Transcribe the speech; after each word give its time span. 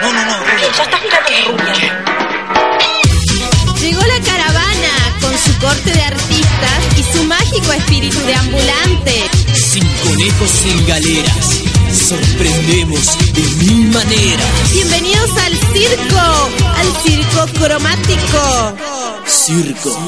No, 0.00 0.12
no, 0.12 0.24
no, 0.24 0.36
Ya 0.76 0.82
está 0.82 0.96
girando 0.98 1.30
la 1.30 1.40
rubia. 1.44 2.04
Llegó 3.80 4.00
la 4.00 4.20
caravana 4.24 5.18
con 5.20 5.38
su 5.38 5.58
corte 5.58 5.92
de 5.92 6.02
artistas 6.02 6.80
y 6.96 7.02
su 7.02 7.24
mágico 7.24 7.72
espíritu 7.72 8.18
de 8.20 8.34
ambulante. 8.34 9.30
Sin 9.52 9.86
conejos 10.04 10.64
en 10.64 10.86
galeras. 10.86 11.60
Sorprendemos 11.92 13.18
de 13.34 13.42
mil 13.64 13.90
maneras. 13.90 14.72
Bienvenidos 14.72 15.30
al 15.36 15.52
circo, 15.74 16.50
al 16.76 16.96
circo 17.02 17.46
cromático. 17.58 18.76
Circo. 19.26 19.98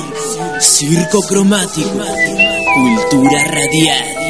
Circo 0.58 1.20
cromático. 1.28 2.02
Cultura 2.74 3.44
radial. 3.44 4.21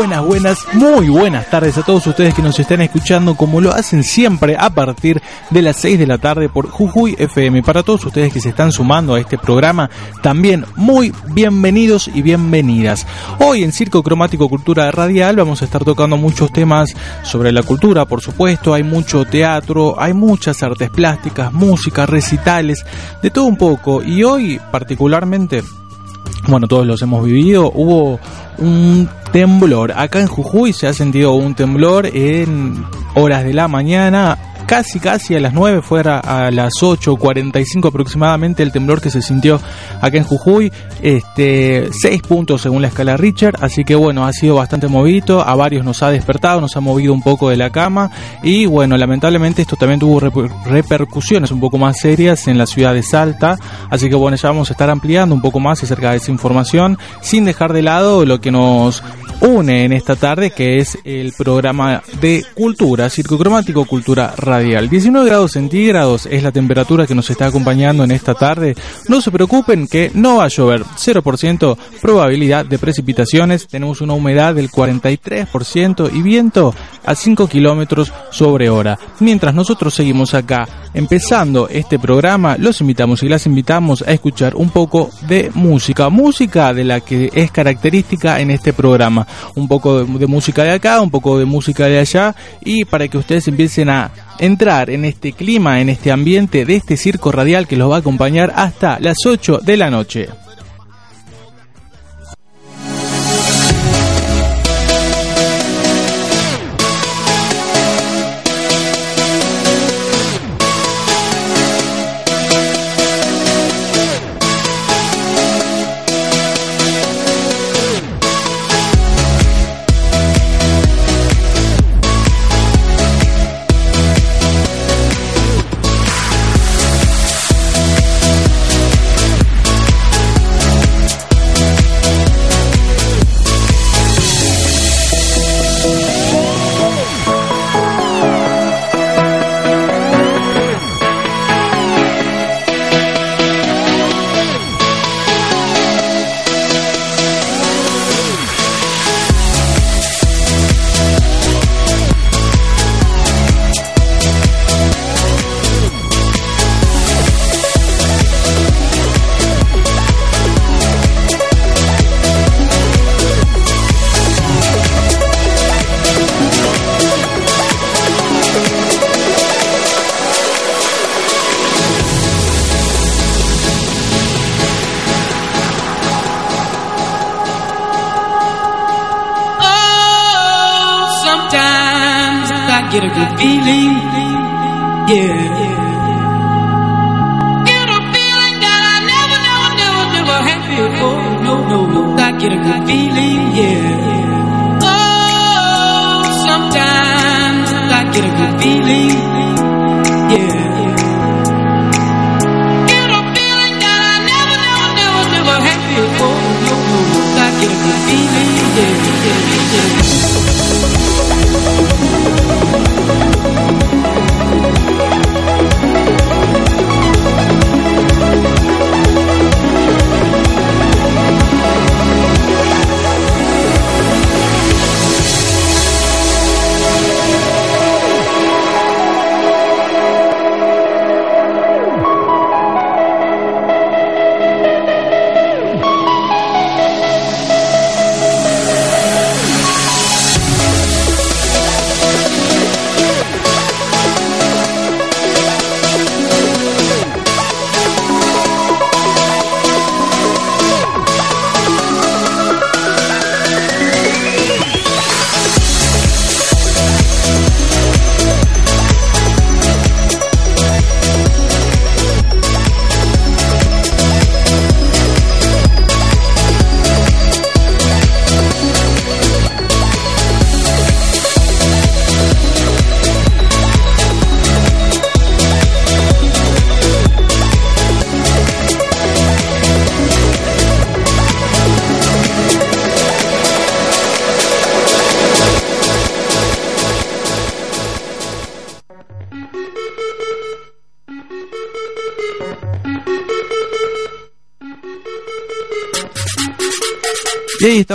Buenas, 0.00 0.24
buenas, 0.24 0.66
muy 0.72 1.10
buenas 1.10 1.50
tardes 1.50 1.76
a 1.76 1.82
todos 1.82 2.06
ustedes 2.06 2.32
que 2.32 2.40
nos 2.40 2.58
están 2.58 2.80
escuchando 2.80 3.34
como 3.34 3.60
lo 3.60 3.70
hacen 3.70 4.02
siempre 4.02 4.56
a 4.58 4.70
partir 4.70 5.20
de 5.50 5.60
las 5.60 5.76
6 5.76 5.98
de 5.98 6.06
la 6.06 6.16
tarde 6.16 6.48
por 6.48 6.70
Jujuy 6.70 7.16
FM. 7.18 7.62
Para 7.62 7.82
todos 7.82 8.06
ustedes 8.06 8.32
que 8.32 8.40
se 8.40 8.48
están 8.48 8.72
sumando 8.72 9.14
a 9.14 9.20
este 9.20 9.36
programa, 9.36 9.90
también 10.22 10.64
muy 10.74 11.12
bienvenidos 11.32 12.08
y 12.08 12.22
bienvenidas. 12.22 13.06
Hoy 13.40 13.62
en 13.62 13.72
Circo 13.72 14.02
Cromático 14.02 14.48
Cultura 14.48 14.90
Radial 14.90 15.36
vamos 15.36 15.60
a 15.60 15.66
estar 15.66 15.84
tocando 15.84 16.16
muchos 16.16 16.50
temas 16.50 16.96
sobre 17.22 17.52
la 17.52 17.62
cultura, 17.62 18.06
por 18.06 18.22
supuesto, 18.22 18.72
hay 18.72 18.82
mucho 18.82 19.26
teatro, 19.26 20.00
hay 20.00 20.14
muchas 20.14 20.62
artes 20.62 20.88
plásticas, 20.88 21.52
música, 21.52 22.06
recitales, 22.06 22.86
de 23.22 23.30
todo 23.30 23.44
un 23.44 23.58
poco. 23.58 24.02
Y 24.02 24.24
hoy 24.24 24.58
particularmente 24.70 25.62
bueno, 26.48 26.66
todos 26.66 26.86
los 26.86 27.00
hemos 27.02 27.24
vivido, 27.24 27.70
hubo 27.74 28.18
un 28.58 29.08
temblor. 29.32 29.92
Acá 29.92 30.20
en 30.20 30.26
Jujuy 30.26 30.72
se 30.72 30.86
ha 30.86 30.92
sentido 30.92 31.32
un 31.32 31.54
temblor 31.54 32.06
en 32.06 32.84
horas 33.14 33.44
de 33.44 33.54
la 33.54 33.68
mañana, 33.68 34.38
casi 34.70 35.00
casi 35.00 35.34
a 35.34 35.40
las 35.40 35.52
9, 35.52 35.82
fuera 35.82 36.20
a 36.20 36.48
las 36.52 36.74
8.45 36.80 37.88
aproximadamente 37.88 38.62
el 38.62 38.70
temblor 38.70 39.00
que 39.00 39.10
se 39.10 39.20
sintió 39.20 39.60
acá 40.00 40.16
en 40.16 40.22
Jujuy, 40.22 40.72
este 41.02 41.88
6 41.90 42.22
puntos 42.22 42.62
según 42.62 42.80
la 42.80 42.86
escala 42.86 43.16
Richard, 43.16 43.56
así 43.62 43.82
que 43.82 43.96
bueno, 43.96 44.24
ha 44.24 44.32
sido 44.32 44.54
bastante 44.54 44.86
movido, 44.86 45.40
a 45.40 45.56
varios 45.56 45.84
nos 45.84 46.04
ha 46.04 46.10
despertado, 46.12 46.60
nos 46.60 46.76
ha 46.76 46.80
movido 46.80 47.12
un 47.12 47.20
poco 47.20 47.50
de 47.50 47.56
la 47.56 47.70
cama 47.70 48.12
y 48.44 48.66
bueno, 48.66 48.96
lamentablemente 48.96 49.62
esto 49.62 49.74
también 49.74 49.98
tuvo 49.98 50.20
reper- 50.20 50.52
repercusiones 50.66 51.50
un 51.50 51.58
poco 51.58 51.76
más 51.76 51.98
serias 51.98 52.46
en 52.46 52.56
la 52.56 52.66
ciudad 52.66 52.94
de 52.94 53.02
Salta, 53.02 53.58
así 53.90 54.08
que 54.08 54.14
bueno, 54.14 54.36
ya 54.36 54.50
vamos 54.50 54.70
a 54.70 54.74
estar 54.74 54.88
ampliando 54.88 55.34
un 55.34 55.40
poco 55.40 55.58
más 55.58 55.82
acerca 55.82 56.12
de 56.12 56.18
esa 56.18 56.30
información, 56.30 56.96
sin 57.22 57.44
dejar 57.44 57.72
de 57.72 57.82
lado 57.82 58.24
lo 58.24 58.40
que 58.40 58.52
nos 58.52 59.02
une 59.40 59.84
en 59.84 59.92
esta 59.92 60.16
tarde, 60.16 60.50
que 60.50 60.78
es 60.78 60.98
el 61.04 61.32
programa 61.32 62.02
de 62.20 62.44
cultura, 62.54 63.08
Circo 63.08 63.38
Cromático 63.38 63.84
Cultura 63.84 64.34
Radial. 64.36 64.88
19 64.88 65.26
grados 65.28 65.52
centígrados 65.52 66.26
es 66.26 66.42
la 66.42 66.52
temperatura 66.52 67.06
que 67.06 67.14
nos 67.14 67.30
está 67.30 67.46
acompañando 67.46 68.04
en 68.04 68.10
esta 68.10 68.34
tarde. 68.34 68.74
No 69.08 69.20
se 69.20 69.30
preocupen 69.30 69.86
que 69.86 70.10
no 70.14 70.36
va 70.36 70.44
a 70.44 70.48
llover. 70.48 70.84
0% 70.84 71.76
probabilidad 72.00 72.66
de 72.66 72.78
precipitaciones. 72.78 73.66
Tenemos 73.66 74.00
una 74.00 74.14
humedad 74.14 74.54
del 74.54 74.70
43% 74.70 76.10
y 76.12 76.22
viento 76.22 76.74
a 77.04 77.14
5 77.14 77.48
kilómetros 77.48 78.12
sobre 78.30 78.68
hora. 78.68 78.98
Mientras 79.20 79.54
nosotros 79.54 79.94
seguimos 79.94 80.34
acá 80.34 80.68
empezando 80.92 81.68
este 81.68 81.98
programa, 81.98 82.56
los 82.58 82.80
invitamos 82.80 83.22
y 83.22 83.28
las 83.28 83.46
invitamos 83.46 84.02
a 84.02 84.12
escuchar 84.12 84.54
un 84.54 84.70
poco 84.70 85.10
de 85.26 85.50
música. 85.54 86.08
Música 86.08 86.74
de 86.74 86.84
la 86.84 87.00
que 87.00 87.30
es 87.32 87.50
característica 87.50 88.40
en 88.40 88.50
este 88.50 88.72
programa. 88.72 89.26
Un 89.54 89.68
poco 89.68 90.04
de, 90.04 90.26
música 90.26 90.64
de 90.64 90.72
acá, 90.72 91.00
un 91.00 91.10
poco 91.10 91.38
de 91.38 91.44
música 91.44 91.86
de 91.86 91.98
allá 91.98 92.34
y 92.64 92.84
para 92.84 93.08
que 93.08 93.18
ustedes 93.18 93.48
empiecen 93.48 93.88
a 93.88 94.10
entrar 94.38 94.90
en 94.90 95.04
este 95.04 95.32
clima, 95.32 95.80
en 95.80 95.88
este 95.88 96.12
ambiente 96.12 96.64
de 96.64 96.76
este 96.76 96.96
circo 96.96 97.32
radial 97.32 97.66
que 97.66 97.76
los 97.76 97.90
va 97.90 97.96
a 97.96 98.00
acompañar 98.00 98.52
hasta 98.56 98.98
las 99.00 99.16
8 99.26 99.60
de 99.62 99.76
la 99.76 99.90
noche. 99.90 100.28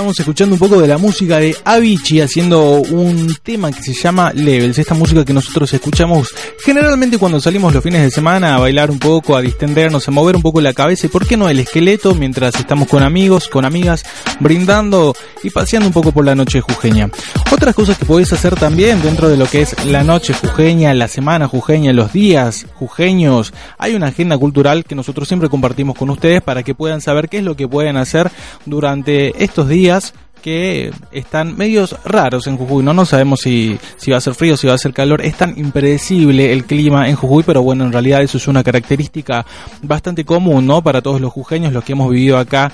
Estamos 0.06 0.20
escuchando 0.20 0.54
un 0.54 0.60
poco 0.60 0.80
de 0.80 0.88
la 0.88 1.00
música 1.00 1.40
de 1.40 1.58
Avicii 1.64 2.22
haciendo 2.22 2.74
un 2.74 3.36
tema 3.42 3.72
que 3.72 3.82
se 3.82 3.96
llama 3.96 4.32
Levels, 4.34 4.78
esta 4.78 4.94
música 4.94 5.26
que 5.26 5.34
nosotros 5.34 5.74
escuchamos 5.74 6.28
generalmente 6.64 7.18
cuando 7.18 7.40
salimos 7.40 7.74
los 7.74 7.84
fines 7.84 8.04
de 8.04 8.12
semana 8.12 8.56
a 8.56 8.60
bailar 8.60 8.92
un 8.92 9.00
poco, 9.00 9.36
a 9.36 9.42
distendernos, 9.42 10.08
a 10.08 10.12
mover 10.12 10.36
un 10.36 10.44
poco 10.44 10.62
la 10.62 10.74
cabeza 10.74 11.08
y 11.08 11.10
por 11.10 11.28
qué 11.28 11.38
no 11.38 11.50
el 11.50 11.60
esqueleto 11.60 12.14
mientras 12.14 12.54
estamos 12.56 12.88
con 12.88 13.02
amigos, 13.02 13.48
con 13.48 13.66
amigas, 13.66 14.04
brindando 14.40 15.16
y 15.42 15.50
paseando 15.50 15.88
un 15.88 15.94
poco 15.94 16.12
por 16.12 16.24
la 16.24 16.36
noche 16.36 16.62
jujeña. 16.62 17.10
Otras 17.52 17.74
cosas 17.74 17.98
que 17.98 18.06
podéis 18.06 18.34
hacer 18.34 18.56
también 18.56 19.02
dentro 19.02 19.30
de 19.30 19.38
lo 19.38 19.48
que 19.48 19.62
es 19.62 19.86
la 19.86 20.04
noche 20.04 20.34
jujeña, 20.34 20.94
la 20.94 21.08
semana 21.08 21.48
jujeña, 21.48 21.94
los 21.94 22.14
días 22.14 22.68
jujeños, 22.76 23.54
hay 23.78 23.96
una 23.96 24.08
agenda 24.08 24.38
cultural 24.38 24.86
que 24.86 24.94
nosotros 24.94 25.28
siempre 25.28 25.50
compartimos 25.50 25.98
con 25.98 26.10
ustedes 26.10 26.42
para 26.42 26.62
que 26.62 26.76
puedan 26.76 27.02
saber 27.02 27.28
qué 27.28 27.38
es 27.38 27.44
lo 27.44 27.56
que 27.56 27.68
pueden 27.68 27.98
hacer 27.98 28.32
durante 28.66 29.44
estos 29.44 29.68
días 29.68 30.14
que 30.42 30.92
están 31.12 31.58
medios 31.58 31.96
raros 32.06 32.46
en 32.46 32.56
Jujuy, 32.56 32.84
no 32.84 32.94
no 32.94 33.06
sabemos 33.06 33.40
si, 33.42 33.80
si 33.98 34.12
va 34.12 34.18
a 34.18 34.22
ser 34.22 34.36
frío, 34.36 34.56
si 34.56 34.68
va 34.68 34.76
a 34.76 34.78
ser 34.78 34.94
calor, 34.94 35.22
es 35.22 35.36
tan 35.36 35.58
impredecible 35.58 36.54
el 36.54 36.66
clima 36.66 37.10
en 37.10 37.16
Jujuy, 37.16 37.42
pero 37.44 37.64
bueno, 37.64 37.84
en 37.84 37.92
realidad 37.92 38.22
eso 38.22 38.38
es 38.38 38.48
una 38.48 38.64
característica 38.64 39.44
bastante 39.82 40.24
común, 40.24 40.68
¿no? 40.68 40.84
Para 40.84 41.02
todos 41.02 41.20
los 41.20 41.34
jujeños, 41.34 41.74
los 41.74 41.84
que 41.84 41.94
hemos 41.94 42.12
vivido 42.12 42.38
acá 42.38 42.72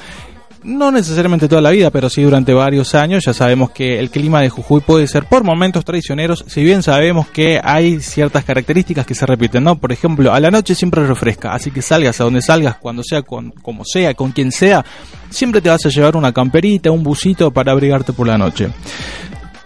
no 0.63 0.91
necesariamente 0.91 1.47
toda 1.47 1.61
la 1.61 1.71
vida, 1.71 1.89
pero 1.89 2.09
sí 2.09 2.21
durante 2.21 2.53
varios 2.53 2.95
años. 2.95 3.23
Ya 3.25 3.33
sabemos 3.33 3.71
que 3.71 3.99
el 3.99 4.09
clima 4.09 4.41
de 4.41 4.49
Jujuy 4.49 4.81
puede 4.81 5.07
ser 5.07 5.25
por 5.25 5.43
momentos 5.43 5.85
traicioneros, 5.85 6.45
si 6.47 6.63
bien 6.63 6.83
sabemos 6.83 7.27
que 7.27 7.59
hay 7.63 7.99
ciertas 7.99 8.43
características 8.43 9.05
que 9.05 9.15
se 9.15 9.25
repiten, 9.25 9.63
¿no? 9.63 9.77
Por 9.77 9.91
ejemplo, 9.91 10.33
a 10.33 10.39
la 10.39 10.51
noche 10.51 10.75
siempre 10.75 11.05
refresca, 11.05 11.53
así 11.53 11.71
que 11.71 11.81
salgas 11.81 12.19
a 12.21 12.25
donde 12.25 12.41
salgas, 12.41 12.77
cuando 12.77 13.03
sea, 13.03 13.21
con, 13.21 13.51
como 13.51 13.83
sea, 13.85 14.13
con 14.13 14.31
quien 14.31 14.51
sea, 14.51 14.85
siempre 15.29 15.61
te 15.61 15.69
vas 15.69 15.85
a 15.85 15.89
llevar 15.89 16.15
una 16.15 16.31
camperita, 16.31 16.91
un 16.91 17.03
busito 17.03 17.51
para 17.51 17.71
abrigarte 17.71 18.13
por 18.13 18.27
la 18.27 18.37
noche. 18.37 18.69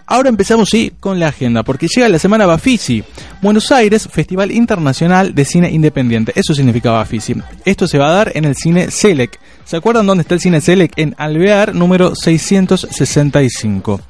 Ahora 0.08 0.28
empezamos 0.28 0.68
sí 0.68 0.92
con 1.00 1.18
la 1.18 1.28
agenda, 1.28 1.64
porque 1.64 1.88
llega 1.88 2.08
la 2.08 2.20
semana 2.20 2.46
Bafisi. 2.46 3.02
Buenos 3.42 3.72
Aires, 3.72 4.08
Festival 4.08 4.52
Internacional 4.52 5.34
de 5.34 5.44
Cine 5.44 5.68
Independiente. 5.68 6.32
Eso 6.36 6.54
significa 6.54 6.92
Bafisi. 6.92 7.34
Esto 7.64 7.88
se 7.88 7.98
va 7.98 8.10
a 8.10 8.12
dar 8.12 8.32
en 8.36 8.44
el 8.44 8.54
cine 8.54 8.92
Selec. 8.92 9.40
¿Se 9.64 9.76
acuerdan 9.76 10.06
dónde 10.06 10.22
está 10.22 10.34
el 10.34 10.40
cine 10.40 10.60
Selec? 10.60 10.92
En 10.96 11.16
Alvear 11.18 11.74
número 11.74 12.14
665. 12.14 14.00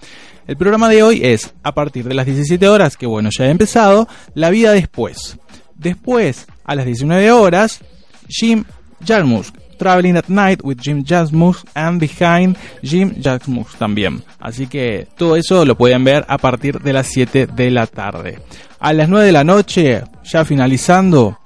El 0.47 0.57
programa 0.59 0.91
de 0.91 1.03
hoy 1.03 1.21
es, 1.25 1.55
a 1.63 1.73
partir 1.73 2.05
de 2.05 2.15
las 2.15 2.27
17 2.27 2.69
horas, 2.69 2.99
que 2.99 3.07
bueno, 3.07 3.31
ya 3.37 3.47
he 3.47 3.51
empezado, 3.51 4.07
La 4.35 4.51
vida 4.51 4.73
después. 4.73 5.39
Después, 5.77 6.47
a 6.65 6.75
las 6.75 6.85
19 6.85 7.33
horas, 7.33 7.81
Jim 8.29 8.65
Jarmusch 9.03 9.56
Traveling 9.77 10.17
at 10.17 10.29
Night 10.29 10.61
with 10.63 10.79
Jim 10.81 11.05
Jasmus 11.05 11.65
and 11.75 12.01
Behind 12.01 12.57
Jim 12.83 13.15
Jasmus 13.23 13.75
también. 13.77 14.23
Así 14.39 14.67
que 14.67 15.07
todo 15.17 15.37
eso 15.37 15.65
lo 15.65 15.77
pueden 15.77 16.05
ver 16.05 16.25
a 16.29 16.39
partir 16.39 16.81
de 16.81 16.93
las 16.93 17.07
7 17.09 17.47
de 17.47 17.71
la 17.71 17.87
tarde. 17.87 18.41
A 18.81 18.93
las 18.93 19.09
9 19.09 19.27
de 19.27 19.33
la 19.33 19.45
noche, 19.45 20.03
ya 20.25 20.45
finalizando, 20.45 21.39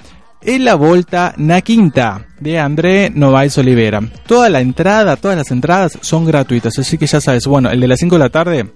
en 0.42 0.64
la 0.64 0.74
Volta 0.74 1.34
Na 1.36 1.60
Quinta 1.60 2.26
de 2.38 2.58
André 2.58 3.10
Novaes 3.14 3.58
Olivera. 3.58 4.00
Toda 4.26 4.48
la 4.48 4.60
entrada, 4.60 5.16
todas 5.16 5.36
las 5.36 5.50
entradas 5.50 5.98
son 6.00 6.24
gratuitas, 6.24 6.78
así 6.78 6.96
que 6.96 7.06
ya 7.06 7.20
sabes, 7.20 7.46
bueno, 7.46 7.70
el 7.70 7.80
de 7.80 7.88
las 7.88 7.98
5 8.00 8.14
de 8.14 8.18
la 8.18 8.30
tarde 8.30 8.66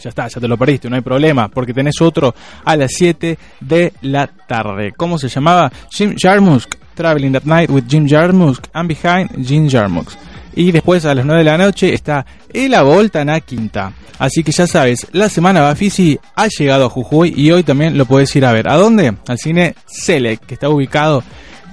ya 0.00 0.10
está, 0.10 0.28
ya 0.28 0.40
te 0.40 0.48
lo 0.48 0.56
perdiste, 0.56 0.90
no 0.90 0.96
hay 0.96 1.02
problema, 1.02 1.48
porque 1.48 1.72
tenés 1.72 2.00
otro 2.00 2.34
a 2.64 2.76
las 2.76 2.92
7 2.94 3.38
de 3.60 3.92
la 4.02 4.26
tarde. 4.26 4.92
¿Cómo 4.92 5.18
se 5.18 5.28
llamaba? 5.28 5.72
Jim 5.90 6.14
Jarmusk, 6.18 6.74
Traveling 6.94 7.32
that 7.32 7.44
Night 7.44 7.70
with 7.70 7.84
Jim 7.88 8.06
Jarmusk, 8.06 8.66
and 8.72 8.88
Behind 8.88 9.46
Jim 9.46 9.68
Jarmusk. 9.68 10.16
Y 10.56 10.70
después 10.72 11.04
a 11.04 11.14
las 11.14 11.26
9 11.26 11.40
de 11.40 11.50
la 11.50 11.58
noche 11.58 11.92
está 11.92 12.24
El 12.52 12.74
Volta 12.82 13.20
en 13.20 13.26
la 13.28 13.40
Quinta. 13.40 13.92
Así 14.18 14.44
que 14.44 14.52
ya 14.52 14.66
sabes, 14.66 15.08
la 15.12 15.28
semana 15.28 15.60
Bafisi 15.60 16.18
ha 16.36 16.46
llegado 16.46 16.86
a 16.86 16.90
Jujuy 16.90 17.34
y 17.36 17.50
hoy 17.50 17.64
también 17.64 17.98
lo 17.98 18.06
puedes 18.06 18.34
ir 18.36 18.44
a 18.44 18.52
ver. 18.52 18.68
¿A 18.68 18.76
dónde? 18.76 19.14
Al 19.26 19.38
cine 19.38 19.74
Select, 19.86 20.44
que 20.44 20.54
está 20.54 20.68
ubicado 20.68 21.24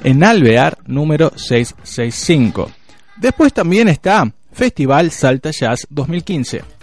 en 0.04 0.24
Alvear 0.24 0.78
número 0.88 1.32
665. 1.36 2.72
Después 3.18 3.54
también 3.54 3.88
está 3.88 4.32
Festival 4.52 5.12
Salta 5.12 5.52
Jazz 5.52 5.86
2015 5.90 6.81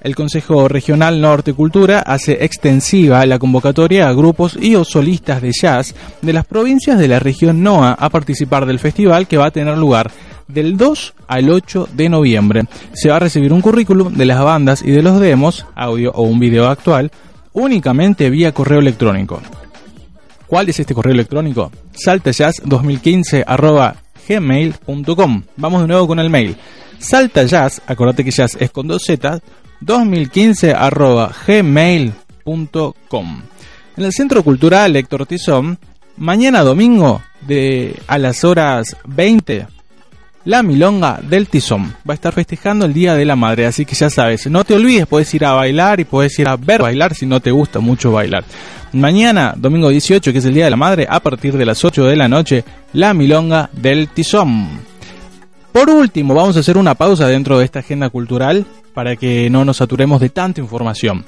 el 0.00 0.14
Consejo 0.14 0.68
Regional 0.68 1.20
Norte 1.20 1.52
Cultura 1.52 2.00
hace 2.00 2.44
extensiva 2.44 3.24
la 3.26 3.38
convocatoria 3.38 4.08
a 4.08 4.12
grupos 4.12 4.56
y 4.60 4.74
o 4.74 4.84
solistas 4.84 5.42
de 5.42 5.52
jazz 5.52 5.94
de 6.22 6.32
las 6.32 6.46
provincias 6.46 6.98
de 6.98 7.08
la 7.08 7.18
región 7.18 7.62
NOA 7.62 7.92
a 7.92 8.08
participar 8.08 8.66
del 8.66 8.78
festival 8.78 9.26
que 9.26 9.36
va 9.36 9.46
a 9.46 9.50
tener 9.50 9.76
lugar 9.76 10.10
del 10.48 10.76
2 10.76 11.14
al 11.28 11.50
8 11.50 11.88
de 11.92 12.08
noviembre. 12.08 12.64
Se 12.92 13.10
va 13.10 13.16
a 13.16 13.20
recibir 13.20 13.52
un 13.52 13.60
currículum 13.60 14.14
de 14.14 14.26
las 14.26 14.42
bandas 14.42 14.82
y 14.82 14.90
de 14.90 15.02
los 15.02 15.20
demos, 15.20 15.66
audio 15.74 16.12
o 16.12 16.22
un 16.22 16.40
video 16.40 16.68
actual, 16.68 17.10
únicamente 17.52 18.30
vía 18.30 18.52
correo 18.52 18.80
electrónico. 18.80 19.40
¿Cuál 20.46 20.68
es 20.68 20.80
este 20.80 20.94
correo 20.94 21.14
electrónico? 21.14 21.70
saltajazz2015 21.94 23.44
gmail.com. 24.28 25.42
Vamos 25.56 25.82
de 25.82 25.88
nuevo 25.88 26.06
con 26.06 26.18
el 26.18 26.30
mail. 26.30 26.56
Saltajazz, 26.98 27.80
acordate 27.86 28.22
que 28.24 28.30
jazz 28.30 28.56
es 28.60 28.70
con 28.70 28.86
dos 28.86 29.04
Z, 29.04 29.40
2015 29.80 30.74
gmail.com. 31.46 33.42
En 33.96 34.04
el 34.04 34.12
Centro 34.12 34.42
Cultural 34.42 34.94
Héctor 34.96 35.26
Tizón, 35.26 35.78
mañana 36.16 36.62
domingo 36.62 37.22
de 37.40 37.96
a 38.06 38.18
las 38.18 38.44
horas 38.44 38.96
20, 39.06 39.66
la 40.44 40.62
Milonga 40.62 41.20
del 41.22 41.48
Tizón 41.48 41.94
va 42.08 42.12
a 42.12 42.14
estar 42.14 42.32
festejando 42.32 42.86
el 42.86 42.94
Día 42.94 43.14
de 43.14 43.24
la 43.24 43.36
Madre, 43.36 43.66
así 43.66 43.84
que 43.84 43.94
ya 43.94 44.08
sabes, 44.08 44.46
no 44.46 44.64
te 44.64 44.74
olvides, 44.74 45.06
puedes 45.06 45.32
ir 45.34 45.44
a 45.44 45.52
bailar 45.52 46.00
y 46.00 46.04
puedes 46.04 46.38
ir 46.38 46.48
a 46.48 46.56
ver 46.56 46.82
bailar 46.82 47.14
si 47.14 47.26
no 47.26 47.40
te 47.40 47.50
gusta 47.50 47.80
mucho 47.80 48.12
bailar. 48.12 48.44
Mañana, 48.92 49.54
domingo 49.56 49.90
18, 49.90 50.32
que 50.32 50.38
es 50.38 50.44
el 50.44 50.54
Día 50.54 50.64
de 50.64 50.70
la 50.70 50.76
Madre, 50.76 51.06
a 51.08 51.20
partir 51.20 51.56
de 51.56 51.66
las 51.66 51.84
8 51.84 52.06
de 52.06 52.16
la 52.16 52.28
noche, 52.28 52.64
la 52.92 53.14
Milonga 53.14 53.70
del 53.72 54.08
Tizón. 54.08 54.89
Por 55.72 55.88
último, 55.88 56.34
vamos 56.34 56.56
a 56.56 56.60
hacer 56.60 56.76
una 56.76 56.96
pausa 56.96 57.28
dentro 57.28 57.58
de 57.58 57.64
esta 57.64 57.78
agenda 57.78 58.10
cultural 58.10 58.66
para 58.92 59.14
que 59.14 59.48
no 59.50 59.64
nos 59.64 59.76
saturemos 59.76 60.20
de 60.20 60.30
tanta 60.30 60.60
información. 60.60 61.24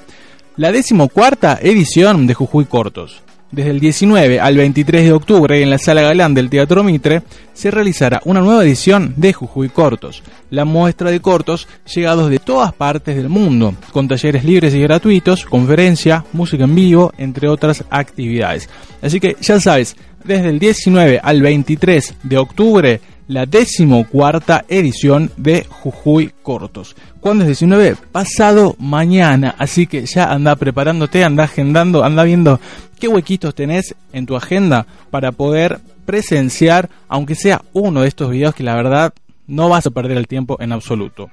La 0.57 0.71
decimocuarta 0.71 1.57
edición 1.61 2.27
de 2.27 2.33
Jujuy 2.33 2.65
Cortos. 2.65 3.21
Desde 3.51 3.69
el 3.69 3.79
19 3.79 4.39
al 4.39 4.57
23 4.57 5.05
de 5.05 5.13
octubre 5.13 5.61
en 5.61 5.69
la 5.69 5.77
Sala 5.77 6.01
Galán 6.01 6.33
del 6.33 6.49
Teatro 6.49 6.83
Mitre 6.83 7.21
se 7.53 7.71
realizará 7.71 8.19
una 8.25 8.41
nueva 8.41 8.63
edición 8.63 9.13
de 9.15 9.31
Jujuy 9.31 9.69
Cortos, 9.69 10.23
la 10.49 10.65
muestra 10.65 11.11
de 11.11 11.19
cortos 11.19 11.67
llegados 11.93 12.29
de 12.31 12.39
todas 12.39 12.73
partes 12.73 13.15
del 13.15 13.29
mundo, 13.29 13.75
con 13.91 14.07
talleres 14.07 14.43
libres 14.43 14.73
y 14.73 14.81
gratuitos, 14.81 15.45
conferencia, 15.45 16.25
música 16.33 16.63
en 16.63 16.75
vivo, 16.75 17.13
entre 17.17 17.47
otras 17.47 17.83
actividades. 17.91 18.69
Así 19.01 19.19
que 19.19 19.37
ya 19.39 19.59
sabes, 19.59 19.95
desde 20.23 20.49
el 20.49 20.59
19 20.59 21.19
al 21.21 21.41
23 21.41 22.15
de 22.23 22.37
octubre 22.37 23.01
la 23.27 23.45
decimocuarta 23.45 24.65
edición 24.67 25.31
de 25.37 25.65
Jujuy 25.69 26.31
Cortos. 26.41 26.95
¿Cuándo 27.19 27.43
es 27.43 27.47
19? 27.47 27.95
Pasado 28.11 28.75
mañana. 28.79 29.55
Así 29.57 29.87
que 29.87 30.05
ya 30.05 30.31
anda 30.31 30.55
preparándote, 30.55 31.23
anda 31.23 31.45
agendando, 31.45 32.03
anda 32.03 32.23
viendo 32.23 32.59
qué 32.99 33.07
huequitos 33.07 33.55
tenés 33.55 33.95
en 34.11 34.25
tu 34.25 34.35
agenda 34.35 34.85
para 35.09 35.31
poder 35.31 35.79
presenciar, 36.05 36.89
aunque 37.07 37.35
sea 37.35 37.61
uno 37.73 38.01
de 38.01 38.07
estos 38.07 38.29
videos 38.29 38.55
que 38.55 38.63
la 38.63 38.75
verdad 38.75 39.13
no 39.47 39.69
vas 39.69 39.85
a 39.85 39.91
perder 39.91 40.17
el 40.17 40.27
tiempo 40.27 40.57
en 40.59 40.71
absoluto. 40.71 41.29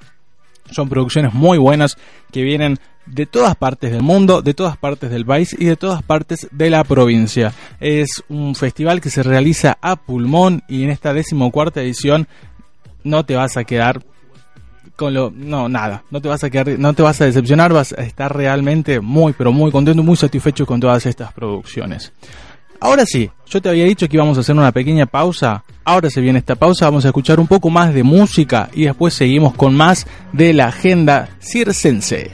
Son 0.70 0.88
producciones 0.88 1.34
muy 1.34 1.58
buenas 1.58 1.96
que 2.30 2.42
vienen 2.42 2.78
de 3.06 3.26
todas 3.26 3.56
partes 3.56 3.90
del 3.90 4.02
mundo, 4.02 4.42
de 4.42 4.54
todas 4.54 4.76
partes 4.76 5.10
del 5.10 5.26
país 5.26 5.56
y 5.58 5.64
de 5.64 5.76
todas 5.76 6.02
partes 6.02 6.48
de 6.50 6.70
la 6.70 6.84
provincia. 6.84 7.52
Es 7.80 8.22
un 8.28 8.54
festival 8.54 9.00
que 9.00 9.10
se 9.10 9.22
realiza 9.22 9.78
a 9.80 9.96
pulmón 9.96 10.62
y 10.68 10.84
en 10.84 10.90
esta 10.90 11.12
decimocuarta 11.12 11.82
edición 11.82 12.28
no 13.02 13.24
te 13.24 13.36
vas 13.36 13.56
a 13.56 13.64
quedar 13.64 14.02
con 14.96 15.14
lo 15.14 15.32
no 15.34 15.68
nada, 15.68 16.04
no 16.10 16.20
te 16.20 16.28
vas 16.28 16.44
a 16.44 16.50
quedar 16.50 16.78
no 16.78 16.92
te 16.92 17.02
vas 17.02 17.20
a 17.22 17.24
decepcionar, 17.24 17.72
vas 17.72 17.94
a 17.94 18.02
estar 18.02 18.36
realmente 18.36 19.00
muy 19.00 19.32
pero 19.32 19.50
muy 19.50 19.70
contento, 19.70 20.02
muy 20.02 20.16
satisfecho 20.16 20.66
con 20.66 20.78
todas 20.78 21.06
estas 21.06 21.32
producciones. 21.32 22.12
Ahora 22.82 23.04
sí, 23.04 23.30
yo 23.46 23.60
te 23.60 23.68
había 23.68 23.84
dicho 23.84 24.08
que 24.08 24.16
íbamos 24.16 24.38
a 24.38 24.40
hacer 24.40 24.56
una 24.56 24.72
pequeña 24.72 25.04
pausa. 25.04 25.64
Ahora 25.84 26.08
se 26.08 26.22
viene 26.22 26.38
esta 26.38 26.54
pausa, 26.54 26.86
vamos 26.86 27.04
a 27.04 27.08
escuchar 27.08 27.38
un 27.38 27.46
poco 27.46 27.68
más 27.68 27.92
de 27.92 28.02
música 28.02 28.70
y 28.72 28.84
después 28.84 29.12
seguimos 29.12 29.54
con 29.54 29.74
más 29.74 30.06
de 30.32 30.54
la 30.54 30.68
agenda 30.68 31.28
circense. 31.40 32.30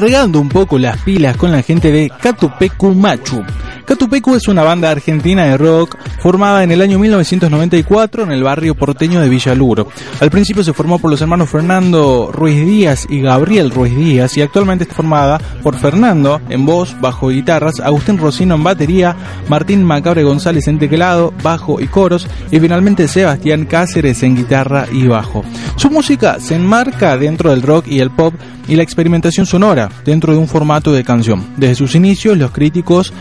Cargando 0.00 0.40
un 0.40 0.48
poco 0.48 0.78
las 0.78 0.96
pilas 1.02 1.36
con 1.36 1.50
la 1.50 1.60
gente 1.60 1.90
de 1.90 2.08
Catupecu 2.08 2.94
Machu. 2.94 3.42
Catupecu 3.88 4.34
es 4.34 4.48
una 4.48 4.62
banda 4.62 4.90
argentina 4.90 5.46
de 5.46 5.56
rock 5.56 5.96
formada 6.20 6.62
en 6.62 6.70
el 6.70 6.82
año 6.82 6.98
1994 6.98 8.24
en 8.24 8.32
el 8.32 8.42
barrio 8.42 8.74
porteño 8.74 9.18
de 9.22 9.30
Villaluro. 9.30 9.88
Al 10.20 10.30
principio 10.30 10.62
se 10.62 10.74
formó 10.74 10.98
por 10.98 11.10
los 11.10 11.22
hermanos 11.22 11.48
Fernando 11.48 12.28
Ruiz 12.30 12.66
Díaz 12.66 13.06
y 13.08 13.22
Gabriel 13.22 13.70
Ruiz 13.70 13.96
Díaz 13.96 14.36
y 14.36 14.42
actualmente 14.42 14.82
está 14.82 14.94
formada 14.94 15.38
por 15.62 15.78
Fernando 15.78 16.38
en 16.50 16.66
voz, 16.66 17.00
bajo 17.00 17.30
y 17.30 17.36
guitarras, 17.36 17.80
Agustín 17.80 18.18
Rocino 18.18 18.56
en 18.56 18.64
batería, 18.64 19.16
Martín 19.48 19.82
Macabre 19.84 20.22
González 20.22 20.68
en 20.68 20.78
teclado, 20.78 21.32
bajo 21.42 21.80
y 21.80 21.86
coros 21.86 22.28
y 22.50 22.60
finalmente 22.60 23.08
Sebastián 23.08 23.64
Cáceres 23.64 24.22
en 24.22 24.36
guitarra 24.36 24.86
y 24.92 25.06
bajo. 25.06 25.46
Su 25.76 25.90
música 25.90 26.40
se 26.40 26.56
enmarca 26.56 27.16
dentro 27.16 27.52
del 27.52 27.62
rock 27.62 27.86
y 27.88 28.00
el 28.00 28.10
pop 28.10 28.34
y 28.68 28.76
la 28.76 28.82
experimentación 28.82 29.46
sonora 29.46 29.88
dentro 30.04 30.32
de 30.32 30.38
un 30.38 30.46
formato 30.46 30.92
de 30.92 31.02
canción. 31.02 31.54
Desde 31.56 31.74
sus 31.74 31.94
inicios 31.94 32.36
los 32.36 32.50
críticos 32.50 33.12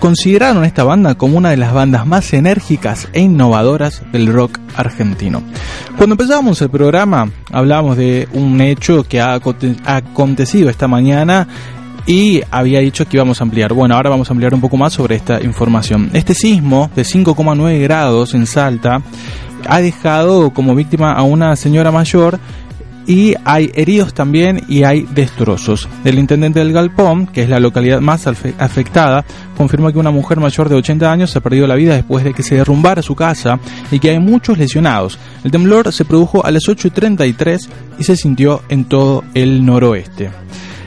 consideraron 0.00 0.64
esta 0.64 0.82
banda 0.82 1.14
como 1.14 1.38
una 1.38 1.50
de 1.50 1.56
las 1.58 1.72
bandas 1.72 2.06
más 2.06 2.32
enérgicas 2.32 3.08
e 3.12 3.20
innovadoras 3.20 4.02
del 4.12 4.32
rock 4.32 4.58
argentino. 4.74 5.42
Cuando 5.96 6.14
empezábamos 6.14 6.60
el 6.62 6.70
programa 6.70 7.30
hablábamos 7.52 7.96
de 7.96 8.26
un 8.32 8.60
hecho 8.60 9.04
que 9.04 9.20
ha 9.20 9.34
aconte- 9.38 9.76
ha 9.84 9.96
acontecido 9.96 10.68
esta 10.70 10.88
mañana 10.88 11.46
y 12.06 12.40
había 12.50 12.80
dicho 12.80 13.06
que 13.06 13.18
íbamos 13.18 13.40
a 13.40 13.44
ampliar. 13.44 13.72
Bueno, 13.74 13.94
ahora 13.94 14.10
vamos 14.10 14.28
a 14.30 14.32
ampliar 14.32 14.54
un 14.54 14.60
poco 14.60 14.76
más 14.76 14.92
sobre 14.94 15.16
esta 15.16 15.40
información. 15.42 16.10
Este 16.14 16.34
sismo 16.34 16.90
de 16.96 17.04
5,9 17.04 17.78
grados 17.80 18.34
en 18.34 18.46
Salta 18.46 19.02
ha 19.68 19.80
dejado 19.80 20.50
como 20.50 20.74
víctima 20.74 21.12
a 21.12 21.22
una 21.22 21.54
señora 21.56 21.92
mayor 21.92 22.38
y 23.06 23.34
hay 23.44 23.70
heridos 23.74 24.14
también 24.14 24.62
y 24.68 24.84
hay 24.84 25.02
destrozos. 25.14 25.88
El 26.04 26.18
intendente 26.18 26.60
del 26.60 26.72
Galpón, 26.72 27.26
que 27.26 27.42
es 27.42 27.48
la 27.48 27.60
localidad 27.60 28.00
más 28.00 28.26
afectada, 28.26 29.24
confirmó 29.56 29.92
que 29.92 29.98
una 29.98 30.10
mujer 30.10 30.40
mayor 30.40 30.68
de 30.68 30.76
80 30.76 31.10
años 31.10 31.34
ha 31.36 31.40
perdido 31.40 31.66
la 31.66 31.74
vida 31.74 31.94
después 31.94 32.24
de 32.24 32.34
que 32.34 32.42
se 32.42 32.56
derrumbara 32.56 33.02
su 33.02 33.14
casa 33.14 33.58
y 33.90 33.98
que 33.98 34.10
hay 34.10 34.18
muchos 34.18 34.58
lesionados. 34.58 35.18
El 35.44 35.50
temblor 35.50 35.92
se 35.92 36.04
produjo 36.04 36.44
a 36.44 36.50
las 36.50 36.64
8.33 36.64 37.68
y 37.98 38.04
se 38.04 38.16
sintió 38.16 38.62
en 38.68 38.84
todo 38.84 39.24
el 39.34 39.64
noroeste. 39.64 40.30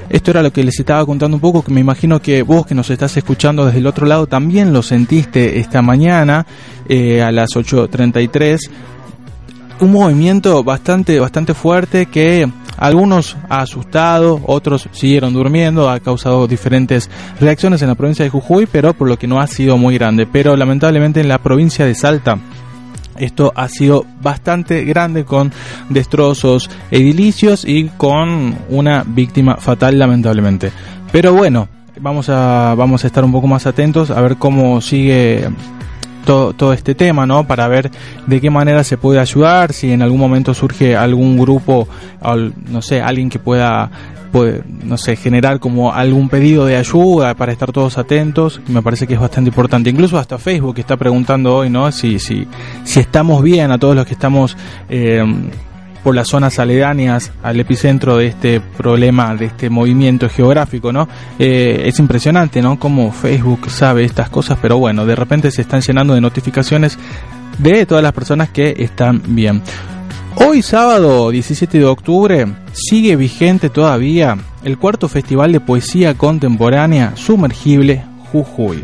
Esto 0.10 0.32
era 0.32 0.44
lo 0.44 0.54
que 0.54 0.64
les 0.64 0.80
estaba 0.80 1.06
contando 1.06 1.38
un 1.38 1.42
poco, 1.42 1.64
que 1.64 1.72
me 1.72 1.82
imagino 1.82 2.22
que 2.22 2.44
vos 2.44 2.68
que 2.68 2.76
nos 2.76 2.90
estás 2.90 3.18
escuchando 3.18 3.66
desde 3.66 3.80
el 3.80 3.88
otro 3.88 4.06
lado 4.06 4.28
también 4.28 4.72
lo 4.72 4.84
sentiste 4.84 5.60
esta 5.60 5.82
mañana 5.82 6.46
eh, 6.88 7.22
a 7.24 7.32
las 7.32 7.50
8.33 7.52 8.60
un 9.84 9.92
movimiento 9.92 10.64
bastante 10.64 11.20
bastante 11.20 11.54
fuerte 11.54 12.06
que 12.06 12.50
algunos 12.78 13.38
ha 13.50 13.62
asustado, 13.62 14.42
otros 14.46 14.90
siguieron 14.92 15.34
durmiendo, 15.34 15.90
ha 15.90 16.00
causado 16.00 16.48
diferentes 16.48 17.10
reacciones 17.40 17.82
en 17.82 17.90
la 17.90 17.96
provincia 17.96 18.26
de 18.26 18.32
Jujuy, 18.32 18.66
pero 18.66 18.94
por 18.94 19.08
lo 19.08 19.18
que 19.18 19.28
no 19.28 19.40
ha 19.40 19.48
sido 19.48 19.78
muy 19.78 19.96
grande. 19.96 20.26
Pero 20.26 20.56
lamentablemente 20.56 21.22
en 21.22 21.28
la 21.28 21.38
provincia 21.38 21.86
de 21.86 21.96
Salta 21.96 22.40
esto 23.18 23.54
ha 23.56 23.70
sido 23.70 24.06
bastante 24.22 24.84
grande 24.86 25.24
con 25.24 25.52
destrozos 25.90 26.70
edilicios 26.90 27.64
y 27.64 27.90
con 27.90 28.58
una 28.70 29.04
víctima 29.06 29.58
fatal 29.58 30.00
lamentablemente. 30.00 30.72
Pero 31.12 31.34
bueno, 31.34 31.68
vamos 32.00 32.30
a 32.30 32.74
vamos 32.76 33.04
a 33.04 33.08
estar 33.08 33.24
un 33.24 33.32
poco 33.32 33.48
más 33.48 33.68
atentos 33.68 34.10
a 34.10 34.20
ver 34.22 34.38
cómo 34.38 34.82
sigue 34.82 35.48
todo, 36.26 36.54
todo 36.54 36.74
este 36.74 36.96
tema, 36.96 37.26
¿no? 37.26 37.46
Para 37.46 37.68
ver 37.68 37.92
de 38.28 38.42
qué 38.42 38.50
manera 38.50 38.84
se 38.84 38.98
puede 38.98 39.20
ayudar, 39.20 39.74
si 39.74 39.92
en 39.92 40.02
algún 40.02 40.20
momento 40.20 40.54
surge 40.54 40.96
algún 40.96 41.38
grupo, 41.38 41.88
no 42.70 42.82
sé, 42.82 43.02
alguien 43.02 43.30
que 43.30 43.40
pueda, 43.40 43.90
puede, 44.32 44.64
no 44.84 44.98
sé, 44.98 45.16
generar 45.16 45.60
como 45.60 45.94
algún 45.94 46.30
pedido 46.30 46.66
de 46.66 46.78
ayuda 46.78 47.36
para 47.36 47.52
estar 47.52 47.72
todos 47.72 47.98
atentos, 47.98 48.62
me 48.68 48.82
parece 48.82 49.08
que 49.08 49.14
es 49.14 49.20
bastante 49.20 49.50
importante. 49.50 49.90
Incluso 49.90 50.18
hasta 50.18 50.38
Facebook 50.38 50.80
está 50.80 50.98
preguntando 50.98 51.56
hoy, 51.56 51.70
¿no? 51.70 51.92
Si, 51.92 52.20
si, 52.20 52.48
si 52.84 53.00
estamos 53.00 53.44
bien 53.44 53.72
a 53.72 53.78
todos 53.78 53.96
los 53.96 54.06
que 54.06 54.14
estamos 54.14 54.58
eh, 54.90 55.24
por 56.04 56.16
las 56.16 56.28
zonas 56.28 56.60
aledañas 56.60 57.32
al 57.42 57.60
epicentro 57.60 58.18
de 58.18 58.28
este 58.28 58.60
problema, 58.60 59.36
de 59.36 59.46
este 59.46 59.70
movimiento 59.70 60.30
geográfico, 60.30 60.92
¿no? 60.92 61.08
Eh, 61.40 61.84
es 61.86 61.98
impresionante, 62.00 62.62
¿no? 62.62 62.78
Cómo 62.78 63.12
Facebook 63.12 63.70
sabe 63.70 64.04
estas 64.04 64.30
cosas, 64.30 64.58
pero 64.62 64.78
bueno, 64.78 65.06
de 65.06 65.16
repente 65.16 65.50
se 65.52 65.62
están 65.62 65.82
llenando 65.82 66.14
de 66.14 66.22
notificaciones 66.22 66.98
de 67.58 67.86
todas 67.86 68.04
las 68.04 68.14
personas 68.14 68.50
que 68.50 68.76
están 68.78 69.22
bien. 69.28 69.62
Hoy 70.36 70.62
sábado 70.62 71.30
17 71.30 71.80
de 71.80 71.86
octubre 71.86 72.48
sigue 72.74 73.16
vigente 73.16 73.70
todavía 73.70 74.38
el 74.64 74.78
cuarto 74.78 75.08
Festival 75.08 75.52
de 75.52 75.60
Poesía 75.60 76.16
Contemporánea 76.16 77.16
Sumergible 77.16 78.04
Jujuy. 78.32 78.84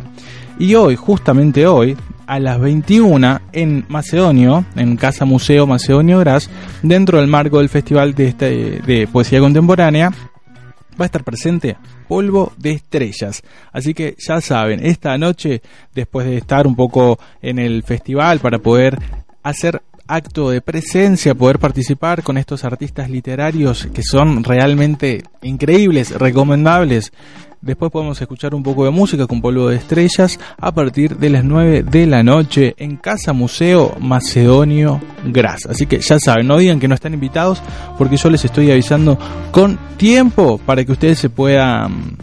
Y 0.60 0.76
hoy, 0.76 0.96
justamente 0.96 1.66
hoy, 1.66 1.98
a 2.28 2.40
las 2.40 2.60
21 2.60 3.40
en 3.52 3.86
Macedonio, 3.90 4.64
en 4.76 4.98
Casa 4.98 5.26
Museo 5.26 5.66
Macedonio 5.66 6.20
Gras, 6.20 6.50
dentro 6.82 7.20
del 7.20 7.28
marco 7.28 7.60
del 7.60 7.70
Festival 7.70 8.14
de, 8.14 8.28
este, 8.28 8.82
de 8.82 9.08
Poesía 9.08 9.40
Contemporánea, 9.40 10.10
va 10.10 11.06
a 11.06 11.08
estar 11.08 11.24
presente 11.24 11.78
Polvo 12.08 12.54
de 12.58 12.72
Estrellas. 12.72 13.42
Así 13.72 13.94
que 13.94 14.16
ya 14.18 14.42
saben, 14.42 14.86
esta 14.86 15.18
noche, 15.18 15.62
después 15.94 16.26
de 16.26 16.38
estar 16.38 16.68
un 16.68 16.76
poco 16.76 17.20
en 17.42 17.60
el 17.60 17.84
festival 17.84 18.40
para 18.40 18.60
poder 18.60 18.98
hacer 19.44 19.82
acto 20.08 20.50
de 20.50 20.62
presencia, 20.62 21.36
poder 21.36 21.60
participar 21.60 22.24
con 22.24 22.38
estos 22.38 22.64
artistas 22.64 23.10
literarios 23.10 23.88
que 23.94 24.02
son 24.02 24.44
realmente 24.44 25.24
increíbles, 25.44 26.12
recomendables. 26.12 27.14
Después 27.62 27.92
podemos 27.92 28.22
escuchar 28.22 28.56
un 28.56 28.64
poco 28.64 28.86
de 28.86 28.92
música 28.92 29.28
con 29.28 29.42
polvo 29.42 29.68
de 29.68 29.76
estrellas 29.76 30.40
a 30.58 30.72
partir 30.72 31.18
de 31.18 31.30
las 31.30 31.44
9 31.44 31.84
de 31.84 32.06
la 32.06 32.24
noche 32.24 32.74
en 32.78 32.96
Casa 32.96 33.34
Museo 33.34 33.98
Macedonio 34.00 35.02
Gras. 35.26 35.66
Así 35.66 35.86
que 35.86 36.00
ya 36.00 36.20
saben, 36.20 36.48
no 36.48 36.58
digan 36.58 36.80
que 36.80 36.88
no 36.88 36.96
están 36.96 37.14
invitados 37.14 37.62
porque 37.98 38.16
yo 38.16 38.30
les 38.30 38.46
estoy 38.46 38.72
avisando 38.72 39.20
con 39.52 39.78
tiempo 39.98 40.58
para 40.58 40.86
que 40.86 40.94
ustedes 40.94 41.20
se 41.20 41.30
puedan 41.30 42.16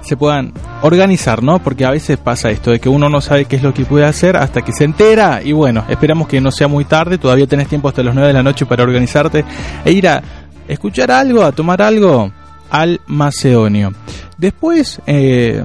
se 0.00 0.16
puedan 0.16 0.52
organizar, 0.82 1.44
¿no? 1.44 1.60
Porque 1.60 1.84
a 1.84 1.90
veces 1.90 2.16
pasa 2.16 2.50
esto 2.50 2.72
de 2.72 2.80
que 2.80 2.88
uno 2.88 3.08
no 3.08 3.20
sabe 3.20 3.44
qué 3.44 3.56
es 3.56 3.62
lo 3.62 3.72
que 3.72 3.84
puede 3.84 4.04
hacer 4.04 4.36
hasta 4.36 4.62
que 4.62 4.72
se 4.72 4.82
entera 4.82 5.42
y 5.44 5.52
bueno, 5.52 5.84
esperamos 5.88 6.26
que 6.26 6.40
no 6.40 6.50
sea 6.50 6.66
muy 6.66 6.84
tarde, 6.84 7.18
todavía 7.18 7.46
tenés 7.46 7.68
tiempo 7.68 7.88
hasta 7.88 8.02
las 8.02 8.14
9 8.16 8.28
de 8.28 8.34
la 8.34 8.42
noche 8.42 8.66
para 8.66 8.82
organizarte 8.82 9.44
e 9.84 9.92
ir 9.92 10.08
a 10.08 10.22
escuchar 10.66 11.12
algo, 11.12 11.44
a 11.44 11.52
tomar 11.52 11.82
algo 11.82 12.32
al 12.70 13.00
Macedonio. 13.06 13.92
Después, 14.38 15.00
eh, 15.06 15.62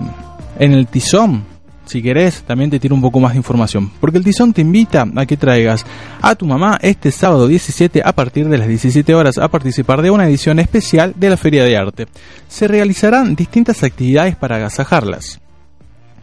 en 0.60 0.74
el 0.74 0.88
Tizón, 0.88 1.44
si 1.86 2.02
querés, 2.02 2.44
también 2.44 2.70
te 2.70 2.80
tiro 2.80 2.96
un 2.96 3.02
poco 3.02 3.20
más 3.20 3.34
de 3.34 3.38
información. 3.38 3.92
Porque 4.00 4.18
el 4.18 4.24
Tizón 4.24 4.54
te 4.54 4.62
invita 4.62 5.06
a 5.14 5.26
que 5.26 5.36
traigas 5.36 5.86
a 6.22 6.36
tu 6.36 6.46
mamá 6.46 6.80
este 6.82 7.12
sábado 7.12 7.48
17 7.48 8.02
a 8.06 8.14
partir 8.14 8.48
de 8.48 8.58
las 8.58 8.68
17 8.68 9.14
horas 9.14 9.38
a 9.38 9.50
participar 9.50 10.02
de 10.02 10.10
una 10.10 10.28
edición 10.28 10.60
especial 10.60 11.14
de 11.18 11.30
la 11.30 11.38
Feria 11.38 11.66
de 11.66 11.76
Arte. 11.76 12.08
Se 12.48 12.68
realizarán 12.68 13.36
distintas 13.36 13.84
actividades 13.84 14.38
para 14.38 14.56
agasajarlas. 14.56 15.42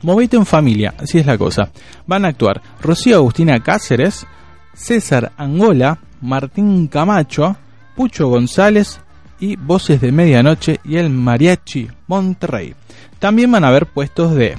Movete 0.00 0.36
en 0.36 0.46
familia, 0.46 0.94
así 0.96 1.18
es 1.18 1.26
la 1.26 1.36
cosa. 1.36 1.70
Van 2.06 2.24
a 2.24 2.28
actuar 2.28 2.62
Rocío 2.80 3.16
Agustina 3.16 3.60
Cáceres, 3.60 4.26
César 4.72 5.32
Angola, 5.36 5.98
Martín 6.22 6.86
Camacho, 6.86 7.56
Pucho 7.96 8.28
González 8.28 9.00
y 9.40 9.56
Voces 9.56 10.00
de 10.00 10.12
Medianoche 10.12 10.80
y 10.84 10.96
el 10.96 11.10
Mariachi 11.10 11.88
Monterrey. 12.06 12.74
También 13.18 13.50
van 13.50 13.64
a 13.64 13.68
haber 13.68 13.86
puestos 13.86 14.34
de 14.34 14.56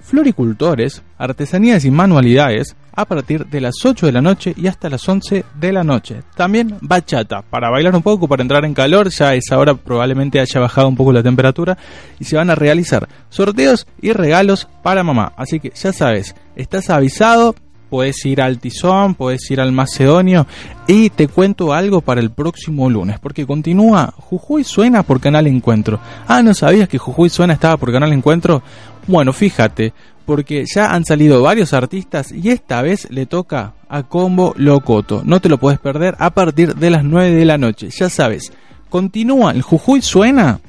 floricultores, 0.00 1.02
artesanías 1.16 1.84
y 1.84 1.90
manualidades 1.90 2.76
a 2.94 3.04
partir 3.06 3.46
de 3.46 3.60
las 3.60 3.74
8 3.84 4.06
de 4.06 4.12
la 4.12 4.20
noche 4.20 4.54
y 4.56 4.66
hasta 4.66 4.90
las 4.90 5.08
11 5.08 5.44
de 5.54 5.72
la 5.72 5.82
noche. 5.82 6.22
También 6.36 6.76
bachata, 6.80 7.42
para 7.42 7.70
bailar 7.70 7.94
un 7.94 8.02
poco, 8.02 8.28
para 8.28 8.42
entrar 8.42 8.64
en 8.64 8.74
calor, 8.74 9.08
ya 9.08 9.28
a 9.28 9.34
esa 9.34 9.58
hora 9.58 9.74
probablemente 9.74 10.40
haya 10.40 10.60
bajado 10.60 10.88
un 10.88 10.96
poco 10.96 11.12
la 11.12 11.22
temperatura 11.22 11.78
y 12.18 12.24
se 12.24 12.36
van 12.36 12.50
a 12.50 12.54
realizar 12.54 13.08
sorteos 13.30 13.86
y 14.00 14.12
regalos 14.12 14.68
para 14.82 15.02
mamá. 15.02 15.32
Así 15.36 15.60
que 15.60 15.70
ya 15.74 15.92
sabes, 15.92 16.34
estás 16.56 16.90
avisado, 16.90 17.54
puedes 17.92 18.24
ir 18.24 18.40
al 18.40 18.58
Tizón, 18.58 19.14
puedes 19.14 19.50
ir 19.50 19.60
al 19.60 19.70
Macedonio 19.70 20.46
y 20.86 21.10
te 21.10 21.28
cuento 21.28 21.74
algo 21.74 22.00
para 22.00 22.22
el 22.22 22.30
próximo 22.30 22.88
lunes, 22.88 23.18
porque 23.18 23.44
continúa 23.44 24.14
Jujuy 24.16 24.64
suena 24.64 25.02
por 25.02 25.20
Canal 25.20 25.46
Encuentro. 25.46 26.00
Ah, 26.26 26.42
¿no 26.42 26.54
sabías 26.54 26.88
que 26.88 26.96
Jujuy 26.96 27.28
suena 27.28 27.52
estaba 27.52 27.76
por 27.76 27.92
Canal 27.92 28.14
Encuentro? 28.14 28.62
Bueno, 29.06 29.34
fíjate, 29.34 29.92
porque 30.24 30.64
ya 30.64 30.94
han 30.94 31.04
salido 31.04 31.42
varios 31.42 31.74
artistas 31.74 32.32
y 32.32 32.48
esta 32.48 32.80
vez 32.80 33.10
le 33.10 33.26
toca 33.26 33.74
a 33.90 34.04
Combo 34.04 34.54
Locoto. 34.56 35.20
No 35.26 35.40
te 35.40 35.50
lo 35.50 35.58
puedes 35.58 35.78
perder 35.78 36.16
a 36.18 36.30
partir 36.30 36.74
de 36.74 36.88
las 36.88 37.04
9 37.04 37.32
de 37.32 37.44
la 37.44 37.58
noche. 37.58 37.90
Ya 37.90 38.08
sabes, 38.08 38.54
continúa 38.88 39.50
el 39.50 39.60
Jujuy 39.60 40.00
suena 40.00 40.60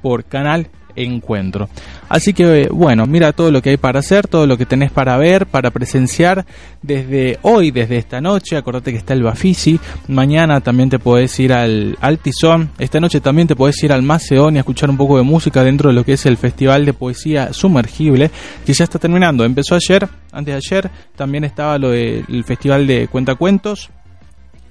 por 0.00 0.24
Canal 0.24 0.60
encuentro. 0.60 0.81
Así 2.08 2.32
que 2.32 2.68
bueno, 2.70 3.06
mira 3.06 3.32
todo 3.32 3.50
lo 3.50 3.62
que 3.62 3.70
hay 3.70 3.76
para 3.76 4.00
hacer, 4.00 4.26
todo 4.26 4.46
lo 4.46 4.58
que 4.58 4.66
tenés 4.66 4.90
para 4.90 5.16
ver, 5.16 5.46
para 5.46 5.70
presenciar 5.70 6.44
desde 6.82 7.38
hoy, 7.42 7.70
desde 7.70 7.96
esta 7.96 8.20
noche. 8.20 8.56
Acordate 8.56 8.92
que 8.92 8.98
está 8.98 9.14
el 9.14 9.22
Bafisi. 9.22 9.80
Mañana 10.08 10.60
también 10.60 10.90
te 10.90 10.98
podés 10.98 11.38
ir 11.40 11.52
al, 11.52 11.96
al 12.00 12.18
Tizón. 12.18 12.70
Esta 12.78 13.00
noche 13.00 13.20
también 13.20 13.48
te 13.48 13.56
podés 13.56 13.82
ir 13.82 13.92
al 13.92 14.02
Macedón 14.02 14.56
y 14.56 14.58
escuchar 14.58 14.90
un 14.90 14.96
poco 14.96 15.16
de 15.16 15.22
música 15.22 15.64
dentro 15.64 15.88
de 15.88 15.94
lo 15.94 16.04
que 16.04 16.14
es 16.14 16.26
el 16.26 16.36
Festival 16.36 16.84
de 16.84 16.92
Poesía 16.92 17.52
Sumergible, 17.52 18.30
que 18.66 18.72
ya 18.72 18.84
está 18.84 18.98
terminando. 18.98 19.44
Empezó 19.44 19.74
ayer, 19.74 20.08
antes 20.32 20.52
de 20.52 20.56
ayer, 20.56 20.90
también 21.16 21.44
estaba 21.44 21.78
lo 21.78 21.90
del 21.90 22.44
Festival 22.44 22.86
de 22.86 23.08
Cuentacuentos. 23.08 23.90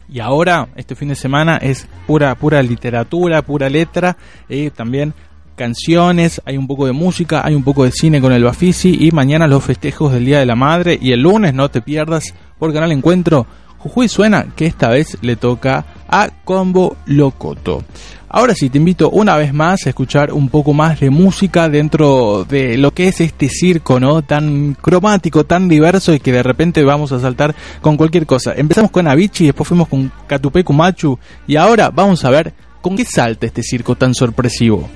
Y 0.10 0.20
ahora, 0.20 0.68
este 0.76 0.94
fin 0.94 1.08
de 1.08 1.16
semana, 1.16 1.58
es 1.58 1.88
pura, 2.06 2.36
pura 2.36 2.62
literatura, 2.62 3.42
pura 3.42 3.70
letra. 3.70 4.18
Y 4.50 4.70
también 4.70 5.14
canciones, 5.62 6.42
hay 6.44 6.58
un 6.58 6.66
poco 6.66 6.88
de 6.88 6.92
música, 6.92 7.46
hay 7.46 7.54
un 7.54 7.64
poco 7.64 7.84
de 7.84 7.92
cine 7.92 8.20
con 8.20 8.34
el 8.34 8.44
Bafisi 8.44 8.98
y 9.00 9.12
mañana 9.12 9.46
los 9.46 9.64
festejos 9.64 10.12
del 10.12 10.26
Día 10.26 10.40
de 10.40 10.48
la 10.48 10.56
Madre 10.56 10.98
y 11.00 11.12
el 11.12 11.22
lunes 11.22 11.54
no 11.54 11.70
te 11.70 11.84
pierdas 11.84 12.34
por 12.58 12.74
Canal 12.74 12.92
Encuentro. 12.92 13.46
Jujuy 13.78 14.08
suena 14.08 14.48
que 14.56 14.66
esta 14.66 14.90
vez 14.90 15.20
le 15.22 15.36
toca 15.36 15.86
a 16.08 16.32
Combo 16.44 16.98
Locoto. 17.06 17.84
Ahora 18.28 18.56
sí, 18.56 18.72
te 18.72 18.80
invito 18.80 19.12
una 19.12 19.38
vez 19.38 19.54
más 19.54 19.86
a 19.86 19.90
escuchar 19.90 20.34
un 20.34 20.50
poco 20.50 20.74
más 20.74 21.00
de 21.00 21.12
música 21.12 21.70
dentro 21.70 22.44
de 22.44 22.80
lo 22.80 22.90
que 22.90 23.10
es 23.10 23.22
este 23.22 23.48
circo, 23.48 24.00
¿no? 24.00 24.24
Tan 24.24 24.74
cromático, 24.74 25.44
tan 25.44 25.70
diverso 25.70 26.12
y 26.12 26.20
que 26.20 26.32
de 26.32 26.42
repente 26.42 26.84
vamos 26.84 27.12
a 27.12 27.20
saltar 27.20 27.54
con 27.82 27.98
cualquier 27.98 28.26
cosa. 28.26 28.56
Empezamos 28.56 28.90
con 28.90 29.08
Avicii, 29.08 29.46
después 29.46 29.68
fuimos 29.68 29.88
con 29.88 30.12
Catupecu 30.26 30.74
Machu 30.74 31.20
y 31.46 31.56
ahora 31.56 31.92
vamos 31.92 32.26
a 32.26 32.32
ver 32.32 32.52
con 32.82 32.98
qué 32.98 33.06
salta 33.06 33.46
este 33.46 33.62
circo 33.62 33.96
tan 33.96 34.16
sorpresivo. 34.16 34.90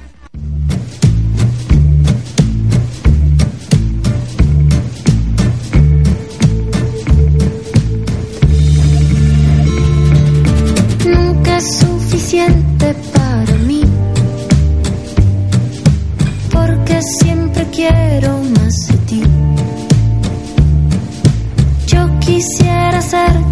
Nunca 11.05 11.57
es 11.57 11.77
suficiente 11.79 12.95
para 13.13 13.53
mí, 13.67 13.81
porque 16.51 16.99
siempre 17.19 17.65
quiero 17.71 18.39
más 18.59 18.87
de 18.87 18.97
ti. 19.07 19.23
Yo 21.87 22.19
quisiera 22.19 22.97
hacerte 22.97 23.44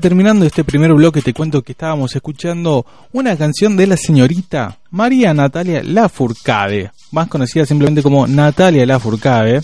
terminando 0.00 0.44
este 0.44 0.64
primer 0.64 0.92
bloque, 0.94 1.22
te 1.22 1.34
cuento 1.34 1.62
que 1.62 1.72
estábamos 1.72 2.16
escuchando 2.16 2.84
una 3.12 3.36
canción 3.36 3.76
de 3.76 3.86
la 3.86 3.96
señorita 3.96 4.78
María 4.90 5.32
Natalia 5.34 5.82
Lafourcade, 5.84 6.90
más 7.12 7.28
conocida 7.28 7.66
simplemente 7.66 8.02
como 8.02 8.26
Natalia 8.26 8.86
Lafourcade, 8.86 9.60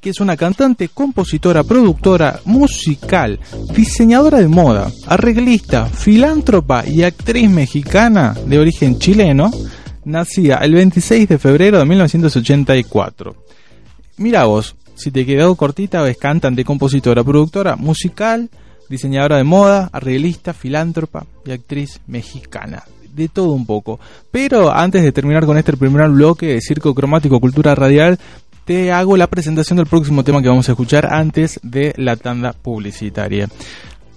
que 0.00 0.10
es 0.10 0.20
una 0.20 0.36
cantante, 0.36 0.88
compositora, 0.90 1.64
productora, 1.64 2.40
musical, 2.44 3.40
diseñadora 3.74 4.38
de 4.38 4.48
moda, 4.48 4.92
arreglista, 5.06 5.86
filántropa 5.86 6.86
y 6.86 7.02
actriz 7.02 7.50
mexicana 7.50 8.36
de 8.46 8.58
origen 8.58 8.98
chileno, 8.98 9.50
nacida 10.04 10.58
el 10.58 10.74
26 10.74 11.28
de 11.28 11.38
febrero 11.38 11.78
de 11.78 11.84
1984. 11.86 13.34
Mira 14.18 14.44
vos, 14.44 14.76
si 14.94 15.10
te 15.10 15.24
quedó 15.24 15.54
cortita, 15.54 16.08
es 16.08 16.18
cantante, 16.18 16.64
compositora, 16.64 17.24
productora, 17.24 17.76
musical, 17.76 18.50
diseñadora 18.88 19.36
de 19.36 19.44
moda, 19.44 19.90
arreglista, 19.92 20.52
filántropa 20.52 21.26
y 21.44 21.52
actriz 21.52 22.00
mexicana. 22.06 22.84
De 23.14 23.28
todo 23.28 23.52
un 23.52 23.66
poco. 23.66 23.98
Pero 24.30 24.72
antes 24.72 25.02
de 25.02 25.12
terminar 25.12 25.44
con 25.44 25.58
este 25.58 25.76
primer 25.76 26.08
bloque 26.10 26.46
de 26.46 26.60
Circo 26.60 26.94
Cromático 26.94 27.40
Cultura 27.40 27.74
Radial, 27.74 28.18
te 28.64 28.92
hago 28.92 29.16
la 29.16 29.26
presentación 29.26 29.78
del 29.78 29.86
próximo 29.86 30.22
tema 30.22 30.42
que 30.42 30.48
vamos 30.48 30.68
a 30.68 30.72
escuchar 30.72 31.12
antes 31.12 31.58
de 31.62 31.94
la 31.96 32.16
tanda 32.16 32.52
publicitaria. 32.52 33.48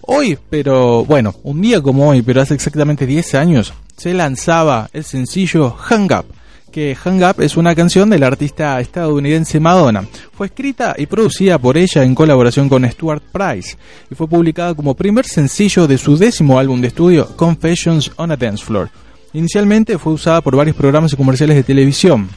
Hoy, 0.02 0.38
pero 0.50 1.06
bueno, 1.06 1.34
un 1.44 1.62
día 1.62 1.82
como 1.82 2.10
hoy, 2.10 2.22
pero 2.22 2.42
hace 2.42 2.54
exactamente 2.54 3.06
10 3.06 3.36
años, 3.36 3.74
se 3.96 4.14
lanzaba 4.14 4.90
el 4.94 5.04
sencillo 5.04 5.72
Hang 5.72 6.12
Up 6.12 6.26
que 6.72 6.96
Hang 6.96 7.22
Up 7.24 7.42
es 7.42 7.58
una 7.58 7.76
canción 7.76 8.10
del 8.10 8.24
artista 8.24 8.80
estadounidense 8.80 9.60
Madonna. 9.60 10.06
Fue 10.34 10.48
escrita 10.48 10.96
y 10.98 11.06
producida 11.06 11.58
por 11.58 11.78
ella 11.78 12.04
en 12.04 12.16
colaboración 12.16 12.70
con 12.70 12.90
Stuart 12.90 13.24
Price 13.32 13.78
y 14.10 14.16
fue 14.16 14.28
publicada 14.28 14.74
como 14.74 14.96
primer 14.96 15.26
sencillo 15.26 15.86
de 15.86 15.98
su 15.98 16.18
décimo 16.18 16.58
álbum 16.58 16.82
de 16.82 16.88
estudio, 16.88 17.28
Confessions 17.36 18.12
on 18.16 18.32
a 18.32 18.38
Dance 18.38 18.64
Floor. 18.64 18.90
Inicialmente 19.34 19.98
fue 19.98 20.14
usada 20.14 20.42
por 20.42 20.56
varios 20.56 20.76
programas 20.76 21.14
y 21.14 21.18
comerciales 21.18 21.58
de 21.58 21.64
televisión, 21.64 22.30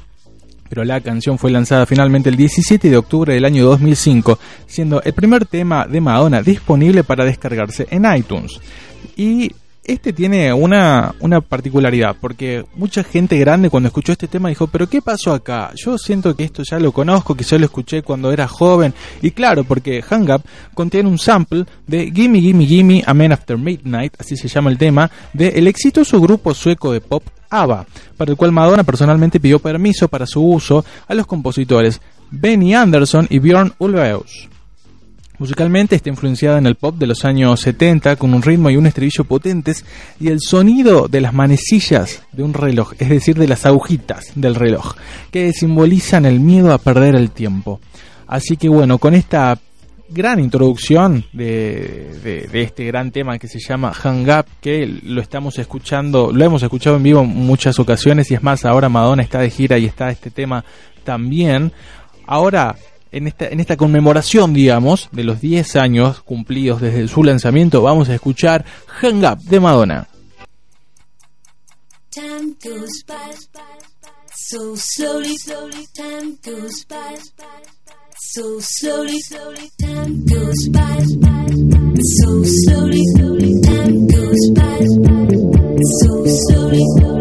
pero 0.68 0.84
la 0.84 1.00
canción 1.00 1.38
fue 1.38 1.50
lanzada 1.50 1.86
finalmente 1.86 2.28
el 2.28 2.36
17 2.36 2.90
de 2.90 2.96
octubre 2.96 3.34
del 3.34 3.44
año 3.44 3.64
2005, 3.64 4.38
siendo 4.66 5.02
el 5.02 5.12
primer 5.12 5.46
tema 5.46 5.86
de 5.86 6.00
Madonna 6.00 6.42
disponible 6.42 7.04
para 7.04 7.24
descargarse 7.24 7.86
en 7.90 8.04
iTunes. 8.12 8.60
Y 9.16 9.52
este 9.84 10.12
tiene 10.12 10.52
una, 10.52 11.14
una 11.20 11.40
particularidad, 11.40 12.16
porque 12.20 12.64
mucha 12.74 13.04
gente 13.04 13.38
grande 13.38 13.70
cuando 13.70 13.88
escuchó 13.88 14.12
este 14.12 14.28
tema 14.28 14.48
dijo, 14.48 14.66
pero 14.66 14.88
¿qué 14.88 15.02
pasó 15.02 15.32
acá? 15.32 15.72
Yo 15.76 15.98
siento 15.98 16.34
que 16.34 16.44
esto 16.44 16.62
ya 16.62 16.78
lo 16.78 16.92
conozco, 16.92 17.34
que 17.34 17.44
yo 17.44 17.58
lo 17.58 17.66
escuché 17.66 18.02
cuando 18.02 18.32
era 18.32 18.48
joven, 18.48 18.94
y 19.20 19.30
claro, 19.30 19.64
porque 19.64 20.02
Hang 20.02 20.30
Up 20.30 20.42
contiene 20.74 21.08
un 21.08 21.18
sample 21.18 21.66
de 21.86 22.10
Gimme 22.10 22.40
Gimme 22.40 22.66
Gimme 22.66 23.02
A 23.06 23.14
Man 23.14 23.32
After 23.32 23.58
Midnight, 23.58 24.14
así 24.18 24.36
se 24.36 24.48
llama 24.48 24.70
el 24.70 24.78
tema, 24.78 25.10
del 25.32 25.66
exitoso 25.66 26.20
grupo 26.20 26.54
sueco 26.54 26.92
de 26.92 27.00
pop 27.00 27.22
ABBA, 27.50 27.86
para 28.16 28.30
el 28.30 28.36
cual 28.36 28.52
Madonna 28.52 28.84
personalmente 28.84 29.38
pidió 29.38 29.58
permiso 29.58 30.08
para 30.08 30.26
su 30.26 30.42
uso 30.42 30.84
a 31.06 31.14
los 31.14 31.26
compositores 31.26 32.00
Benny 32.30 32.74
Anderson 32.74 33.26
y 33.30 33.38
Björn 33.38 33.74
Ulvaeus. 33.78 34.53
Musicalmente 35.36 35.96
está 35.96 36.10
influenciada 36.10 36.58
en 36.58 36.66
el 36.66 36.76
pop 36.76 36.96
de 36.96 37.08
los 37.08 37.24
años 37.24 37.60
70 37.60 38.14
con 38.16 38.34
un 38.34 38.42
ritmo 38.42 38.70
y 38.70 38.76
un 38.76 38.86
estribillo 38.86 39.24
potentes 39.24 39.84
y 40.20 40.28
el 40.28 40.40
sonido 40.40 41.08
de 41.08 41.20
las 41.20 41.34
manecillas 41.34 42.22
de 42.30 42.44
un 42.44 42.54
reloj, 42.54 42.92
es 43.00 43.08
decir, 43.08 43.36
de 43.36 43.48
las 43.48 43.66
agujitas 43.66 44.30
del 44.36 44.54
reloj, 44.54 44.94
que 45.32 45.52
simbolizan 45.52 46.24
el 46.24 46.38
miedo 46.38 46.72
a 46.72 46.78
perder 46.78 47.16
el 47.16 47.32
tiempo. 47.32 47.80
Así 48.28 48.56
que 48.56 48.68
bueno, 48.68 48.98
con 48.98 49.14
esta 49.14 49.58
gran 50.08 50.38
introducción 50.38 51.24
de, 51.32 52.48
este 52.52 52.84
gran 52.84 53.10
tema 53.10 53.36
que 53.36 53.48
se 53.48 53.58
llama 53.58 53.92
Hang 53.92 54.28
Up, 54.28 54.46
que 54.60 54.86
lo 54.86 55.20
estamos 55.20 55.58
escuchando, 55.58 56.30
lo 56.32 56.44
hemos 56.44 56.62
escuchado 56.62 56.96
en 56.96 57.02
vivo 57.02 57.22
en 57.22 57.28
muchas 57.28 57.80
ocasiones 57.80 58.30
y 58.30 58.34
es 58.34 58.42
más, 58.44 58.64
ahora 58.64 58.88
Madonna 58.88 59.24
está 59.24 59.40
de 59.40 59.50
gira 59.50 59.78
y 59.78 59.86
está 59.86 60.10
este 60.10 60.30
tema 60.30 60.64
también. 61.02 61.72
Ahora 62.26 62.76
en 63.14 63.28
esta, 63.28 63.46
en 63.46 63.60
esta 63.60 63.76
conmemoración, 63.76 64.52
digamos, 64.52 65.08
de 65.12 65.22
los 65.22 65.40
10 65.40 65.76
años 65.76 66.20
cumplidos 66.22 66.80
desde 66.80 67.06
su 67.06 67.22
lanzamiento, 67.22 67.80
vamos 67.80 68.08
a 68.08 68.14
escuchar 68.14 68.64
Hang 69.00 69.24
Up 69.24 69.38
de 69.38 69.60
Madonna. 69.60 70.08
So 74.46 74.76
slowly, 74.76 75.36
slowly. 75.38 75.86
Time 75.94 76.36
goes 76.44 76.84
so 78.34 78.60
slowly, 78.60 79.20
slowly. 79.20 79.70
Time 79.80 80.24
goes 80.26 80.68
by 80.68 80.98
so 82.20 82.44
slowly, 82.44 83.02
slowly. 83.16 83.52
Time 83.62 84.06
goes 84.06 84.50
by 84.54 84.80
so 86.02 86.26
slowly, 86.26 86.82
slowly. 86.98 87.13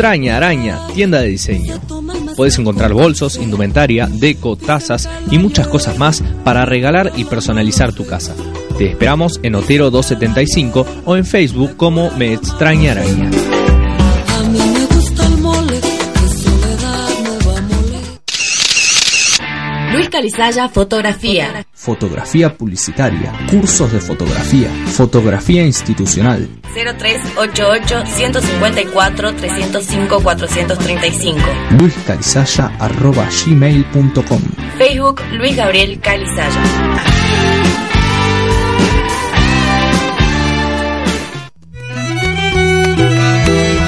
Extraña 0.00 0.38
araña, 0.38 0.78
tienda 0.94 1.20
de 1.20 1.28
diseño. 1.28 1.78
Puedes 2.34 2.58
encontrar 2.58 2.94
bolsos, 2.94 3.36
indumentaria, 3.36 4.08
deco, 4.10 4.56
tazas 4.56 5.06
y 5.30 5.36
muchas 5.36 5.68
cosas 5.68 5.98
más 5.98 6.24
para 6.42 6.64
regalar 6.64 7.12
y 7.16 7.24
personalizar 7.24 7.92
tu 7.92 8.06
casa. 8.06 8.34
Te 8.78 8.86
esperamos 8.88 9.38
en 9.42 9.56
Otero 9.56 9.90
275 9.90 10.86
o 11.04 11.16
en 11.18 11.26
Facebook 11.26 11.76
como 11.76 12.10
Me 12.12 12.32
extraña 12.32 12.92
araña. 12.92 13.30
Luis 19.92 20.08
Calizaya 20.08 20.70
Fotografía. 20.70 21.66
Fotografía 21.90 22.56
publicitaria, 22.56 23.32
cursos 23.50 23.92
de 23.92 23.98
fotografía, 23.98 24.70
fotografía 24.86 25.64
institucional. 25.64 26.48
0388 26.72 28.06
154 28.06 29.34
305 29.34 30.20
435. 30.22 31.40
luiscalizaya 31.80 32.70
arroba 32.78 33.28
gmail.com 33.44 34.40
Facebook 34.78 35.20
Luis 35.32 35.56
Gabriel 35.56 35.98
Calizaya. 35.98 36.62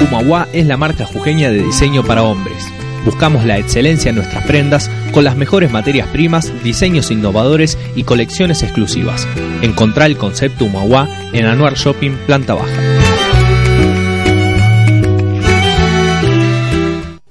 Humahuá 0.01 0.49
es 0.51 0.67
la 0.67 0.75
marca 0.75 1.05
jujeña 1.05 1.49
de 1.51 1.63
diseño 1.63 2.03
para 2.03 2.23
hombres. 2.23 2.67
Buscamos 3.05 3.43
la 3.45 3.57
excelencia 3.57 4.09
en 4.09 4.15
nuestras 4.15 4.45
prendas 4.45 4.89
con 5.11 5.23
las 5.23 5.35
mejores 5.35 5.71
materias 5.71 6.07
primas, 6.07 6.51
diseños 6.63 7.11
innovadores 7.11 7.77
y 7.95 8.03
colecciones 8.03 8.63
exclusivas. 8.63 9.27
Encontrá 9.61 10.05
el 10.05 10.17
concepto 10.17 10.65
Humahuá 10.65 11.09
en 11.33 11.45
Anuar 11.45 11.75
Shopping 11.75 12.11
Planta 12.25 12.53
Baja. 12.53 12.81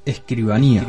Escribanía, 0.04 0.84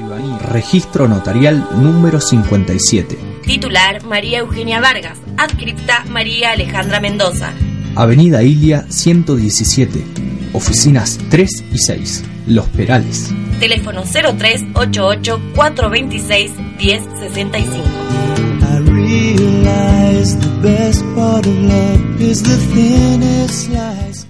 registro 0.52 1.08
notarial 1.08 1.68
número 1.78 2.20
57, 2.20 3.18
Titular 3.46 4.04
María 4.04 4.40
Eugenia 4.40 4.80
Vargas. 4.80 5.18
Adscripta 5.38 6.06
María 6.10 6.52
Alejandra 6.52 7.00
Mendoza. 7.00 7.54
Avenida 7.96 8.42
Ilia 8.42 8.86
117, 8.90 10.04
oficinas 10.54 11.20
3 11.30 11.64
y 11.74 11.78
6, 11.78 12.24
Los 12.48 12.68
Perales. 12.70 13.34
Teléfono 13.60 14.04
0388 14.04 15.40
426 15.56 16.52
1065. 16.80 17.84
I 18.62 18.80
realize 18.80 20.38
the 20.38 20.50
best 20.62 21.04
part 21.16 21.46
of 21.46 21.56
love 21.62 22.22
is 22.22 22.44
the 22.44 22.58
thinnest 22.74 23.66
slice. 23.66 24.28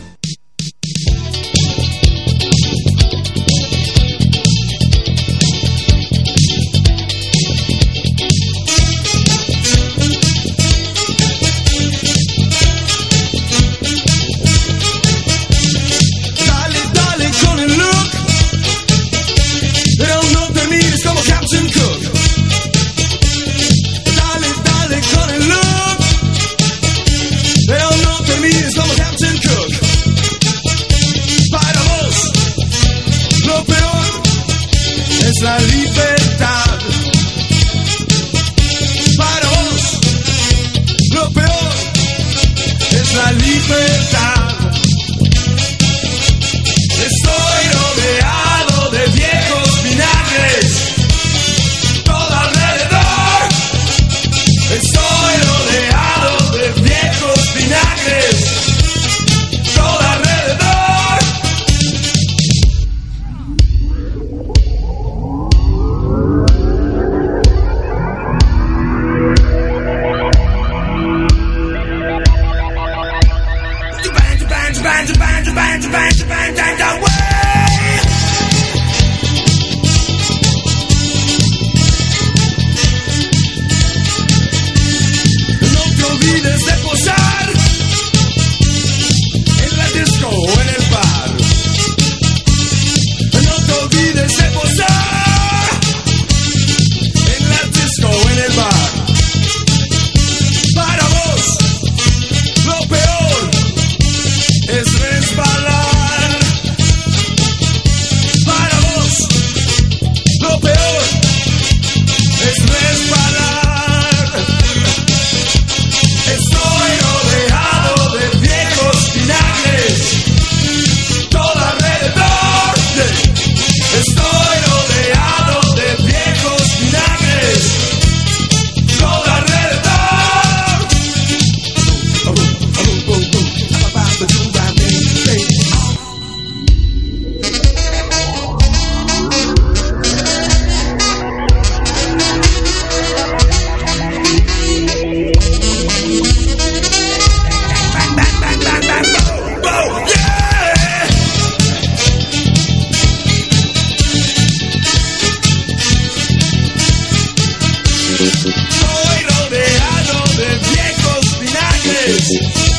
Voy 158.18 159.22
rodeado 159.28 160.24
de 160.38 160.58
viejos 160.70 161.38
vinagres. 161.38 162.75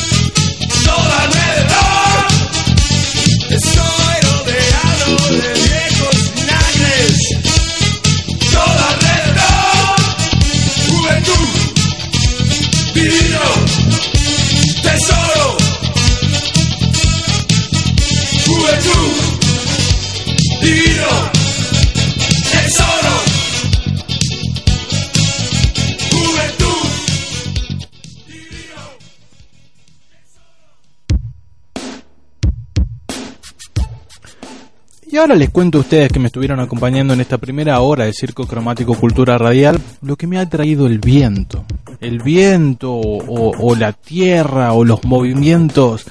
Ahora 35.18 35.34
les 35.34 35.50
cuento 35.50 35.78
a 35.78 35.80
ustedes 35.80 36.12
que 36.12 36.20
me 36.20 36.26
estuvieron 36.26 36.60
acompañando 36.60 37.12
en 37.12 37.20
esta 37.20 37.38
primera 37.38 37.80
hora 37.80 38.04
de 38.04 38.12
Circo 38.12 38.46
Cromático 38.46 38.94
Cultura 38.94 39.36
Radial 39.36 39.78
lo 40.00 40.16
que 40.16 40.26
me 40.26 40.38
ha 40.38 40.48
traído 40.48 40.86
el 40.86 40.98
viento. 40.98 41.64
El 42.00 42.20
viento 42.20 42.92
o 42.94 43.74
la 43.74 43.92
tierra 43.92 44.72
o 44.72 44.84
los 44.84 45.04
movimientos 45.04 46.06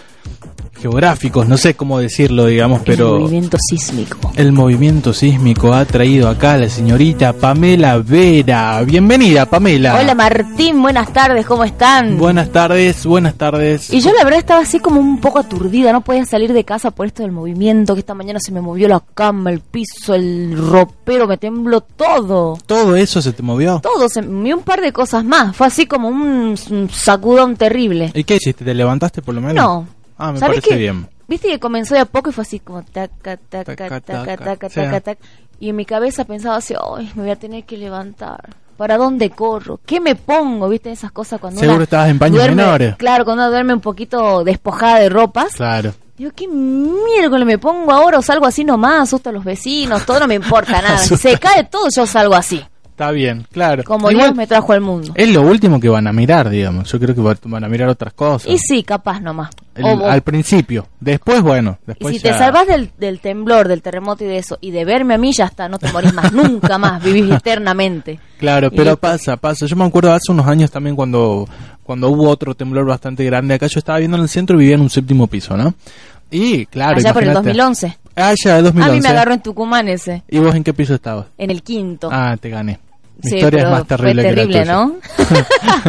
geográficos, 0.77 1.47
no 1.47 1.57
sé 1.57 1.75
cómo 1.75 1.99
decirlo, 1.99 2.45
digamos, 2.45 2.81
pero 2.85 3.15
El 3.15 3.21
movimiento 3.21 3.57
sísmico. 3.69 4.31
el 4.35 4.51
movimiento 4.51 5.13
sísmico 5.13 5.73
ha 5.73 5.85
traído 5.85 6.29
acá 6.29 6.53
a 6.53 6.57
la 6.57 6.69
señorita 6.69 7.33
Pamela 7.33 7.97
Vera. 7.97 8.81
Bienvenida, 8.83 9.45
Pamela. 9.47 9.97
Hola 9.99 10.15
Martín, 10.15 10.81
buenas 10.81 11.11
tardes, 11.11 11.45
¿cómo 11.45 11.63
están? 11.63 12.17
Buenas 12.17 12.51
tardes, 12.51 13.05
buenas 13.05 13.35
tardes. 13.35 13.91
Y 13.91 14.01
yo 14.01 14.11
la 14.13 14.23
verdad 14.23 14.39
estaba 14.39 14.61
así 14.61 14.79
como 14.79 14.99
un 14.99 15.19
poco 15.19 15.39
aturdida, 15.39 15.91
no 15.91 16.01
podía 16.01 16.25
salir 16.25 16.53
de 16.53 16.63
casa 16.63 16.91
por 16.91 17.07
esto 17.07 17.23
del 17.23 17.31
movimiento, 17.31 17.93
que 17.93 17.99
esta 18.01 18.13
mañana 18.13 18.39
se 18.39 18.51
me 18.51 18.61
movió 18.61 18.87
la 18.87 19.01
cama, 19.13 19.51
el 19.51 19.59
piso, 19.61 20.13
el 20.13 20.55
ropero, 20.57 21.27
me 21.27 21.37
tembló 21.37 21.81
todo. 21.81 22.57
¿Todo 22.65 22.95
eso 22.95 23.21
se 23.21 23.33
te 23.33 23.41
movió? 23.43 23.79
Todo, 23.81 24.07
se 24.09 24.21
me 24.21 24.27
movió 24.29 24.57
un 24.57 24.63
par 24.63 24.81
de 24.81 24.91
cosas 24.93 25.25
más, 25.25 25.55
fue 25.55 25.67
así 25.67 25.85
como 25.87 26.07
un, 26.09 26.55
un 26.69 26.89
sacudón 26.91 27.55
terrible. 27.55 28.11
¿Y 28.13 28.23
qué 28.23 28.35
hiciste? 28.35 28.63
¿Te 28.63 28.73
levantaste 28.73 29.21
por 29.21 29.33
lo 29.35 29.41
menos? 29.41 29.55
No. 29.55 29.96
Ah, 30.17 30.31
me 30.31 30.39
¿Sabes 30.39 30.57
parece 30.59 30.69
qué? 30.69 30.75
bien. 30.77 31.07
Viste 31.27 31.47
que 31.49 31.59
comenzó 31.59 31.93
de 31.93 32.01
a 32.01 32.05
poco 32.05 32.29
y 32.29 32.33
fue 32.33 32.41
así 32.43 32.59
como 32.59 32.81
taca, 32.83 33.37
taca, 33.37 33.63
Taca, 33.75 33.99
taca, 33.99 34.01
taca, 34.01 34.37
taca, 34.37 34.69
sí. 34.69 34.75
taca, 34.75 35.01
taca. 35.01 35.21
Y 35.59 35.69
en 35.69 35.75
mi 35.75 35.85
cabeza 35.85 36.23
pensaba 36.25 36.55
así, 36.57 36.73
ay, 36.97 37.11
me 37.15 37.23
voy 37.23 37.31
a 37.31 37.35
tener 37.35 37.63
que 37.65 37.77
levantar. 37.77 38.49
¿Para 38.77 38.97
dónde 38.97 39.31
corro? 39.31 39.79
¿Qué 39.85 39.99
me 39.99 40.15
pongo? 40.15 40.69
¿Viste 40.69 40.91
esas 40.91 41.11
cosas 41.11 41.39
cuando 41.41 41.59
Seguro 41.59 41.83
estabas 41.83 42.09
en 42.09 42.19
paños 42.19 42.37
duerme- 42.43 42.55
menores. 42.57 42.95
Claro, 42.95 43.25
cuando 43.25 43.43
uno 43.43 43.51
duerme 43.51 43.73
un 43.73 43.81
poquito 43.81 44.43
despojada 44.43 44.99
de 44.99 45.09
ropas. 45.09 45.53
Claro. 45.55 45.93
Digo, 46.15 46.31
¿qué 46.35 46.47
miércoles 46.47 47.45
me 47.45 47.57
pongo 47.57 47.91
ahora 47.91 48.19
o 48.19 48.21
salgo 48.21 48.45
así 48.45 48.63
nomás? 48.63 49.01
Asusto 49.03 49.29
a 49.29 49.33
los 49.33 49.43
vecinos, 49.43 50.05
todo 50.05 50.19
no 50.21 50.27
me 50.27 50.35
importa 50.35 50.81
nada. 50.81 50.97
Si 50.99 51.15
se 51.17 51.37
cae 51.39 51.63
todo, 51.65 51.87
yo 51.95 52.05
salgo 52.05 52.35
así. 52.35 52.63
Está 52.97 53.11
bien, 53.11 53.45
claro. 53.51 53.83
Como 53.83 54.09
Igual, 54.09 54.29
Dios 54.29 54.35
me 54.37 54.47
trajo 54.47 54.73
al 54.73 54.81
mundo. 54.81 55.11
Es 55.13 55.29
lo 55.31 55.43
último 55.43 55.79
que 55.79 55.87
van 55.87 56.07
a 56.07 56.11
mirar, 56.11 56.49
digamos. 56.49 56.91
Yo 56.91 56.99
creo 56.99 57.13
que 57.13 57.21
va- 57.21 57.37
van 57.43 57.63
a 57.63 57.69
mirar 57.69 57.89
otras 57.89 58.11
cosas. 58.13 58.51
Y 58.51 58.57
sí, 58.57 58.81
capaz 58.81 59.19
nomás. 59.19 59.51
El- 59.75 60.01
al 60.01 60.21
principio. 60.23 60.87
Después, 60.99 61.43
bueno. 61.43 61.77
Y 61.83 61.85
Después 61.85 62.15
si 62.15 62.21
te 62.23 62.33
salvas 62.33 62.65
del, 62.65 62.89
del 62.97 63.19
temblor, 63.19 63.67
del 63.67 63.83
terremoto 63.83 64.23
y 64.23 64.27
de 64.27 64.39
eso, 64.39 64.57
y 64.61 64.71
de 64.71 64.83
verme 64.83 65.13
a 65.13 65.19
mí, 65.19 65.31
ya 65.31 65.45
está, 65.45 65.69
no 65.69 65.77
te 65.77 65.91
morís 65.91 66.11
más, 66.11 66.33
nunca 66.33 66.79
más, 66.79 67.03
vivís 67.03 67.29
eternamente. 67.35 68.19
Claro, 68.39 68.69
Y 68.71 68.75
pero 68.75 68.97
pasa, 68.97 69.37
pasa. 69.37 69.67
Yo 69.67 69.75
me 69.75 69.85
acuerdo 69.85 70.11
hace 70.11 70.31
unos 70.31 70.47
años 70.47 70.71
también 70.71 70.95
cuando, 70.95 71.47
cuando 71.83 72.09
hubo 72.09 72.27
otro 72.27 72.55
temblor 72.55 72.87
bastante 72.87 73.23
grande. 73.25 73.53
Acá 73.53 73.67
yo 73.67 73.77
estaba 73.77 73.99
viendo 73.99 74.17
en 74.17 74.23
el 74.23 74.29
centro 74.29 74.55
y 74.55 74.61
vivía 74.61 74.73
en 74.73 74.81
un 74.81 74.89
séptimo 74.89 75.27
piso, 75.27 75.55
¿no? 75.55 75.75
Y 76.31 76.65
claro, 76.65 76.97
Allá 76.97 77.13
por 77.13 77.21
el 77.21 77.29
imagínate. 77.29 77.49
2011. 77.59 77.97
Ah, 78.15 78.33
ya, 78.43 78.55
de 78.55 78.63
2011. 78.63 78.89
A 78.91 78.95
mí 78.95 79.01
me 79.01 79.09
agarró 79.09 79.33
en 79.33 79.41
Tucumán 79.43 79.87
ese, 79.87 80.23
¿Y 80.27 80.39
vos 80.39 80.55
en 80.55 80.63
qué 80.63 80.73
piso 80.73 80.95
estabas? 80.95 81.27
en 81.37 81.51
el 81.51 81.61
quinto. 81.61 82.09
Ah, 82.11 82.35
te 82.41 82.49
gané. 82.49 82.79
Mi 83.23 83.37
historia 83.37 83.63
es 83.63 83.69
más 83.69 83.87
terrible, 83.87 84.21
fue 84.21 84.31
terrible, 84.35 84.59
que 84.59 84.65
la 84.65 84.75
tuya. 84.75 84.75
¿no? 84.75 84.95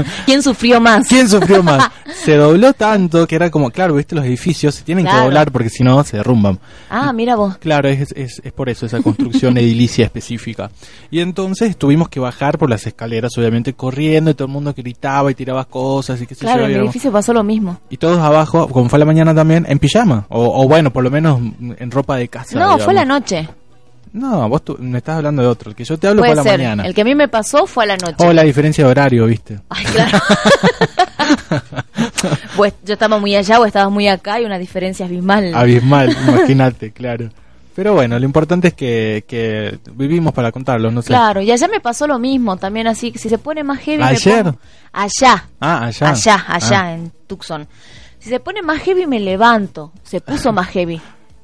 ¿Quién 0.26 0.42
sufrió 0.42 0.80
más? 0.80 1.06
¿Quién 1.06 1.28
sufrió 1.28 1.62
más? 1.62 1.90
Se 2.24 2.36
dobló 2.36 2.72
tanto 2.72 3.26
que 3.26 3.36
era 3.36 3.50
como, 3.50 3.70
claro, 3.70 3.94
viste, 3.94 4.14
los 4.14 4.24
edificios 4.24 4.74
se 4.74 4.82
tienen 4.82 5.06
que 5.06 5.14
doblar 5.14 5.52
porque 5.52 5.68
si 5.70 5.84
no 5.84 6.02
se 6.04 6.16
derrumban. 6.16 6.58
Ah, 6.90 7.12
mira 7.12 7.36
vos. 7.36 7.56
Claro, 7.58 7.88
es, 7.88 8.12
es, 8.12 8.40
es 8.42 8.52
por 8.52 8.68
eso 8.68 8.86
esa 8.86 9.00
construcción 9.02 9.56
edilicia 9.58 10.04
específica. 10.06 10.70
Y 11.10 11.20
entonces 11.20 11.76
tuvimos 11.76 12.08
que 12.08 12.18
bajar 12.18 12.58
por 12.58 12.68
las 12.70 12.86
escaleras, 12.86 13.36
obviamente 13.38 13.72
corriendo, 13.74 14.30
y 14.30 14.34
todo 14.34 14.46
el 14.46 14.52
mundo 14.52 14.74
gritaba 14.76 15.30
y 15.30 15.34
tiraba 15.34 15.64
cosas 15.64 16.20
y 16.20 16.26
qué 16.26 16.34
sé 16.34 16.40
Claro, 16.40 16.62
yo. 16.62 16.66
en 16.66 16.72
el 16.76 16.84
edificio 16.84 17.12
pasó 17.12 17.32
lo 17.32 17.44
mismo. 17.44 17.78
Y 17.90 17.98
todos 17.98 18.18
abajo, 18.18 18.68
como 18.68 18.88
fue 18.88 18.96
a 18.96 19.00
la 19.00 19.06
mañana 19.06 19.34
también, 19.34 19.64
en 19.68 19.78
pijama. 19.78 20.26
O, 20.28 20.62
o 20.64 20.68
bueno, 20.68 20.92
por 20.92 21.04
lo 21.04 21.10
menos 21.10 21.40
en 21.60 21.90
ropa 21.90 22.16
de 22.16 22.28
casa. 22.28 22.58
No, 22.58 22.78
fue 22.78 22.94
la 22.94 23.04
noche. 23.04 23.48
No, 24.12 24.48
vos 24.48 24.64
tú- 24.64 24.76
me 24.78 24.98
estás 24.98 25.16
hablando 25.16 25.42
de 25.42 25.48
otro. 25.48 25.70
El 25.70 25.76
que 25.76 25.84
yo 25.84 25.98
te 25.98 26.08
hablo 26.08 26.22
fue 26.22 26.30
a 26.30 26.34
la 26.34 26.42
ser. 26.42 26.58
mañana. 26.58 26.84
El 26.86 26.94
que 26.94 27.00
a 27.02 27.04
mí 27.04 27.14
me 27.14 27.28
pasó 27.28 27.66
fue 27.66 27.84
a 27.84 27.86
la 27.88 27.96
noche. 27.96 28.16
O 28.26 28.32
la 28.32 28.42
diferencia 28.42 28.84
de 28.84 28.90
horario, 28.90 29.26
viste. 29.26 29.58
Ay, 29.68 29.84
claro. 29.86 30.18
pues 32.56 32.74
yo 32.84 32.94
estaba 32.94 33.18
muy 33.18 33.34
allá 33.36 33.60
o 33.60 33.64
estabas 33.66 33.92
muy 33.92 34.08
acá, 34.08 34.34
hay 34.34 34.44
una 34.44 34.58
diferencia 34.58 35.06
abismal. 35.06 35.54
Abismal, 35.54 36.16
imagínate, 36.28 36.92
claro. 36.92 37.28
Pero 37.74 37.94
bueno, 37.94 38.18
lo 38.18 38.24
importante 38.24 38.68
es 38.68 38.74
que, 38.74 39.24
que 39.28 39.78
vivimos 39.92 40.32
para 40.32 40.50
contarlo, 40.50 40.90
no 40.90 41.00
sé. 41.00 41.08
Claro, 41.08 41.40
y 41.40 41.50
allá 41.52 41.68
me 41.68 41.78
pasó 41.78 42.08
lo 42.08 42.18
mismo, 42.18 42.56
también 42.56 42.88
así, 42.88 43.12
que 43.12 43.18
si 43.20 43.28
se 43.28 43.38
pone 43.38 43.62
más 43.62 43.78
heavy 43.78 43.98
me 43.98 44.04
¿Ayer? 44.08 44.44
pongo- 44.44 44.58
Allá. 44.92 45.44
Ah, 45.60 45.84
allá. 45.86 46.10
Allá, 46.10 46.44
allá, 46.48 46.80
Ah. 46.82 46.92
en 46.94 47.12
Tucson. 47.28 47.68
Si 48.18 48.30
se 48.30 48.40
pone 48.40 48.62
más 48.62 48.80
heavy 48.82 49.06
me 49.06 49.20
levanto, 49.20 49.92
se 50.02 50.20
puso 50.20 50.52
más 50.52 50.66
heavy. 50.68 51.00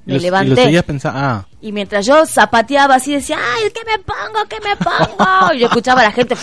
Y 0.07 0.11
Me 0.11 0.16
y 0.16 0.18
lo 0.18 0.22
levanté. 0.22 0.82
pensando, 0.82 1.18
ah, 1.18 1.46
Y 1.62 1.72
mientras 1.72 2.05
yo 2.05 2.26
zapateaba 2.26 2.96
así 2.96 3.14
decía, 3.14 3.38
ay, 3.38 3.70
¿qué 3.74 3.80
me 3.90 3.98
pongo? 3.98 4.46
¿Qué 4.48 4.57
me 4.61 4.76
pongo? 4.76 5.24
Y 5.55 5.61
yo 5.61 5.66
escuchaba 5.66 6.02
a 6.02 6.05
la 6.05 6.12
gente 6.12 6.36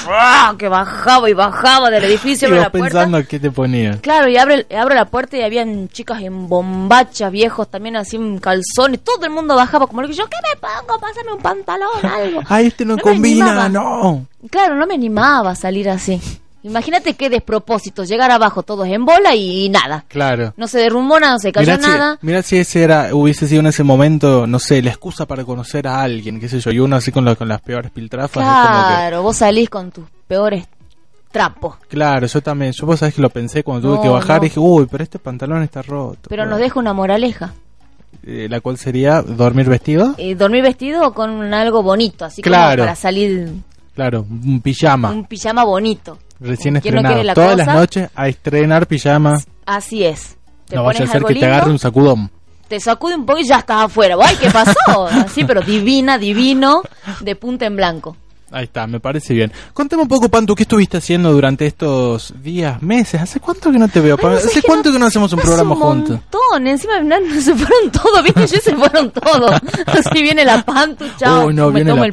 que 0.57 0.67
bajaba 0.67 1.29
y 1.29 1.33
bajaba 1.33 1.89
del 1.91 2.03
edificio, 2.05 2.47
y 2.47 2.51
la 2.51 2.71
puerta. 2.71 3.01
pensando 3.01 3.27
qué 3.27 3.39
te 3.39 3.51
ponías. 3.51 3.99
Claro, 4.01 4.27
y 4.29 4.37
abre, 4.37 4.65
abro 4.75 4.95
la 4.95 5.05
puerta 5.05 5.37
y 5.37 5.43
habían 5.43 5.89
chicas 5.89 6.21
en 6.21 6.47
bombachas, 6.49 7.31
viejos 7.31 7.69
también 7.69 7.95
así 7.97 8.15
en 8.15 8.39
calzones, 8.39 9.03
todo 9.03 9.23
el 9.25 9.29
mundo 9.31 9.55
bajaba 9.55 9.85
como 9.85 10.01
que 10.01 10.13
yo, 10.13 10.25
¿qué 10.27 10.37
me 10.41 10.59
pongo? 10.59 10.99
Pásame 10.99 11.33
un 11.33 11.41
pantalón, 11.41 11.89
algo. 12.03 12.41
Ah, 12.49 12.61
este 12.61 12.83
no, 12.83 12.95
No 12.95 13.01
combina, 13.03 13.69
no. 13.69 14.25
Claro, 14.49 14.75
no 14.75 14.87
me 14.87 14.95
animaba 14.95 15.51
a 15.51 15.55
salir 15.55 15.87
así. 15.89 16.19
Imagínate 16.63 17.15
qué 17.15 17.29
despropósito, 17.29 18.03
llegar 18.03 18.29
abajo 18.29 18.61
todos 18.61 18.87
en 18.87 19.03
bola 19.03 19.35
y, 19.35 19.67
nada. 19.69 20.05
Claro. 20.07 20.53
No 20.57 20.67
se 20.67 20.77
derrumbó 20.79 21.19
nada, 21.19 21.33
no 21.33 21.39
se 21.39 21.51
cayó 21.51 21.65
Mirá 21.75 21.77
nada. 21.87 22.17
si, 22.21 22.25
mirá 22.27 22.41
si 22.43 22.57
ese 22.57 22.83
era, 22.83 23.15
hubiese 23.15 23.47
sido 23.47 23.61
en 23.61 23.67
ese 23.67 23.83
momento, 23.83 24.45
no 24.45 24.59
sé, 24.59 24.81
la 24.83 24.89
excusa 24.91 25.25
para 25.25 25.43
conocer 25.43 25.87
a 25.87 26.01
alguien, 26.01 26.39
qué 26.39 26.47
sé 26.47 26.59
yo, 26.59 26.69
y 26.71 26.79
uno 26.79 26.95
así 26.97 27.11
con, 27.11 27.25
la- 27.25 27.35
con 27.35 27.47
las 27.47 27.61
peores 27.61 27.89
piltrafas. 27.91 28.43
es 28.43 28.67
como 28.67 28.79
que- 28.87 28.93
Claro, 28.93 29.23
vos 29.23 29.37
salís 29.37 29.69
con 29.71 29.89
tus 29.91 30.05
peores 30.27 30.65
trapos. 31.31 31.75
claro, 31.87 32.27
yo 32.27 32.41
también, 32.41 32.73
yo 32.73 32.85
vos 32.85 32.99
sabés 32.99 33.15
que 33.15 33.21
lo 33.21 33.29
pensé 33.31 33.63
cuando 33.63 33.87
tuve 33.87 33.95
No, 33.97 34.01
que 34.03 34.09
bajar, 34.09 34.37
no. 34.37 34.43
dije, 34.43 34.59
uy, 34.59 34.87
pero 34.91 35.03
este 35.03 35.17
pantalón 35.17 35.63
está 35.63 35.81
roto. 35.81 36.29
Pero 36.29 36.41
Bueno, 36.43 36.51
nos 36.51 36.59
deja 36.59 36.79
una 36.79 36.93
moraleja. 36.93 37.53
eh, 38.23 38.47
la 38.49 38.59
cual 38.61 38.77
sería 38.77 39.23
dormir 39.23 39.67
vestido, 39.67 40.13
Eh, 40.19 40.35
dormir 40.35 40.61
vestido 40.61 41.11
con 41.13 41.51
algo 41.55 41.81
bonito, 41.81 42.23
así 42.25 42.43
Claro. 42.43 42.81
como 42.81 42.83
para 42.89 42.95
salir 42.95 43.51
claro, 43.95 44.25
un 44.29 44.61
pijama, 44.61 45.09
un 45.09 45.25
pijama 45.25 45.63
bonito. 45.63 46.19
Recién 46.41 46.79
¿quién 46.81 46.95
no 46.95 46.99
estrenado, 47.01 47.23
la 47.23 47.33
todas 47.33 47.51
cosa? 47.51 47.65
las 47.65 47.75
noches 47.75 48.09
a 48.13 48.27
estrenar 48.27 48.87
pijama, 48.87 49.37
Así 49.65 50.03
es. 50.03 50.35
Te 50.67 50.75
no 50.75 50.83
vaya 50.83 51.05
a 51.05 51.07
ser 51.07 51.23
que 51.23 51.35
te 51.35 51.45
agarre 51.45 51.71
un 51.71 51.79
sacudón. 51.79 52.29
te 52.67 52.79
sacude 52.79 53.15
un 53.15 53.25
poco 53.25 53.39
y 53.39 53.47
ya 53.47 53.57
estás 53.59 53.85
afuera. 53.85 54.15
¡Ay, 54.21 54.35
qué 54.37 54.49
pasó! 54.49 55.05
Así, 55.11 55.43
pero 55.45 55.61
divina, 55.61 56.17
divino, 56.17 56.81
de 57.21 57.35
punta 57.35 57.65
en 57.65 57.75
blanco. 57.75 58.17
Ahí 58.51 58.65
está, 58.65 58.85
me 58.85 58.99
parece 58.99 59.33
bien. 59.33 59.51
Contame 59.73 60.01
un 60.03 60.09
poco, 60.09 60.27
Pantu, 60.27 60.53
¿qué 60.55 60.63
estuviste 60.63 60.97
haciendo 60.97 61.31
durante 61.31 61.65
estos 61.65 62.33
días, 62.43 62.81
meses? 62.81 63.21
¿Hace 63.21 63.39
cuánto 63.39 63.71
que 63.71 63.77
no 63.77 63.87
te 63.87 64.01
veo? 64.01 64.17
Ay, 64.21 64.35
¿Hace 64.35 64.49
que 64.49 64.61
cuánto 64.61 64.91
que 64.91 64.99
no 64.99 65.05
hacemos 65.05 65.31
un 65.31 65.39
programa 65.39 65.73
un 65.73 65.79
juntos? 65.81 66.09
montón, 66.19 66.67
encima 66.67 66.99
no, 67.01 67.15
se 67.41 67.55
fueron 67.55 67.91
todos, 67.91 68.23
viste, 68.23 68.41
yo 68.47 68.61
se 68.61 68.75
fueron 68.75 69.11
todos. 69.11 69.51
Así 69.85 70.21
viene 70.21 70.43
la 70.43 70.61
pantu, 70.63 71.05
chao, 71.17 71.47
Uy, 71.47 71.53
no, 71.53 71.67
me 71.67 71.75
viene 71.75 71.91
tomo 71.91 72.01
la 72.01 72.07
el. 72.07 72.11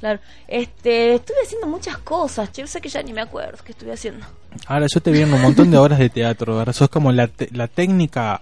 Claro, 0.00 0.20
este, 0.46 1.16
estuve 1.16 1.36
haciendo 1.44 1.66
muchas 1.66 1.98
cosas, 1.98 2.50
yo 2.52 2.66
sé 2.66 2.80
que 2.80 2.88
ya 2.88 3.02
ni 3.02 3.12
me 3.12 3.20
acuerdo 3.20 3.58
qué 3.64 3.72
estuve 3.72 3.92
haciendo. 3.92 4.24
Ahora 4.66 4.86
yo 4.92 5.00
te 5.00 5.10
vi 5.10 5.20
en 5.22 5.34
un 5.34 5.42
montón 5.42 5.70
de 5.70 5.76
horas 5.76 5.98
de 5.98 6.08
teatro, 6.08 6.58
ahora 6.58 6.72
sos 6.72 6.88
como 6.88 7.12
la, 7.12 7.26
te- 7.28 7.48
la 7.52 7.66
técnica 7.68 8.40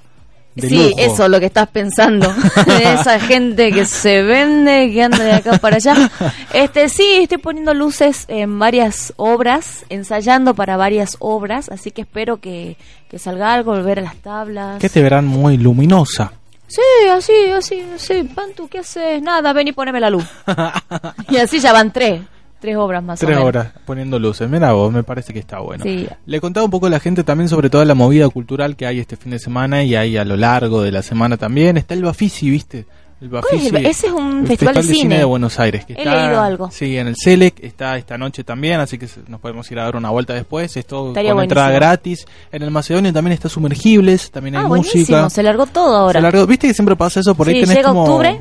de 0.56 0.68
sí, 0.68 0.88
lujo. 0.90 0.94
eso 0.98 1.24
es 1.24 1.30
lo 1.30 1.38
que 1.38 1.46
estás 1.46 1.68
pensando. 1.68 2.32
de 2.66 2.94
esa 2.94 3.20
gente 3.20 3.70
que 3.70 3.84
se 3.84 4.22
vende, 4.22 4.90
que 4.92 5.02
anda 5.02 5.22
de 5.22 5.32
acá 5.32 5.58
para 5.58 5.76
allá. 5.76 6.10
Este, 6.52 6.88
sí, 6.88 7.18
estoy 7.20 7.38
poniendo 7.38 7.74
luces 7.74 8.24
en 8.28 8.58
varias 8.58 9.12
obras, 9.16 9.84
ensayando 9.90 10.54
para 10.54 10.76
varias 10.76 11.16
obras, 11.20 11.68
así 11.68 11.90
que 11.90 12.02
espero 12.02 12.38
que, 12.38 12.76
que 13.10 13.18
salga 13.18 13.52
algo, 13.52 13.72
volver 13.72 13.98
a 13.98 14.02
las 14.02 14.16
tablas. 14.16 14.80
Que 14.80 14.88
te 14.88 15.02
verán 15.02 15.26
muy 15.26 15.58
luminosa. 15.58 16.32
Sí, 16.68 16.80
así, 17.10 17.32
así, 17.54 17.84
así. 17.94 18.24
Pantu, 18.24 18.68
¿qué 18.68 18.78
haces? 18.78 19.22
Nada, 19.22 19.52
ven 19.52 19.68
y 19.68 19.72
poneme 19.72 20.00
la 20.00 20.10
luz. 20.10 20.24
y 21.30 21.36
así 21.36 21.60
ya 21.60 21.72
van 21.72 21.92
tres, 21.92 22.22
tres 22.60 22.76
obras 22.76 23.02
más 23.02 23.18
o 23.22 23.26
Tres 23.26 23.36
menos. 23.36 23.48
horas 23.48 23.72
poniendo 23.84 24.18
luces. 24.18 24.48
Mira 24.48 24.72
vos, 24.72 24.92
me 24.92 25.02
parece 25.02 25.32
que 25.32 25.38
está 25.38 25.58
bueno. 25.60 25.84
Sí. 25.84 26.06
Le 26.26 26.40
contaba 26.40 26.64
un 26.64 26.70
poco 26.70 26.86
a 26.86 26.90
la 26.90 27.00
gente 27.00 27.22
también 27.24 27.48
sobre 27.48 27.70
toda 27.70 27.84
la 27.84 27.94
movida 27.94 28.28
cultural 28.28 28.76
que 28.76 28.86
hay 28.86 28.98
este 29.00 29.16
fin 29.16 29.30
de 29.32 29.38
semana 29.38 29.82
y 29.84 29.94
hay 29.94 30.16
a 30.16 30.24
lo 30.24 30.36
largo 30.36 30.82
de 30.82 30.92
la 30.92 31.02
semana 31.02 31.36
también. 31.36 31.76
Está 31.76 31.94
el 31.94 32.02
Bafisi, 32.02 32.50
¿viste? 32.50 32.86
El 33.18 33.30
¿Cuál 33.30 33.44
es 33.52 33.64
el 33.66 33.72
Bafisi, 33.72 33.90
ese 33.90 34.06
es 34.08 34.12
un 34.12 34.40
el 34.40 34.46
festival 34.46 34.74
de 34.74 34.82
cine. 34.82 35.18
de 35.18 35.24
Buenos 35.24 35.58
Aires. 35.58 35.86
Que 35.86 35.94
He 35.94 35.98
está, 35.98 36.26
leído 36.26 36.42
algo. 36.42 36.70
Sí, 36.70 36.98
en 36.98 37.06
el 37.06 37.16
Selec 37.16 37.64
está 37.64 37.96
esta 37.96 38.18
noche 38.18 38.44
también, 38.44 38.78
así 38.78 38.98
que 38.98 39.08
nos 39.28 39.40
podemos 39.40 39.70
ir 39.72 39.78
a 39.78 39.84
dar 39.84 39.96
una 39.96 40.10
vuelta 40.10 40.34
después. 40.34 40.76
Es 40.76 40.86
todo 40.86 41.08
Estaría 41.08 41.32
con 41.32 41.42
entrada 41.42 41.70
gratis. 41.70 42.26
En 42.52 42.62
el 42.62 42.70
Macedonio 42.70 43.12
también 43.14 43.32
está 43.32 43.48
Sumergibles, 43.48 44.30
también 44.30 44.56
hay 44.56 44.64
Ah, 44.64 44.68
música. 44.68 44.90
buenísimo, 44.92 45.30
se 45.30 45.42
largó 45.42 45.64
todo 45.64 45.96
ahora. 45.96 46.20
Se 46.20 46.26
largó- 46.26 46.46
¿Viste 46.46 46.68
que 46.68 46.74
siempre 46.74 46.94
pasa 46.94 47.20
eso? 47.20 47.34
Por 47.34 47.48
ahí 47.48 47.54
Sí, 47.54 47.60
tenés 47.62 47.76
llega 47.76 47.88
como... 47.88 48.02
octubre, 48.02 48.40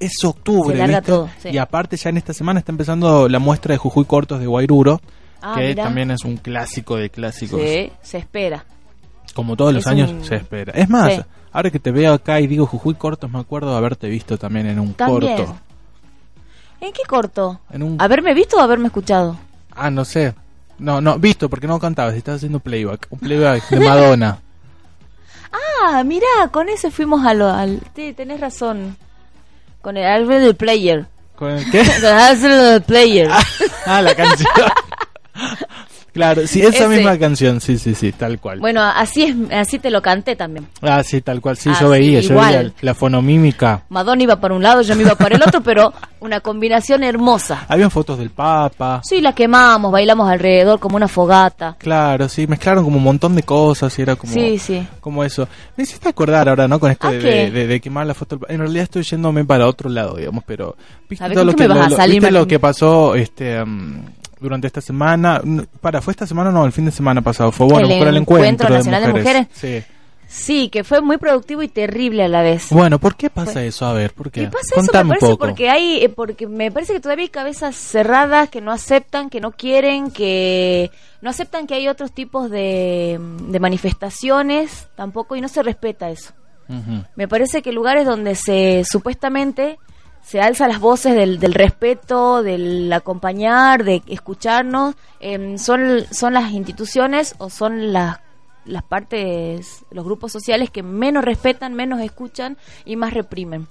Es 0.00 0.24
octubre, 0.24 0.74
se 0.76 0.78
larga 0.78 0.98
¿viste? 1.00 1.12
todo, 1.12 1.28
sí. 1.42 1.48
Y 1.50 1.58
aparte 1.58 1.96
ya 1.96 2.10
en 2.10 2.16
esta 2.18 2.32
semana 2.32 2.60
está 2.60 2.72
empezando 2.72 3.28
la 3.28 3.38
muestra 3.38 3.72
de 3.72 3.78
Jujuy 3.78 4.04
Cortos 4.04 4.38
de 4.40 4.46
Guairuro, 4.46 5.00
Ah, 5.42 5.54
que 5.56 5.68
mirá. 5.68 5.84
también 5.84 6.10
es 6.10 6.24
un 6.24 6.36
clásico 6.36 6.96
de 6.96 7.10
clásicos. 7.10 7.60
Sí, 7.60 7.90
se 8.02 8.18
espera. 8.18 8.64
Como 9.34 9.56
todos 9.56 9.72
los 9.74 9.84
Es 9.84 9.86
años 9.86 10.10
un- 10.10 10.24
se 10.24 10.36
espera. 10.36 10.72
Es 10.74 10.88
más, 10.88 11.12
Sí. 11.14 11.20
ahora 11.52 11.70
que 11.70 11.78
te 11.78 11.90
veo 11.92 12.12
acá 12.14 12.40
y 12.40 12.46
digo 12.46 12.66
Jujuy 12.66 12.94
Cortos, 12.94 13.30
me 13.30 13.38
acuerdo 13.40 13.70
de 13.72 13.76
haberte 13.76 14.08
visto 14.08 14.36
también 14.38 14.66
en 14.66 14.78
un 14.80 14.94
También. 14.94 15.36
corto. 15.36 15.56
¿En 16.80 16.92
qué 16.92 17.02
corto? 17.08 17.60
En 17.70 17.82
un... 17.82 18.00
¿Haberme 18.00 18.34
visto 18.34 18.56
o 18.56 18.60
haberme 18.60 18.86
escuchado? 18.86 19.36
Ah, 19.74 19.90
no 19.90 20.04
sé. 20.04 20.34
No, 20.78 21.00
no, 21.00 21.18
visto, 21.18 21.48
porque 21.48 21.66
no 21.66 21.78
cantabas, 21.80 22.14
estabas 22.14 22.38
haciendo 22.38 22.60
playback. 22.60 23.08
Un 23.10 23.18
playback 23.18 23.68
de 23.70 23.80
Madonna. 23.80 24.38
Ah, 25.80 26.02
mirá, 26.04 26.26
con 26.52 26.68
ese 26.68 26.90
fuimos 26.90 27.24
a 27.24 27.32
lo, 27.34 27.48
al... 27.48 27.80
Sí, 27.96 28.12
tenés 28.12 28.40
razón. 28.40 28.96
Con 29.80 29.96
el 29.96 30.06
álbum 30.06 30.38
del 30.38 30.56
player. 30.56 31.06
¿Con 31.36 31.50
el 31.52 31.70
qué? 31.70 31.84
Con 32.00 32.04
el 32.04 32.04
álbum 32.04 32.50
del 32.50 32.82
player. 32.82 33.30
Ah, 33.86 34.02
la 34.02 34.14
canción. 34.14 34.50
claro, 36.12 36.46
sí, 36.46 36.60
esa 36.60 36.84
Ese. 36.84 36.88
misma 36.88 37.18
canción, 37.18 37.60
sí, 37.60 37.78
sí, 37.78 37.94
sí, 37.94 38.12
tal 38.12 38.38
cual. 38.38 38.60
Bueno, 38.60 38.82
así 38.82 39.22
es, 39.24 39.34
así 39.52 39.78
te 39.78 39.90
lo 39.90 40.02
canté 40.02 40.36
también. 40.36 40.66
Ah, 40.82 41.02
sí, 41.02 41.20
tal 41.20 41.40
cual, 41.40 41.56
sí, 41.56 41.70
yo 41.80 41.88
veía, 41.90 42.20
yo 42.20 42.30
igual. 42.32 42.54
veía 42.54 42.72
la 42.80 42.94
fonomímica. 42.94 43.84
Madonna 43.88 44.22
iba 44.22 44.40
para 44.40 44.54
un 44.54 44.62
lado, 44.62 44.82
yo 44.82 44.94
me 44.96 45.02
iba 45.02 45.14
para 45.14 45.36
el 45.36 45.42
otro, 45.42 45.60
pero 45.62 45.92
una 46.20 46.40
combinación 46.40 47.02
hermosa. 47.02 47.64
Habían 47.68 47.90
fotos 47.90 48.18
del 48.18 48.30
Papa. 48.30 49.00
Sí, 49.04 49.20
la 49.20 49.32
quemamos, 49.34 49.92
bailamos 49.92 50.28
alrededor 50.30 50.78
como 50.80 50.96
una 50.96 51.08
fogata. 51.08 51.76
Claro, 51.78 52.28
sí, 52.28 52.46
mezclaron 52.46 52.84
como 52.84 52.96
un 52.98 53.04
montón 53.04 53.34
de 53.34 53.42
cosas 53.42 53.96
y 53.98 54.02
era 54.02 54.16
como, 54.16 54.32
Sí, 54.32 54.58
sí. 54.58 54.86
como 55.00 55.24
eso. 55.24 55.48
Me 55.76 55.84
hiciste 55.84 56.08
acordar 56.08 56.48
ahora, 56.48 56.66
¿no? 56.68 56.78
Con 56.80 56.90
esto 56.90 57.08
¿A 57.08 57.12
de, 57.12 57.18
de, 57.18 57.50
de- 57.50 57.66
de 57.66 57.80
quemar 57.80 58.06
la 58.06 58.14
foto. 58.14 58.36
del 58.36 58.46
Pa- 58.46 58.52
En 58.52 58.60
realidad 58.60 58.84
estoy 58.84 59.02
yéndome 59.02 59.44
para 59.44 59.66
otro 59.66 59.88
lado, 59.90 60.16
digamos, 60.16 60.44
pero 60.46 60.76
¿viste 61.08 61.24
A 61.24 61.28
ver, 61.28 61.34
todo 61.36 61.42
¿con 61.42 61.46
lo 61.46 61.52
qué 61.56 61.62
que, 61.64 61.68
me 61.68 61.74
vas 61.74 61.78
lo- 61.78 61.84
a 61.84 61.88
lo- 61.90 61.96
salir, 61.96 62.14
¿viste 62.16 62.30
lo 62.32 62.38
Martín? 62.40 62.48
que 62.48 62.58
pasó 62.58 63.14
este 63.14 63.64
mm, 63.64 64.04
durante 64.40 64.66
esta 64.66 64.80
semana? 64.80 65.40
Mm, 65.42 65.60
Para, 65.80 66.00
¿fue 66.00 66.12
esta 66.12 66.26
semana 66.26 66.50
o 66.50 66.52
no? 66.52 66.64
El 66.64 66.72
fin 66.72 66.84
de 66.84 66.90
semana 66.90 67.22
pasado. 67.22 67.52
Fue 67.52 67.66
bueno, 67.66 67.86
El 67.86 67.92
el 67.92 68.16
encuentro, 68.16 68.36
Encuentro 68.36 68.68
Nacional 68.70 69.02
de 69.06 69.12
Mujeres. 69.12 69.46
Sí. 69.52 69.82
Sí, 70.30 70.68
que 70.68 70.84
fue 70.84 71.00
muy 71.00 71.16
productivo 71.16 71.62
y 71.62 71.68
terrible 71.68 72.22
a 72.22 72.28
la 72.28 72.42
vez. 72.42 72.66
Bueno, 72.68 72.98
¿por 72.98 73.16
qué 73.16 73.30
pasa 73.30 73.64
eso? 73.64 73.86
A 73.86 73.94
ver, 73.94 74.12
¿por 74.12 74.30
qué? 74.30 74.42
¿Qué 74.42 74.48
pasa 74.48 74.74
eso? 74.76 74.82
Me 74.82 75.08
parece 75.08 75.26
poco. 75.26 75.38
porque 75.38 75.70
hay, 75.70 76.04
eh, 76.04 76.10
porque 76.10 76.46
me 76.46 76.70
parece 76.70 76.92
que 76.92 77.00
todavía 77.00 77.22
hay 77.22 77.28
cabezas 77.30 77.74
cerradas 77.74 78.50
que 78.50 78.60
no 78.60 78.70
aceptan, 78.70 79.30
que 79.30 79.40
no 79.40 79.52
quieren, 79.52 80.10
que 80.10 80.90
no 81.22 81.30
aceptan 81.30 81.66
que 81.66 81.72
hay 81.74 81.88
otros 81.88 82.12
tipos 82.12 82.50
de, 82.50 83.18
de 83.48 83.58
manifestaciones 83.58 84.88
tampoco 84.96 85.34
y 85.34 85.40
no 85.40 85.48
se 85.48 85.62
respeta 85.62 86.10
eso. 86.10 86.32
Me 87.16 87.26
parece 87.26 87.62
que 87.62 87.72
lugares 87.72 88.04
donde 88.04 88.34
se 88.34 88.82
supuestamente 88.84 89.78
se 90.28 90.42
alza 90.42 90.68
las 90.68 90.78
voces 90.78 91.14
del, 91.14 91.38
del 91.38 91.54
respeto, 91.54 92.42
del 92.42 92.92
acompañar, 92.92 93.82
de 93.82 94.02
escucharnos, 94.08 94.94
em, 95.20 95.56
son, 95.56 96.04
son 96.10 96.34
las 96.34 96.50
instituciones 96.52 97.34
o 97.38 97.48
son 97.48 97.94
las, 97.94 98.18
las 98.66 98.82
partes, 98.82 99.86
los 99.90 100.04
grupos 100.04 100.30
sociales 100.30 100.70
que 100.70 100.82
menos 100.82 101.24
respetan, 101.24 101.72
menos 101.72 102.00
escuchan 102.02 102.58
y 102.84 102.96
más 102.96 103.14
reprimen. 103.14 103.68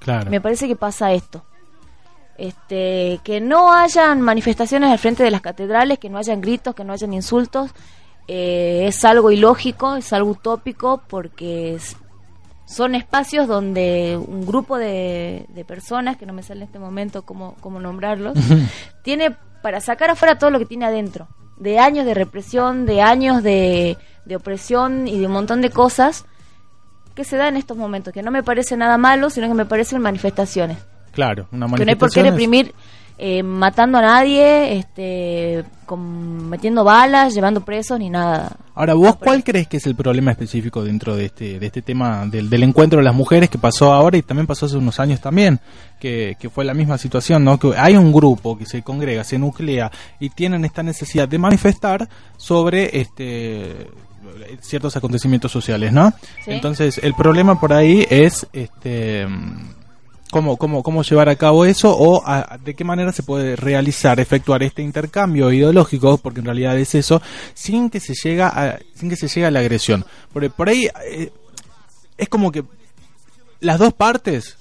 Claro. 0.00 0.28
Me 0.32 0.40
parece 0.40 0.66
que 0.66 0.74
pasa 0.74 1.12
esto. 1.12 1.44
Este, 2.38 3.20
que 3.22 3.40
no 3.40 3.72
hayan 3.72 4.20
manifestaciones 4.20 4.90
al 4.90 4.98
frente 4.98 5.22
de 5.22 5.30
las 5.30 5.42
catedrales, 5.42 5.98
que 6.00 6.08
no 6.08 6.18
hayan 6.18 6.40
gritos, 6.40 6.74
que 6.74 6.84
no 6.84 6.92
hayan 6.92 7.12
insultos, 7.12 7.70
eh, 8.26 8.86
es 8.88 9.04
algo 9.04 9.30
ilógico, 9.30 9.94
es 9.96 10.12
algo 10.12 10.30
utópico, 10.30 11.02
porque 11.06 11.74
es- 11.74 11.96
son 12.70 12.94
espacios 12.94 13.48
donde 13.48 14.16
un 14.16 14.46
grupo 14.46 14.78
de, 14.78 15.46
de 15.48 15.64
personas, 15.64 16.16
que 16.16 16.24
no 16.24 16.32
me 16.32 16.44
sale 16.44 16.60
en 16.60 16.66
este 16.66 16.78
momento 16.78 17.22
cómo, 17.22 17.56
cómo 17.60 17.80
nombrarlos, 17.80 18.38
tiene 19.02 19.36
para 19.60 19.80
sacar 19.80 20.10
afuera 20.10 20.38
todo 20.38 20.50
lo 20.50 20.58
que 20.60 20.66
tiene 20.66 20.86
adentro, 20.86 21.26
de 21.58 21.80
años 21.80 22.06
de 22.06 22.14
represión, 22.14 22.86
de 22.86 23.02
años 23.02 23.42
de, 23.42 23.98
de 24.24 24.36
opresión 24.36 25.08
y 25.08 25.18
de 25.18 25.26
un 25.26 25.32
montón 25.32 25.60
de 25.62 25.70
cosas 25.70 26.24
que 27.16 27.24
se 27.24 27.36
da 27.36 27.48
en 27.48 27.56
estos 27.56 27.76
momentos, 27.76 28.14
que 28.14 28.22
no 28.22 28.30
me 28.30 28.44
parece 28.44 28.76
nada 28.76 28.96
malo, 28.98 29.30
sino 29.30 29.48
que 29.48 29.54
me 29.54 29.66
parecen 29.66 30.00
manifestaciones. 30.00 30.78
Claro, 31.10 31.48
una 31.50 31.66
Que 31.74 31.84
no 31.84 31.90
hay 31.90 31.96
por 31.96 32.10
qué 32.10 32.22
manifestación 32.22 32.26
reprimir 32.26 32.74
eh, 33.22 33.42
matando 33.42 33.98
a 33.98 34.00
nadie, 34.00 34.78
este, 34.78 35.62
con- 35.84 36.48
metiendo 36.48 36.84
balas, 36.84 37.34
llevando 37.34 37.60
presos, 37.60 37.98
ni 37.98 38.08
nada. 38.08 38.56
Ahora, 38.74 38.94
¿vos 38.94 39.16
cuál 39.16 39.44
crees 39.44 39.68
que 39.68 39.76
es 39.76 39.86
el 39.86 39.94
problema 39.94 40.30
específico 40.30 40.82
dentro 40.82 41.14
de 41.14 41.26
este, 41.26 41.58
de 41.60 41.66
este 41.66 41.82
tema 41.82 42.24
del, 42.26 42.48
del 42.48 42.62
encuentro 42.62 42.98
de 42.98 43.04
las 43.04 43.14
mujeres 43.14 43.50
que 43.50 43.58
pasó 43.58 43.92
ahora 43.92 44.16
y 44.16 44.22
también 44.22 44.46
pasó 44.46 44.64
hace 44.64 44.78
unos 44.78 44.98
años 45.00 45.20
también? 45.20 45.60
Que, 46.00 46.36
que 46.40 46.48
fue 46.48 46.64
la 46.64 46.72
misma 46.72 46.96
situación, 46.96 47.44
¿no? 47.44 47.58
Que 47.58 47.74
hay 47.76 47.94
un 47.94 48.10
grupo 48.10 48.56
que 48.56 48.64
se 48.64 48.80
congrega, 48.82 49.22
se 49.22 49.38
nuclea 49.38 49.90
y 50.18 50.30
tienen 50.30 50.64
esta 50.64 50.82
necesidad 50.82 51.28
de 51.28 51.38
manifestar 51.38 52.08
sobre 52.38 52.98
este 52.98 53.86
ciertos 54.60 54.96
acontecimientos 54.96 55.50
sociales, 55.52 55.92
¿no? 55.92 56.12
Sí. 56.44 56.52
Entonces, 56.52 56.98
el 57.02 57.12
problema 57.14 57.60
por 57.60 57.72
ahí 57.74 58.06
es 58.08 58.46
este 58.54 59.26
cómo, 60.30 60.56
cómo, 60.56 60.82
cómo 60.82 61.02
llevar 61.02 61.28
a 61.28 61.36
cabo 61.36 61.64
eso 61.64 61.96
o 61.96 62.22
a- 62.26 62.58
de 62.64 62.74
qué 62.74 62.84
manera 62.84 63.12
se 63.12 63.22
puede 63.22 63.56
realizar, 63.56 64.20
efectuar 64.20 64.62
este 64.62 64.82
intercambio 64.82 65.52
ideológico, 65.52 66.18
porque 66.18 66.40
en 66.40 66.46
realidad 66.46 66.78
es 66.78 66.94
eso, 66.94 67.20
sin 67.54 67.90
que 67.90 68.00
se 68.00 68.14
llega 68.14 68.48
a, 68.48 68.78
sin 68.94 69.08
que 69.08 69.16
se 69.16 69.28
llegue 69.28 69.46
a 69.46 69.50
la 69.50 69.60
agresión. 69.60 70.04
Por, 70.32 70.48
por 70.52 70.68
ahí 70.68 70.88
eh, 71.10 71.30
es 72.16 72.28
como 72.28 72.50
que 72.52 72.64
las 73.60 73.78
dos 73.78 73.92
partes 73.92 74.56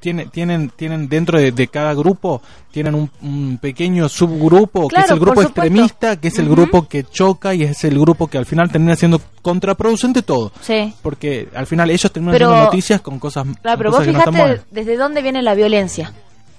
tienen, 0.00 0.30
tienen, 0.30 0.70
tienen 0.70 1.08
dentro 1.08 1.38
de, 1.38 1.52
de 1.52 1.68
cada 1.68 1.94
grupo, 1.94 2.40
tienen 2.70 2.94
un, 2.94 3.10
un 3.22 3.58
pequeño 3.60 4.08
subgrupo, 4.08 4.88
que 4.88 5.00
es 5.00 5.10
el 5.10 5.18
grupo 5.18 5.42
extremista, 5.42 6.16
que 6.20 6.28
es 6.28 6.38
el 6.38 6.48
grupo 6.48 6.86
que 6.88 7.04
choca 7.04 7.54
y 7.54 7.62
es 7.64 7.84
el 7.84 7.98
grupo 7.98 8.26
que 8.28 8.38
al 8.38 8.46
final 8.46 8.70
termina 8.70 8.96
siendo 8.96 9.20
contraproducente 9.42 10.22
todo. 10.22 10.52
Sí. 10.60 10.92
Porque 11.02 11.48
al 11.54 11.66
final 11.66 11.90
ellos 11.90 12.10
terminan 12.12 12.34
Pero- 12.34 12.46
haciendo 12.46 12.64
noticias 12.66 13.00
con 13.00 13.18
cosas, 13.18 13.46
Claro, 13.62 13.78
pero 13.78 13.90
vos 13.90 13.98
cosas 14.00 14.14
fijate 14.14 14.60
desde 14.70 14.96
dónde 14.96 15.22
viene 15.22 15.42
la 15.42 15.54
violencia. 15.54 16.12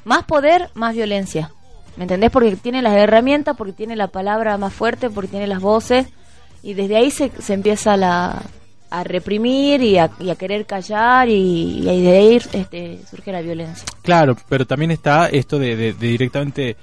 Más 0.05 0.23
poder, 0.23 0.69
más 0.73 0.95
violencia. 0.95 1.51
¿Me 1.97 2.03
entendés? 2.03 2.31
Porque 2.31 2.55
tiene 2.55 2.81
las 2.81 2.93
herramientas, 2.93 3.55
porque 3.57 3.73
tiene 3.73 3.95
la 3.95 4.07
palabra 4.07 4.57
más 4.57 4.73
fuerte, 4.73 5.09
porque 5.09 5.27
tiene 5.29 5.47
las 5.47 5.59
voces. 5.59 6.07
Y 6.63 6.73
desde 6.73 6.95
ahí 6.97 7.11
se, 7.11 7.31
se 7.41 7.53
empieza 7.53 7.97
la, 7.97 8.41
a 8.91 9.03
reprimir 9.03 9.81
y 9.81 9.97
a, 9.97 10.09
y 10.19 10.29
a 10.29 10.35
querer 10.35 10.65
callar 10.65 11.29
y, 11.29 11.87
y 11.87 12.01
de 12.01 12.17
ahí 12.17 12.35
este, 12.53 12.99
surge 13.09 13.31
la 13.31 13.41
violencia. 13.41 13.85
Claro, 14.01 14.35
pero 14.47 14.65
también 14.65 14.91
está 14.91 15.27
esto 15.29 15.59
de- 15.59 15.75
de 15.75 15.93
directamente 15.93 16.75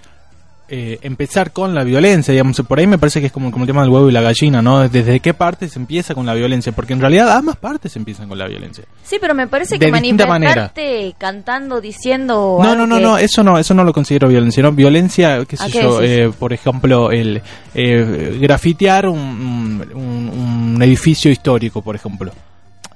eh, 0.69 0.99
empezar 1.03 1.53
con 1.53 1.75
la 1.75 1.85
violencia, 1.85 2.33
digamos, 2.33 2.61
por 2.67 2.79
ahí 2.81 2.87
me 2.89 2.99
parece 2.99 3.21
que 3.21 3.27
es 3.27 3.33
como, 3.33 3.53
como 3.53 3.65
el 3.65 3.67
tema 3.69 3.83
del 3.83 3.91
huevo 3.91 4.09
y 4.09 4.13
la 4.13 4.21
gallina, 4.21 4.63
¿no? 4.63 4.89
Desde 4.89 5.21
qué 5.21 5.33
parte 5.33 5.69
se 5.69 5.79
empieza 5.79 6.15
con 6.15 6.27
la 6.27 6.35
violencia, 6.35 6.73
porque 6.73 6.93
en 6.93 7.01
realidad 7.01 7.31
ambas 7.31 7.57
partes 7.57 7.95
empiezan 7.95 8.29
con 8.29 8.37
la 8.39 8.49
violencia. 8.49 8.85
Sí, 9.05 9.19
pero 9.21 9.35
me 9.35 9.47
parece 9.47 9.79
De 9.79 9.87
que 9.87 9.93
manifestarte 9.93 11.15
cantando, 11.19 11.81
diciendo... 11.81 12.59
No, 12.61 12.75
no, 12.75 12.87
no, 12.87 12.97
que- 12.97 13.03
no, 13.03 13.17
eso 13.19 13.43
no, 13.45 13.59
eso 13.59 13.75
no 13.75 13.85
lo 13.85 13.93
considero 13.93 14.29
violencia, 14.29 14.63
¿no? 14.63 14.73
Violencia, 14.73 15.45
qué 15.47 15.57
sé 15.57 15.65
¿A 15.65 15.67
qué 15.69 15.83
yo, 15.83 16.03
eh, 16.03 16.33
por 16.37 16.53
ejemplo, 16.53 17.11
el 17.13 17.43
eh, 17.75 18.39
grafitear 18.41 19.09
un, 19.09 19.19
un- 19.21 19.93
un- 19.95 20.73
un 20.75 20.83
edificio 20.83 21.31
histórico, 21.31 21.81
por 21.83 21.95
ejemplo. 21.95 22.33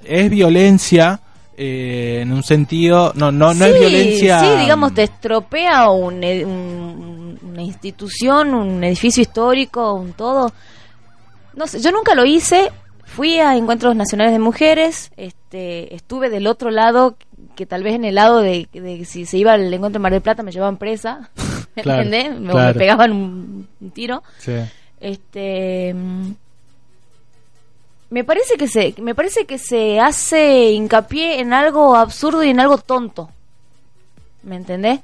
Es 0.05 0.29
violencia 0.31 1.21
eh, 1.57 2.21
en 2.23 2.33
un 2.33 2.43
sentido, 2.43 3.13
no, 3.15 3.31
no, 3.31 3.53
no 3.53 3.65
es 3.67 3.79
violencia... 3.79 4.41
Sí, 4.41 4.61
digamos, 4.63 4.95
te 4.95 5.03
estropea 5.03 5.91
un, 5.91 6.25
ed- 6.25 6.47
un- 7.43 7.51
una 7.51 7.63
institución, 7.63 8.55
un 8.55 8.83
edificio 8.85 9.23
histórico, 9.23 9.95
un 9.95 10.13
todo. 10.13 10.53
No 11.55 11.67
sé, 11.67 11.81
yo 11.81 11.91
nunca 11.93 12.15
lo 12.15 12.25
hice. 12.25 12.71
Fui 13.05 13.39
a 13.41 13.57
encuentros 13.57 13.97
nacionales 13.97 14.33
de 14.33 14.39
mujeres, 14.39 15.11
este, 15.17 15.95
estuve 15.97 16.31
del 16.31 16.47
otro 16.47 16.71
lado, 16.71 17.17
que 17.57 17.67
tal 17.67 17.83
vez 17.83 17.95
en 17.95 18.05
el 18.05 18.15
lado 18.15 18.39
de, 18.41 18.67
que 18.73 19.05
si 19.05 19.27
se 19.27 19.37
iba 19.37 19.53
al 19.55 19.73
encuentro 19.75 19.99
en 19.99 20.03
Mar 20.03 20.13
del 20.13 20.21
Plata 20.23 20.45
me 20.45 20.53
llevaban 20.53 20.77
presa, 20.77 21.29
¿me 21.75 21.83
Claro, 21.83 22.03
entendés? 22.03 22.39
Me, 22.41 22.51
claro. 22.53 22.69
me 22.69 22.75
pegaban 22.79 23.13
un, 23.13 23.69
un 23.81 23.91
tiro. 23.91 24.23
Sí. 24.39 24.53
Este 25.01 25.93
mm, 25.93 26.31
me 28.11 28.25
parece 28.25 28.57
que 28.57 28.69
se 28.69 28.95
me 29.01 29.15
parece 29.15 29.45
que 29.47 29.59
se 29.59 29.99
hace 30.01 30.71
hincapié 30.73 31.41
en 31.41 31.53
algo 31.53 31.97
absurdo 31.97 32.43
y 32.45 32.51
en 32.51 32.61
algo 32.61 32.79
tonto. 32.79 33.31
¿Me 34.43 34.57
entendés? 34.57 35.01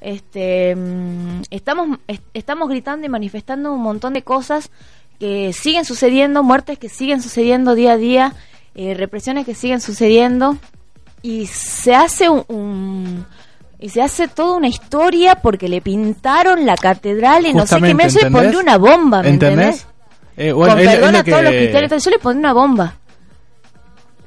Este 0.00 0.76
mm, 0.76 1.42
estamos 1.50 1.98
est- 2.06 2.22
estamos 2.34 2.68
gritando 2.68 3.06
y 3.06 3.08
manifestando 3.08 3.72
un 3.72 3.82
montón 3.82 4.12
de 4.14 4.22
cosas 4.22 4.70
que 5.18 5.52
siguen 5.52 5.84
sucediendo, 5.84 6.42
muertes 6.42 6.78
que 6.78 6.88
siguen 6.88 7.20
sucediendo 7.20 7.74
día 7.74 7.92
a 7.92 7.96
día, 7.96 8.32
eh, 8.76 8.94
represiones 8.94 9.44
que 9.44 9.54
siguen 9.54 9.80
sucediendo 9.80 10.56
y 11.22 11.46
se 11.46 11.94
hace 11.96 12.28
un, 12.28 12.44
un- 12.48 13.26
y 13.80 13.88
se 13.88 14.02
hace 14.02 14.28
toda 14.28 14.56
una 14.56 14.68
historia 14.68 15.36
porque 15.36 15.68
le 15.68 15.80
pintaron 15.80 16.64
la 16.66 16.76
catedral 16.76 17.46
y 17.46 17.54
no 17.54 17.66
sé 17.66 17.80
qué 17.80 17.94
me 17.94 18.08
yo 18.08 18.20
le 18.20 18.30
pondría 18.30 18.60
una 18.60 18.76
bomba, 18.78 19.22
¿me 19.22 19.30
¿Entendés? 19.30 19.66
entendés? 19.84 19.86
Eh, 20.36 20.52
bueno, 20.52 20.74
Con 20.74 20.82
es- 20.82 20.88
perdón 20.88 21.16
a 21.16 21.24
todos 21.24 21.42
los 21.42 21.52
cristianos, 21.52 22.04
yo 22.04 22.10
le 22.12 22.18
pondría 22.20 22.38
una 22.40 22.52
bomba. 22.52 22.94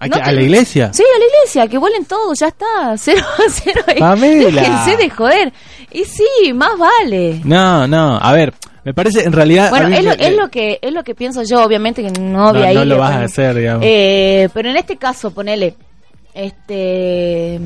¿A, 0.02 0.08
No 0.08 0.16
a 0.16 0.32
la 0.32 0.42
iglesia? 0.42 0.92
Sí, 0.92 1.04
a 1.04 1.20
la 1.20 1.26
iglesia, 1.26 1.68
que 1.68 1.78
vuelen 1.78 2.06
todos, 2.06 2.38
ya 2.40 2.48
está. 2.48 2.96
Cero, 2.98 3.24
cero. 3.50 3.82
Pamela. 4.00 4.62
Déjense 4.62 4.98
de 4.98 5.10
joder. 5.10 5.54
Y 5.92 6.04
sí, 6.06 6.54
más 6.54 6.72
vale. 6.78 7.40
No, 7.44 7.88
no, 7.88 8.18
a 8.18 8.34
ver, 8.34 8.54
Me 8.84 8.94
parece, 8.96 9.24
en 9.24 9.32
realidad... 9.32 9.70
Bueno, 9.70 9.88
a 9.88 9.98
es 9.98 10.04
lo, 10.04 10.12
es 10.12 10.36
lo 10.36 10.50
que 10.50 10.80
es 10.82 10.92
lo 10.92 11.04
que 11.04 11.14
pienso 11.14 11.44
yo, 11.44 11.64
obviamente 11.64 12.02
que 12.02 12.10
no 12.20 12.52
No, 12.52 12.54
voy 12.54 12.64
a 12.64 12.74
no 12.74 12.84
lo 12.86 12.98
vas 12.98 13.12
a 13.12 13.24
hacer, 13.26 13.54
digamos. 13.56 13.84
Eh, 13.86 14.50
pero 14.54 14.70
en 14.72 14.78
este 14.78 14.98
caso, 14.98 15.32
ponele, 15.32 15.76
este, 16.34 17.60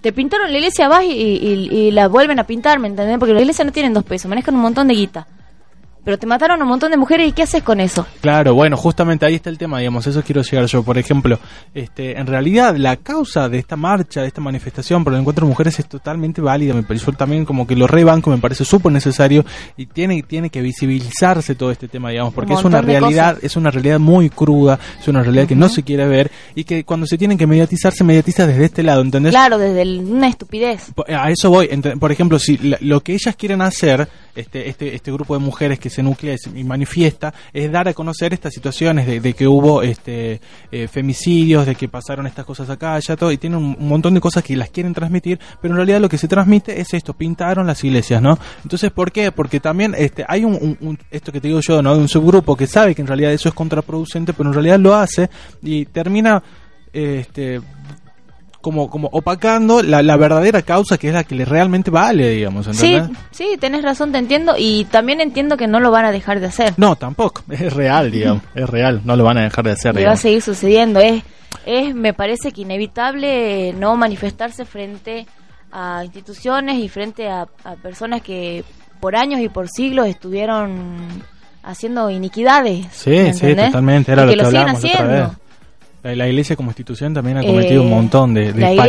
te 0.00 0.12
pintaron 0.12 0.52
la 0.52 0.58
iglesia, 0.58 0.88
vas 0.88 1.02
y, 1.04 1.08
y- 1.10 1.68
y 1.72 1.90
la 1.90 2.06
vuelven 2.08 2.38
a 2.38 2.44
pintar, 2.44 2.78
¿me 2.78 2.86
entendés? 2.88 3.18
Porque 3.18 3.34
la 3.34 3.40
iglesia 3.40 3.64
no 3.64 3.72
tienen 3.72 3.92
dos 3.94 4.04
pesos, 4.04 4.28
manejan 4.28 4.54
un 4.54 4.60
montón 4.60 4.86
de 4.88 4.94
guita. 4.94 5.26
Pero 6.06 6.18
te 6.18 6.26
mataron 6.26 6.60
a 6.60 6.62
un 6.62 6.70
montón 6.70 6.92
de 6.92 6.96
mujeres 6.96 7.28
y 7.28 7.32
¿qué 7.32 7.42
haces 7.42 7.64
con 7.64 7.80
eso? 7.80 8.06
Claro, 8.20 8.54
bueno, 8.54 8.76
justamente 8.76 9.26
ahí 9.26 9.34
está 9.34 9.50
el 9.50 9.58
tema, 9.58 9.80
digamos, 9.80 10.06
eso 10.06 10.22
quiero 10.22 10.40
llegar 10.42 10.64
yo. 10.66 10.84
Por 10.84 10.96
ejemplo, 10.98 11.38
este, 11.74 12.16
en 12.16 12.28
realidad 12.28 12.76
la 12.76 12.96
causa 12.96 13.48
de 13.48 13.58
esta 13.58 13.74
marcha, 13.74 14.20
de 14.22 14.28
esta 14.28 14.40
manifestación 14.40 15.02
por 15.02 15.12
el 15.14 15.18
encuentro 15.18 15.44
de 15.44 15.50
mujeres 15.50 15.78
es 15.80 15.86
totalmente 15.88 16.40
válida, 16.40 16.74
me 16.74 16.84
pareció 16.84 17.12
también 17.12 17.44
como 17.44 17.66
que 17.66 17.74
lo 17.74 17.88
rebanco, 17.88 18.30
me 18.30 18.38
parece 18.38 18.64
súper 18.64 18.92
necesario 18.92 19.44
y 19.76 19.86
tiene, 19.86 20.22
tiene 20.22 20.48
que 20.48 20.62
visibilizarse 20.62 21.56
todo 21.56 21.72
este 21.72 21.88
tema, 21.88 22.10
digamos, 22.10 22.32
porque 22.32 22.52
Un 22.52 22.58
es 22.60 22.64
una 22.64 22.80
realidad, 22.80 23.30
cosas. 23.34 23.44
es 23.44 23.56
una 23.56 23.70
realidad 23.72 23.98
muy 23.98 24.30
cruda, 24.30 24.78
es 25.00 25.08
una 25.08 25.22
realidad 25.22 25.48
que 25.48 25.56
no 25.56 25.68
se 25.68 25.82
quiere 25.82 26.06
ver 26.06 26.30
y 26.54 26.62
que 26.62 26.84
cuando 26.84 27.06
se 27.06 27.18
tienen 27.18 27.36
que 27.36 27.48
mediatizar, 27.48 27.92
se 27.92 28.04
mediatiza 28.04 28.46
desde 28.46 28.64
este 28.66 28.82
lado, 28.84 29.02
¿entendés? 29.02 29.32
Claro, 29.32 29.58
desde 29.58 29.82
el- 29.82 29.98
una 30.08 30.28
estupidez. 30.28 30.92
A 31.08 31.30
eso 31.32 31.50
voy. 31.50 31.66
Por 31.98 32.12
ejemplo, 32.12 32.38
si 32.38 32.58
la- 32.58 32.78
lo 32.80 33.00
que 33.02 33.14
ellas 33.14 33.34
quieren 33.34 33.60
hacer, 33.60 34.08
este, 34.36 34.68
este, 34.68 34.94
este 34.94 35.10
grupo 35.10 35.34
de 35.34 35.40
mujeres 35.40 35.78
que 35.80 35.88
se 35.90 35.95
nuclea 36.02 36.34
y 36.34 36.38
se- 36.38 36.64
manifiesta, 36.64 37.32
es 37.52 37.70
dar 37.70 37.88
a 37.88 37.94
conocer 37.94 38.32
estas 38.32 38.52
situaciones 38.52 39.06
de, 39.06 39.32
que 39.32 39.46
hubo 39.46 39.82
este, 39.82 40.40
eh, 40.70 40.88
femicidios, 40.88 41.66
de 41.66 41.74
que 41.74 41.88
pasaron 41.88 42.26
estas 42.26 42.44
cosas 42.44 42.68
acá, 42.70 42.94
allá, 42.94 43.16
todo, 43.16 43.30
y 43.32 43.38
tienen 43.38 43.58
un, 43.58 43.76
montón 43.78 44.14
de 44.14 44.20
cosas 44.20 44.42
que 44.42 44.56
las 44.56 44.70
quieren 44.70 44.94
transmitir, 44.94 45.38
pero 45.60 45.72
en 45.74 45.76
realidad 45.76 46.00
lo 46.00 46.08
que 46.08 46.18
se 46.18 46.28
transmite 46.28 46.80
es 46.80 46.92
esto, 46.94 47.14
pintaron 47.14 47.66
las 47.66 47.82
iglesias, 47.84 48.20
¿no? 48.20 48.38
Entonces, 48.62 48.90
¿por 48.90 49.12
qué? 49.12 49.32
Porque 49.32 49.60
también 49.60 49.94
este, 49.96 50.24
hay 50.26 50.44
un, 50.44 50.98
esto 51.10 51.32
que 51.32 51.40
te 51.40 51.48
digo 51.48 51.60
yo, 51.60 51.82
¿no? 51.82 51.96
Un 51.96 52.08
subgrupo 52.08 52.56
que 52.56 52.66
sabe 52.66 52.94
que 52.94 53.02
en 53.02 53.08
realidad 53.08 53.32
eso 53.32 53.48
es 53.48 53.54
contraproducente, 53.54 54.32
pero 54.32 54.50
en 54.50 54.54
realidad 54.54 54.78
lo 54.78 54.94
hace 54.94 55.28
y 55.62 55.86
termina... 55.86 56.42
Este, 56.92 57.60
como, 58.66 58.90
como 58.90 59.08
opacando 59.12 59.80
la, 59.80 60.02
la 60.02 60.16
verdadera 60.16 60.62
causa 60.62 60.98
que 60.98 61.06
es 61.06 61.14
la 61.14 61.22
que 61.22 61.36
le 61.36 61.44
realmente 61.44 61.88
vale, 61.88 62.30
digamos, 62.30 62.66
Sí, 62.72 62.94
¿entendés? 62.94 63.18
sí, 63.30 63.56
tenés 63.60 63.84
razón, 63.84 64.10
te 64.10 64.18
entiendo. 64.18 64.54
Y 64.58 64.86
también 64.86 65.20
entiendo 65.20 65.56
que 65.56 65.68
no 65.68 65.78
lo 65.78 65.92
van 65.92 66.04
a 66.04 66.10
dejar 66.10 66.40
de 66.40 66.46
hacer. 66.46 66.74
No, 66.76 66.96
tampoco, 66.96 67.44
es 67.50 67.72
real, 67.72 68.10
digamos, 68.10 68.42
es 68.56 68.68
real, 68.68 69.02
no 69.04 69.14
lo 69.14 69.22
van 69.22 69.38
a 69.38 69.42
dejar 69.44 69.64
de 69.66 69.70
hacer, 69.70 69.96
Y 70.00 70.04
va 70.04 70.12
a 70.12 70.16
seguir 70.16 70.42
sucediendo. 70.42 70.98
Es, 70.98 71.22
es, 71.64 71.94
me 71.94 72.12
parece 72.12 72.50
que 72.50 72.62
inevitable 72.62 73.72
no 73.74 73.94
manifestarse 73.96 74.64
frente 74.64 75.28
a 75.70 76.02
instituciones 76.04 76.78
y 76.78 76.88
frente 76.88 77.28
a, 77.28 77.42
a 77.62 77.74
personas 77.80 78.20
que 78.20 78.64
por 78.98 79.14
años 79.14 79.40
y 79.40 79.48
por 79.48 79.68
siglos 79.68 80.08
estuvieron 80.08 81.06
haciendo 81.62 82.10
iniquidades. 82.10 82.86
Sí, 82.90 83.10
¿me 83.10 83.32
sí, 83.32 83.54
totalmente, 83.54 84.10
era 84.10 84.22
Y 84.24 84.26
lo 84.26 84.30
que 84.32 84.36
que, 84.38 84.42
lo 84.42 84.50
siguen 84.50 84.66
la 84.66 84.72
otra 84.74 84.88
haciendo. 84.90 85.12
vez. 85.12 85.45
La, 86.06 86.14
la 86.16 86.28
iglesia 86.28 86.56
como 86.56 86.70
institución 86.70 87.12
también 87.14 87.38
ha 87.38 87.42
cometido 87.42 87.82
Eh, 87.82 87.84
un 87.84 87.90
montón 87.90 88.34
de, 88.34 88.52
de 88.52 88.60
la 88.60 88.72
iglesia, 88.72 88.82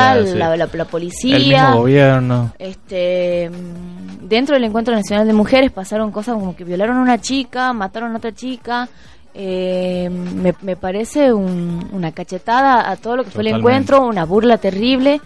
falencias, 0.00 0.34
la, 0.36 0.54
eh, 0.54 0.56
la- 0.58 0.66
la 0.72 0.84
policía, 0.84 1.36
el 1.36 1.46
mismo 1.48 1.76
gobierno. 1.80 2.52
este 2.58 3.50
mm, 3.50 4.28
dentro 4.28 4.54
del 4.54 4.64
encuentro 4.64 4.94
nacional 4.94 5.26
de 5.26 5.32
mujeres 5.32 5.70
pasaron 5.70 6.10
cosas 6.10 6.34
como 6.34 6.56
que 6.56 6.64
violaron 6.64 6.96
a 6.96 7.02
una 7.02 7.20
chica 7.20 7.72
mataron 7.72 8.12
a 8.14 8.16
otra 8.18 8.32
chica. 8.32 8.88
Eh, 9.34 10.10
me, 10.10 10.54
me 10.60 10.76
parece 10.76 11.32
un- 11.32 11.88
una 11.92 12.12
cachetada 12.12 12.90
a 12.90 12.96
todo 12.96 13.16
lo 13.16 13.24
que 13.24 13.30
fue 13.30 13.42
el 13.42 13.48
encuentro 13.56 14.06
una 14.06 14.24
burla 14.24 14.58
terrible. 14.58 15.20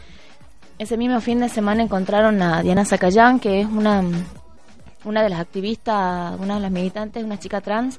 Ese 0.79 0.97
mismo 0.97 1.21
fin 1.21 1.41
de 1.41 1.49
semana 1.49 1.83
encontraron 1.83 2.41
a 2.43 2.63
Diana 2.63 2.85
Zacayán 2.85 3.41
que 3.41 3.61
es 3.63 3.67
una 3.67 4.03
una 5.05 5.23
de 5.23 5.29
las 5.31 5.41
activistas 5.41 6.35
una 6.41 6.55
de 6.57 6.61
las 6.61 6.71
militantes 6.71 7.23
una 7.25 7.39
chica 7.39 7.61
trans 7.61 7.99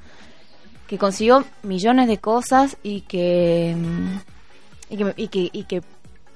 que 0.87 0.97
consiguió 0.97 1.45
millones 1.63 2.07
de 2.07 2.17
cosas 2.17 2.77
y 2.83 3.01
que 3.01 3.75
mm, 3.77 4.93
y 4.93 4.97
que, 4.97 5.13
y 5.17 5.27
que, 5.27 5.49
y 5.51 5.63
que 5.63 5.81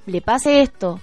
le 0.06 0.22
pase 0.22 0.62
esto 0.62 1.00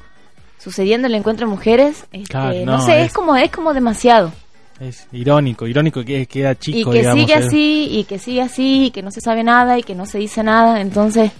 sucediendo 0.58 1.06
en 1.06 1.12
el 1.14 1.18
encuentro 1.20 1.46
de 1.46 1.50
mujeres 1.54 2.04
este, 2.12 2.28
Claro, 2.28 2.58
no, 2.66 2.72
no, 2.78 2.80
sé 2.84 3.00
es, 3.00 3.06
es- 3.08 3.12
como 3.14 3.36
es 3.36 3.50
como 3.50 3.72
demasiado 3.72 4.32
Es 4.80 5.06
irónico, 5.12 5.66
irónico 5.66 6.04
que 6.04 6.26
queda 6.26 6.54
chico, 6.58 6.90
y 6.90 6.92
que 6.92 6.98
digamos. 6.98 7.20
sigue 7.20 7.32
eh. 7.34 7.46
así 7.46 7.88
y 7.90 8.04
que 8.04 8.18
sigue 8.18 8.42
así 8.42 8.86
y 8.86 8.90
que 8.90 9.02
no 9.02 9.10
se 9.10 9.20
sabe 9.20 9.42
nada 9.44 9.78
y 9.78 9.82
que 9.82 9.94
no 9.94 10.04
se 10.04 10.18
dice 10.18 10.42
nada 10.42 10.80
entonces 10.80 11.30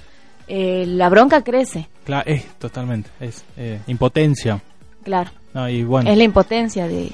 eh, 0.46 0.84
la 0.86 1.08
bronca 1.10 1.42
crece 1.44 1.88
Claro, 2.04 2.22
es 2.30 2.46
totalmente, 2.58 3.10
es 3.20 3.44
eh, 3.58 3.80
impotencia. 3.86 4.62
claro 5.04 5.30
No, 5.52 5.68
y 5.68 5.82
bueno, 5.84 6.08
es 6.10 6.16
la 6.16 6.24
impotencia 6.24 6.86
de 6.88 7.12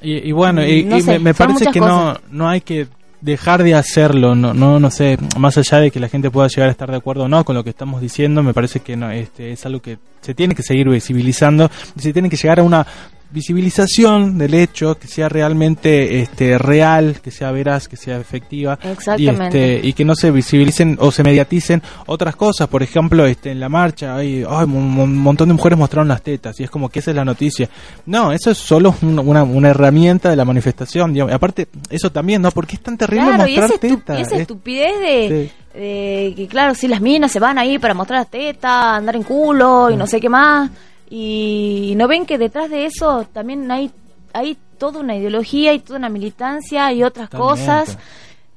Y, 0.00 0.28
y 0.28 0.32
bueno, 0.32 0.64
y, 0.66 0.84
No 0.84 0.96
y 0.96 1.02
sé, 1.02 1.18
me, 1.18 1.34
parece 1.34 1.66
que 1.66 1.78
no, 1.80 2.16
no 2.30 2.48
hay 2.48 2.62
que 2.62 2.86
dejar 3.22 3.62
de 3.62 3.74
hacerlo, 3.74 4.34
no, 4.34 4.52
no, 4.52 4.78
no 4.78 4.90
sé, 4.90 5.16
más 5.38 5.56
allá 5.56 5.78
de 5.78 5.90
que 5.90 6.00
la 6.00 6.08
gente 6.08 6.30
pueda 6.30 6.48
llegar 6.48 6.68
a 6.68 6.72
estar 6.72 6.90
de 6.90 6.96
acuerdo 6.96 7.24
o 7.24 7.28
no 7.28 7.44
con 7.44 7.54
lo 7.54 7.64
que 7.64 7.70
estamos 7.70 8.00
diciendo, 8.00 8.42
me 8.42 8.52
parece 8.52 8.80
que 8.80 8.96
no, 8.96 9.10
este, 9.10 9.52
es 9.52 9.64
algo 9.64 9.80
que 9.80 9.98
se 10.20 10.34
tiene 10.34 10.54
que 10.54 10.62
seguir 10.62 10.88
visibilizando 10.88 11.70
se 11.96 12.12
tiene 12.12 12.28
que 12.28 12.36
llegar 12.36 12.60
a 12.60 12.62
una 12.62 12.86
visibilización 13.32 14.38
del 14.38 14.54
hecho 14.54 14.96
que 14.96 15.06
sea 15.08 15.28
realmente 15.28 16.20
este 16.20 16.58
real, 16.58 17.20
que 17.22 17.30
sea 17.30 17.50
veraz, 17.52 17.88
que 17.88 17.96
sea 17.96 18.18
efectiva 18.18 18.78
y 18.82 18.88
Exactamente. 18.88 19.76
este 19.76 19.86
y 19.88 19.92
que 19.92 20.04
no 20.04 20.14
se 20.14 20.30
visibilicen 20.30 20.96
o 21.00 21.10
se 21.10 21.22
mediaticen 21.22 21.82
otras 22.06 22.36
cosas, 22.36 22.68
por 22.68 22.82
ejemplo, 22.82 23.26
este 23.26 23.50
en 23.50 23.60
la 23.60 23.68
marcha 23.68 24.16
hay 24.16 24.44
ay, 24.48 24.64
un, 24.64 24.98
un 24.98 25.16
montón 25.18 25.48
de 25.48 25.54
mujeres 25.54 25.78
mostraron 25.78 26.08
las 26.08 26.22
tetas 26.22 26.58
y 26.60 26.64
es 26.64 26.70
como 26.70 26.88
que 26.88 26.98
esa 27.00 27.10
es 27.10 27.16
la 27.16 27.24
noticia. 27.24 27.68
No, 28.06 28.32
eso 28.32 28.50
es 28.50 28.58
solo 28.58 28.94
un- 29.02 29.18
una, 29.18 29.42
una 29.44 29.68
herramienta 29.70 30.30
de 30.30 30.36
la 30.36 30.44
manifestación, 30.44 31.12
digamos. 31.12 31.32
Y 31.32 31.34
aparte 31.34 31.68
eso 31.90 32.10
también, 32.10 32.42
¿no? 32.42 32.50
Porque 32.50 32.76
es 32.76 32.82
tan 32.82 32.96
terrible 32.98 33.26
Claro, 33.34 33.48
y 33.48 33.56
mostrar 33.58 33.78
tetas. 33.80 34.18
y 34.18 34.22
esa 34.22 34.34
Es- 34.36 34.40
estupidez 34.42 35.00
de, 35.00 35.50
Sí. 35.72 35.78
de 35.78 36.34
que, 36.36 36.46
claro, 36.48 36.74
si 36.74 36.88
las 36.88 37.00
minas 37.00 37.32
se 37.32 37.40
van 37.40 37.58
ahí 37.58 37.78
para 37.78 37.94
mostrar 37.94 38.20
las 38.20 38.30
tetas, 38.30 38.70
andar 38.98 39.16
en 39.16 39.22
culo 39.22 39.90
y 39.90 39.96
no 39.96 40.06
sé 40.06 40.20
qué 40.20 40.28
más, 40.28 40.70
y 41.14 41.92
no 41.96 42.08
ven 42.08 42.24
que 42.24 42.38
detrás 42.38 42.70
de 42.70 42.86
eso 42.86 43.26
también 43.34 43.70
hay, 43.70 43.90
hay 44.32 44.56
toda 44.78 45.00
una 45.00 45.14
ideología 45.14 45.74
y 45.74 45.80
toda 45.80 45.98
una 45.98 46.08
militancia 46.08 46.90
y 46.92 47.02
otras 47.04 47.28
Totalmente. 47.28 47.60
cosas. 47.64 47.98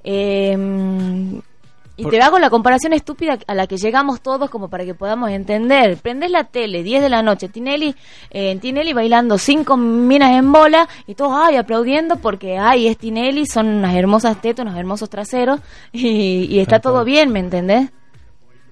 Eh, 0.04 0.58
y 1.98 2.04
Por- 2.04 2.12
te 2.12 2.22
hago 2.22 2.40
la 2.40 2.50
comparación 2.50 2.92
estúpida 2.94 3.38
a 3.48 3.56
la 3.56 3.68
que 3.68 3.78
llegamos 3.78 4.20
todos 4.22 4.50
como 4.50 4.70
para 4.70 4.84
que 4.86 4.94
podamos 4.94 5.30
entender. 5.32 5.98
Prendés 5.98 6.30
la 6.32 6.44
tele, 6.44 6.84
10 6.84 7.02
de 7.02 7.10
la 7.10 7.22
noche, 7.24 7.48
Tinelli, 7.48 7.96
eh, 8.32 8.58
Tinelli 8.62 8.92
bailando 8.94 9.38
cinco 9.38 9.78
minas 9.78 10.32
en 10.32 10.52
bola 10.52 10.88
y 11.08 11.16
todos 11.16 11.34
ay 11.36 11.56
aplaudiendo 11.56 12.18
porque 12.18 12.58
ay 12.58 12.88
es 12.88 12.98
Tinelli, 12.98 13.46
son 13.46 13.68
unas 13.68 13.96
hermosas 13.96 14.42
tetas, 14.42 14.66
unos 14.66 14.78
hermosos 14.78 15.10
traseros 15.10 15.60
y, 15.94 16.48
y 16.50 16.60
está 16.60 16.76
Tal 16.80 16.82
todo 16.82 16.94
cual. 16.96 17.06
bien, 17.06 17.32
¿me 17.32 17.40
entendés? 17.40 17.90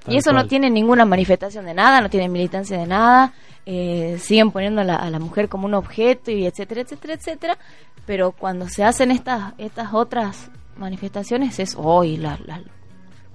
Tal 0.03 0.13
y 0.13 0.17
eso 0.17 0.33
no 0.33 0.45
tiene 0.47 0.69
ninguna 0.69 1.05
manifestación 1.05 1.65
de 1.65 1.73
nada, 1.73 2.01
no 2.01 2.09
tiene 2.09 2.27
militancia 2.27 2.77
de 2.77 2.87
nada, 2.87 3.31
eh, 3.65 4.17
siguen 4.19 4.51
poniendo 4.51 4.81
a 4.81 4.83
la, 4.83 4.95
a 4.95 5.09
la 5.09 5.19
mujer 5.19 5.49
como 5.49 5.65
un 5.65 5.73
objeto 5.73 6.31
y 6.31 6.45
etcétera, 6.45 6.81
etcétera, 6.81 7.13
etcétera, 7.13 7.57
pero 8.05 8.31
cuando 8.31 8.67
se 8.67 8.83
hacen 8.83 9.11
estas 9.11 9.53
estas 9.57 9.93
otras 9.93 10.49
manifestaciones 10.77 11.59
es 11.59 11.75
hoy 11.77 12.17
las 12.17 12.39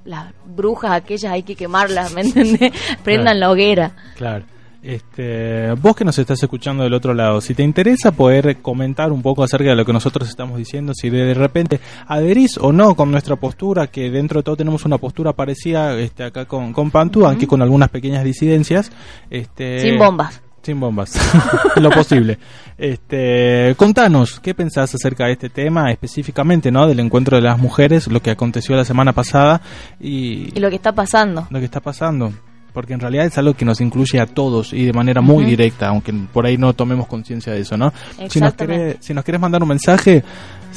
las 0.05 0.33
brujas 0.47 0.93
aquellas 0.93 1.33
hay 1.33 1.43
que 1.43 1.55
quemarlas, 1.57 2.12
¿me 2.14 2.22
entendés? 2.22 2.72
Prendan 3.05 3.37
Claro. 3.37 3.41
la 3.41 3.51
hoguera. 3.51 3.93
Claro. 4.16 4.45
Este, 4.89 5.70
vos 5.72 5.95
que 5.95 6.03
nos 6.03 6.18
estás 6.18 6.43
escuchando 6.43 6.82
del 6.82 6.95
otro 6.95 7.12
lado, 7.12 7.43
si 7.43 7.55
te 7.55 7.62
interesa 7.62 8.11
poder 8.11 8.62
comentar 8.62 9.12
un 9.12 9.20
poco 9.20 9.43
acerca 9.43 9.68
de 9.68 9.76
lo 9.76 9.84
que 9.84 9.93
nosotros 9.93 10.26
estamos 10.26 10.57
diciendo, 10.57 10.95
si 10.95 11.11
de 11.11 11.34
repente 11.34 11.78
adherís 12.07 12.57
o 12.57 12.72
no 12.72 12.95
con 12.95 13.11
nuestra 13.11 13.36
postura, 13.36 13.89
que 13.89 14.11
dentro 14.11 14.41
de 14.41 14.45
todo 14.45 14.57
tenemos 14.57 14.86
una 14.86 14.97
postura 14.97 15.34
parecida 15.34 15.95
este, 15.99 16.24
acá 16.24 16.47
con, 16.47 16.72
con 16.72 16.91
Pantu, 16.91 17.26
aunque 17.26 17.47
con 17.47 17.61
algunas 17.61 17.91
pequeñas 17.91 18.24
disidencias. 18.24 18.91
Este, 19.28 19.78
Sin 19.80 19.99
bombas. 19.99 20.41
Sin 20.62 20.80
bombas, 20.80 21.12
lo 21.76 21.91
posible. 21.91 22.39
Este, 22.78 23.74
contanos, 23.76 24.41
¿qué 24.41 24.55
pensás 24.55 24.95
acerca 24.95 25.26
de 25.26 25.32
este 25.32 25.51
tema 25.51 25.91
específicamente, 25.91 26.70
no, 26.70 26.86
del 26.86 27.01
encuentro 27.01 27.36
de 27.36 27.43
las 27.43 27.59
mujeres, 27.59 28.09
lo 28.09 28.22
que 28.22 28.30
aconteció 28.30 28.74
la 28.74 28.86
semana 28.86 29.12
pasada 29.12 29.61
y, 30.01 30.57
Y 30.57 30.61
lo 30.61 30.70
que 30.70 30.76
está 30.76 30.93
pasando. 30.93 31.47
lo 31.51 31.59
que 31.59 31.66
está 31.66 31.80
pasando? 31.80 32.32
Porque 32.79 32.95
en 32.95 33.01
realidad 33.01 33.26
es 33.26 33.37
algo 33.37 33.55
que 33.55 33.64
nos 33.64 33.81
incluye 33.81 34.20
a 34.20 34.26
todos 34.26 34.72
y 34.72 34.85
de 34.85 34.93
manera 34.93 35.20
muy 35.20 35.45
directa, 35.45 35.89
aunque 35.89 36.12
por 36.33 36.47
ahí 36.47 36.57
no 36.57 36.74
tomemos 36.74 37.09
conciencia 37.09 37.53
de 37.53 37.62
eso, 37.62 37.76
¿no? 37.76 37.93
Si 38.29 38.39
nos, 38.39 38.55
querés, 38.55 38.99
si 39.01 39.12
nos 39.12 39.24
querés 39.24 39.41
mandar 39.41 39.61
un 39.64 39.70
mensaje, 39.70 40.22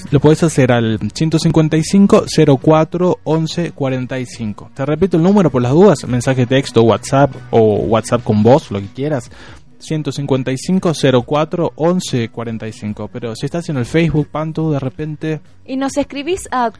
lo 0.10 0.20
podés 0.20 0.42
hacer 0.42 0.72
al 0.72 0.98
155 1.14 2.26
04 2.60 3.20
11 3.24 3.72
45. 3.74 4.72
Te 4.74 4.84
repito 4.84 5.18
el 5.18 5.22
número 5.22 5.52
por 5.52 5.62
las 5.62 5.74
dudas, 5.74 6.04
mensaje 6.08 6.48
texto, 6.48 6.82
WhatsApp 6.82 7.36
o 7.52 7.76
WhatsApp 7.82 8.24
con 8.24 8.42
voz, 8.42 8.72
lo 8.72 8.80
que 8.80 8.88
quieras. 8.88 9.30
155 9.78 10.94
04 11.24 11.74
11 11.76 12.30
45. 12.30 13.10
Pero 13.14 13.36
si 13.36 13.46
estás 13.46 13.70
en 13.70 13.78
el 13.78 13.86
Facebook, 13.86 14.28
Pantu, 14.32 14.72
de 14.72 14.80
repente 14.80 15.42
Y 15.68 15.78
nos 15.78 15.96
escribís 15.98 16.50
a 16.52 16.72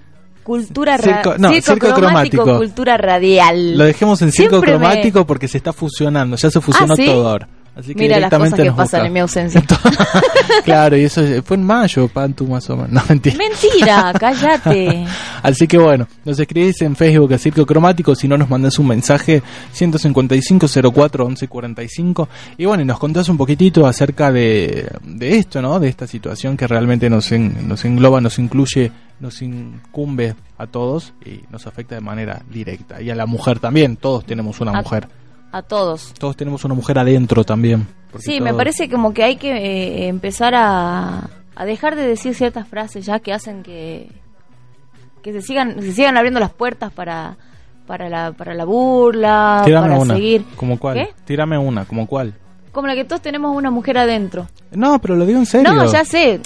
Cultura 0.44 0.98
ra- 0.98 1.22
Circo- 1.24 1.38
no, 1.38 1.50
circo 1.62 1.94
cromático. 1.94 2.58
Cultura 2.58 2.98
Radial. 2.98 3.78
lo 3.78 3.84
dejemos 3.86 4.22
en 4.22 4.32
circo 4.32 4.56
Siempre 4.56 4.74
me- 4.74 4.78
cromático 4.80 5.26
porque 5.26 5.48
se 5.48 5.58
está 5.58 5.72
fusionando, 5.74 6.36
ya 6.36 6.50
se 6.50 6.60
fusionó 6.62 6.94
¿Ah, 6.94 6.98
sí? 6.98 7.06
todo 7.06 7.28
ahora. 7.30 7.48
Así 7.74 7.94
que 7.96 8.02
Mira 8.04 8.20
las 8.20 8.30
cosas 8.30 8.54
que 8.54 8.66
pasan 8.72 8.76
busca. 8.84 9.08
en 9.08 9.14
mi 9.14 9.20
ausencia. 9.22 9.64
claro, 10.66 10.98
y 10.98 11.04
eso 11.06 11.22
fue 11.44 11.56
en 11.58 11.64
mayo, 11.64 12.08
Pantu, 12.10 12.46
más 12.46 12.70
o 12.70 12.76
menos. 12.76 12.92
No, 12.92 13.02
mentira. 13.10 13.38
Mentira, 13.38 14.14
cállate. 14.20 15.06
Así 15.42 15.68
que 15.68 15.78
bueno, 15.78 16.06
nos 16.26 16.38
escribís 16.40 16.82
en 16.82 16.96
Facebook 16.96 17.34
a 17.34 17.38
Circo 17.38 17.66
Cromático, 17.66 18.14
si 18.14 18.28
no 18.28 18.38
nos 18.38 18.50
mandás 18.50 18.78
un 18.78 18.88
mensaje 18.88 19.42
155 19.72 20.68
04 20.94 21.26
11 21.26 21.48
45 21.48 22.30
y 22.58 22.66
bueno, 22.66 22.84
y 22.84 22.86
nos 22.86 23.00
contás 23.00 23.30
un 23.30 23.38
poquitito 23.38 23.88
acerca 23.88 24.32
de, 24.32 24.88
de 25.04 25.38
esto, 25.38 25.62
¿no? 25.62 25.80
De 25.80 25.88
esta 25.88 26.08
situación 26.08 26.58
que 26.58 26.68
realmente 26.68 27.10
nos, 27.10 27.32
en- 27.32 27.68
nos 27.68 27.86
engloba, 27.86 28.20
nos 28.22 28.38
incluye, 28.38 28.92
nos 29.20 29.42
incumbe 29.42 30.36
a 30.58 30.68
todos 30.68 31.14
y 31.26 31.42
nos 31.50 31.66
afecta 31.68 31.96
de 31.96 32.02
manera 32.02 32.42
directa. 32.52 33.02
Y 33.02 33.10
a 33.10 33.16
la 33.16 33.26
mujer 33.26 33.60
también, 33.60 33.96
todos 33.96 34.26
tenemos 34.26 34.60
una 34.60 34.72
A- 34.72 34.82
mujer. 34.82 35.08
A 35.52 35.62
todos. 35.62 36.14
Todos 36.18 36.36
tenemos 36.38 36.64
una 36.66 36.74
mujer 36.74 36.98
adentro 37.00 37.44
también. 37.44 37.88
Sí, 38.20 38.42
me 38.42 38.54
parece 38.54 38.90
como 38.90 39.14
que 39.14 39.24
hay 39.24 39.36
que 39.38 39.52
eh, 39.52 40.08
empezar 40.08 40.54
a, 40.56 41.30
a 41.56 41.66
dejar 41.66 41.96
de 41.96 42.04
decir 42.08 42.36
ciertas 42.36 42.68
frases 42.68 43.06
ya 43.06 43.20
que 43.20 43.34
hacen 43.34 43.64
que 43.64 44.10
que 45.22 45.32
se 45.34 45.42
sigan 45.42 45.80
se 45.82 45.94
sigan 45.94 46.18
abriendo 46.18 46.40
las 46.40 46.52
puertas 46.52 46.92
para 46.92 47.38
para 47.86 48.10
la 48.10 48.32
para 48.34 48.54
la 48.54 48.66
burla, 48.66 49.62
Tírame 49.66 49.88
para 49.90 50.00
una. 50.00 50.16
seguir. 50.16 50.44
¿Como 50.56 50.80
cuál? 50.80 50.96
¿Qué? 50.96 51.10
Tírame 51.26 51.58
una, 51.58 51.86
¿como 51.86 52.08
cuál? 52.08 52.34
Como 52.72 52.88
la 52.88 52.96
que 52.96 53.04
todos 53.06 53.22
tenemos 53.22 53.56
una 53.56 53.70
mujer 53.72 53.98
adentro. 53.98 54.48
No, 54.72 55.00
pero 55.00 55.16
lo 55.16 55.26
digo 55.26 55.40
en 55.40 55.46
serio. 55.46 55.74
No, 55.74 55.92
ya 55.92 56.06
sé. 56.06 56.40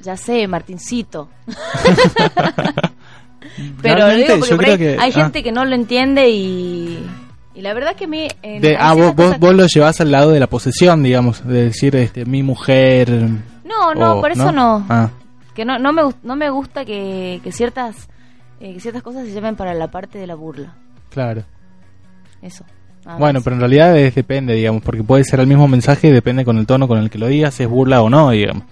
Ya 0.00 0.16
sé, 0.16 0.46
Martincito. 0.46 1.28
Pero 3.82 4.06
lo 4.08 4.14
digo 4.14 4.34
porque 4.38 4.50
yo 4.50 4.56
por 4.56 4.64
creo 4.64 4.72
ahí 4.74 4.78
que- 4.78 4.96
hay 5.00 5.10
ah. 5.10 5.14
gente 5.14 5.42
que 5.42 5.52
no 5.52 5.64
lo 5.64 5.74
entiende 5.74 6.28
y 6.30 7.04
y 7.58 7.62
la 7.62 7.74
verdad 7.74 7.94
que 7.96 8.04
a 8.04 8.08
mí 8.08 8.28
en- 8.42 8.62
De, 8.62 8.76
ah, 8.78 8.94
vos, 8.94 9.14
vos, 9.16 9.38
vos 9.38 9.54
lo 9.54 9.66
llevas 9.66 10.00
al 10.00 10.10
lado 10.12 10.30
de 10.30 10.40
la 10.40 10.46
posesión, 10.46 11.02
digamos, 11.02 11.46
de 11.46 11.64
decir, 11.64 11.96
este, 11.96 12.24
mi 12.24 12.42
mujer. 12.42 13.10
No, 13.64 13.94
no, 13.94 14.14
o- 14.18 14.20
por 14.20 14.30
eso 14.32 14.52
no. 14.52 14.86
Ah, 14.88 15.10
que 15.54 15.64
no, 15.64 15.78
no 15.78 15.92
me 15.92 16.02
no 16.22 16.36
me 16.36 16.50
gusta 16.50 16.84
que, 16.84 17.40
que 17.42 17.50
ciertas 17.52 18.08
eh, 18.60 18.74
que 18.74 18.80
ciertas 18.80 19.02
cosas 19.02 19.26
se 19.26 19.32
lleven 19.32 19.56
para 19.56 19.74
la 19.74 19.90
parte 19.90 20.18
de 20.18 20.26
la 20.26 20.34
burla 20.36 20.74
claro. 21.10 21.42
eso 22.42 22.64
Bueno, 23.18 23.40
pero 23.42 23.54
en 23.56 23.60
realidad 23.60 23.96
es- 23.98 24.14
depende, 24.14 24.54
digamos, 24.54 24.82
porque 24.82 25.02
puede 25.02 25.24
ser 25.24 25.40
el 25.40 25.46
mismo 25.48 25.66
mensaje, 25.66 26.12
depende 26.12 26.44
con 26.44 26.58
el 26.58 26.66
tono 26.66 26.86
con 26.86 26.98
el 26.98 27.10
que 27.10 27.18
lo 27.18 27.26
digas, 27.26 27.58
es 27.60 27.68
burla 27.68 28.02
o 28.02 28.08
no, 28.10 28.30
digamos. 28.30 28.62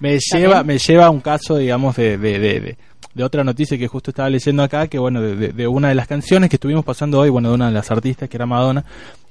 Me 0.00 0.18
lleva, 0.20 0.62
me 0.62 0.78
lleva 0.78 1.06
a 1.06 1.10
un 1.10 1.20
caso, 1.20 1.56
digamos, 1.56 1.96
de, 1.96 2.16
de, 2.18 2.38
de, 2.38 2.78
de- 3.18 3.24
otra 3.24 3.44
noticia 3.44 3.76
que 3.76 3.86
justo 3.88 4.10
estaba 4.12 4.30
leyendo 4.30 4.62
acá, 4.62 4.86
que 4.86 4.98
bueno, 4.98 5.20
de, 5.20 5.36
de- 5.36 5.48
de 5.52 5.66
una 5.66 5.88
de 5.88 5.94
las 5.94 6.06
canciones 6.06 6.48
que 6.48 6.56
estuvimos 6.56 6.84
pasando 6.84 7.18
hoy, 7.20 7.28
bueno, 7.28 7.50
de 7.50 7.54
una 7.56 7.66
de 7.66 7.72
las 7.72 7.90
artistas 7.90 8.28
que 8.28 8.36
era 8.38 8.46
Madonna, 8.46 8.84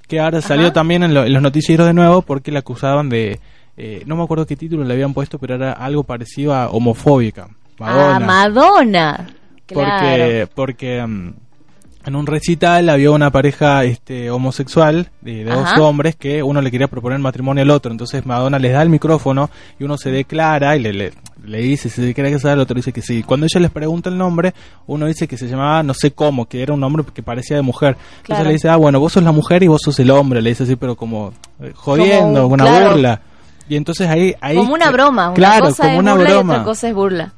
que 0.07 0.19
ahora 0.19 0.41
salió 0.41 0.71
también 0.71 1.03
en, 1.03 1.13
lo- 1.13 1.23
en 1.25 1.33
los 1.33 1.41
noticieros 1.41 1.88
de 1.88 1.93
nuevo 1.93 2.21
porque 2.21 2.51
la 2.51 2.59
acusaban 2.59 3.09
de, 3.09 3.39
eh, 3.77 4.03
no 4.05 4.15
me 4.15 4.23
acuerdo 4.23 4.45
qué 4.45 4.55
título 4.55 4.83
le 4.83 4.93
habían 4.93 5.13
puesto, 5.13 5.39
pero 5.39 5.55
era 5.55 5.71
algo 5.73 6.03
parecido 6.03 6.53
a 6.53 6.69
homofóbica. 6.69 7.47
Madonna. 7.79 8.15
ah 8.15 8.19
Madonna 8.19 9.27
claro 9.65 9.89
Porque, 9.89 10.47
porque 10.55 11.05
mm, 11.05 11.33
en 12.08 12.16
un 12.16 12.26
recital 12.26 12.89
había 12.89 13.12
una 13.12 13.30
pareja 13.32 13.84
este, 13.84 14.32
homosexual 14.32 15.10
de, 15.22 15.43
de 15.43 15.51
dos 15.51 15.78
hombres 15.78 16.16
que 16.16 16.41
uno 16.41 16.62
le 16.62 16.72
quería 16.72 16.88
proponer 16.88 17.20
matrimonio 17.20 17.64
al 17.64 17.70
otro. 17.70 17.91
Entonces 17.91 18.26
Madonna 18.26 18.58
les 18.60 18.72
da 18.74 18.82
el 18.82 18.89
micrófono 18.89 19.49
y 19.78 19.84
uno 19.84 19.97
se 19.97 20.10
declara 20.10 20.76
y 20.78 20.80
le, 20.82 20.93
le, 20.93 21.14
le 21.43 21.58
dice 21.60 21.89
si 21.89 22.01
se 22.03 22.14
quiere 22.14 22.32
casar, 22.32 22.53
el 22.53 22.60
otro 22.62 22.76
dice 22.76 22.93
que 22.93 23.01
sí. 23.01 23.24
Cuando 23.24 23.45
ella 23.45 23.60
les 23.60 23.72
pregunta 23.72 24.10
el 24.10 24.18
nombre, 24.18 24.53
uno 24.88 25.05
dice 25.05 25.28
que 25.28 25.38
se 25.38 25.47
llamaba 25.47 25.84
no 25.84 25.93
sé 25.93 26.12
cómo, 26.12 26.45
que 26.47 26.62
era 26.64 26.74
un 26.74 26.80
nombre 26.80 27.03
que 27.14 27.22
parecía 27.24 27.58
de 27.58 27.62
mujer. 27.62 27.89
Entonces 27.99 28.24
Claro. 28.26 28.43
le 28.45 28.53
dice, 28.53 28.70
ah, 28.70 28.78
bueno, 28.78 28.99
vos 28.99 29.12
sos 29.14 29.24
la 29.24 29.32
mujer 29.34 29.62
y 29.64 29.68
vos 29.68 29.82
sos 29.84 29.99
el 29.99 30.10
hombre. 30.12 30.41
Le 30.41 30.49
dice 30.51 30.64
así, 30.64 30.76
pero 30.78 30.95
como 30.95 31.34
eh, 31.62 31.74
jodiendo, 31.76 32.43
Como, 32.43 32.53
una 32.53 32.64
claro. 32.64 32.91
burla. 32.91 33.22
Y 33.70 33.76
entonces 33.76 34.08
ahí... 34.08 34.34
ahí 34.39 34.55
como 34.55 34.74
una 34.74 34.91
broma 34.91 35.26
una 35.28 35.34
Claro, 35.36 35.66
cosa 35.66 35.84
como 35.84 35.93
es 35.95 35.99
una 35.99 36.14
burla 36.14 36.30
y 36.30 36.34
broma. 36.34 36.53
otra 36.53 36.64
cosa 36.64 36.88
es 36.88 36.95
burla 36.95 37.34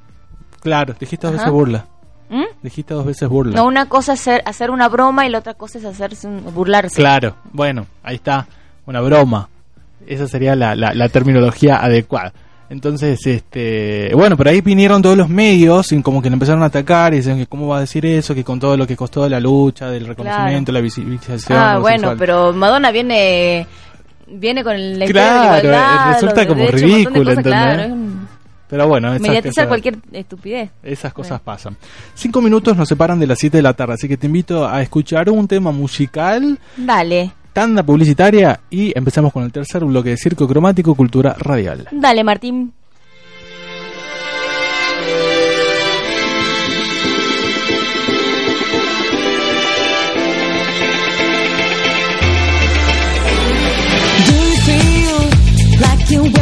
Claro, 0.62 0.94
dijiste 1.00 1.26
Ajá. 1.26 1.36
veces 1.38 1.52
burla. 1.52 1.86
¿Mm? 2.30 2.44
Dijiste 2.62 2.94
dos 2.94 3.06
veces 3.06 3.28
burla. 3.28 3.56
no 3.56 3.66
una 3.66 3.88
cosa 3.88 4.14
es 4.14 4.22
hacer, 4.22 4.42
hacer 4.46 4.70
una 4.72 4.88
broma 4.88 5.26
y 5.26 5.30
la 5.30 5.40
otra 5.40 5.56
cosa 5.56 5.80
es 5.80 5.86
hacerse 5.86 6.28
un- 6.28 6.44
burlarse 6.54 6.96
Claro, 6.96 7.36
bueno, 7.52 7.88
ahí 8.04 8.16
está, 8.16 8.48
una 8.86 9.02
broma. 9.02 9.50
Esa 10.08 10.28
sería 10.28 10.56
la, 10.56 10.76
la, 10.76 10.94
la 10.94 11.10
terminología 11.10 11.78
adecuada. 11.78 12.32
Entonces, 12.70 13.26
este, 13.26 14.12
bueno, 14.14 14.38
pero 14.38 14.52
ahí 14.52 14.62
vinieron 14.62 15.02
todos 15.02 15.18
los 15.18 15.28
medios 15.28 15.92
y 15.92 16.02
como 16.04 16.22
que 16.22 16.30
le 16.30 16.36
empezaron 16.36 16.62
a 16.62 16.68
atacar 16.68 17.14
y 17.14 17.18
dicen 17.18 17.38
que 17.38 17.48
cómo 17.48 17.68
va 17.68 17.78
a 17.78 17.82
decir 17.82 18.06
eso, 18.06 18.36
que 18.36 18.44
con 18.44 18.60
todo 18.60 18.78
lo 18.78 18.86
que 18.86 18.96
costó 18.96 19.28
la 19.28 19.40
lucha, 19.40 19.90
del 19.90 20.06
reconocimiento, 20.06 20.72
la 20.72 20.80
visibilización. 20.82 21.58
ah 21.58 21.80
bueno 21.80 22.10
sexual. 22.10 22.18
pero 22.20 22.54
Madonna 22.54 22.92
viene 22.92 23.66
viene 24.28 24.64
con 24.64 24.76
la 24.76 25.06
idea 25.06 25.08
de 25.08 25.12
Claro, 25.12 25.52
la 25.52 25.60
igualdad, 25.60 26.10
eh, 26.10 26.14
resulta 26.14 26.48
como 26.48 26.68
ridículo, 26.68 27.24
claro, 27.42 27.82
¿entendés? 27.82 27.92
un- 27.92 28.19
Pero 28.70 28.88
bueno, 28.88 29.10
esas, 29.10 29.22
mediatizar 29.22 29.52
esas- 29.64 29.68
cualquier 29.68 29.98
estupidez 30.12 30.70
esas 30.84 31.12
cosas 31.12 31.42
pasan. 31.42 31.76
Cinco 32.14 32.42
minutos 32.42 32.78
nos 32.78 32.88
separan 32.88 33.20
de 33.20 33.28
las 33.28 33.40
7 33.40 33.58
de 33.58 33.64
la 33.64 33.74
tarde, 33.74 33.96
así 33.96 34.08
que 34.08 34.16
te 34.18 34.28
invito 34.28 34.68
a 34.68 34.82
escuchar 34.82 35.30
un 35.30 35.48
tema 35.48 35.72
musical, 35.72 36.58
dale 36.78 37.32
tanda 37.52 37.82
publicitaria 37.84 38.60
y 38.70 38.96
empezamos 38.98 39.34
con 39.34 39.44
el 39.44 39.52
tercer 39.52 39.84
bloque 39.84 40.10
de 40.10 40.18
Circo 40.18 40.48
Cromático 40.48 40.94
Cultura 40.96 41.36
Radial. 41.40 41.88
dale 41.92 42.24
Martín 42.24 42.74
you 56.10 56.39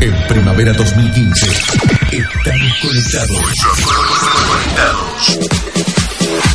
En 0.00 0.14
primavera 0.28 0.72
2015 0.72 1.46
estamos 2.12 2.78
conectados. 2.80 3.40
Conectados. 4.46 5.38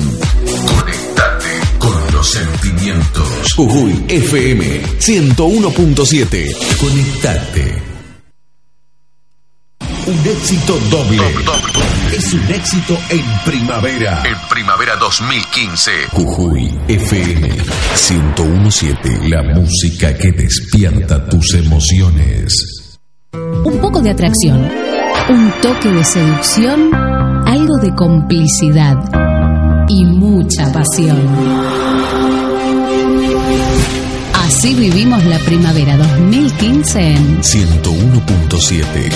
Jujuy 3.62 3.94
FM 4.08 4.82
101.7 4.98 6.78
Conectate 6.78 7.92
un 10.04 10.26
éxito 10.26 10.76
doble. 10.90 11.22
Es 12.12 12.34
un 12.34 12.42
éxito 12.50 12.98
en 13.08 13.22
primavera. 13.44 14.24
En 14.24 14.34
primavera 14.50 14.96
2015. 14.96 15.90
Jujuy 16.10 16.76
FM 16.88 17.50
1017. 18.10 19.28
La 19.28 19.44
música 19.44 20.12
que 20.18 20.32
despierta 20.32 21.24
tus 21.28 21.54
emociones. 21.54 22.90
Un 23.32 23.78
poco 23.80 24.00
de 24.00 24.10
atracción, 24.10 24.68
un 25.28 25.52
toque 25.62 25.88
de 25.88 26.02
seducción, 26.02 26.92
algo 27.46 27.76
de 27.78 27.94
complicidad 27.94 28.96
y 29.88 30.04
mucha 30.04 30.72
pasión. 30.72 31.82
Así 34.55 34.74
vivimos 34.74 35.24
la 35.24 35.38
primavera 35.38 35.96
2015 35.96 37.00
en 37.00 37.42
101.7. 37.42 39.11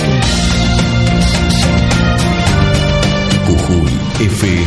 Jujuy 3.46 3.90
FM. 4.18 4.64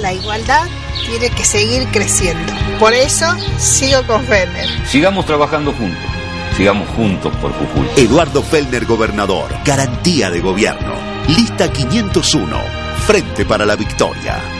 La 0.00 0.12
igualdad 0.12 0.66
tiene 1.08 1.30
que 1.30 1.44
seguir 1.44 1.86
creciendo. 1.92 2.52
Por 2.80 2.92
eso 2.92 3.26
sigo 3.58 4.04
con 4.08 4.24
Fender. 4.24 4.66
Sigamos 4.88 5.24
trabajando 5.24 5.72
juntos. 5.72 6.10
Sigamos 6.56 6.88
juntos 6.96 7.32
por 7.36 7.52
Jujuy. 7.52 7.86
Eduardo 7.96 8.42
Fellner, 8.42 8.86
gobernador. 8.86 9.56
Garantía 9.64 10.32
de 10.32 10.40
gobierno. 10.40 10.94
Lista 11.28 11.70
501. 11.70 12.60
Frente 13.06 13.44
para 13.44 13.64
la 13.64 13.76
victoria. 13.76 14.55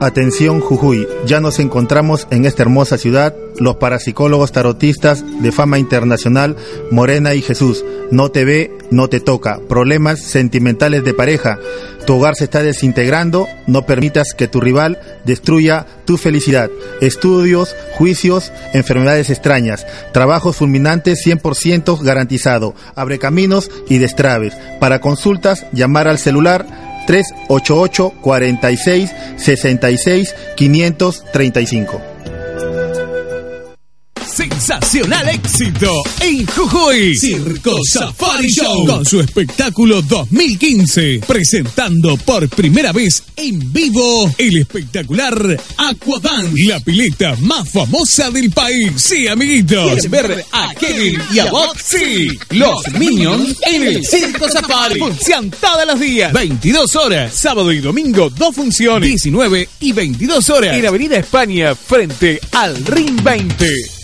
Atención 0.00 0.60
Jujuy, 0.60 1.08
ya 1.26 1.40
nos 1.40 1.58
encontramos 1.58 2.28
en 2.30 2.44
esta 2.44 2.62
hermosa 2.62 2.98
ciudad, 2.98 3.34
los 3.58 3.78
parapsicólogos 3.78 4.52
tarotistas 4.52 5.24
de 5.42 5.50
fama 5.50 5.80
internacional, 5.80 6.54
Morena 6.92 7.34
y 7.34 7.42
Jesús. 7.42 7.84
No 8.12 8.30
te 8.30 8.44
ve, 8.44 8.78
no 8.92 9.08
te 9.08 9.18
toca. 9.18 9.58
Problemas 9.68 10.20
sentimentales 10.20 11.02
de 11.02 11.14
pareja. 11.14 11.58
Tu 12.06 12.14
hogar 12.14 12.36
se 12.36 12.44
está 12.44 12.62
desintegrando, 12.62 13.48
no 13.66 13.86
permitas 13.86 14.34
que 14.34 14.46
tu 14.46 14.60
rival 14.60 15.00
destruya 15.24 15.84
tu 16.04 16.16
felicidad. 16.16 16.70
Estudios, 17.00 17.74
juicios, 17.96 18.52
enfermedades 18.72 19.30
extrañas. 19.30 19.84
Trabajos 20.12 20.56
fulminantes 20.56 21.26
100% 21.26 22.00
garantizado. 22.02 22.74
Abre 22.94 23.18
caminos 23.18 23.68
y 23.88 23.98
destraves. 23.98 24.54
Para 24.78 25.00
consultas, 25.00 25.66
llamar 25.72 26.06
al 26.06 26.18
celular 26.18 26.64
388 27.08 28.12
46 28.22 29.10
66 29.38 30.34
535. 30.56 32.17
Sensacional 34.68 35.26
éxito 35.30 36.02
en 36.20 36.44
Jujuy. 36.44 37.16
Circo 37.16 37.78
Safari 37.90 38.48
Show 38.48 38.84
con 38.84 39.02
su 39.02 39.18
espectáculo 39.18 40.02
2015. 40.02 41.22
Presentando 41.26 42.18
por 42.18 42.46
primera 42.50 42.92
vez 42.92 43.22
en 43.36 43.72
vivo 43.72 44.30
el 44.36 44.58
espectacular 44.58 45.58
Aquadance, 45.78 46.64
la 46.64 46.80
pileta 46.80 47.34
más 47.40 47.66
famosa 47.70 48.30
del 48.30 48.50
país. 48.50 48.92
Sí, 48.96 49.26
amiguitos. 49.26 50.02
¿Quieren 50.02 50.10
ver 50.10 50.44
a 50.52 50.74
Kevin 50.74 51.18
y 51.32 51.38
a 51.38 51.50
Bob? 51.50 51.74
Sí, 51.82 52.28
los 52.50 52.92
Minions 52.98 53.56
en 53.72 53.84
el 53.84 54.04
Circo 54.04 54.50
Safari. 54.50 55.00
Función 55.00 55.50
todos 55.50 55.86
los 55.86 55.98
días. 55.98 56.30
22 56.34 56.94
horas. 56.94 57.32
Sábado 57.32 57.72
y 57.72 57.78
domingo, 57.78 58.28
dos 58.28 58.54
funciones. 58.54 59.08
19 59.08 59.66
y 59.80 59.92
22 59.92 60.50
horas. 60.50 60.76
En 60.76 60.84
Avenida 60.84 61.16
España, 61.16 61.74
frente 61.74 62.38
al 62.52 62.84
Ring 62.84 63.22
20. 63.22 63.97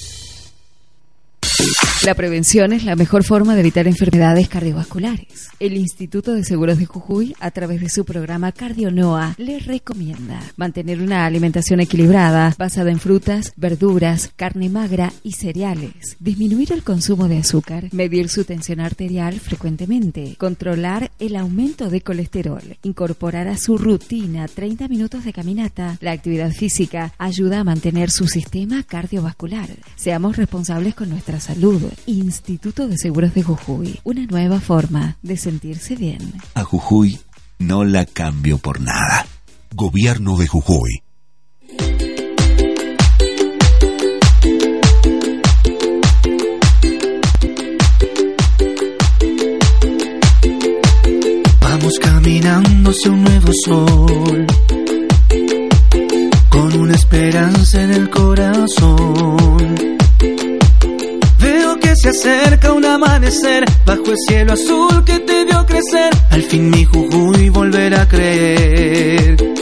Thank 1.57 1.83
you. 1.85 1.94
La 2.05 2.15
prevención 2.15 2.75
es 2.75 2.85
la 2.85 2.97
mejor 2.97 3.25
forma 3.25 3.55
de 3.55 3.61
evitar 3.61 3.87
enfermedades 3.87 4.51
cardiovasculares. 4.51 5.49
El 5.59 5.79
Instituto 5.79 6.35
de 6.35 6.45
Seguros 6.45 6.77
de 6.77 6.85
Jujuy, 6.85 7.35
a 7.41 7.51
través 7.51 7.81
de 7.81 7.89
su 7.89 8.05
programa 8.05 8.53
CardioNoa, 8.53 9.35
le 9.39 9.59
recomienda 9.59 10.39
mantener 10.59 11.01
una 11.01 11.25
alimentación 11.25 11.81
equilibrada, 11.81 12.55
basada 12.59 12.91
en 12.91 13.01
frutas, 13.01 13.55
verduras, 13.57 14.31
carne 14.37 14.69
magra 14.69 15.15
y 15.23 15.33
cereales, 15.33 16.19
disminuir 16.21 16.75
el 16.75 16.83
consumo 16.83 17.27
de 17.27 17.39
azúcar, 17.39 17.89
medir 17.93 18.29
su 18.29 18.45
tensión 18.45 18.81
arterial 18.81 19.41
frecuentemente, 19.41 20.37
controlar 20.37 21.11
el 21.19 21.37
aumento 21.37 21.89
de 21.89 22.03
colesterol, 22.03 22.77
incorporar 22.83 23.49
a 23.49 23.57
su 23.57 23.79
rutina 23.79 24.47
30 24.47 24.89
minutos 24.89 25.25
de 25.25 25.33
caminata. 25.33 25.97
La 26.03 26.13
actividad 26.13 26.53
física 26.53 27.15
ayuda 27.17 27.61
a 27.61 27.65
mantener 27.65 28.11
su 28.11 28.27
sistema 28.27 28.83
cardiovascular. 28.83 29.71
Seamos 29.97 30.37
responsables 30.37 30.95
con 30.95 31.09
nuestra 31.09 31.41
salud. 31.41 31.94
Instituto 32.07 32.89
de 32.89 32.99
Seguros 32.99 33.35
de 33.35 33.43
Jujuy, 33.43 34.01
una 34.05 34.27
nueva 34.27 34.61
forma 34.61 35.17
de 35.23 35.37
sentirse 35.37 35.97
bien. 35.97 36.33
A 36.55 36.65
Jujuy 36.65 37.19
no 37.59 37.85
la 37.85 38.05
cambio 38.07 38.59
por 38.59 38.81
nada. 38.81 39.27
Gobierno 39.75 40.37
de 40.37 40.47
Jujuy. 40.47 41.03
Vamos 51.61 51.95
caminando 52.01 52.91
hacia 52.91 53.11
un 53.11 53.23
nuevo 53.25 53.53
sol, 53.65 54.47
con 56.49 56.73
una 56.81 56.95
esperanza 56.95 57.83
en 57.83 57.91
el 57.91 58.11
corazón. 58.11 59.94
Se 61.95 62.09
acerca 62.09 62.73
un 62.73 62.85
amanecer 62.85 63.65
bajo 63.87 64.11
el 64.11 64.17
cielo 64.29 64.53
azul 64.55 65.05
que 65.05 65.21
te 65.21 65.45
vio 65.45 65.65
crecer. 65.65 66.13
Al 66.31 66.43
fin 66.43 66.69
mi 66.69 66.85
Jujuy 66.85 67.49
volverá 67.51 68.03
a 68.03 68.09
creer. 68.09 69.54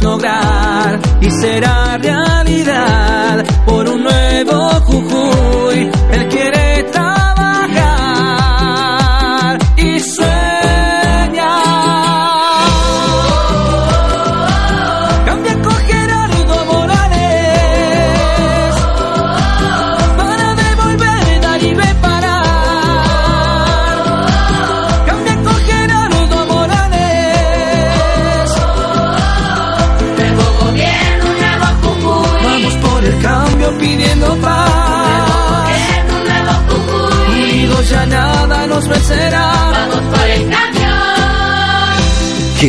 Lograr 0.00 1.00
y 1.20 1.30
será 1.30 1.98
realidad 1.98 3.44
por 3.66 3.88
un 3.88 4.02
nuevo 4.02 4.70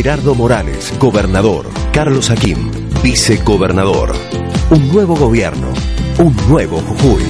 Gerardo 0.02 0.34
Morales, 0.34 0.94
gobernador. 0.98 1.68
Carlos 1.92 2.30
Aquín, 2.30 2.70
vicegobernador. 3.02 4.14
Un 4.70 4.88
nuevo 4.88 5.14
gobierno, 5.14 5.74
un 6.18 6.34
nuevo 6.48 6.80
Jujuy. 6.80 7.22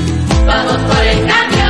Vamos 0.47 0.77
por 0.77 1.05
el 1.05 1.27
cambio. 1.27 1.65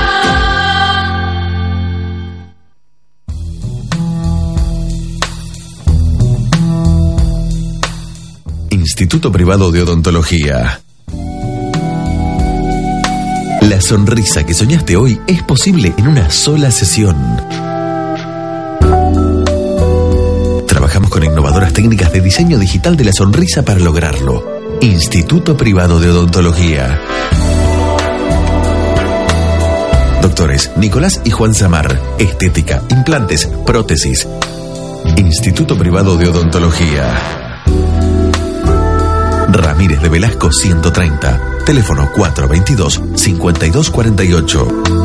Instituto 8.68 9.32
Privado 9.32 9.72
de 9.72 9.80
Odontología. 9.80 10.82
La 13.62 13.80
sonrisa 13.80 14.44
que 14.44 14.52
soñaste 14.52 14.98
hoy 14.98 15.18
es 15.26 15.42
posible 15.44 15.94
en 15.96 16.08
una 16.08 16.28
sola 16.28 16.70
sesión. 16.70 17.16
Técnicas 21.80 22.12
de 22.12 22.20
diseño 22.20 22.58
digital 22.58 22.94
de 22.94 23.04
la 23.04 23.12
sonrisa 23.14 23.62
para 23.62 23.80
lograrlo. 23.80 24.44
Instituto 24.82 25.56
Privado 25.56 25.98
de 25.98 26.10
Odontología. 26.10 27.00
Doctores 30.20 30.72
Nicolás 30.76 31.22
y 31.24 31.30
Juan 31.30 31.54
Samar. 31.54 31.98
Estética, 32.18 32.82
implantes, 32.90 33.46
prótesis. 33.64 34.28
Instituto 35.16 35.78
Privado 35.78 36.18
de 36.18 36.28
Odontología. 36.28 37.62
Ramírez 39.48 40.02
de 40.02 40.10
Velasco 40.10 40.52
130. 40.52 41.62
Teléfono 41.64 42.10
422-5248. 42.12 44.99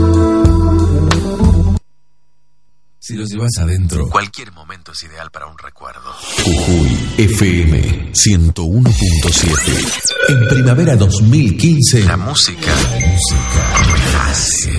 Si 3.07 3.13
los 3.13 3.29
llevas 3.29 3.51
adentro, 3.59 4.09
cualquier 4.09 4.51
momento 4.51 4.91
es 4.91 5.03
ideal 5.03 5.29
para 5.29 5.45
un 5.45 5.55
recuerdo. 5.59 6.11
Jujuy 6.43 6.97
FM 7.19 8.11
101.7. 8.13 10.01
En 10.29 10.47
primavera 10.47 10.95
2015, 10.95 12.03
la 12.03 12.17
música, 12.17 12.65
la 12.65 13.05
música 13.05 13.77
renace. 13.93 14.74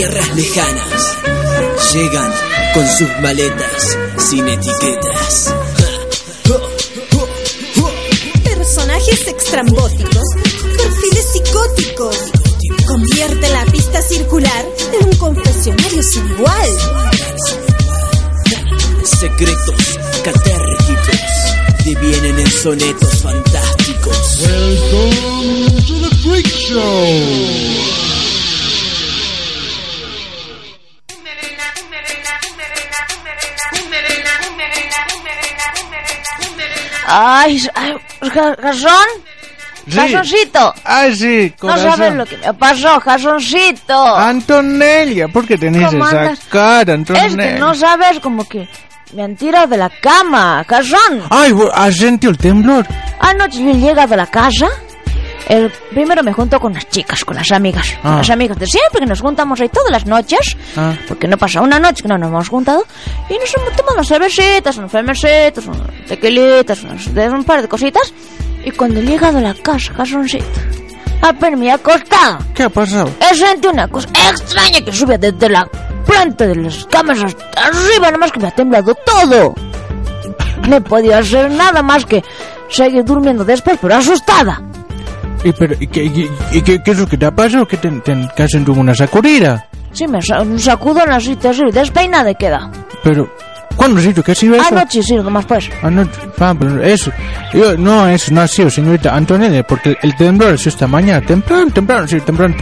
Tierras 0.00 0.34
lejanas 0.34 1.16
llegan 1.92 2.32
con 2.72 2.86
sus 2.88 3.08
maletas 3.20 3.98
sin 4.16 4.48
etiquetas. 4.48 5.54
Personajes 8.42 9.28
extrambóticos, 9.28 10.24
perfiles 10.78 11.26
psicóticos. 11.32 12.16
Convierte 12.86 13.50
la 13.50 13.66
pista 13.66 14.00
circular 14.00 14.64
en 14.98 15.06
un 15.06 15.16
confesionario 15.16 16.02
sin 16.02 16.26
igual. 16.30 16.70
Secretos 19.04 19.98
catérgicos 20.24 21.84
devienen 21.84 22.38
en 22.38 22.50
sonetos 22.50 23.18
fantásticos. 23.22 24.38
Welcome 24.46 25.82
to 25.86 26.08
the 26.08 26.16
Freak 26.22 26.46
Show. 26.46 28.09
Ay, 37.10 37.60
ay, 37.74 37.94
Ja- 38.32 38.56
Jasón. 38.62 39.06
Sí. 39.88 39.96
Jasoncito. 39.98 40.74
Ay, 40.84 41.16
sí, 41.16 41.52
No 41.62 41.68
corazón. 41.68 41.90
sabes 41.96 42.14
lo 42.14 42.26
que 42.26 42.36
me 42.36 42.54
pasó, 42.54 43.00
Jasoncito. 43.00 44.16
Antonella, 44.16 45.28
¿por 45.28 45.46
qué 45.46 45.56
tenés 45.58 45.90
¿Cómo 45.90 46.06
esa 46.06 46.20
andas? 46.20 46.40
cara, 46.50 46.92
Es 46.92 46.98
Antonella? 46.98 47.36
que 47.54 47.58
no 47.58 47.74
sabes 47.74 48.20
como 48.20 48.44
que 48.48 48.68
me 49.14 49.22
han 49.24 49.34
tirado 49.36 49.66
de 49.68 49.76
la 49.78 49.90
cama, 50.00 50.64
Jasón. 50.68 51.22
Ay, 51.30 51.52
¿has 51.74 51.96
sentido 51.96 52.30
el 52.30 52.38
temblor? 52.38 52.86
Anoche 53.20 53.64
yo 53.64 53.72
llegado 53.72 54.14
a 54.14 54.16
la 54.18 54.26
casa. 54.26 54.66
El 55.50 55.68
primero 55.90 56.22
me 56.22 56.32
junto 56.32 56.60
con 56.60 56.72
las 56.72 56.88
chicas, 56.88 57.24
con 57.24 57.34
las 57.36 57.50
amigas. 57.50 57.98
Con 58.02 58.12
Ah. 58.12 58.16
las 58.18 58.30
amigas 58.30 58.56
de 58.56 58.66
siempre, 58.66 59.00
que 59.00 59.06
nos 59.06 59.20
juntamos 59.20 59.60
ahí 59.60 59.68
todas 59.68 59.90
las 59.90 60.06
noches. 60.06 60.56
Ah. 60.76 60.94
Porque 61.08 61.26
no 61.26 61.36
pasa 61.36 61.60
una 61.60 61.80
noche 61.80 62.02
que 62.02 62.08
no 62.08 62.16
nos 62.16 62.28
hemos 62.28 62.48
juntado. 62.48 62.84
Y 63.28 63.34
nos 63.34 63.52
hemos 63.56 63.72
tomado 63.76 63.94
unas 63.96 64.06
cervecitas, 64.08 64.76
unos 64.78 64.92
fermecitos, 64.92 65.66
unos 65.66 65.80
tequilitas, 66.06 66.82
unos- 66.84 67.12
de 67.12 67.28
un 67.28 67.42
par 67.44 67.62
de 67.62 67.68
cositas. 67.68 68.12
Y 68.64 68.70
cuando 68.70 69.00
he 69.00 69.02
llegado 69.02 69.38
a 69.38 69.40
la 69.40 69.54
casa, 69.54 69.92
casoncito, 69.92 70.44
apenas 71.20 71.58
me 71.58 71.66
he 71.66 71.72
acostado. 71.72 72.38
¿Qué 72.54 72.62
ha 72.62 72.68
pasado? 72.68 73.10
He 73.20 73.34
sentido 73.34 73.72
una 73.72 73.88
cosa 73.88 74.08
extraña 74.30 74.80
que 74.84 74.92
sube 74.92 75.18
desde 75.18 75.48
la 75.48 75.66
planta 76.06 76.46
de 76.46 76.54
las 76.56 76.84
camas 76.86 77.22
hasta 77.24 77.44
arriba, 77.60 78.06
nada 78.06 78.18
más 78.18 78.30
que 78.30 78.38
me 78.38 78.46
ha 78.48 78.50
temblado 78.52 78.94
todo. 79.04 79.54
No 80.68 80.76
he 80.76 80.80
podido 80.80 81.16
hacer 81.16 81.50
nada 81.50 81.82
más 81.82 82.04
que 82.06 82.22
seguir 82.68 83.04
durmiendo 83.04 83.44
después, 83.44 83.78
pero 83.82 83.96
asustada. 83.96 84.62
¿Y, 85.44 85.52
pero, 85.52 85.74
y, 85.80 85.86
qué, 85.86 86.04
y- 86.04 86.30
y 86.52 86.62
qué, 86.62 86.82
qué 86.82 86.90
es 86.90 86.98
lo 86.98 87.06
que 87.06 87.16
te 87.16 87.26
ha 87.26 87.30
pasado? 87.30 87.66
¿Que 87.66 87.76
te, 87.78 87.90
te, 87.90 88.14
que 88.36 88.70
una 88.70 88.94
sacudida? 88.94 89.66
Sí, 89.92 90.06
me 90.06 90.20
sacudón 90.22 91.10
así 91.10 91.34
terrible, 91.36 91.72
despeinada 91.72 92.30
he 92.30 92.34
quedado. 92.34 92.70
Pero, 93.02 93.28
¿cuándo 93.74 93.98
has 93.98 94.04
dicho 94.04 94.22
que 94.22 94.32
ha 94.32 94.34
sido 94.34 94.54
eso? 94.54 94.66
Anoche 94.70 95.02
sí, 95.02 95.14
nomás 95.16 95.46
pues. 95.46 95.68
Anoche, 95.82 96.12
ah, 96.38 96.54
pero 96.56 96.82
eso, 96.82 97.10
yo, 97.54 97.76
no, 97.76 98.06
eso 98.06 98.32
no 98.32 98.42
ha 98.42 98.46
sido, 98.48 98.70
señorita 98.70 99.16
Antonella, 99.16 99.66
porque 99.66 99.88
el, 99.90 99.98
el 100.02 100.14
temblor 100.16 100.52
ha 100.52 100.56
sido 100.58 100.68
esta 100.68 100.86
mañana, 100.86 101.20
temprano, 101.26 101.70
temprano, 101.72 102.06
sí, 102.06 102.20
temprano, 102.20 102.54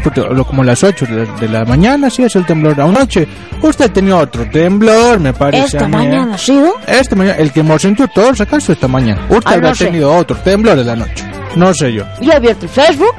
como 0.46 0.62
las 0.64 0.82
8 0.82 1.04
de 1.06 1.26
la, 1.26 1.32
de 1.34 1.48
la 1.48 1.64
mañana, 1.64 2.08
sí, 2.08 2.22
es 2.22 2.34
el 2.36 2.46
temblor. 2.46 2.80
Anoche, 2.80 3.26
usted 3.60 3.86
ha 3.86 3.92
tenido 3.92 4.18
otro 4.18 4.48
temblor, 4.48 5.18
me 5.20 5.32
parece 5.34 5.66
¿Esta 5.76 5.84
a 5.84 5.88
mí, 5.88 5.94
¿eh? 5.94 5.98
mañana 5.98 6.34
ha 6.34 6.38
sido? 6.38 6.72
Esta 6.86 7.14
mañana, 7.16 7.36
el 7.38 7.52
que 7.52 7.60
hemos 7.60 7.82
sentido 7.82 8.08
todos 8.14 8.40
acaso 8.40 8.72
esta 8.72 8.88
mañana. 8.88 9.20
Usted 9.28 9.42
Ah, 9.50 9.54
habrá 9.54 9.68
no 9.70 9.74
sé. 9.74 9.84
tenido 9.86 10.14
otro 10.14 10.36
temblor 10.36 10.78
en 10.78 10.86
la 10.86 10.96
noche, 10.96 11.24
no 11.58 11.74
sé 11.74 11.92
yo. 11.92 12.04
Yo 12.20 12.32
he 12.32 12.36
abierto 12.36 12.64
el 12.66 12.70
Facebook, 12.70 13.14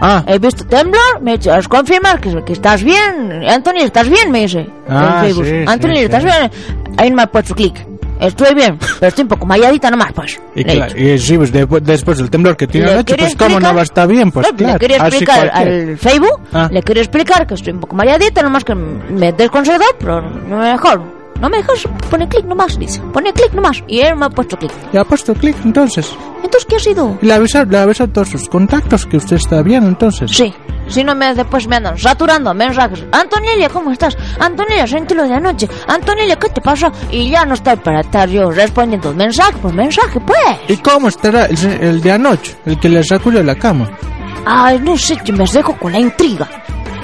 Ah, 0.00 0.24
he 0.26 0.38
visto 0.38 0.64
temblor, 0.66 1.20
me 1.22 1.34
hecho 1.34 1.52
a 1.52 1.62
confirmar 1.62 2.20
que, 2.20 2.30
que 2.44 2.52
estás 2.52 2.82
bien. 2.82 3.42
Antonio, 3.48 3.84
¿estás 3.84 4.08
bien? 4.08 4.30
Me 4.30 4.40
dice. 4.40 4.66
Ah, 4.88 5.18
en 5.20 5.26
Facebook. 5.26 5.44
sí, 5.44 5.50
sí, 5.50 5.64
Antonio, 5.68 5.96
sí. 5.98 6.02
¿estás 6.04 6.24
bien? 6.24 6.50
Ahí 6.98 7.10
no 7.10 7.16
me 7.16 7.22
ha 7.22 7.26
puesto 7.28 7.54
clic. 7.54 7.86
Estoy 8.20 8.54
bien, 8.54 8.78
pero 9.00 9.08
estoy 9.08 9.22
un 9.22 9.28
poco 9.28 9.44
mayadita 9.46 9.90
nomás, 9.90 10.12
pues. 10.12 10.40
y, 10.54 10.64
claro, 10.64 10.96
y 10.98 11.18
sí, 11.18 11.36
pues, 11.36 11.52
después, 11.52 11.82
después 11.84 12.18
del 12.18 12.30
temblor 12.30 12.56
que 12.56 12.66
tiene 12.66 13.04
quería 13.04 13.26
pues 13.26 13.36
cómo 13.36 13.50
no 13.60 13.68
explicar- 13.68 13.76
va 13.76 13.80
a 13.80 13.82
estar 13.84 14.08
bien, 14.08 14.30
pues 14.32 14.46
No, 14.50 14.56
claro. 14.56 14.72
Le 14.74 14.78
quería 14.78 14.96
explicar 14.98 15.50
al 15.52 15.98
Facebook, 15.98 16.40
Ah. 16.52 16.68
le 16.70 16.82
quería 16.82 17.02
explicar 17.02 17.46
que 17.46 17.54
estoy 17.54 17.72
un 17.72 17.80
poco 17.80 17.96
mareadita, 17.96 18.42
nomás 18.42 18.64
que 18.64 18.74
me 18.74 19.32
desconcertó, 19.32 19.84
pero 19.98 20.20
no 20.22 20.58
me 20.58 20.68
dejó. 20.70 20.90
No 21.40 21.48
me 21.50 21.56
dejó, 21.58 21.72
pone 22.10 22.28
clic 22.28 22.44
nomás, 22.46 22.78
dice. 22.78 23.00
Pone 23.12 23.32
clic 23.32 23.52
nomás. 23.52 23.82
Y 23.88 24.00
él 24.00 24.14
me 24.16 24.26
ha 24.26 24.30
puesto 24.30 24.56
clic. 24.56 24.72
¿Le 24.92 25.00
ha 25.00 25.04
puesto 25.04 25.34
clic 25.34 25.56
entonces? 25.64 26.08
Entonces, 26.54 26.70
¿qué 26.70 26.76
ha 26.76 26.78
sido? 26.78 27.18
¿Le 27.20 27.32
ha 27.32 27.36
avisado, 27.36 27.64
le 27.68 27.78
a 27.78 28.06
todos 28.06 28.28
sus 28.28 28.48
contactos 28.48 29.06
que 29.06 29.16
usted 29.16 29.36
está 29.36 29.60
bien 29.62 29.82
entonces? 29.82 30.30
Sí. 30.30 30.54
Si 30.86 31.02
no 31.02 31.12
me 31.16 31.34
después 31.34 31.66
me 31.66 31.76
andan 31.76 31.98
saturando 31.98 32.54
mensajes. 32.54 33.04
Antonella, 33.10 33.68
¿cómo 33.70 33.90
estás? 33.90 34.16
Antonella, 34.38 34.84
lo 35.16 35.26
de 35.26 35.34
anoche. 35.34 35.68
Antonella, 35.88 36.36
¿qué 36.36 36.48
te 36.50 36.60
pasó? 36.60 36.92
Y 37.10 37.28
ya 37.30 37.44
no 37.44 37.54
estoy 37.54 37.74
para 37.76 38.02
estar 38.02 38.28
yo 38.28 38.52
respondiendo 38.52 39.12
mensaje 39.14 39.56
por 39.60 39.74
mensaje, 39.74 40.20
pues. 40.20 40.38
¿Y 40.68 40.76
cómo 40.76 41.08
estará 41.08 41.46
el, 41.46 41.58
el 41.80 42.00
de 42.00 42.12
anoche, 42.12 42.54
el 42.66 42.78
que 42.78 42.88
le 42.88 43.02
sacudió 43.02 43.42
la 43.42 43.56
cama? 43.56 43.90
Ay, 44.46 44.78
no 44.78 44.96
sé, 44.96 45.16
que 45.16 45.32
me 45.32 45.46
dejo 45.46 45.76
con 45.76 45.90
la 45.90 45.98
intriga. 45.98 46.48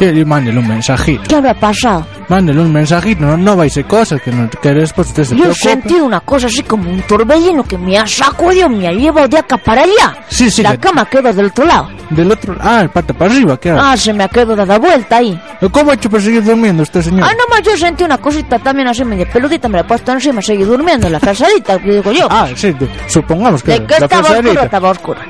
Que 0.01 0.11
le 0.11 0.25
mándele 0.25 0.59
un 0.59 0.67
mensajito. 0.67 1.25
¿Qué 1.29 1.35
habrá 1.35 1.53
pasado? 1.53 2.07
Mándele 2.27 2.63
un 2.63 2.73
mensajito, 2.73 3.21
no, 3.21 3.37
no 3.37 3.55
vais 3.55 3.77
a 3.77 3.83
cosas 3.83 4.19
que, 4.23 4.33
no, 4.33 4.49
que 4.49 4.73
después 4.73 5.09
usted 5.09 5.25
se 5.25 5.37
Yo 5.37 5.53
sentido 5.53 6.07
una 6.07 6.21
cosa 6.21 6.47
así 6.47 6.63
como 6.63 6.91
un 6.91 7.03
torbellino 7.03 7.63
que 7.65 7.77
me 7.77 7.99
ha 7.99 8.07
sacudido, 8.07 8.71
me 8.71 8.89
ha 8.89 8.93
llevado 8.93 9.29
de 9.29 9.37
acá 9.37 9.59
para 9.59 9.83
allá. 9.83 10.25
Sí, 10.29 10.51
sí, 10.51 10.63
La 10.63 10.79
cama 10.79 11.05
quedó 11.05 11.31
del 11.35 11.45
otro 11.49 11.67
lado. 11.67 11.91
Del 12.09 12.33
otro, 12.33 12.57
ah, 12.63 12.81
el 12.81 12.89
pata 12.89 13.13
para 13.13 13.31
arriba, 13.31 13.61
¿qué? 13.61 13.73
Ah, 13.73 13.95
se 13.95 14.15
me 14.15 14.25
ha 14.25 14.29
quedado 14.29 14.57
dada 14.57 14.79
vuelta 14.79 15.19
ahí. 15.19 15.39
¿Cómo 15.71 15.91
ha 15.91 15.95
hecho 15.95 16.09
para 16.09 16.23
seguir 16.23 16.43
durmiendo 16.45 16.83
usted, 16.83 17.03
señor? 17.03 17.25
Ah, 17.25 17.35
nomás 17.39 17.63
yo 17.63 17.77
sentí 17.77 18.03
una 18.03 18.17
cosita 18.17 18.59
también 18.59 18.89
así 18.89 19.05
medio 19.05 19.29
peludita, 19.31 19.69
me 19.69 19.75
la 19.75 19.81
he 19.83 19.85
puesto 19.85 20.13
encima, 20.13 20.41
seguí 20.41 20.65
durmiendo, 20.65 21.11
la 21.11 21.21
frazadita, 21.21 21.79
que 21.79 21.93
digo 21.93 22.11
yo. 22.11 22.27
Ah, 22.31 22.49
sí, 22.57 22.75
supongamos 23.07 23.63
que 23.63 23.73
de 23.73 23.85
que 23.85 23.99
la 23.99 24.07
estaba 24.07 24.21
oscura, 24.23 24.39
frazadita. 24.41 24.65
estaba 24.65 24.91
oscura. 24.91 25.21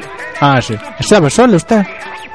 Ah, 0.41 0.63
sí. 0.63 0.77
¿Estaba 0.97 1.29
solo 1.29 1.57
usted? 1.57 1.85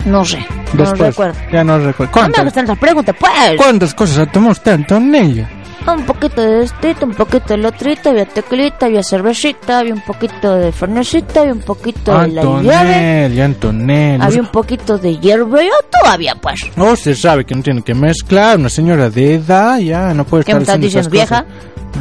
No 0.05 0.23
sé, 0.26 0.39
no 0.73 0.80
Después, 0.84 1.09
recuerdo. 1.15 1.39
ya 1.51 1.63
no 1.63 1.80
recuerdo. 1.80 2.11
¿Cuántas, 2.11 2.53
tantas 2.53 2.77
preguntas, 2.77 3.15
pues. 3.19 3.57
¿Cuántas 3.57 3.93
cosas 3.93 4.31
tomado 4.31 4.51
usted, 4.51 4.73
Antonella? 4.73 5.49
Un 5.88 6.03
poquito 6.03 6.41
de 6.41 6.63
estrito, 6.63 7.05
un 7.05 7.13
poquito 7.13 7.49
de 7.49 7.57
lotrito, 7.57 8.09
había 8.09 8.26
tequilita, 8.26 8.88
había 8.88 9.03
cervecita, 9.03 9.77
había 9.80 9.93
un 9.93 10.01
poquito 10.01 10.55
de 10.55 10.72
fernecita, 10.72 11.41
había 11.41 11.53
un 11.53 11.61
poquito 11.61 12.19
de 12.22 12.27
la 12.30 12.41
llave, 12.61 13.41
Antonella, 13.43 14.26
había 14.26 14.41
un 14.41 14.47
poquito 14.47 14.97
de 14.97 15.17
hierba, 15.19 15.61
yo 15.61 15.69
todavía, 16.01 16.34
pues. 16.41 16.59
No, 16.76 16.93
usted 16.93 17.13
sabe 17.15 17.45
que 17.45 17.53
no 17.53 17.61
tiene 17.61 17.84
que 17.84 17.93
mezclar, 17.93 18.57
una 18.57 18.69
señora 18.69 19.11
de 19.11 19.35
edad 19.35 19.77
ya 19.77 20.11
no 20.15 20.23
puede 20.26 20.43
¿Qué 20.43 20.53
estar 20.53 20.59
me 20.59 20.63
estás 20.63 20.81
diciendo, 20.81 21.09
cosas. 21.11 21.45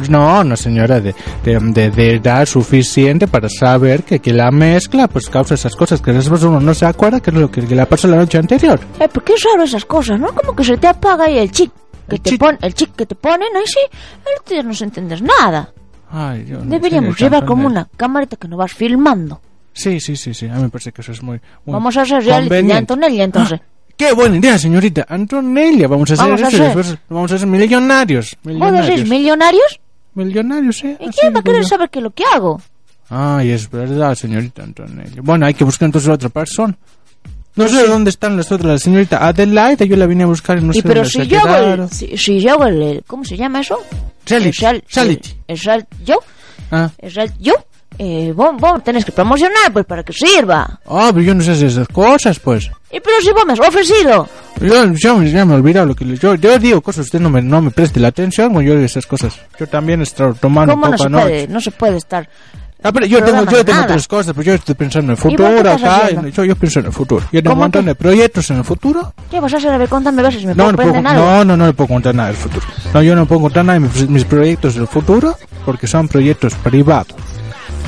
No, 0.09 0.41
una 0.41 0.55
señora 0.55 0.99
de, 0.99 1.15
de, 1.43 1.59
de- 1.59 1.89
de 1.91 2.15
edad 2.15 2.45
suficiente 2.45 3.27
para 3.27 3.47
saber 3.49 4.03
que, 4.03 4.19
que 4.19 4.33
la 4.33 4.51
mezcla 4.51 5.07
pues 5.07 5.29
causa 5.29 5.55
esas 5.55 5.75
cosas 5.75 6.01
que 6.01 6.11
después 6.11 6.43
uno 6.43 6.59
no 6.59 6.73
se 6.73 6.85
acuerda 6.85 7.19
que 7.19 7.29
es 7.31 7.35
lo 7.35 7.49
que, 7.49 7.61
que 7.65 7.75
le 7.75 7.85
pasó 7.85 8.07
la 8.07 8.17
noche 8.17 8.37
anterior. 8.37 8.79
Eh, 8.99 9.07
¿por 9.07 9.23
qué 9.23 9.33
raro 9.51 9.63
esas 9.63 9.85
cosas, 9.85 10.19
no? 10.19 10.27
Como 10.33 10.55
que 10.55 10.63
se 10.63 10.77
te 10.77 10.87
apaga 10.87 11.25
ahí 11.25 11.37
el 11.37 11.51
chip 11.51 11.71
que 12.09 12.19
te 12.19 12.37
pon, 12.37 12.57
el 12.61 12.73
chip 12.73 12.95
que 12.95 13.05
te 13.05 13.15
ponen, 13.15 13.47
ahí 13.55 13.63
sí, 13.65 13.79
el 14.55 14.67
no 14.67 14.73
se 14.73 14.83
entiendes 14.83 15.21
nada. 15.21 15.71
Ay, 16.11 16.45
yo 16.47 16.59
no 16.59 16.65
Deberíamos 16.65 17.17
llevar 17.19 17.45
como 17.45 17.65
una 17.67 17.87
camarita 17.97 18.35
que 18.37 18.47
nos 18.47 18.59
vas 18.59 18.73
filmando. 18.73 19.41
Sí, 19.73 19.99
sí, 19.99 20.15
sí, 20.15 20.33
sí, 20.33 20.47
a 20.47 20.53
mí 20.53 20.61
me 20.63 20.69
parece 20.69 20.91
que 20.91 21.01
eso 21.01 21.11
es 21.11 21.21
muy... 21.23 21.39
muy 21.65 21.73
Vamos 21.73 21.97
a 21.97 22.03
hacer 22.03 22.23
reality 22.23 22.67
de. 22.67 22.73
Antonella, 22.73 23.23
entonces. 23.23 23.59
Qué 23.97 24.13
buena 24.13 24.37
idea, 24.37 24.57
señorita. 24.57 25.05
Antonella, 25.09 25.87
vamos 25.87 26.11
a 26.11 26.13
hacer 26.13 26.25
Vamos 26.25 26.41
a 26.41 26.47
eso 26.47 26.57
y 26.57 26.59
hacer. 26.61 26.75
después 26.75 26.99
vamos 27.09 27.31
a 27.31 27.37
ser 27.37 27.47
millonarios. 27.47 28.37
¿Vos 28.43 28.53
Millonarios. 28.53 28.87
decís 28.87 29.09
millonarios? 29.09 29.79
Millonarios, 30.15 30.77
sí. 30.77 30.95
¿Y 30.99 31.09
quién 31.09 31.33
va 31.35 31.39
a 31.39 31.43
querer 31.43 31.65
saber 31.65 31.89
qué 31.89 31.99
es 31.99 32.03
lo 32.03 32.11
que 32.11 32.23
hago? 32.33 32.61
Ay, 33.09 33.51
es 33.51 33.69
verdad, 33.69 34.15
señorita 34.15 34.63
Antonella. 34.63 35.21
Bueno, 35.21 35.45
hay 35.45 35.53
que 35.53 35.63
buscar 35.63 35.85
entonces 35.87 36.09
otra 36.09 36.29
persona. 36.29 36.75
No 37.55 37.67
sé 37.69 37.87
dónde 37.87 38.09
están 38.09 38.35
las 38.35 38.51
otras, 38.51 38.65
la 38.71 38.77
señorita 38.79 39.25
Adelaide, 39.25 39.87
yo 39.87 39.95
la 39.95 40.07
vine 40.07 40.23
a 40.23 40.27
buscar 40.27 40.57
y 40.57 40.61
no 40.61 40.71
y 40.73 40.77
sé 40.77 40.81
pero 40.83 40.95
dónde 40.95 41.09
si 41.09 41.17
se 41.19 41.27
yo 41.27 41.39
hago 41.39 41.83
el, 41.83 41.89
si, 41.89 42.17
si 42.17 42.39
yo 42.41 42.51
hago 42.53 42.65
el, 42.65 43.03
¿cómo 43.07 43.23
se 43.23 43.37
llama 43.37 43.61
eso? 43.61 43.77
Reality, 44.25 44.65
El 44.65 44.83
reality. 44.93 45.29
El, 45.47 45.55
el 45.55 45.59
real- 45.61 45.87
yo, 46.03 46.19
Ah, 46.71 46.89
el 46.97 47.13
real- 47.13 47.33
yo, 47.39 47.53
eh, 47.97 48.33
vos, 48.35 48.51
vos 48.59 48.83
tenés 48.83 49.03
que 49.05 49.11
promocionar, 49.11 49.71
pues, 49.73 49.85
para 49.85 50.03
que 50.03 50.13
sirva. 50.13 50.79
Ah, 50.87 51.09
pero 51.13 51.21
yo 51.21 51.33
no 51.35 51.41
sé 51.41 51.51
hacer 51.51 51.67
esas 51.67 51.87
cosas, 51.87 52.39
pues. 52.39 52.69
Y 52.91 52.99
pero 52.99 53.15
si 53.21 53.31
vos 53.31 53.45
me 53.45 53.53
has 53.53 53.59
ofrecido. 53.59 54.27
Yo 54.61 55.17
me- 55.17 55.31
ya 55.31 55.45
me 55.45 55.53
he 55.53 55.57
olvidado 55.57 55.85
lo 55.87 55.95
que 55.95 56.05
le- 56.05 56.17
yo, 56.17 56.35
yo 56.35 56.57
digo 56.59 56.81
cosas, 56.81 57.05
usted 57.05 57.19
no 57.19 57.29
me, 57.29 57.41
no 57.41 57.61
me 57.61 57.71
preste 57.71 57.99
la 57.99 58.07
atención 58.09 58.53
cuando 58.53 58.61
yo 58.69 58.73
digo 58.75 58.85
esas 58.85 59.05
cosas. 59.05 59.37
Yo 59.59 59.67
también 59.67 60.01
estoy 60.01 60.33
tomando 60.35 60.73
¿Cómo 60.73 60.85
no 60.87 60.91
poca 60.93 61.03
se 61.03 61.09
noche. 61.09 61.23
puede, 61.23 61.47
no 61.47 61.59
se 61.61 61.71
puede 61.71 61.97
estar? 61.97 62.29
Ah, 62.83 62.91
pero 62.91 63.07
yo 63.07 63.23
tengo, 63.23 63.43
yo 63.45 63.65
tengo 63.65 63.81
otras 63.81 64.07
cosas, 64.07 64.33
pues 64.35 64.45
yo 64.45 64.53
estoy 64.53 64.75
pensando 64.75 65.11
en 65.13 65.17
el 65.17 65.31
¿Y 65.31 65.35
vos 65.35 65.47
qué 65.49 65.55
futuro 65.57 65.71
acá. 65.71 66.09
yo, 66.31 66.43
yo 66.45 66.55
pienso 66.55 66.79
en 66.81 66.85
el 66.85 66.91
futuro. 66.91 67.25
Yo 67.31 67.41
tengo 67.41 67.49
un 67.49 67.55
¿Cómo 67.55 67.61
montón 67.63 67.85
de 67.85 67.95
proyectos 67.95 68.49
en 68.51 68.57
el 68.57 68.63
futuro. 68.63 69.11
¿Qué 69.31 69.39
vas 69.39 69.53
a 69.55 69.57
hacer? 69.57 69.71
A 69.73 69.77
ver, 69.79 69.89
contame, 69.89 70.21
a 70.21 70.25
ver 70.25 70.33
si 70.39 70.45
me 70.45 70.53
No, 70.53 70.71
puedo 70.71 70.93
no, 70.93 71.01
no, 71.01 71.43
no, 71.45 71.57
no 71.57 71.65
le 71.65 71.73
puedo 71.73 71.87
contar 71.87 72.13
nada 72.13 72.27
del 72.29 72.37
futuro. 72.37 72.63
No, 72.93 73.01
yo 73.01 73.15
no 73.15 73.25
puedo 73.25 73.41
contar 73.41 73.65
nada 73.65 73.79
de 73.79 73.87
mis, 73.87 74.07
mis 74.07 74.23
proyectos 74.25 74.75
del 74.75 74.87
futuro 74.87 75.35
porque 75.65 75.87
son 75.87 76.07
proyectos 76.07 76.53
privados. 76.55 77.15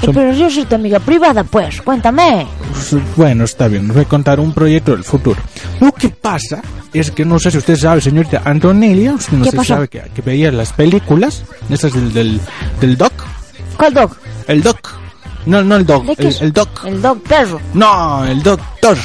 Eh, 0.01 0.09
pero 0.13 0.31
yo 0.33 0.49
soy 0.49 0.65
tu 0.65 0.75
amiga 0.75 0.99
privada, 0.99 1.43
pues, 1.43 1.81
cuéntame. 1.81 2.45
Pues, 2.71 2.95
Bueno, 3.15 3.43
está 3.45 3.67
bien, 3.67 3.87
voy 3.87 4.01
a 4.01 4.05
contar 4.05 4.39
un 4.39 4.53
proyecto 4.53 4.91
del 4.91 5.03
futuro. 5.03 5.39
Lo 5.79 5.91
que 5.91 6.09
pasa 6.09 6.61
es 6.93 7.11
que 7.11 7.25
no 7.25 7.39
sé 7.39 7.51
si 7.51 7.57
usted 7.57 7.75
sabe, 7.75 8.01
señorita 8.01 8.41
Antonelia, 8.45 9.13
usted 9.13 9.33
no 9.33 9.43
¿Qué 9.43 9.51
sé 9.51 9.51
si 9.51 9.57
pasó? 9.57 9.73
sabe 9.75 9.87
que, 9.87 10.01
que 10.13 10.21
veía 10.21 10.51
las 10.51 10.73
películas, 10.73 11.43
esas 11.69 11.93
del, 11.93 12.13
del, 12.13 12.39
del 12.79 12.97
Doc, 12.97 13.11
¿Cuál 13.77 13.93
dog? 13.93 14.11
el 14.47 14.61
Doc. 14.63 14.91
No, 15.45 15.63
no 15.63 15.75
el 15.77 15.85
dog, 15.85 16.05
¿De 16.05 16.15
qué 16.15 16.27
el, 16.27 16.35
el 16.41 16.53
doc. 16.53 16.83
El 16.85 17.01
dog 17.01 17.21
perro. 17.23 17.61
No, 17.73 18.25
el 18.25 18.43
doctor. 18.43 18.97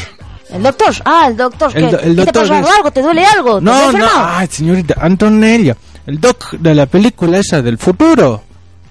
El 0.51 0.62
doctor. 0.64 0.93
Ah, 1.05 1.27
el 1.28 1.36
doctor. 1.36 1.70
El 1.74 1.85
¿Qué, 1.86 1.90
do- 1.93 2.01
el 2.01 2.16
¿Qué 2.16 2.24
te 2.27 2.32
pasa 2.32 2.59
es- 2.60 2.66
algo? 2.66 2.90
¿Te 2.90 3.01
duele 3.02 3.24
algo? 3.24 3.60
¿Te 3.60 3.70
has 3.70 3.93
No, 3.93 3.98
no, 3.98 4.06
ay, 4.16 4.48
señorita 4.51 4.94
Antonella. 5.01 5.77
El 6.05 6.20
doc 6.20 6.51
de 6.59 6.74
la 6.74 6.86
película 6.86 7.39
esa 7.39 7.62
del 7.62 7.78
futuro. 7.78 8.43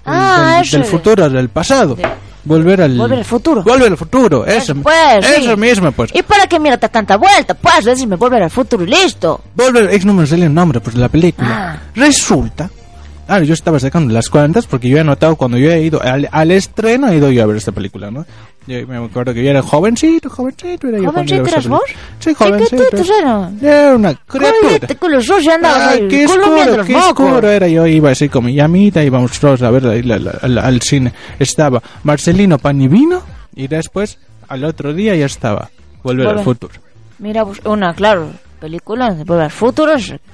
Ah, 0.04 0.60
del, 0.62 0.70
del 0.70 0.82
de- 0.82 0.88
futuro, 0.88 1.30
del 1.30 1.48
pasado. 1.48 1.96
Volver 2.44 2.82
al... 2.82 2.96
Volver 2.98 3.18
al 3.18 3.24
futuro. 3.24 3.62
Volver 3.62 3.92
al 3.92 3.96
futuro, 3.96 4.44
eso. 4.44 4.74
Pues, 4.74 5.24
sí. 5.24 5.44
eso 5.44 5.56
mismo, 5.56 5.92
pues. 5.92 6.10
¿Y 6.12 6.22
para 6.22 6.46
qué 6.48 6.58
mira 6.58 6.76
tanta 6.76 7.16
vuelta? 7.16 7.54
Pues 7.54 7.84
decirme 7.84 8.16
volver 8.16 8.42
al 8.42 8.50
futuro 8.50 8.82
y 8.82 8.88
listo. 8.88 9.40
Volver, 9.54 9.90
es 9.90 10.04
no 10.04 10.12
me 10.12 10.26
sale 10.26 10.46
el 10.46 10.54
nombre 10.54 10.80
pues, 10.80 10.96
de 10.96 11.00
la 11.02 11.08
película. 11.08 11.48
Ah. 11.74 11.82
Resulta. 11.94 12.68
Ah, 13.28 13.38
yo 13.40 13.54
estaba 13.54 13.78
sacando 13.78 14.12
las 14.12 14.28
cuentas 14.28 14.66
porque 14.66 14.88
yo 14.88 14.98
he 14.98 15.04
notado 15.04 15.36
cuando 15.36 15.56
yo 15.56 15.70
he 15.70 15.82
ido 15.82 16.02
al, 16.02 16.28
al 16.32 16.50
estreno, 16.50 17.08
he 17.08 17.16
ido 17.16 17.30
yo 17.30 17.44
a 17.44 17.46
ver 17.46 17.56
esta 17.56 17.70
película, 17.70 18.10
¿no? 18.10 18.26
Yo 18.66 18.86
me 18.86 18.96
acuerdo 18.96 19.34
que 19.34 19.42
yo 19.42 19.50
era 19.50 19.60
jovencito, 19.60 20.30
jovencito, 20.30 20.88
era 20.88 20.98
¿Jovencito 20.98 21.46
eras 21.46 21.66
vos? 21.66 21.82
Sí, 22.20 22.30
¿Qué 22.30 22.34
jovencito. 22.34 22.84
qué 22.90 23.00
eras? 23.00 23.62
Era 23.62 23.94
una 23.96 24.14
criatura. 24.14 24.94
Con 24.98 25.12
los 25.12 25.28
ojos 25.28 25.48
andabas 25.48 25.78
Ah, 25.80 25.90
ahí, 25.90 26.08
qué 26.08 26.26
los 26.26 26.86
qué 26.86 26.96
oscuro 26.96 27.48
era. 27.48 27.66
Yo 27.66 27.86
iba 27.86 28.10
así 28.10 28.28
con 28.28 28.44
mi 28.44 28.54
llamita, 28.54 29.02
íbamos 29.02 29.38
todos 29.40 29.62
a 29.62 29.70
ver 29.70 29.86
al, 29.86 30.80
cine. 30.82 31.12
Estaba 31.38 31.82
Marcelino 32.04 32.58
Panivino 32.58 33.22
y 33.56 33.66
después, 33.66 34.18
al 34.48 34.64
otro 34.64 34.94
día, 34.94 35.16
ya 35.16 35.26
estaba 35.26 35.68
Volver 36.02 36.28
al 36.28 36.44
futuro. 36.44 36.74
Mira, 37.18 37.44
pues 37.44 37.60
una, 37.64 37.94
claro, 37.94 38.30
película 38.60 39.12
de 39.14 39.24
volver 39.24 39.44
al 39.44 39.50
futuro, 39.50 39.92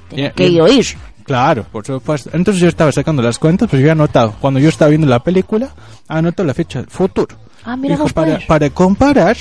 tiene 0.09 0.31
que 0.33 0.51
ya. 0.51 0.63
oír. 0.63 0.85
Claro, 1.23 1.63
por 1.71 1.85
supuesto. 1.85 2.31
Entonces 2.33 2.61
yo 2.61 2.67
estaba 2.67 2.91
sacando 2.91 3.21
las 3.21 3.37
cuentas, 3.37 3.69
pues 3.69 3.81
yo 3.81 3.87
he 3.87 3.91
anotado. 3.91 4.33
Cuando 4.39 4.59
yo 4.59 4.69
estaba 4.69 4.89
viendo 4.89 5.05
la 5.05 5.19
película, 5.23 5.69
anotó 6.07 6.43
la 6.43 6.55
fecha 6.55 6.79
del 6.79 6.89
futuro. 6.89 7.35
Ah, 7.65 7.75
mira 7.75 7.95
Dijo, 7.95 8.07
para, 8.09 8.35
pues. 8.35 8.45
para 8.45 8.69
comparar 8.69 9.37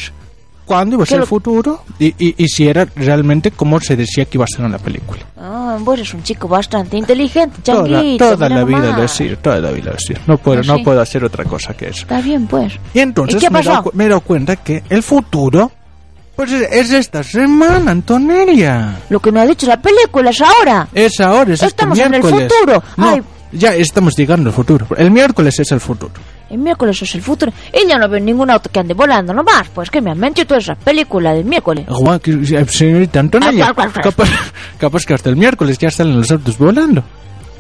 cuándo 0.65 0.97
iba 0.97 1.05
a 1.05 1.07
¿Qué 1.07 1.11
ser 1.15 1.21
el 1.21 1.27
futuro 1.27 1.83
y, 1.99 2.09
y, 2.19 2.35
y 2.37 2.49
si 2.49 2.69
era 2.69 2.87
realmente 2.95 3.51
como 3.53 3.81
se 3.81 3.97
decía 3.97 4.27
que 4.27 4.37
iba 4.37 4.45
a 4.45 4.49
ser 4.55 4.65
en 4.67 4.73
la 4.73 4.79
película. 4.79 5.21
Ah, 5.37 5.79
vos 5.81 5.95
eres 5.95 6.13
un 6.13 6.23
chico 6.23 6.47
bastante 6.49 6.97
inteligente, 6.99 7.57
Toda, 7.63 7.89
changuito. 7.89 8.29
toda 8.31 8.49
la 8.51 8.65
vida 8.65 8.97
lo 8.97 9.03
he 9.05 9.09
sido, 9.09 9.39
toda 9.39 9.61
la 9.61 9.71
vida 9.71 9.91
lo 9.93 9.97
he 9.97 10.01
sido. 10.01 10.21
No 10.27 10.37
puedo, 10.37 10.61
Ah, 10.61 10.65
no 10.67 10.77
sí. 10.77 10.83
puedo 10.85 11.01
hacer 11.01 11.25
otra 11.25 11.45
cosa 11.45 11.75
que 11.75 11.89
eso. 11.89 12.03
Está 12.03 12.21
bien, 12.21 12.47
pues. 12.47 12.75
Y 12.93 12.99
entonces 13.01 13.43
¿Y 13.43 13.49
me, 13.51 13.61
he 13.61 13.63
dado, 13.63 13.91
me 13.95 14.05
he 14.05 14.09
dado 14.09 14.21
cuenta 14.21 14.57
que 14.57 14.83
el 14.91 15.03
futuro, 15.03 15.71
pues 16.37 16.53
es, 16.53 16.69
es 16.71 16.91
esta 16.93 17.23
semana, 17.23 17.91
Antonelia. 17.93 18.97
Lo 19.09 19.21
que 19.21 19.33
no 19.33 19.41
ha 19.41 19.47
dicho 19.47 19.67
la 19.67 19.81
película 19.81 20.31
es 20.31 20.41
ahora. 20.43 20.87
Es 20.93 21.19
ahora, 21.21 21.55
es 21.55 21.63
Estamos 21.63 21.97
este 21.99 22.09
en 22.09 22.15
el 22.15 22.23
futuro. 22.23 22.83
No, 22.97 23.09
Ay. 23.11 23.23
ya 23.53 23.75
estamos 23.75 24.15
llegando 24.17 24.51
al 24.51 24.55
futuro. 24.55 24.87
El 24.97 25.11
miércoles 25.11 25.59
es 25.61 25.73
el 25.73 25.81
futuro. 25.81 26.13
El 26.51 26.59
miércoles 26.59 27.01
es 27.03 27.15
el 27.15 27.23
futuro. 27.23 27.53
Y 27.73 27.87
ya 27.87 27.99
no 27.99 28.09
veo 28.09 28.21
ningún 28.21 28.51
auto 28.51 28.71
que 28.71 28.81
ande 28.81 28.95
volando 28.95 29.33
nomás. 29.35 29.69
Pues 29.75 29.91
que 29.91 30.01
me 30.01 30.11
han 30.11 30.19
mentido 30.19 30.47
toda 30.47 30.61
esa 30.61 30.75
película 30.75 31.35
del 31.35 31.45
miércoles. 31.45 31.85
Juan, 31.89 32.19
que- 32.21 32.33
eh, 32.33 32.65
señorita 32.69 33.23
cuál. 33.75 33.93
capaz, 33.93 34.29
capaz 34.79 35.05
que 35.05 35.15
hasta 35.15 35.29
el 35.29 35.37
miércoles 35.37 35.77
ya 35.79 35.91
salen 35.91 36.17
los 36.17 36.31
autos 36.31 36.57
volando. 36.57 37.03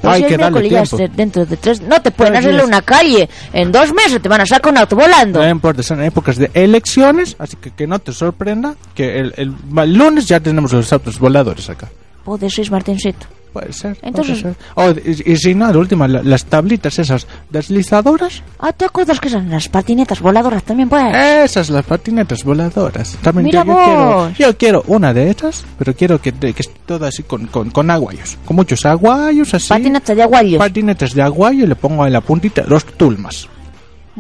Pues 0.01 0.15
Hay 0.15 0.23
si 0.23 0.29
que 0.29 0.37
darle 0.37 0.61
miércoles 0.61 0.91
ya 0.91 0.97
tiempo. 0.97 1.17
dentro 1.17 1.45
de 1.47 1.57
tres... 1.57 1.81
No 1.83 2.01
te 2.01 2.13
pueden 2.13 2.37
hacerle 2.37 2.65
una 2.65 2.83
calle. 2.83 3.29
En 3.53 3.73
dos 3.73 3.93
meses 3.93 4.23
te 4.23 4.29
van 4.29 4.41
a 4.41 4.47
sacar 4.47 4.71
un 4.73 4.79
auto 4.79 4.95
volando. 4.95 5.41
No 5.43 5.49
importa, 5.49 5.83
son 5.83 6.01
épocas 6.05 6.37
de 6.37 6.51
elecciones, 6.55 7.35
así 7.39 7.57
que 7.57 7.73
que 7.73 7.87
no 7.89 7.99
te 7.99 8.13
sorprenda 8.13 8.77
que 8.95 9.19
el, 9.19 9.35
el- 9.37 9.55
el 9.77 9.93
lunes 9.95 10.27
ya 10.29 10.39
tenemos 10.39 10.73
los 10.73 10.93
autos 10.93 11.19
voladores 11.19 11.69
acá. 11.69 11.89
Puede 12.29 12.51
ser, 12.51 12.71
Martincito. 12.71 13.27
Puede 13.53 13.73
ser. 13.73 13.97
Entonces- 14.03 14.43
puede 14.43 14.55
ser. 14.55 14.65
Oh, 14.75 14.91
y, 15.25 15.33
y 15.33 15.37
si 15.39 15.55
no, 15.55 15.73
de 15.73 15.79
última, 15.79 16.07
la- 16.07 16.23
las 16.23 16.45
tablitas 16.45 16.99
esas 16.99 17.27
deslizadoras, 17.49 18.43
Ah, 18.59 18.73
¿te 18.73 18.85
acuerdas 18.85 19.19
que 19.21 19.29
eran 19.29 19.49
las 19.51 19.69
patinetas 19.69 20.21
voladoras 20.21 20.63
también, 20.63 20.89
pues? 20.89 21.03
esas, 21.45 21.71
las 21.71 21.85
patinetas 21.85 22.45
voladoras. 22.45 23.17
También 23.23 23.47
Mira 23.47 23.65
yo, 23.65 23.73
yo 23.73 23.85
quiero, 23.85 24.31
yo 24.39 24.57
quiero 24.59 24.85
una 24.87 25.15
de 25.15 25.31
esas, 25.31 25.65
pero 25.79 25.95
quiero 25.95 26.21
que, 26.21 26.33
que 26.33 26.51
esté 26.51 26.75
toda 26.87 27.09
así 27.09 27.23
con, 27.23 27.47
con, 27.47 27.71
con 27.71 27.91
aguayos. 27.91 28.37
Con 28.45 28.57
muchos 28.57 28.85
aguayos 28.85 29.53
así. 29.55 29.69
Patinetas 29.69 30.17
de 30.17 30.23
aguayos. 30.23 30.59
Patinetas 30.59 31.15
de 31.15 31.23
aguayo 31.23 31.65
y 31.65 31.67
le 31.69 31.75
pongo 31.77 32.07
en 32.07 32.13
la 32.13 32.21
puntita 32.21 32.65
los 32.67 32.85
tulmas. 32.85 33.49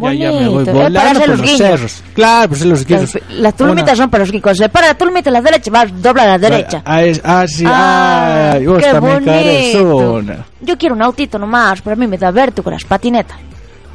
Ya, 0.00 0.12
ya 0.14 0.30
me 0.32 0.48
voy 0.48 0.64
Bonito. 0.64 0.72
Volando 0.72 1.20
por 1.20 1.28
los 1.28 1.40
los 1.40 1.56
cerros. 1.56 2.02
Claro, 2.14 2.48
pues 2.48 2.64
los 2.64 2.84
guiños. 2.86 3.14
Las, 3.14 3.38
las 3.38 3.54
tulmitas 3.56 3.88
Una- 3.88 3.96
son 3.96 4.10
para 4.10 4.24
los 4.24 4.30
ricos. 4.32 4.56
Se 4.56 4.68
para 4.68 4.88
la 4.88 4.94
tulmita 4.94 5.30
a 5.30 5.32
la 5.32 5.42
derecha, 5.42 5.70
vas 5.70 6.02
dobla 6.02 6.22
a 6.22 6.26
la 6.26 6.38
derecha. 6.38 6.82
Ah, 6.84 7.02
es- 7.02 7.20
ah, 7.24 7.46
sí, 7.48 7.64
Ah, 7.66 8.52
ay, 8.54 8.64
qué 8.64 9.00
bonito. 9.00 10.44
Yo 10.60 10.76
quiero 10.78 10.94
un 10.94 11.02
autito 11.02 11.38
nomás, 11.38 11.80
pero 11.82 11.94
a 11.94 11.96
mí 11.96 12.06
me 12.06 12.18
da 12.18 12.30
vértigo 12.30 12.64
con 12.64 12.72
las 12.72 12.84
patinetas. 12.84 13.36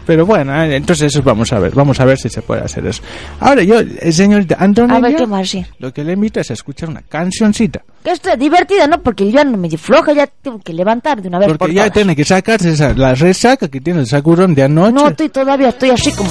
Pero 0.06 0.26
bueno, 0.26 0.54
eh, 0.64 0.76
entonces 0.76 1.14
eso 1.14 1.24
vamos 1.24 1.54
a 1.54 1.60
ver, 1.60 1.74
vamos 1.74 2.00
a 2.00 2.06
ver 2.06 2.18
si 2.18 2.28
se 2.30 2.42
puede 2.42 2.62
hacer 2.62 2.86
eso. 2.86 3.02
Ahora 3.40 3.64
yo, 3.64 3.80
eh, 3.80 4.12
señorita 4.12 4.58
Antonia, 4.60 4.98
A 4.98 5.00
ver, 5.00 5.16
¿qué 5.16 5.26
más 5.26 5.56
lo 5.80 5.94
que 5.94 6.04
le 6.04 6.12
invito 6.14 6.42
es 6.42 6.50
a 6.50 6.54
escuchar 6.54 6.90
una 6.90 7.02
cancioncita, 7.04 7.82
Que 8.04 8.12
esto 8.12 8.30
es 8.32 8.38
divertida, 8.40 8.86
¿no? 8.88 9.02
Porque 9.02 9.32
yo 9.32 9.44
no 9.46 9.58
me 9.58 9.70
floja, 9.78 10.12
ya 10.14 10.28
tengo 10.28 10.60
que 10.60 10.74
levantar 10.74 11.22
de 11.22 11.30
una 11.30 11.40
vez 11.40 11.48
por 11.48 11.58
porque 11.58 11.74
ya 11.76 11.84
todas. 11.84 11.94
tiene 11.94 12.16
que 12.16 12.26
sacarse 12.26 12.72
esa, 12.72 12.94
la 12.94 13.16
resaca 13.16 13.70
que 13.70 13.80
tiene 13.80 14.02
el 14.02 14.08
sacurón 14.08 14.54
de 14.54 14.64
anoche. 14.64 14.92
No, 14.94 15.08
estoy 15.08 15.30
todavía, 15.30 15.70
estoy 15.70 15.92
así 15.92 16.12
como... 16.12 16.30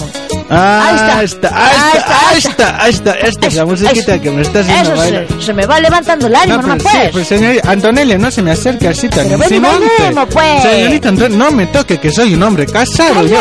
ah, 0.51 1.17
ahí 1.19 1.25
está. 1.25 1.49
ahí 1.49 1.75
está, 1.97 2.29
ahí 2.29 2.39
está, 2.39 2.83
ahí 2.85 2.91
está, 2.91 3.13
esta 3.15 3.47
es 3.47 3.55
la 3.55 3.65
musiquita 3.65 4.21
que 4.21 4.31
me 4.31 4.43
está 4.43 4.61
haciendo 4.61 4.97
bailar. 4.97 5.27
se, 5.29 5.43
se 5.47 5.55
me 5.55 5.65
va 5.65 5.81
levantando 5.81 6.27
el 6.27 6.35
ánimo, 6.35 6.61
No, 6.61 6.69
no, 6.69 6.75
pero 6.77 6.85
pues. 6.91 7.05
sí, 7.05 7.09
pues 7.13 7.27
señorita 7.29 7.71
Antonella, 7.71 8.19
no 8.19 8.31
se 8.31 8.43
me 8.43 8.51
acerque 8.51 8.89
así 8.89 9.09
tan 9.09 9.33
insinuante. 9.33 9.87
pues. 10.31 10.63
Señorita 10.63 11.09
Antonella, 11.09 11.37
no 11.39 11.51
me 11.53 11.67
toque 11.69 11.99
que 11.99 12.11
soy 12.11 12.35
un 12.35 12.43
hombre 12.43 12.67
casado 12.67 13.27
yo. 13.27 13.39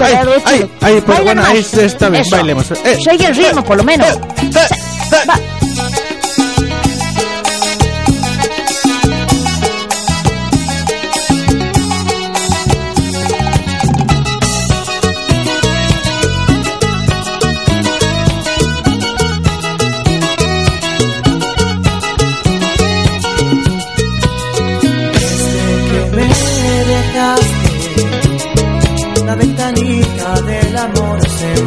Ay, 0.00 0.14
ay, 0.44 0.70
ay, 0.80 1.02
pero 1.04 1.24
bueno, 1.24 1.42
ahí 1.44 1.58
está 1.58 2.08
bien, 2.08 2.24
bailemos. 2.30 2.70
Eh, 2.70 2.96
Sigue 2.98 3.26
el 3.26 3.34
ritmo, 3.34 3.64
por 3.64 3.76
lo 3.76 3.82
menos. 3.82 4.16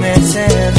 Amor 0.03 0.74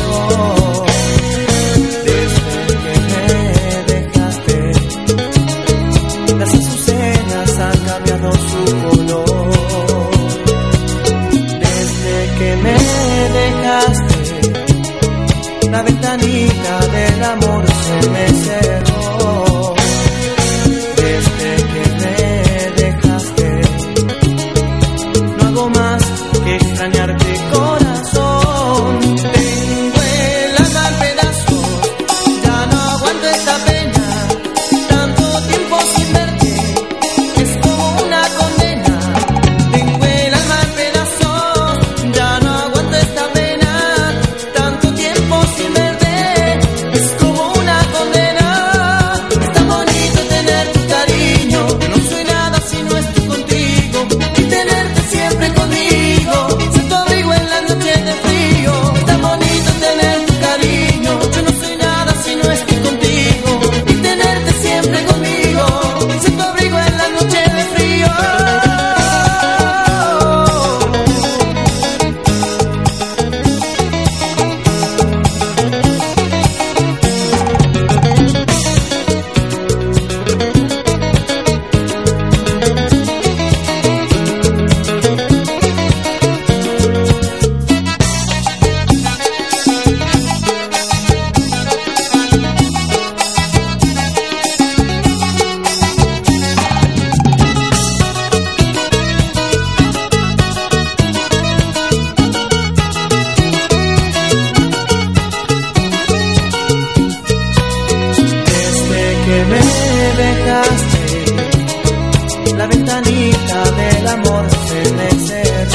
ventanita 112.67 113.71
del 113.73 114.09
amor 114.09 114.47
se 114.51 114.93
me 114.93 115.11
cerró. 115.27 115.66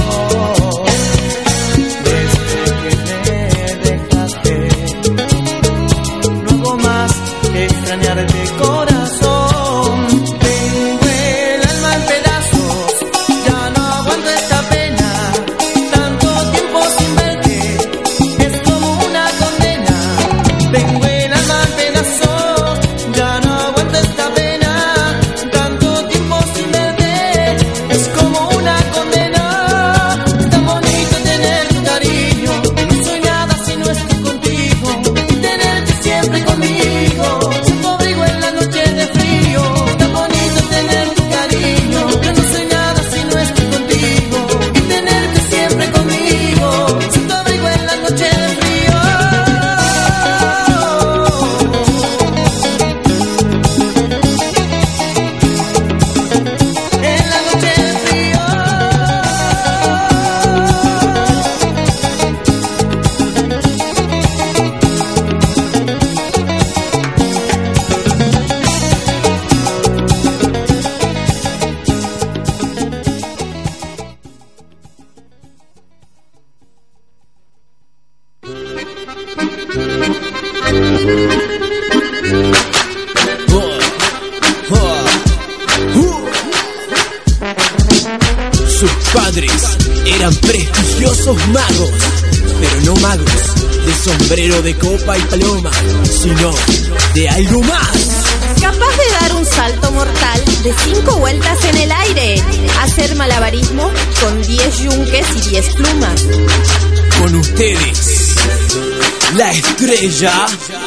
La 109.92 110.81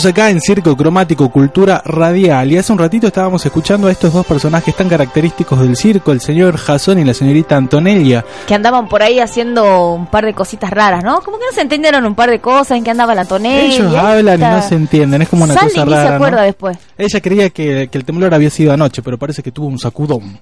seguimos 0.00 0.06
acá 0.06 0.30
en 0.30 0.40
Circo 0.40 0.74
Cromático 0.74 1.28
Cultura 1.28 1.82
Radial. 1.84 2.50
Y 2.50 2.56
hace 2.56 2.72
un 2.72 2.78
ratito 2.78 3.08
estábamos 3.08 3.44
escuchando 3.44 3.88
a 3.88 3.90
estos 3.90 4.10
dos 4.14 4.24
personajes 4.24 4.74
tan 4.74 4.88
característicos 4.88 5.60
del 5.60 5.76
circo, 5.76 6.12
el 6.12 6.20
señor 6.22 6.56
Jason 6.56 6.98
y 6.98 7.04
la 7.04 7.12
señorita 7.12 7.56
Antonella. 7.56 8.24
Que 8.46 8.54
andaban 8.54 8.88
por 8.88 9.02
ahí 9.02 9.20
haciendo 9.20 9.92
un 9.92 10.06
par 10.06 10.24
de 10.24 10.32
cositas 10.32 10.70
raras, 10.70 11.04
¿no? 11.04 11.20
Como 11.20 11.38
que 11.38 11.44
no 11.44 11.52
se 11.52 11.60
entendieron 11.60 12.06
un 12.06 12.14
par 12.14 12.30
de 12.30 12.40
cosas 12.40 12.78
en 12.78 12.84
que 12.84 12.90
andaba 12.90 13.14
la 13.14 13.26
tonella. 13.26 13.74
Ellos 13.74 13.94
hablan 13.94 14.40
y 14.40 14.44
no 14.44 14.62
se 14.62 14.76
entienden, 14.76 15.20
es 15.22 15.28
como 15.28 15.44
una 15.44 15.54
Sale 15.54 15.70
cosa 15.72 15.82
y 15.82 15.90
rara. 15.90 16.08
se 16.08 16.14
acuerda 16.14 16.38
¿no? 16.38 16.44
después. 16.44 16.78
Ella 16.96 17.20
creía 17.20 17.50
que, 17.50 17.88
que 17.92 17.98
el 17.98 18.04
temblor 18.06 18.32
había 18.32 18.48
sido 18.48 18.72
anoche, 18.72 19.02
pero 19.02 19.18
parece 19.18 19.42
que 19.42 19.52
tuvo 19.52 19.66
un 19.66 19.78
sacudón. 19.78 20.40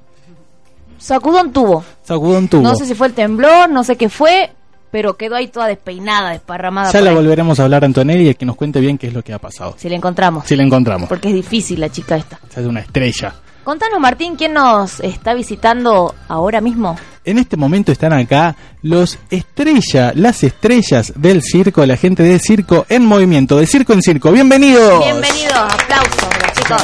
Sacudón 0.99 1.53
tuvo. 1.53 1.83
Sacudón 2.05 2.47
tuvo. 2.47 2.63
No 2.63 2.77
sé 2.77 2.87
si 2.87 2.95
fue 2.95 3.09
el 3.09 3.15
temblor, 3.15 3.69
no 3.69 3.83
sé 3.83 3.97
qué 3.97 4.09
fue, 4.09 4.53
pero 4.91 5.17
quedó 5.17 5.37
ahí 5.37 5.49
toda 5.49 5.67
despeinada, 5.67 6.31
desparramada. 6.31 6.93
ya 6.93 7.01
la 7.01 7.11
ahí. 7.11 7.17
volveremos 7.17 7.61
a 7.61 7.65
hablar 7.65 7.85
a 7.85 7.87
Antonella 7.87 8.31
y 8.31 8.35
que 8.35 8.47
nos 8.47 8.57
cuente 8.57 8.81
bien 8.81 8.99
qué 8.99 9.09
es 9.09 9.15
lo 9.15 9.23
que 9.23 9.33
ha 9.33 9.39
pasado. 9.39 9.75
Si 9.79 9.89
la 9.89 9.97
encontramos. 9.97 10.47
Si 10.47 10.57
la 10.57 10.63
encontramos. 10.63 11.09
Porque 11.09 11.29
es 11.29 11.35
difícil 11.35 11.81
la 11.81 11.91
chica 11.91 12.17
esta. 12.17 12.39
Hace 12.51 12.67
una 12.67 12.81
estrella. 12.81 13.35
Contanos, 13.65 14.01
Martín, 14.01 14.37
¿quién 14.37 14.55
nos 14.55 15.01
está 15.01 15.35
visitando 15.35 16.15
ahora 16.29 16.61
mismo? 16.61 16.97
En 17.25 17.39
este 17.39 17.57
momento 17.57 17.93
están 17.93 18.15
acá 18.15 18.57
los 18.83 19.19
estrella, 19.31 20.13
las 20.15 20.43
estrellas 20.43 21.13
del 21.15 21.43
circo, 21.43 21.85
la 21.85 21.97
gente 21.97 22.23
del 22.23 22.41
circo 22.41 22.87
en 22.89 23.05
movimiento, 23.05 23.59
de 23.59 23.67
circo 23.67 23.93
en 23.93 24.01
circo. 24.01 24.33
Bienvenidos. 24.33 25.05
Bienvenidos, 25.05 25.55
aplausos, 25.55 26.29
chicos. 26.55 26.83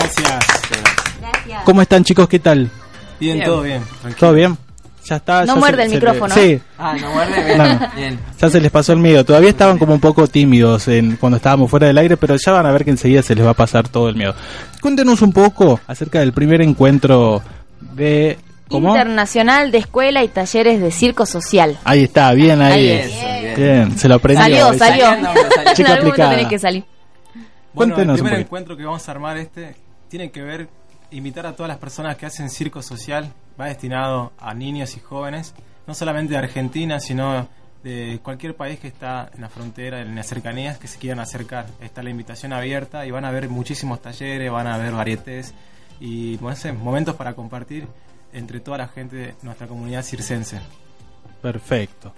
Gracias. 1.21 1.65
¿Cómo 1.65 1.81
están 1.81 2.05
chicos? 2.05 2.29
¿Qué 2.29 2.39
tal? 2.39 2.71
Bien, 3.19 3.43
todo 3.43 3.63
bien. 3.63 3.83
¿Todo 4.19 4.35
bien? 4.35 4.66
Ya 5.09 5.17
está. 5.17 5.41
No 5.45 5.55
ya 5.55 5.55
muerde 5.57 5.77
se- 5.77 5.83
el 5.83 5.89
se 5.89 5.95
le- 5.95 6.01
micrófono. 6.01 6.35
Sí. 6.35 6.61
Ah, 6.79 6.95
no 7.01 7.11
muerde 7.13 7.45
bien. 7.45 7.59
No, 7.59 7.65
no. 7.75 7.81
Bien. 7.95 8.19
Ya 8.41 8.51
se 8.51 8.61
les 8.61 8.71
pasó 8.71 8.93
el 8.93 8.99
miedo. 8.99 9.25
Todavía 9.25 9.51
estaban 9.51 9.79
como 9.79 9.95
un 9.95 10.01
poco 10.01 10.27
tímidos 10.27 10.89
en, 10.89 11.17
cuando 11.17 11.37
estábamos 11.37 11.71
fuera 11.71 11.87
del 11.87 11.99
aire, 11.99 12.17
pero 12.17 12.37
ya 12.37 12.53
van 12.53 12.67
a 12.67 12.73
ver 12.73 12.85
que 12.85 12.91
enseguida 12.91 13.23
se 13.23 13.35
les 13.35 13.45
va 13.47 13.51
a 13.51 13.55
pasar 13.55 13.89
todo 13.89 14.09
el 14.09 14.17
miedo. 14.17 14.35
Cuéntenos 14.81 15.23
un 15.23 15.33
poco 15.33 15.81
acerca 15.87 16.19
del 16.21 16.33
primer 16.33 16.61
encuentro 16.63 17.43
de... 17.81 18.39
¿Cómo? 18.69 18.89
Internacional 18.89 19.71
de 19.71 19.79
Escuela 19.79 20.25
y 20.25 20.29
Talleres 20.29 20.81
de 20.81 20.91
Circo 20.91 21.25
Social. 21.25 21.79
Ahí 21.85 22.03
está, 22.03 22.33
bien 22.33 22.61
ahí. 22.61 22.89
Ahí 22.91 23.47
es. 23.53 23.57
Bien, 23.57 23.97
se 23.97 24.09
lo 24.09 24.17
aprendió. 24.17 24.43
Salió, 24.75 24.75
salió. 24.77 25.05
Chica 25.07 25.15
en 25.15 25.27
algún 25.27 25.77
momento 25.77 25.93
aplicada. 26.09 26.31
tenés 26.31 26.49
que 26.49 26.59
salir. 26.59 26.85
Bueno, 27.73 27.95
Cuéntenos 27.95 28.17
el 28.17 28.23
un 28.23 28.27
primer 28.29 28.41
encuentro 28.45 28.77
que 28.77 28.85
vamos 28.85 29.09
a 29.09 29.13
armar 29.13 29.37
este 29.37 29.77
tiene 30.09 30.33
que 30.33 30.43
ver 30.43 30.69
invitar 31.11 31.47
a 31.47 31.55
todas 31.55 31.69
las 31.69 31.79
personas 31.79 32.17
que 32.17 32.27
hacen 32.27 32.51
circo 32.51 32.83
social. 32.83 33.33
Va 33.59 33.67
destinado 33.67 34.33
a 34.39 34.55
niños 34.55 34.97
y 34.97 35.01
jóvenes, 35.01 35.55
no 35.87 35.95
solamente 35.95 36.33
de 36.33 36.39
Argentina, 36.39 37.01
sino 37.01 37.49
de 37.83 38.19
cualquier 38.23 38.57
país 38.57 38.79
que 38.81 38.89
está 38.89 39.31
en 39.35 39.41
la 39.41 39.49
frontera, 39.49 40.01
en 40.01 40.15
las 40.15 40.27
cercanías, 40.27 40.79
que 40.79 40.89
se 40.89 40.99
quieran 40.99 41.21
acercar. 41.21 41.67
Está 41.81 42.03
la 42.03 42.11
invitación 42.11 42.53
abierta 42.53 43.07
y 43.07 43.11
van 43.11 43.25
a 43.25 43.29
haber 43.29 43.49
muchísimos 43.49 44.03
talleres, 44.03 44.51
van 44.51 44.67
a 44.67 44.75
haber 44.75 44.93
varietés 44.93 45.55
y 46.01 46.39
no 46.41 46.55
sé, 46.57 46.73
momentos 46.73 47.15
para 47.15 47.35
compartir 47.35 47.87
entre 48.33 48.61
toda 48.61 48.79
la 48.79 48.89
gente 48.89 49.17
de 49.17 49.35
nuestra 49.43 49.67
comunidad 49.67 50.03
circense. 50.03 50.61
Perfecto. 51.41 52.13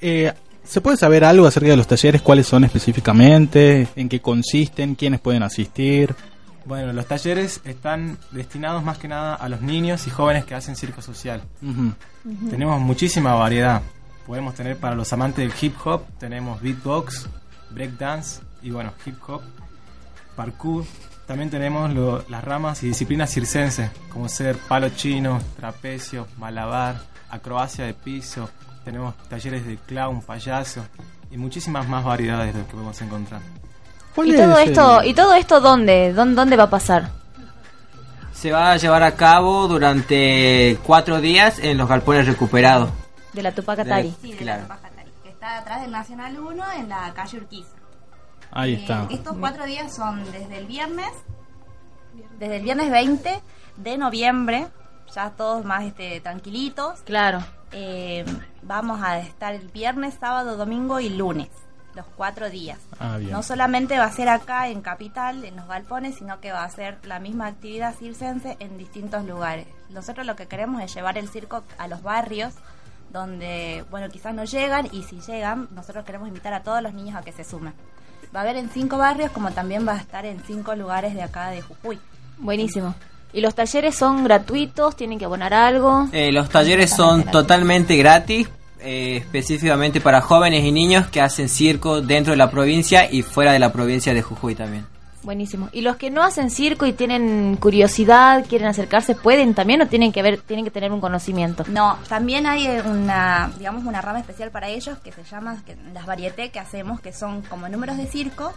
Eh, 0.00 0.32
¿Se 0.62 0.80
puede 0.80 0.96
saber 0.96 1.24
algo 1.24 1.46
acerca 1.46 1.70
de 1.70 1.76
los 1.76 1.86
talleres? 1.86 2.22
¿Cuáles 2.22 2.46
son 2.46 2.64
específicamente? 2.64 3.88
¿En 3.96 4.08
qué 4.08 4.20
consisten? 4.20 4.94
¿Quiénes 4.94 5.20
pueden 5.20 5.42
asistir? 5.42 6.14
Bueno, 6.68 6.92
los 6.92 7.06
talleres 7.06 7.62
están 7.64 8.18
destinados 8.30 8.84
más 8.84 8.98
que 8.98 9.08
nada 9.08 9.34
a 9.34 9.48
los 9.48 9.62
niños 9.62 10.06
y 10.06 10.10
jóvenes 10.10 10.44
que 10.44 10.54
hacen 10.54 10.76
circo 10.76 11.00
social. 11.00 11.42
Tenemos 12.50 12.78
muchísima 12.80 13.32
variedad. 13.34 13.80
Podemos 14.26 14.54
tener 14.54 14.76
para 14.76 14.94
los 14.94 15.10
amantes 15.14 15.48
del 15.48 15.54
hip 15.60 15.74
hop, 15.86 16.02
tenemos 16.18 16.60
beatbox, 16.60 17.26
breakdance 17.70 18.42
y 18.60 18.68
bueno, 18.70 18.92
hip 19.06 19.16
hop, 19.26 19.40
parkour. 20.36 20.84
También 21.26 21.48
tenemos 21.48 21.92
lo- 21.94 22.22
las 22.28 22.44
ramas 22.44 22.82
y 22.82 22.88
disciplinas 22.88 23.30
circenses, 23.32 23.90
como 24.10 24.28
ser 24.28 24.56
palo 24.58 24.90
chino, 24.90 25.40
trapecio, 25.56 26.26
malabar, 26.36 27.00
acrobacia 27.30 27.86
de 27.86 27.94
piso. 27.94 28.50
Tenemos 28.84 29.16
talleres 29.30 29.66
de 29.66 29.76
clown, 29.78 30.20
payaso 30.20 30.84
y 31.30 31.38
muchísimas 31.38 31.88
más 31.88 32.04
variedades 32.04 32.52
de 32.52 32.60
lo 32.60 32.66
que 32.66 32.72
podemos 32.72 33.00
encontrar. 33.00 33.40
¿Y 34.24 34.36
todo 34.36 34.58
esto, 34.58 35.02
y 35.04 35.14
todo 35.14 35.34
esto 35.34 35.60
dónde? 35.60 36.12
¿Dónde, 36.12 36.34
dónde 36.34 36.56
va 36.56 36.64
a 36.64 36.70
pasar? 36.70 37.10
Se 38.32 38.52
va 38.52 38.72
a 38.72 38.76
llevar 38.76 39.02
a 39.02 39.14
cabo 39.16 39.66
durante 39.68 40.78
cuatro 40.84 41.20
días 41.20 41.58
en 41.58 41.76
los 41.76 41.88
galpones 41.88 42.26
recuperados. 42.26 42.90
De 43.32 43.42
la 43.42 43.52
Tupac 43.52 43.80
Atari. 43.80 44.14
Sí, 44.22 44.32
claro. 44.32 44.66
que 45.22 45.30
está 45.30 45.58
atrás 45.58 45.82
del 45.82 45.90
Nacional 45.90 46.38
1 46.38 46.64
en 46.78 46.88
la 46.88 47.12
calle 47.14 47.38
Urquiza. 47.38 47.70
Ahí 48.50 48.74
Eh, 48.74 48.78
está. 48.80 49.06
estos 49.10 49.36
cuatro 49.38 49.64
días 49.66 49.92
son 49.94 50.24
desde 50.32 50.56
el 50.58 50.66
viernes, 50.66 51.10
desde 52.38 52.56
el 52.56 52.62
viernes 52.62 52.90
20 52.90 53.40
de 53.76 53.98
noviembre, 53.98 54.66
ya 55.14 55.30
todos 55.30 55.64
más 55.64 55.84
este, 55.84 56.20
tranquilitos. 56.20 57.00
Claro. 57.04 57.40
Eh, 57.72 58.24
vamos 58.62 59.00
a 59.02 59.18
estar 59.18 59.54
el 59.54 59.68
viernes, 59.68 60.14
sábado, 60.18 60.56
domingo 60.56 61.00
y 61.00 61.10
lunes, 61.10 61.48
los 61.94 62.06
cuatro 62.16 62.50
días. 62.50 62.78
Ah, 62.98 63.16
bien. 63.18 63.32
No 63.32 63.42
solamente 63.42 63.98
va 63.98 64.04
a 64.04 64.12
ser 64.12 64.28
acá 64.28 64.68
en 64.68 64.82
Capital, 64.82 65.44
en 65.44 65.56
los 65.56 65.66
galpones, 65.66 66.16
sino 66.16 66.40
que 66.40 66.52
va 66.52 66.64
a 66.64 66.70
ser 66.70 66.98
la 67.04 67.18
misma 67.18 67.46
actividad 67.46 67.94
circense 67.94 68.56
en 68.60 68.78
distintos 68.78 69.24
lugares. 69.24 69.66
Nosotros 69.90 70.26
lo 70.26 70.36
que 70.36 70.46
queremos 70.46 70.82
es 70.82 70.94
llevar 70.94 71.18
el 71.18 71.28
circo 71.28 71.64
a 71.78 71.88
los 71.88 72.02
barrios 72.02 72.54
donde, 73.12 73.84
bueno, 73.90 74.08
quizás 74.10 74.34
no 74.34 74.44
llegan 74.44 74.88
y 74.92 75.02
si 75.02 75.20
llegan, 75.20 75.68
nosotros 75.74 76.04
queremos 76.04 76.28
invitar 76.28 76.52
a 76.52 76.62
todos 76.62 76.82
los 76.82 76.92
niños 76.92 77.16
a 77.16 77.22
que 77.22 77.32
se 77.32 77.44
sumen. 77.44 77.72
Va 78.34 78.40
a 78.40 78.42
haber 78.42 78.56
en 78.56 78.68
cinco 78.68 78.98
barrios 78.98 79.30
como 79.30 79.50
también 79.52 79.86
va 79.88 79.94
a 79.94 79.98
estar 79.98 80.26
en 80.26 80.42
cinco 80.44 80.74
lugares 80.74 81.14
de 81.14 81.22
acá 81.22 81.50
de 81.50 81.62
Jujuy. 81.62 81.98
Buenísimo. 82.38 82.94
¿Y 83.32 83.40
los 83.40 83.54
talleres 83.54 83.94
son 83.94 84.24
gratuitos? 84.24 84.96
¿Tienen 84.96 85.18
que 85.18 85.24
abonar 85.24 85.52
algo? 85.52 86.08
Eh, 86.12 86.32
los 86.32 86.48
talleres 86.48 86.90
son 86.90 87.24
totalmente 87.24 87.96
gratis, 87.96 88.48
eh, 88.80 89.16
específicamente 89.18 90.00
para 90.00 90.20
jóvenes 90.20 90.64
y 90.64 90.72
niños 90.72 91.06
que 91.08 91.20
hacen 91.20 91.48
circo 91.48 92.00
dentro 92.00 92.32
de 92.32 92.36
la 92.36 92.50
provincia 92.50 93.10
y 93.10 93.22
fuera 93.22 93.52
de 93.52 93.58
la 93.58 93.72
provincia 93.72 94.12
de 94.14 94.22
Jujuy 94.22 94.54
también. 94.54 94.86
Buenísimo. 95.24 95.68
¿Y 95.72 95.80
los 95.80 95.96
que 95.96 96.10
no 96.10 96.22
hacen 96.22 96.48
circo 96.48 96.86
y 96.86 96.92
tienen 96.92 97.56
curiosidad, 97.56 98.44
quieren 98.48 98.68
acercarse, 98.68 99.14
pueden 99.16 99.52
también 99.52 99.82
o 99.82 99.86
tienen 99.88 100.12
que 100.12 100.22
ver, 100.22 100.40
tienen 100.40 100.64
que 100.64 100.70
tener 100.70 100.92
un 100.92 101.00
conocimiento? 101.00 101.64
No, 101.68 101.98
también 102.08 102.46
hay 102.46 102.68
una, 102.86 103.50
digamos, 103.58 103.84
una 103.84 104.00
rama 104.00 104.20
especial 104.20 104.50
para 104.52 104.68
ellos 104.68 104.96
que 104.98 105.10
se 105.12 105.24
llama 105.24 105.60
que, 105.66 105.76
las 105.92 106.06
varietés 106.06 106.50
que 106.52 106.60
hacemos, 106.60 107.00
que 107.00 107.12
son 107.12 107.42
como 107.42 107.68
números 107.68 107.96
de 107.96 108.06
circo, 108.06 108.54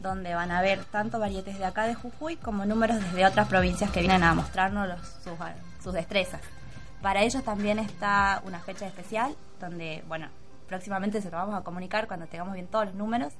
donde 0.00 0.34
van 0.34 0.50
a 0.50 0.62
ver 0.62 0.80
tanto 0.90 1.18
varietés 1.18 1.58
de 1.58 1.66
acá 1.66 1.86
de 1.86 1.94
Jujuy 1.94 2.36
como 2.36 2.64
números 2.64 2.96
desde 3.02 3.26
otras 3.26 3.46
provincias 3.46 3.90
que 3.90 4.00
vienen 4.00 4.22
a 4.22 4.32
mostrarnos 4.34 4.88
los- 4.88 5.00
sus, 5.22 5.34
sus 5.84 5.92
destrezas. 5.92 6.40
Para 7.02 7.22
ellos 7.22 7.44
también 7.44 7.78
está 7.78 8.40
una 8.46 8.60
fecha 8.60 8.86
especial, 8.86 9.34
donde, 9.60 10.04
bueno, 10.08 10.28
próximamente 10.68 11.20
se 11.22 11.30
lo 11.30 11.36
vamos 11.38 11.54
a 11.54 11.62
comunicar 11.62 12.06
cuando 12.08 12.26
tengamos 12.26 12.54
bien 12.54 12.66
todos 12.66 12.86
los 12.86 12.94
números. 12.94 13.32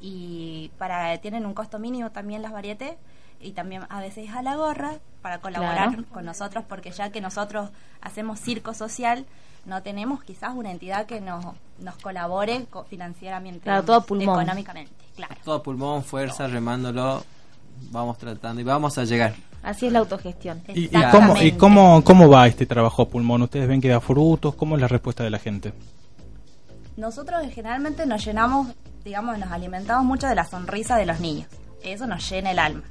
Y 0.00 0.70
para 0.78 1.16
tienen 1.18 1.46
un 1.46 1.54
costo 1.54 1.78
mínimo 1.78 2.10
también 2.10 2.42
las 2.42 2.52
varietés 2.52 2.96
y 3.40 3.52
también 3.52 3.82
a 3.88 4.00
veces 4.00 4.30
a 4.30 4.42
la 4.42 4.56
gorra 4.56 4.94
para 5.22 5.38
colaborar 5.38 5.88
Claro. 5.90 6.04
con 6.12 6.24
nosotros 6.24 6.64
porque 6.68 6.90
ya 6.90 7.10
que 7.10 7.20
nosotros 7.20 7.70
hacemos 8.00 8.40
circo 8.40 8.74
social 8.74 9.26
no 9.64 9.82
tenemos 9.82 10.22
quizás 10.22 10.54
una 10.54 10.70
entidad 10.70 11.06
que 11.06 11.20
nos, 11.20 11.44
nos 11.78 11.96
colabore 11.96 12.66
co- 12.66 12.84
financieramente 12.84 13.60
Claro, 13.64 13.84
todo 13.84 14.02
pulmón. 14.04 14.40
económicamente 14.42 14.92
claro 15.16 15.34
Todo 15.44 15.62
pulmón, 15.62 16.04
fuerza, 16.04 16.46
remándolo, 16.48 17.24
vamos 17.90 18.18
tratando 18.18 18.60
y 18.60 18.64
vamos 18.64 18.98
a 18.98 19.04
llegar. 19.04 19.34
Así 19.64 19.86
es 19.86 19.92
la 19.92 20.00
autogestión. 20.00 20.62
¿Y, 20.68 20.84
y 20.84 21.02
cómo, 21.10 21.40
y 21.40 21.52
cómo, 21.52 22.04
cómo 22.04 22.28
va 22.28 22.46
este 22.46 22.66
trabajo 22.66 23.02
a 23.02 23.08
pulmón? 23.08 23.42
¿Ustedes 23.42 23.66
ven 23.66 23.80
que 23.80 23.88
da 23.88 24.00
frutos? 24.00 24.54
¿Cómo 24.54 24.74
es 24.76 24.80
la 24.80 24.88
respuesta 24.88 25.24
de 25.24 25.30
la 25.30 25.38
gente? 25.38 25.72
nosotros 26.96 27.42
generalmente 27.52 28.06
nos 28.06 28.24
llenamos 28.24 28.68
digamos 29.04 29.36
nos 29.38 29.50
alimentamos 29.50 30.04
mucho 30.04 30.28
de 30.28 30.34
la 30.36 30.44
sonrisa 30.44 30.96
de 30.96 31.06
los 31.06 31.18
niños 31.20 31.48
eso 31.82 32.06
nos 32.06 32.30
llena 32.30 32.52
el 32.52 32.58
alma 32.60 32.84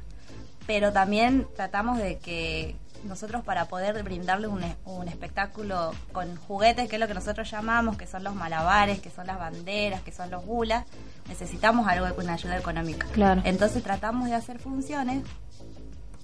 pero 0.68 0.92
también 0.92 1.48
tratamos 1.56 1.98
de 1.98 2.18
que 2.18 2.76
nosotros 3.06 3.44
para 3.44 3.66
poder 3.66 4.02
brindarle 4.04 4.48
un, 4.48 4.64
es- 4.64 4.76
un 4.86 5.10
espectáculo 5.10 5.92
con 6.14 6.38
juguetes, 6.38 6.88
que 6.88 6.96
es 6.96 7.00
lo 7.02 7.08
que 7.10 7.14
nosotros 7.14 7.52
llamamos, 7.52 7.98
que 7.98 8.08
son 8.08 8.24
los 8.24 8.34
malabares, 8.34 9.00
que 9.02 9.10
son 9.10 9.28
las 9.28 9.38
banderas, 9.38 10.02
que 10.04 10.14
son 10.14 10.32
los 10.32 10.46
gulas, 10.46 10.86
necesitamos 11.28 11.86
algo 11.88 12.16
con 12.16 12.30
ayuda 12.30 12.58
económica. 12.58 13.06
Claro. 13.12 13.42
Entonces 13.44 13.84
tratamos 13.84 14.30
de 14.30 14.36
hacer 14.36 14.58
funciones 14.58 15.24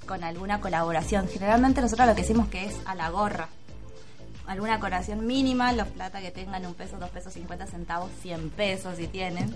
con 0.09 0.23
alguna 0.23 0.59
colaboración. 0.59 1.27
Generalmente 1.31 1.81
nosotros 1.81 2.07
lo 2.07 2.15
que 2.15 2.21
decimos 2.23 2.47
que 2.47 2.65
es 2.65 2.75
a 2.87 2.95
la 2.95 3.09
gorra. 3.11 3.47
Alguna 4.47 4.79
colaboración 4.79 5.27
mínima, 5.27 5.71
los 5.71 5.87
plata 5.89 6.19
que 6.19 6.31
tengan 6.31 6.65
un 6.65 6.73
peso, 6.73 6.97
dos 6.99 7.11
pesos, 7.11 7.31
cincuenta 7.31 7.67
centavos, 7.67 8.09
cien 8.23 8.49
pesos 8.49 8.97
si 8.97 9.05
tienen. 9.05 9.55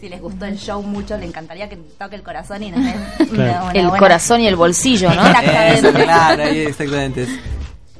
Si 0.00 0.08
les 0.08 0.20
gustó 0.20 0.46
el 0.46 0.58
show 0.58 0.82
mucho, 0.82 1.16
le 1.16 1.26
encantaría 1.26 1.68
que 1.68 1.76
toque 1.76 2.16
el 2.16 2.24
corazón 2.24 2.64
y 2.64 2.72
una- 2.72 2.82
una 3.30 3.70
el 3.72 3.82
buena- 3.86 3.98
corazón 4.00 4.40
y 4.40 4.48
el 4.48 4.56
bolsillo, 4.56 5.14
¿no? 5.14 5.24
Exactamente. 5.24 5.92
Claro, 6.02 6.42
exactamente. 6.42 7.26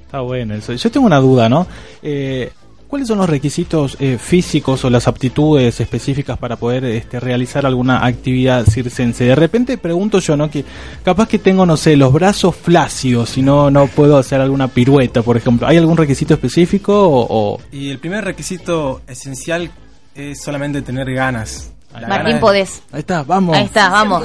Está 0.04 0.20
bueno 0.22 0.54
eso. 0.54 0.72
Yo 0.72 0.90
tengo 0.90 1.06
una 1.06 1.20
duda, 1.20 1.48
¿no? 1.48 1.64
Eh, 2.02 2.50
¿Cuáles 2.92 3.08
son 3.08 3.16
los 3.16 3.30
requisitos 3.30 3.96
eh, 4.00 4.18
físicos 4.20 4.84
o 4.84 4.90
las 4.90 5.08
aptitudes 5.08 5.80
específicas 5.80 6.36
para 6.36 6.56
poder 6.56 6.84
este, 6.84 7.18
realizar 7.20 7.64
alguna 7.64 8.04
actividad 8.04 8.66
circense? 8.66 9.24
De 9.24 9.34
repente 9.34 9.78
pregunto 9.78 10.18
yo, 10.18 10.36
¿no? 10.36 10.50
Que 10.50 10.62
capaz 11.02 11.26
que 11.26 11.38
tengo, 11.38 11.64
no 11.64 11.78
sé, 11.78 11.96
los 11.96 12.12
brazos 12.12 12.54
flácidos 12.54 13.38
y 13.38 13.40
no, 13.42 13.70
no 13.70 13.86
puedo 13.86 14.18
hacer 14.18 14.42
alguna 14.42 14.68
pirueta, 14.68 15.22
por 15.22 15.38
ejemplo. 15.38 15.66
¿Hay 15.66 15.78
algún 15.78 15.96
requisito 15.96 16.34
específico 16.34 16.92
o...? 17.08 17.54
o- 17.54 17.60
Y 17.72 17.88
el 17.88 17.98
primer 17.98 18.26
requisito 18.26 19.00
esencial 19.06 19.70
es 20.14 20.42
solamente 20.42 20.82
tener 20.82 21.10
ganas. 21.14 21.72
La 21.94 22.00
Martín, 22.08 22.24
gana 22.24 22.34
de- 22.34 22.40
podés. 22.42 22.82
Ahí 22.92 23.00
está, 23.00 23.22
vamos. 23.22 23.56
Ahí 23.56 23.64
está, 23.64 23.88
vamos. 23.88 24.22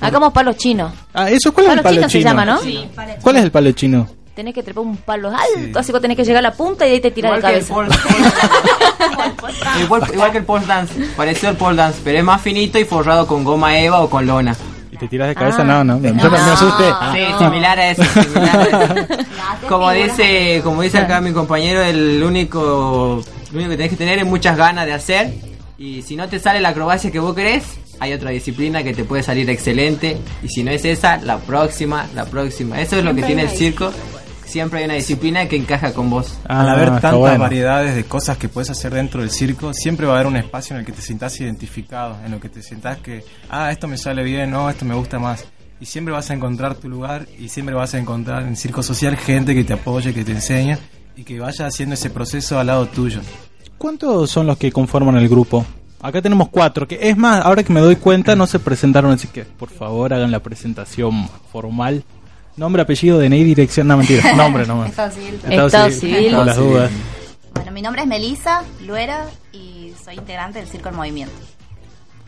Hagamos 0.00 0.32
palos 0.32 0.56
chinos. 0.56 0.92
Ah, 1.14 1.30
¿eso 1.30 1.54
cuál 1.54 1.66
es 1.68 1.72
el 1.74 1.80
palo 1.82 1.94
chinos 1.96 2.10
se 2.10 2.18
chino? 2.18 2.30
llama, 2.30 2.44
¿no? 2.44 2.58
¿Cuál 3.22 3.36
es 3.36 3.42
el 3.44 3.52
palo 3.52 3.70
chino? 3.70 4.08
Tenés 4.34 4.54
que 4.54 4.62
trepar 4.62 4.82
un 4.82 4.96
palo 4.96 5.28
alto, 5.28 5.78
así 5.78 5.92
que 5.92 6.00
tenés 6.00 6.16
que 6.16 6.24
llegar 6.24 6.38
a 6.38 6.48
la 6.48 6.54
punta 6.54 6.86
y 6.86 6.88
de 6.88 6.94
ahí 6.94 7.00
te 7.00 7.10
tiras 7.10 7.32
de 7.32 7.38
Igual 7.38 7.52
que 7.52 7.58
el 7.58 7.66
cabeza. 7.66 8.22
Igual, 9.82 10.02
igual 10.12 10.32
que 10.32 10.38
el 10.38 10.44
pole 10.44 10.66
dance, 10.66 10.94
parecido 11.16 11.50
al 11.50 11.56
pole 11.56 11.76
dance, 11.76 12.00
pero 12.02 12.18
es 12.18 12.24
más 12.24 12.40
finito 12.40 12.78
y 12.78 12.84
forrado 12.84 13.26
con 13.26 13.44
goma 13.44 13.78
eva 13.78 14.00
o 14.00 14.08
con 14.08 14.26
lona. 14.26 14.56
¿Y 14.90 14.96
te 14.96 15.08
tiras 15.08 15.28
de 15.28 15.34
cabeza? 15.34 15.62
Ah. 15.62 15.64
No, 15.64 15.84
no, 15.84 15.94
yo 15.96 16.12
me, 16.12 16.12
me 16.12 16.38
asusté. 16.38 16.84
Sí, 17.12 17.20
similar 17.38 17.78
a 17.78 17.90
eso, 17.90 18.04
similar 18.04 18.56
a 18.58 18.62
eso. 18.62 19.16
Como 19.68 19.90
dice, 19.92 20.60
como 20.64 20.82
dice 20.82 20.98
acá 20.98 21.20
mi 21.20 21.32
compañero, 21.32 21.82
el 21.82 22.22
único, 22.22 23.22
lo 23.52 23.54
único 23.54 23.70
que 23.70 23.76
tenés 23.76 23.90
que 23.90 23.96
tener 23.96 24.18
es 24.18 24.26
muchas 24.26 24.56
ganas 24.56 24.86
de 24.86 24.92
hacer. 24.92 25.32
Y 25.78 26.02
si 26.02 26.16
no 26.16 26.28
te 26.28 26.38
sale 26.38 26.60
la 26.60 26.70
acrobacia 26.70 27.10
que 27.10 27.20
vos 27.20 27.34
querés, 27.34 27.64
hay 28.00 28.12
otra 28.12 28.30
disciplina 28.30 28.82
que 28.82 28.94
te 28.94 29.04
puede 29.04 29.22
salir 29.22 29.48
excelente. 29.48 30.18
Y 30.42 30.48
si 30.48 30.64
no 30.64 30.70
es 30.72 30.84
esa, 30.84 31.18
la 31.18 31.38
próxima, 31.38 32.06
la 32.14 32.24
próxima. 32.24 32.80
Eso 32.80 32.98
es 32.98 33.04
lo 33.04 33.14
que 33.14 33.22
tiene 33.22 33.42
el 33.42 33.50
circo. 33.50 33.92
Siempre 34.44 34.80
hay 34.80 34.84
una 34.86 34.94
disciplina 34.94 35.46
que 35.48 35.56
encaja 35.56 35.92
con 35.94 36.10
vos. 36.10 36.34
Al 36.46 36.68
haber 36.68 36.88
Ah, 36.88 36.92
tantas 37.00 37.14
bueno. 37.14 37.38
variedades 37.38 37.94
de 37.94 38.04
cosas 38.04 38.36
que 38.36 38.48
puedes 38.48 38.68
hacer 38.70 38.92
dentro 38.92 39.20
del 39.22 39.30
circo, 39.30 39.72
siempre 39.72 40.06
va 40.06 40.12
a 40.12 40.16
haber 40.16 40.26
un 40.26 40.36
espacio 40.36 40.74
en 40.74 40.80
el 40.80 40.86
que 40.86 40.92
te 40.92 41.00
sientas 41.00 41.40
identificado, 41.40 42.16
en 42.24 42.34
el 42.34 42.40
que 42.40 42.48
te 42.48 42.62
sientas 42.62 42.98
que, 42.98 43.24
ah, 43.50 43.70
esto 43.72 43.88
me 43.88 43.96
sale 43.96 44.22
bien, 44.22 44.50
no, 44.50 44.68
esto 44.68 44.84
me 44.84 44.94
gusta 44.94 45.18
más. 45.18 45.44
Y 45.80 45.86
siempre 45.86 46.12
vas 46.12 46.30
a 46.30 46.34
encontrar 46.34 46.74
tu 46.74 46.88
lugar 46.88 47.26
y 47.38 47.48
siempre 47.48 47.74
vas 47.74 47.94
a 47.94 47.98
encontrar 47.98 48.42
en 48.42 48.56
circo 48.56 48.82
social 48.82 49.16
gente 49.16 49.54
que 49.54 49.64
te 49.64 49.72
apoye, 49.72 50.12
que 50.14 50.24
te 50.24 50.32
enseñe 50.32 50.76
y 51.16 51.24
que 51.24 51.40
vaya 51.40 51.66
haciendo 51.66 51.94
ese 51.94 52.10
proceso 52.10 52.58
al 52.58 52.66
lado 52.68 52.86
tuyo. 52.86 53.20
¿Cuántos 53.78 54.30
son 54.30 54.46
los 54.46 54.58
que 54.58 54.70
conforman 54.70 55.16
el 55.16 55.28
grupo? 55.28 55.64
Acá 56.00 56.20
tenemos 56.20 56.48
cuatro, 56.50 56.86
que 56.86 56.98
es 57.00 57.16
más, 57.16 57.44
ahora 57.44 57.62
que 57.62 57.72
me 57.72 57.80
doy 57.80 57.96
cuenta, 57.96 58.34
no 58.36 58.46
se 58.46 58.58
presentaron, 58.58 59.12
así 59.12 59.28
que 59.28 59.44
por 59.44 59.70
favor 59.70 60.12
hagan 60.12 60.30
la 60.32 60.40
presentación 60.40 61.28
formal. 61.50 62.04
Nombre, 62.56 62.82
apellido, 62.82 63.18
DNI, 63.18 63.44
dirección, 63.44 63.88
no 63.88 63.96
mentira, 63.96 64.32
nombre 64.36 64.66
nomás. 64.66 64.90
Estado 64.90 65.10
civil. 65.10 65.40
Estado 65.48 65.90
civil. 65.90 66.32
Las 66.32 66.56
dudas. 66.56 66.90
Bueno, 67.54 67.72
mi 67.72 67.82
nombre 67.82 68.02
es 68.02 68.08
Melisa 68.08 68.62
Luera 68.86 69.26
y 69.52 69.92
soy 70.04 70.16
integrante 70.16 70.58
del 70.58 70.68
Circo 70.68 70.88
en 70.90 70.96
Movimiento. 70.96 71.34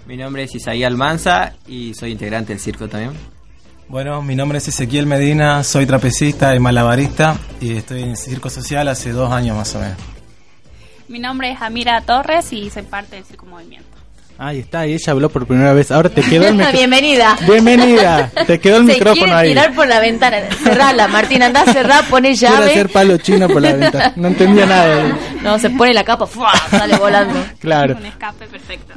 Mi 0.06 0.18
nombre 0.18 0.42
es 0.42 0.54
Isaí 0.54 0.84
Almanza 0.84 1.54
y 1.66 1.94
soy 1.94 2.12
integrante 2.12 2.52
del 2.52 2.60
circo 2.60 2.88
también. 2.88 3.12
Bueno, 3.88 4.20
mi 4.22 4.36
nombre 4.36 4.58
es 4.58 4.68
Ezequiel 4.68 5.06
Medina, 5.06 5.62
soy 5.62 5.86
trapecista 5.86 6.54
y 6.54 6.58
malabarista 6.58 7.38
y 7.60 7.76
estoy 7.76 8.02
en 8.02 8.10
el 8.10 8.16
circo 8.16 8.50
social 8.50 8.88
hace 8.88 9.12
dos 9.12 9.32
años 9.32 9.56
más 9.56 9.74
o 9.74 9.80
menos. 9.80 9.96
Mi 11.08 11.18
nombre 11.18 11.52
es 11.52 11.60
Amira 11.60 12.00
Torres 12.02 12.52
y 12.52 12.70
soy 12.70 12.82
parte 12.82 13.16
del 13.16 13.24
Circo 13.24 13.46
Movimiento. 13.46 13.93
Ahí 14.36 14.58
está, 14.58 14.84
y 14.86 14.94
ella 14.94 15.12
habló 15.12 15.28
por 15.30 15.46
primera 15.46 15.72
vez. 15.72 15.90
Ahora 15.92 16.08
te 16.10 16.20
quedó 16.22 16.46
el 16.48 16.54
micrófono. 16.56 16.76
Bienvenida. 16.78 17.36
Bienvenida, 17.46 18.30
te 18.46 18.58
quedó 18.58 18.78
el 18.78 18.86
Se 18.86 18.94
micrófono 18.94 19.26
quiere 19.26 19.32
ahí. 19.38 19.48
tirar 19.50 19.74
por 19.74 19.86
la 19.86 20.00
ventana. 20.00 20.38
Cerrala, 20.62 21.06
Martín, 21.08 21.42
andá, 21.42 21.64
cerrá, 21.66 22.02
pone 22.10 22.34
Quiero 22.36 22.54
llave. 22.56 22.70
hacer 22.72 22.90
palo 22.90 23.16
chino 23.18 23.48
por 23.48 23.62
la 23.62 23.72
ventana. 23.76 24.12
No 24.16 24.28
entendía 24.28 24.66
nada. 24.66 25.16
No, 25.42 25.58
se 25.58 25.70
pone 25.70 25.94
la 25.94 26.02
capa, 26.04 26.26
¡fua! 26.26 26.52
sale 26.70 26.96
volando. 26.96 27.34
Claro. 27.60 27.96
Un 27.96 28.06
escape 28.06 28.46
perfecto. 28.46 28.94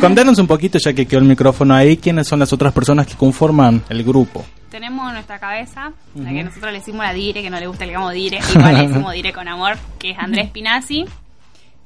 Contanos 0.00 0.38
un 0.38 0.46
poquito, 0.46 0.78
ya 0.78 0.92
que 0.92 1.06
quedó 1.06 1.20
el 1.20 1.26
micrófono 1.26 1.74
ahí, 1.74 1.96
quiénes 1.96 2.28
son 2.28 2.38
las 2.38 2.52
otras 2.52 2.72
personas 2.72 3.06
que 3.06 3.14
conforman 3.14 3.82
el 3.88 4.04
grupo. 4.04 4.44
Tenemos 4.70 5.10
nuestra 5.12 5.38
cabeza, 5.38 5.90
la 6.14 6.22
Ujú. 6.22 6.34
que 6.34 6.44
nosotros 6.44 6.72
le 6.72 6.78
decimos 6.78 7.04
la 7.04 7.12
dire, 7.14 7.42
que 7.42 7.48
no 7.50 7.58
le 7.58 7.66
gusta 7.66 7.80
que 7.80 7.86
le 7.86 7.90
digamos 7.92 8.12
dire, 8.12 8.38
igual 8.54 8.74
le 8.76 8.86
decimos 8.86 9.12
dire 9.14 9.32
con 9.32 9.48
amor, 9.48 9.76
que 9.98 10.10
es 10.10 10.18
Andrés 10.18 10.50
Pinazzi, 10.50 11.06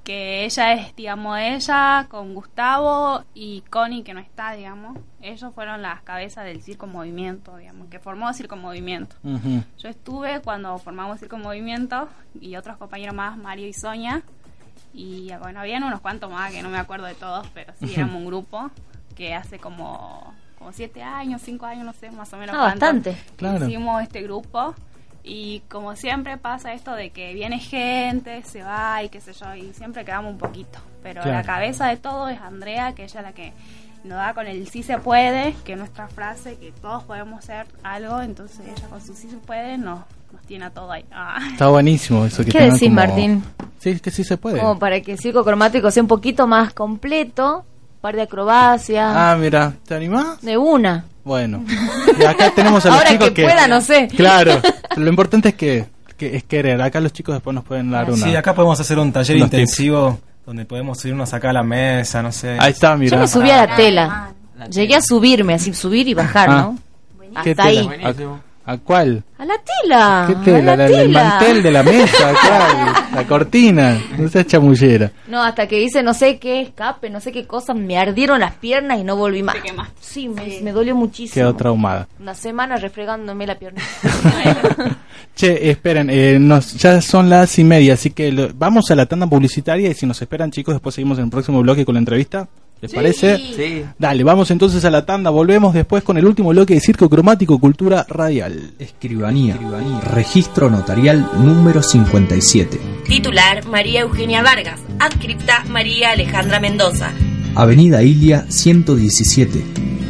que 0.05 0.45
ella 0.45 0.73
es, 0.73 0.97
digamos, 0.97 1.39
ella 1.39 2.07
con 2.11 2.35
Gustavo 2.35 3.25
y 3.35 3.63
Connie, 3.71 4.03
que 4.03 4.15
no 4.15 4.21
está, 4.21 4.53
digamos. 4.53 4.99
Ellos 5.21 5.55
fueron 5.55 5.83
las 5.83 6.03
cabezas 6.03 6.45
del 6.45 6.63
Circo 6.63 6.87
Movimiento, 6.87 7.57
digamos, 7.57 7.89
que 7.89 7.99
formó 7.99 8.33
Circo 8.35 8.57
Movimiento. 8.57 9.15
Yo 9.23 9.89
estuve 9.89 10.41
cuando 10.41 10.77
formamos 10.79 11.21
Circo 11.21 11.39
Movimiento 11.39 12.09
y 12.41 12.57
otros 12.57 12.77
compañeros 12.77 13.15
más, 13.15 13.37
Mario 13.39 13.67
y 13.67 13.73
Sonia. 13.73 14.23
Y 14.93 15.31
bueno, 15.41 15.61
habían 15.61 15.85
unos 15.85 16.01
cuantos 16.01 16.31
más 16.31 16.53
que 16.53 16.63
no 16.63 16.69
me 16.69 16.79
acuerdo 16.79 17.07
de 17.07 17.15
todos, 17.15 17.47
pero 17.55 17.73
sí 17.79 17.93
éramos 17.97 18.17
un 18.17 18.27
grupo 18.27 18.71
que 19.15 19.35
hace 19.35 19.59
como, 19.59 20.35
como 20.59 20.73
siete 20.73 21.03
años, 21.03 21.43
cinco 21.43 21.67
años, 21.67 21.85
no 21.85 21.93
sé, 21.93 22.11
más 22.11 22.33
o 22.33 22.37
menos. 22.37 22.55
Ah, 22.57 22.59
cuánto, 22.59 22.87
bastante. 22.87 23.17
Claro. 23.37 23.67
Hicimos 23.67 24.03
este 24.03 24.23
grupo 24.23 24.75
y 25.25 25.61
como 25.69 25.95
siempre 25.97 26.37
pasa 26.37 26.73
esto 26.75 26.95
de 26.95 27.11
que 27.11 27.33
viene 27.35 27.59
gente, 27.59 28.43
se 28.43 28.63
va 28.63 29.03
y 29.03 29.09
qué 29.09 29.21
sé 29.21 29.33
yo, 29.33 29.55
y 29.55 29.73
siempre 29.73 30.05
quedamos 30.05 30.33
un 30.33 30.39
poquito. 30.39 30.79
Pero 31.03 31.23
Claro. 31.23 31.39
la 31.39 31.45
cabeza 31.45 31.87
de 31.89 31.97
todo 31.97 32.29
es 32.29 32.41
Andrea, 32.41 32.93
que 32.95 33.05
ella 33.05 33.21
es 33.21 33.27
la 33.27 33.33
que 33.33 33.53
nos 34.05 34.17
da 34.19 34.35
con 34.35 34.47
el 34.49 34.67
sí 34.69 34.83
se 34.83 34.99
puede, 34.99 35.55
que 35.65 35.73
es 35.73 35.79
nuestra 35.79 36.09
frase, 36.09 36.57
que 36.59 36.73
todos 36.73 37.05
podemos 37.05 37.39
hacer 37.39 37.67
algo, 37.85 38.21
entonces 38.21 38.61
ella 38.67 38.89
con 38.89 39.01
su 39.01 39.15
sí 39.15 39.29
se 39.31 39.37
puede 39.37 39.79
nos, 39.79 40.01
nos 40.33 40.43
tiene 40.47 40.65
a 40.65 40.71
todo 40.71 40.91
ahí. 40.91 41.05
Ah. 41.13 41.39
Está 41.53 41.69
buenísimo 41.69 42.25
eso 42.27 42.45
que 42.45 42.51
¿Qué 42.51 42.63
decís, 42.65 42.83
como- 42.83 42.95
Martín? 42.97 43.45
Sí, 43.79 43.99
que 44.01 44.11
sí 44.11 44.25
se 44.25 44.37
puede. 44.37 44.59
Como 44.61 44.79
para 44.79 45.01
que 45.01 45.13
el 45.13 45.19
circo 45.19 45.45
cromático 45.45 45.91
sea 45.91 46.03
un 46.03 46.09
poquito 46.09 46.47
más 46.49 46.73
completo, 46.75 47.65
par 48.03 48.15
de 48.17 48.23
acrobacias, 48.23 49.15
Ah, 49.17 49.35
mira, 49.41 49.73
¿te 49.87 49.95
animás? 49.95 50.43
de 50.43 50.59
una. 50.59 51.05
Bueno. 51.25 51.65
Y 52.21 52.25
acá 52.25 52.51
tenemos 52.55 52.85
a 52.85 52.89
los 52.91 52.99
Ahora 52.99 53.11
chicos 53.11 53.31
que 53.31 53.45
pueda, 53.45 53.67
no 53.69 53.81
sé. 53.81 54.07
Claro, 54.15 54.61
lo 54.97 55.09
importante 55.09 55.49
es 55.51 55.55
que, 55.55 55.87
que 56.19 56.37
es 56.37 56.45
querer. 56.45 56.83
Acá 56.83 57.01
los 57.01 57.13
chicos 57.13 57.35
después 57.35 57.55
nos 57.55 57.65
pueden 57.65 57.91
dar 57.91 58.11
una. 58.11 58.23
Sí, 58.23 58.37
acá 58.37 58.55
podemos 58.55 58.79
hacer 58.79 58.99
un 58.99 59.11
taller 59.13 59.37
unos 59.39 59.49
tips. 59.49 59.61
intensivo 59.63 60.21
donde 60.45 60.65
podemos 60.67 60.99
subirnos 61.01 61.33
acá 61.33 61.51
a 61.51 61.53
la 61.55 61.63
mesa, 61.63 62.23
no 62.23 62.31
sé. 62.33 62.57
Ahí 62.61 62.73
está, 62.73 62.97
mira. 62.97 63.17
Yo 63.17 63.21
me 63.23 63.29
subí 63.29 63.51
a 63.51 63.67
la 63.67 63.77
tela. 63.77 64.33
Llegué 64.71 64.97
a 64.97 65.01
subirme, 65.01 65.55
así 65.55 65.73
subir 65.73 66.07
y 66.09 66.15
bajar, 66.15 66.51
Ah. 66.51 66.55
¿no? 66.63 66.79
¿Qué 67.43 67.51
Hasta 67.53 67.65
ahí. 67.65 67.89
¿A, 68.05 68.13
a 68.65 68.77
cuál? 68.79 69.25
A 69.39 69.45
la 69.45 69.55
tela. 69.83 70.25
¿Qué 70.29 70.33
a 70.35 70.41
tela? 70.45 70.77
la 70.77 70.87
el 70.87 71.09
mantel 71.09 71.63
de 71.63 71.71
la 71.71 71.83
mesa, 71.83 72.33
¿cuál? 72.47 72.93
La 73.15 73.27
cortina. 73.27 74.01
No 74.19 74.29
seas 74.29 74.47
chamullera. 74.47 75.11
No, 75.27 75.43
hasta 75.43 75.67
que 75.67 75.83
hice 75.83 76.03
no 76.03 76.15
sé 76.15 76.39
qué 76.39 76.61
escape, 76.61 77.11
no 77.11 77.21
sé 77.21 77.33
qué 77.33 77.47
cosa, 77.47 77.75
me 77.75 77.99
ardieron 77.99 78.41
las 78.41 78.55
piernas 78.55 78.99
y 79.01 79.05
no 79.05 79.17
volví 79.17 79.43
más. 79.43 79.57
Sí, 80.01 80.29
me, 80.29 80.61
me 80.63 80.73
dolió 80.73 80.95
muchísimo. 80.95 81.35
Quedó 81.35 81.57
traumada. 81.57 82.07
Una 82.21 82.35
semana 82.35 82.77
refregándome 82.77 83.47
la 83.47 83.57
pierna. 83.59 83.83
Che, 85.35 85.71
esperen, 85.71 86.11
eh, 86.11 86.39
nos, 86.39 86.75
ya 86.75 87.01
son 87.01 87.31
las 87.31 87.59
y 87.59 87.65
media, 87.65 87.95
así 87.95 88.11
que 88.11 88.31
lo- 88.31 88.51
vamos 88.55 88.91
a 88.91 88.95
la 88.95 89.07
tanda 89.07 89.27
publicitaria 89.27 89.89
y 89.91 89.95
si 89.95 90.05
nos 90.05 90.21
esperan 90.21 90.51
chicos, 90.51 90.75
después 90.75 90.95
seguimos 90.95 91.17
en 91.19 91.25
el 91.25 91.31
próximo 91.31 91.63
bloque 91.63 91.87
con 91.87 91.95
la 91.95 92.01
entrevista. 92.01 92.49
¿Les 92.83 92.91
Sí. 92.91 92.97
parece? 92.97 93.37
Sí. 93.39 93.85
Dale, 93.97 94.25
vamos 94.25 94.51
entonces 94.51 94.85
a 94.85 94.91
la 94.91 95.07
tanda, 95.07 95.31
volvemos 95.31 95.73
después 95.73 96.03
con 96.03 96.19
el 96.19 96.27
último 96.27 96.49
bloque 96.51 96.75
de 96.75 96.81
Circo 96.81 97.09
Cromático 97.09 97.59
Cultura 97.61 98.05
Radial. 98.09 98.73
Escribanía. 98.81 99.57
Registro 100.13 100.69
notarial 100.69 101.31
número 101.39 101.81
57. 101.83 102.81
Titular 103.07 103.65
María 103.69 104.01
Eugenia 104.01 104.43
Vargas. 104.43 104.81
Adscripta 104.99 105.65
María 105.71 106.11
Alejandra 106.11 106.59
Mendoza. 106.59 107.13
Avenida 107.55 108.03
Ilia 108.03 108.47
117. 108.49 109.63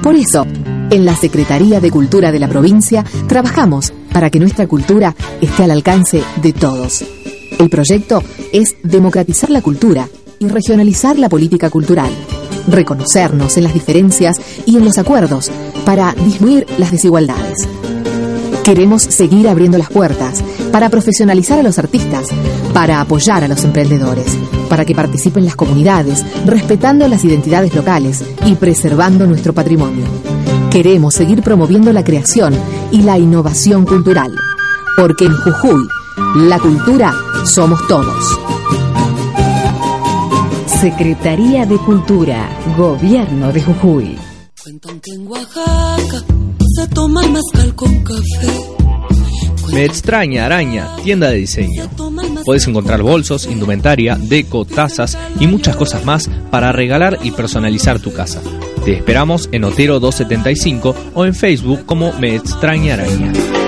Por 0.02 0.14
eso, 0.16 0.46
en 0.90 1.04
la 1.04 1.14
Secretaría 1.14 1.78
de 1.78 1.90
Cultura 1.90 2.32
de 2.32 2.38
la 2.38 2.48
provincia 2.48 3.04
trabajamos 3.28 3.92
para 4.14 4.30
que 4.30 4.40
nuestra 4.40 4.66
cultura 4.66 5.14
esté 5.42 5.64
al 5.64 5.72
alcance 5.72 6.22
de 6.40 6.54
todos. 6.54 7.04
El 7.58 7.68
proyecto 7.68 8.22
es 8.50 8.76
democratizar 8.82 9.50
la 9.50 9.60
cultura 9.60 10.08
y 10.38 10.48
regionalizar 10.48 11.18
la 11.18 11.28
política 11.28 11.68
cultural 11.68 12.10
reconocernos 12.68 13.56
en 13.56 13.64
las 13.64 13.74
diferencias 13.74 14.36
y 14.66 14.76
en 14.76 14.84
los 14.84 14.98
acuerdos 14.98 15.50
para 15.84 16.12
disminuir 16.12 16.66
las 16.78 16.90
desigualdades. 16.90 17.68
Queremos 18.64 19.02
seguir 19.02 19.48
abriendo 19.48 19.78
las 19.78 19.90
puertas 19.90 20.44
para 20.70 20.90
profesionalizar 20.90 21.58
a 21.58 21.62
los 21.62 21.78
artistas, 21.78 22.28
para 22.72 23.00
apoyar 23.00 23.42
a 23.42 23.48
los 23.48 23.64
emprendedores, 23.64 24.36
para 24.68 24.84
que 24.84 24.94
participen 24.94 25.44
las 25.44 25.56
comunidades, 25.56 26.24
respetando 26.46 27.08
las 27.08 27.24
identidades 27.24 27.74
locales 27.74 28.22
y 28.46 28.54
preservando 28.54 29.26
nuestro 29.26 29.52
patrimonio. 29.52 30.04
Queremos 30.70 31.14
seguir 31.14 31.42
promoviendo 31.42 31.92
la 31.92 32.04
creación 32.04 32.54
y 32.92 33.02
la 33.02 33.18
innovación 33.18 33.84
cultural, 33.84 34.32
porque 34.96 35.24
en 35.24 35.36
Jujuy, 35.36 35.88
la 36.36 36.58
cultura 36.58 37.12
somos 37.44 37.80
todos. 37.88 38.49
Secretaría 40.80 41.66
de 41.66 41.76
Cultura, 41.76 42.48
Gobierno 42.78 43.52
de 43.52 43.60
Jujuy. 43.62 44.16
Cuentan 44.62 44.98
que 45.00 45.12
en 45.12 45.26
Oaxaca 45.26 46.24
se 46.74 46.88
toma 46.88 47.22
el 47.22 47.32
mezcal 47.32 47.74
con 47.74 48.02
café. 48.02 48.48
Me 49.74 49.84
extraña 49.84 50.46
araña, 50.46 50.88
tienda 51.04 51.28
de 51.28 51.36
diseño. 51.36 51.84
Puedes 52.46 52.66
encontrar 52.66 53.02
bolsos, 53.02 53.44
indumentaria, 53.44 54.16
deco, 54.18 54.64
tazas 54.64 55.18
y 55.38 55.46
muchas 55.46 55.76
cosas 55.76 56.06
más 56.06 56.30
para 56.50 56.72
regalar 56.72 57.18
y 57.22 57.32
personalizar 57.32 58.00
tu 58.00 58.14
casa. 58.14 58.40
Te 58.82 58.94
esperamos 58.94 59.50
en 59.52 59.64
Otero 59.64 60.00
275 60.00 60.94
o 61.12 61.26
en 61.26 61.34
Facebook 61.34 61.84
como 61.84 62.14
Me 62.14 62.34
extraña 62.34 62.94
araña. 62.94 63.59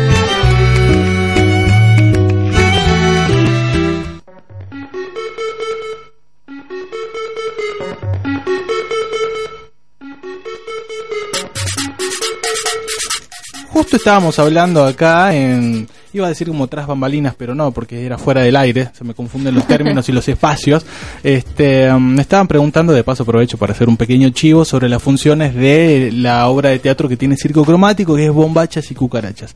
Justo 13.69 13.97
estábamos 13.97 14.39
hablando 14.40 14.85
acá 14.85 15.32
en... 15.35 15.89
Iba 16.12 16.26
a 16.26 16.28
decir 16.30 16.48
como 16.48 16.66
tras 16.68 16.86
bambalinas, 16.86 17.35
pero 17.36 17.55
no, 17.55 17.70
porque 17.70 18.05
era 18.06 18.16
fuera 18.18 18.40
del 18.40 18.56
aire, 18.56 18.89
se 18.97 19.05
me 19.05 19.12
confunden 19.14 19.55
los 19.55 19.66
términos 19.66 20.09
y 20.09 20.12
los 20.12 20.26
espacios. 20.28 20.86
Este, 21.22 21.93
um, 21.93 22.02
me 22.14 22.22
estaban 22.22 22.48
preguntando, 22.48 22.93
de 22.93 23.05
paso 23.05 23.22
aprovecho 23.24 23.59
para 23.59 23.72
hacer 23.72 23.89
un 23.89 23.97
pequeño 23.97 24.30
chivo 24.30 24.64
sobre 24.64 24.89
las 24.89 25.02
funciones 25.02 25.55
de 25.55 26.10
la 26.14 26.48
obra 26.48 26.70
de 26.70 26.78
teatro 26.78 27.09
que 27.09 27.16
tiene 27.16 27.36
Circo 27.36 27.64
Cromático, 27.64 28.14
que 28.16 28.26
es 28.26 28.32
Bombachas 28.32 28.90
y 28.90 28.94
Cucarachas. 28.94 29.55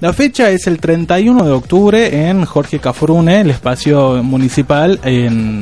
La 0.00 0.12
fecha 0.12 0.50
es 0.50 0.66
el 0.66 0.78
31 0.78 1.44
de 1.44 1.50
octubre 1.52 2.28
en 2.28 2.44
Jorge 2.44 2.78
Cafrune, 2.78 3.40
el 3.40 3.50
espacio 3.50 4.22
municipal 4.22 4.98
en, 5.04 5.60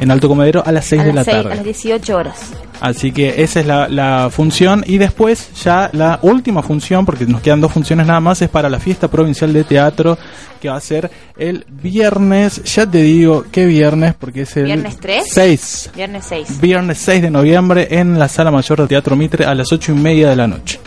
en 0.00 0.10
Alto 0.10 0.28
Comedero, 0.28 0.62
a 0.64 0.72
las 0.72 0.84
6 0.86 1.02
a 1.02 1.04
de 1.04 1.10
la 1.10 1.14
las 1.16 1.24
seis- 1.26 1.36
tarde. 1.36 1.52
a 1.52 1.56
las 1.56 1.64
18 1.64 2.16
horas. 2.16 2.36
Así 2.80 3.12
que 3.12 3.42
esa 3.44 3.60
es 3.60 3.66
la, 3.66 3.88
la 3.88 4.28
función 4.32 4.82
y 4.84 4.98
después 4.98 5.50
ya 5.62 5.88
la 5.92 6.18
última 6.22 6.64
función, 6.64 7.06
porque 7.06 7.26
nos 7.26 7.40
quedan 7.40 7.60
dos 7.60 7.70
funciones 7.70 8.08
nada 8.08 8.18
más, 8.18 8.42
es 8.42 8.48
para 8.48 8.68
la 8.68 8.80
fiesta 8.80 9.06
provincial 9.08 9.51
de 9.52 9.64
teatro 9.64 10.18
que 10.60 10.68
va 10.68 10.76
a 10.76 10.80
ser 10.80 11.10
el 11.36 11.66
viernes, 11.68 12.62
ya 12.62 12.86
te 12.86 13.02
digo 13.02 13.44
qué 13.50 13.66
viernes, 13.66 14.14
porque 14.14 14.42
es 14.42 14.56
el 14.56 14.66
¿Viernes 14.66 14.96
3? 14.98 15.24
6. 15.28 15.90
Viernes 15.96 16.24
6. 16.28 16.60
Viernes 16.60 16.98
6 16.98 17.22
de 17.22 17.30
noviembre 17.30 17.88
en 17.90 18.16
la 18.16 18.28
Sala 18.28 18.52
Mayor 18.52 18.82
de 18.82 18.86
Teatro 18.86 19.16
Mitre 19.16 19.44
a 19.44 19.56
las 19.56 19.72
8 19.72 19.90
y 19.90 19.94
media 19.96 20.30
de 20.30 20.36
la 20.36 20.46
noche. 20.46 20.78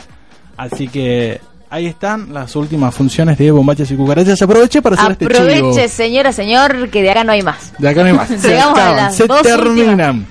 Así 0.55 0.87
que 0.87 1.41
ahí 1.69 1.87
están 1.87 2.33
las 2.33 2.55
últimas 2.55 2.95
funciones 2.95 3.37
de 3.37 3.51
Bombachas 3.51 3.91
y 3.91 3.95
Cucarachas. 3.95 4.41
Aproveché 4.41 4.81
para 4.81 4.95
hacer 4.95 5.11
este 5.11 5.27
chivo. 5.27 5.39
Aproveche, 5.39 5.89
señora, 5.89 6.31
señor, 6.31 6.89
que 6.89 7.01
de 7.01 7.11
acá 7.11 7.25
no 7.25 7.33
hay 7.33 7.41
más. 7.41 7.73
De 7.77 7.89
acá 7.89 8.01
no 8.01 8.07
hay 8.07 8.13
más. 8.13 8.27
Se 8.41 8.47
Llegamos 8.47 8.79
a 8.79 8.81
acaban, 8.81 8.95
las 8.97 9.15
se 9.15 9.27
dos 9.27 9.41
terminan. 9.41 10.25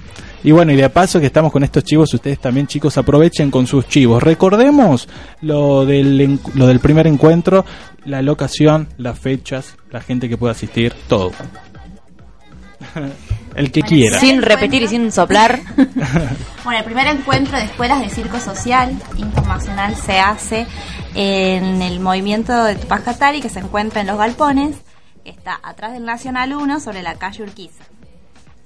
Y 0.44 0.52
bueno, 0.52 0.72
y 0.72 0.76
de 0.76 0.90
paso 0.90 1.20
que 1.20 1.26
estamos 1.26 1.50
con 1.50 1.64
estos 1.64 1.84
chivos, 1.84 2.12
ustedes 2.12 2.38
también 2.38 2.66
chicos 2.66 2.98
aprovechen 2.98 3.50
con 3.50 3.66
sus 3.66 3.88
chivos. 3.88 4.22
Recordemos 4.22 5.08
lo 5.40 5.86
del, 5.86 6.38
lo 6.54 6.66
del 6.66 6.80
primer 6.80 7.06
encuentro, 7.06 7.64
la 8.04 8.22
locación, 8.22 8.88
las 8.96 9.18
fechas, 9.18 9.76
la 9.90 10.00
gente 10.00 10.28
que 10.28 10.36
pueda 10.36 10.52
asistir, 10.52 10.94
todo. 11.08 11.32
El 13.54 13.70
que 13.70 13.82
quiera. 13.82 14.18
Sin 14.18 14.42
repetir 14.42 14.82
y 14.82 14.88
sin 14.88 15.12
soplar. 15.12 15.60
Bueno, 16.64 16.78
el 16.78 16.86
primer 16.86 17.06
encuentro 17.08 17.58
de 17.58 17.64
escuelas 17.64 18.00
de 18.00 18.08
circo 18.08 18.40
social 18.40 18.98
internacional 19.18 19.94
se 19.96 20.18
hace 20.18 20.66
en 21.14 21.82
el 21.82 22.00
movimiento 22.00 22.64
de 22.64 22.76
Tupajatari 22.76 23.42
que 23.42 23.50
se 23.50 23.58
encuentra 23.58 24.00
en 24.00 24.06
Los 24.06 24.16
Galpones, 24.16 24.74
que 25.22 25.28
está 25.28 25.60
atrás 25.62 25.92
del 25.92 26.06
Nacional 26.06 26.54
1 26.54 26.80
sobre 26.80 27.02
la 27.02 27.16
calle 27.16 27.42
Urquiza. 27.42 27.84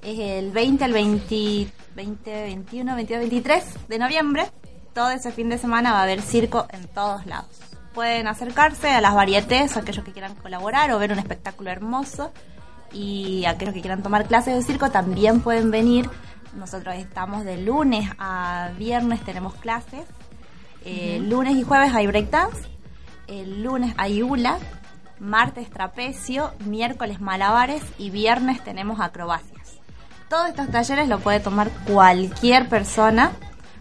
Es 0.00 0.16
el 0.20 0.52
20 0.52 0.84
al 0.84 0.92
20, 0.92 1.68
20, 1.96 2.42
21, 2.42 2.94
22, 2.94 3.18
23 3.18 3.64
de 3.88 3.98
noviembre. 3.98 4.46
Todo 4.94 5.10
ese 5.10 5.32
fin 5.32 5.48
de 5.48 5.58
semana 5.58 5.90
va 5.90 5.98
a 5.98 6.02
haber 6.04 6.22
circo 6.22 6.68
en 6.70 6.86
todos 6.86 7.26
lados. 7.26 7.67
Pueden 7.98 8.28
acercarse 8.28 8.90
a 8.90 9.00
las 9.00 9.12
varietés, 9.12 9.76
aquellos 9.76 10.04
que 10.04 10.12
quieran 10.12 10.36
colaborar 10.36 10.92
o 10.92 11.00
ver 11.00 11.10
un 11.10 11.18
espectáculo 11.18 11.68
hermoso. 11.70 12.30
Y 12.92 13.44
aquellos 13.44 13.74
que 13.74 13.80
quieran 13.80 14.04
tomar 14.04 14.26
clases 14.26 14.54
de 14.54 14.62
circo 14.62 14.92
también 14.92 15.40
pueden 15.40 15.72
venir. 15.72 16.08
Nosotros 16.54 16.94
estamos 16.94 17.44
de 17.44 17.60
lunes 17.60 18.08
a 18.20 18.70
viernes, 18.78 19.20
tenemos 19.24 19.56
clases. 19.56 20.06
Eh. 20.84 21.18
Lunes 21.24 21.56
y 21.56 21.64
jueves 21.64 21.92
hay 21.92 22.06
breakdance. 22.06 22.68
El 23.26 23.64
lunes 23.64 23.92
hay 23.96 24.22
hula. 24.22 24.58
Martes 25.18 25.68
trapecio. 25.68 26.52
Miércoles 26.66 27.20
malabares. 27.20 27.82
Y 27.98 28.10
viernes 28.10 28.62
tenemos 28.62 29.00
acrobacias. 29.00 29.80
Todos 30.28 30.50
estos 30.50 30.70
talleres 30.70 31.08
lo 31.08 31.18
puede 31.18 31.40
tomar 31.40 31.68
cualquier 31.84 32.68
persona 32.68 33.32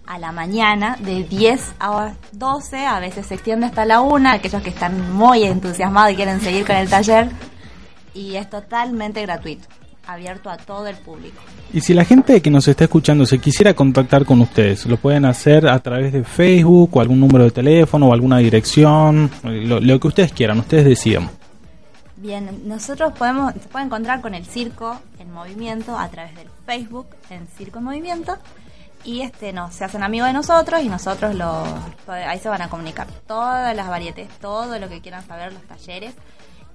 a 0.07 0.17
la 0.17 0.31
mañana 0.31 0.97
de 0.99 1.23
10 1.23 1.73
a 1.79 2.13
12, 2.31 2.85
a 2.85 2.99
veces 2.99 3.27
se 3.27 3.35
extiende 3.35 3.65
hasta 3.65 3.85
la 3.85 4.01
1, 4.01 4.29
aquellos 4.29 4.61
que 4.61 4.69
están 4.69 5.13
muy 5.13 5.43
entusiasmados 5.43 6.13
y 6.13 6.15
quieren 6.15 6.41
seguir 6.41 6.65
con 6.65 6.77
el 6.77 6.89
taller. 6.89 7.29
Y 8.13 8.35
es 8.35 8.49
totalmente 8.49 9.21
gratuito, 9.21 9.67
abierto 10.07 10.49
a 10.49 10.57
todo 10.57 10.87
el 10.87 10.95
público. 10.95 11.37
Y 11.73 11.81
si 11.81 11.93
la 11.93 12.05
gente 12.05 12.41
que 12.41 12.49
nos 12.49 12.67
está 12.67 12.85
escuchando 12.85 13.25
se 13.25 13.37
quisiera 13.39 13.73
contactar 13.73 14.25
con 14.25 14.41
ustedes, 14.41 14.85
lo 14.85 14.97
pueden 14.97 15.25
hacer 15.25 15.67
a 15.67 15.77
través 15.79 16.13
de 16.13 16.23
Facebook 16.23 16.89
o 16.93 17.01
algún 17.01 17.19
número 17.19 17.43
de 17.43 17.51
teléfono 17.51 18.07
o 18.07 18.13
alguna 18.13 18.37
dirección, 18.37 19.29
lo, 19.43 19.81
lo 19.81 19.99
que 19.99 20.07
ustedes 20.07 20.31
quieran, 20.31 20.59
ustedes 20.59 20.85
decidan. 20.85 21.29
Bien, 22.15 22.49
nosotros 22.65 23.13
podemos, 23.13 23.53
se 23.53 23.67
puede 23.67 23.85
encontrar 23.85 24.21
con 24.21 24.33
el 24.33 24.45
circo 24.45 24.97
en 25.19 25.31
movimiento 25.31 25.99
a 25.99 26.07
través 26.07 26.35
del 26.35 26.47
Facebook 26.65 27.07
en 27.29 27.45
Circo 27.47 27.77
en 27.77 27.85
Movimiento 27.85 28.37
y 29.07 29.21
este 29.21 29.53
no, 29.53 29.71
se 29.71 29.85
hacen 29.85 30.03
amigos 30.03 30.27
de 30.27 30.33
nosotros 30.33 30.81
y 30.83 30.89
nosotros 30.89 31.33
los 31.33 31.65
ahí 32.09 32.39
se 32.39 32.49
van 32.49 32.61
a 32.61 32.69
comunicar 32.69 33.07
todas 33.25 33.73
las 33.73 33.87
varietés, 33.87 34.27
todo 34.41 34.77
lo 34.79 34.89
que 34.89 34.99
quieran 34.99 35.25
saber, 35.25 35.53
los 35.53 35.61
talleres. 35.63 36.13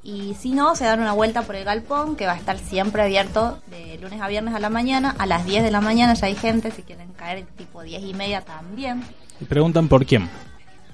Y 0.03 0.35
si 0.41 0.53
no, 0.53 0.75
se 0.75 0.85
dan 0.87 1.01
una 1.01 1.13
vuelta 1.13 1.43
por 1.43 1.57
el 1.57 1.65
galpón 1.65 2.17
que 2.17 2.27
va 2.27 2.33
a 2.33 2.37
estar 2.37 2.59
siempre 2.59 3.03
abierto 3.03 3.59
de 3.67 3.99
lunes 3.99 4.21
a 4.23 4.29
viernes 4.29 4.55
a 4.55 4.61
la 4.61 4.71
mañana. 4.71 5.15
A 5.19 5.27
las 5.27 5.45
10 5.45 5.63
de 5.63 5.71
la 5.71 5.83
mañana 5.83 6.15
ya 6.15 6.27
hay 6.27 6.35
gente, 6.35 6.71
si 6.71 6.83
quieren 6.83 7.13
caer 7.13 7.45
tipo 7.57 7.83
10 7.83 8.03
y 8.03 8.15
media 8.15 8.41
también. 8.41 9.05
Y 9.39 9.45
preguntan 9.45 9.87
por 9.89 10.07
quién. 10.07 10.29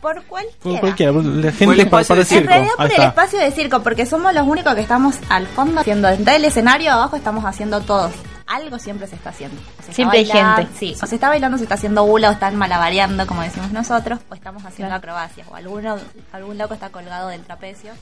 Por 0.02 0.24
cualquiera. 0.24 0.58
Por 0.62 0.80
cualquiera, 0.80 1.12
por 1.12 1.24
la 1.24 1.42
Por 1.42 1.52
gente 1.52 1.82
el 1.82 1.88
para, 1.88 2.04
para 2.04 2.20
el 2.20 2.26
En 2.26 2.26
circo. 2.26 2.48
realidad 2.48 2.72
por 2.76 2.80
Ahí 2.84 2.86
el 2.88 2.92
está. 2.92 3.08
espacio 3.08 3.38
de 3.38 3.50
circo, 3.52 3.82
porque 3.82 4.06
somos 4.06 4.34
los 4.34 4.46
únicos 4.46 4.74
que 4.74 4.80
estamos 4.80 5.14
al 5.28 5.46
fondo 5.46 5.80
haciendo, 5.80 6.08
desde 6.08 6.36
el 6.36 6.44
escenario 6.44 6.92
abajo 6.92 7.16
estamos 7.16 7.44
haciendo 7.44 7.80
todos. 7.80 8.12
Algo 8.48 8.78
siempre 8.78 9.06
se 9.06 9.14
está 9.16 9.30
haciendo. 9.30 9.56
O 9.78 9.82
se 9.82 9.90
está 9.90 9.92
Siempre 9.92 10.18
hay 10.20 10.24
gente. 10.26 10.68
Sí, 10.78 10.96
o 11.02 11.06
se 11.06 11.14
está 11.16 11.28
bailando, 11.28 11.58
se 11.58 11.64
está 11.64 11.74
haciendo 11.74 12.02
hula, 12.04 12.30
o 12.30 12.32
están 12.32 12.56
malabareando, 12.56 13.26
como 13.26 13.42
decimos 13.42 13.70
nosotros, 13.72 14.20
o 14.30 14.34
estamos 14.34 14.64
haciendo 14.64 14.94
acrobacias, 14.94 15.46
o 15.50 15.54
alguno, 15.54 15.96
algún 16.32 16.56
loco 16.58 16.72
está 16.74 16.88
colgado 16.88 17.28
del 17.28 17.42
trapecio. 17.42 17.92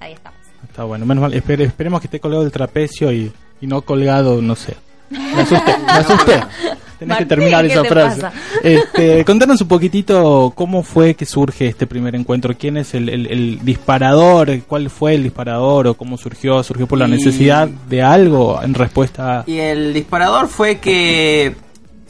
Ahí 0.00 0.12
estamos. 0.12 0.38
Está 0.68 0.84
bueno, 0.84 1.06
menos 1.06 1.22
mal. 1.22 1.32
Espere- 1.34 1.64
esperemos 1.64 2.00
que 2.00 2.08
esté 2.08 2.18
colgado 2.20 2.42
del 2.42 2.52
trapecio 2.52 3.12
y, 3.12 3.32
y 3.60 3.66
no 3.66 3.82
colgado, 3.82 4.42
no 4.42 4.56
sé. 4.56 4.76
Me 5.10 5.40
asusté, 5.42 5.78
me 5.78 5.92
asusté. 5.92 6.40
Tenés 6.98 7.18
que 7.18 7.26
terminar 7.26 7.66
¿qué 7.66 7.72
esa 7.72 7.82
te 7.82 7.88
frase. 7.88 8.22
Este, 8.62 9.24
contanos 9.26 9.60
un 9.60 9.68
poquitito 9.68 10.50
cómo 10.54 10.82
fue 10.82 11.14
que 11.14 11.26
surge 11.26 11.66
este 11.66 11.86
primer 11.86 12.14
encuentro. 12.14 12.54
¿Quién 12.58 12.78
es 12.78 12.94
el, 12.94 13.10
el- 13.10 13.26
el 13.26 13.58
disparador? 13.62 14.60
¿Cuál 14.66 14.88
fue 14.88 15.14
el 15.14 15.22
disparador? 15.24 15.88
¿O 15.88 15.94
cómo 15.94 16.16
surgió? 16.16 16.62
¿Surgió 16.62 16.86
por 16.86 16.98
la 16.98 17.06
Y- 17.06 17.10
necesidad 17.10 17.68
de 17.68 18.02
algo 18.02 18.60
en 18.62 18.72
respuesta 18.72 19.40
a... 19.40 19.44
Y 19.46 19.58
el 19.58 19.92
disparador 19.92 20.48
fue 20.48 20.78
que 20.78 21.54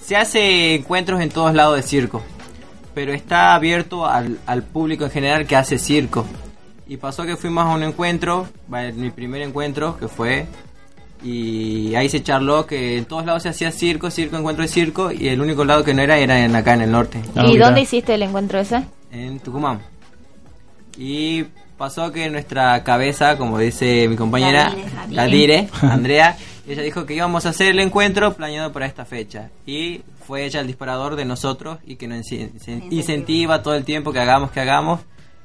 se 0.01 0.14
hace 0.16 0.77
encuentros 0.77 1.20
en 1.20 1.31
todos 1.31 1.52
lados 1.52 1.74
de 1.74 1.82
circo, 1.82 2.23
pero 2.94 3.12
está 3.12 3.55
abierto 3.56 4.06
al, 4.06 4.39
al 4.47 4.62
público 4.62 5.05
en 5.05 5.10
general 5.10 5.47
que 5.47 5.56
hace 5.56 5.78
circo. 5.78 6.24
Y 6.86 6.97
pasó 6.98 7.24
que 7.24 7.36
fuimos 7.36 7.64
a 7.64 7.70
un 7.70 7.82
encuentro, 7.82 8.47
mi 8.94 9.10
primer 9.10 9.43
encuentro 9.43 9.98
que 9.98 10.06
fue, 10.06 10.47
y 11.22 11.94
ahí 11.94 12.09
se 12.09 12.22
charló 12.22 12.66
que 12.66 12.98
en 12.98 13.05
todos 13.06 13.24
lados 13.24 13.43
se 13.43 13.48
hacía 13.48 13.70
circo, 13.70 14.10
circo, 14.10 14.36
encuentro 14.36 14.62
de 14.62 14.68
circo, 14.68 15.10
y 15.10 15.28
el 15.28 15.40
único 15.40 15.64
lado 15.64 15.84
que 15.84 15.94
no 15.94 16.02
era 16.02 16.18
era 16.18 16.44
en 16.44 16.55
acá 16.55 16.74
en 16.74 16.82
el 16.82 16.90
norte. 16.90 17.20
¿Y 17.47 17.56
dónde 17.56 17.80
hiciste 17.82 18.14
el 18.14 18.22
encuentro 18.22 18.59
ese? 18.59 18.84
En 19.10 19.40
Tucumán. 19.40 19.80
Y 20.98 21.44
pasó 21.76 22.12
que 22.12 22.30
nuestra 22.30 22.82
cabeza, 22.84 23.36
como 23.36 23.59
dice 23.59 24.09
mi 24.09 24.16
compañera, 24.16 24.74
La 25.10 25.26
Dire, 25.26 25.68
Andrea, 25.82 26.36
ella 26.66 26.82
dijo 26.82 27.06
que 27.06 27.14
íbamos 27.14 27.47
a 27.47 27.51
hacer 27.51 27.68
el 27.68 27.80
encuentro 27.80 28.34
planeado 28.34 28.72
para 28.72 28.86
esta 28.86 29.05
fecha. 29.05 29.51
Y 29.66 30.02
fue 30.26 30.44
ella 30.44 30.60
el 30.60 30.66
disparador 30.66 31.16
de 31.16 31.24
nosotros 31.24 31.78
y 31.86 31.97
que 31.97 32.09
nos 32.09 32.30
incentiva 32.90 33.62
todo 33.62 33.74
el 33.74 33.84
tiempo 33.84 34.12
que 34.12 34.20
hagamos, 34.20 34.51
que 34.51 34.60
hagamos. 34.60 35.01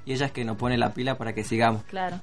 Y 0.05 0.13
ella 0.13 0.25
es 0.25 0.31
que 0.31 0.43
nos 0.43 0.57
pone 0.57 0.77
la 0.77 0.93
pila 0.93 1.17
para 1.17 1.33
que 1.33 1.43
sigamos. 1.43 1.83
Claro. 1.83 2.19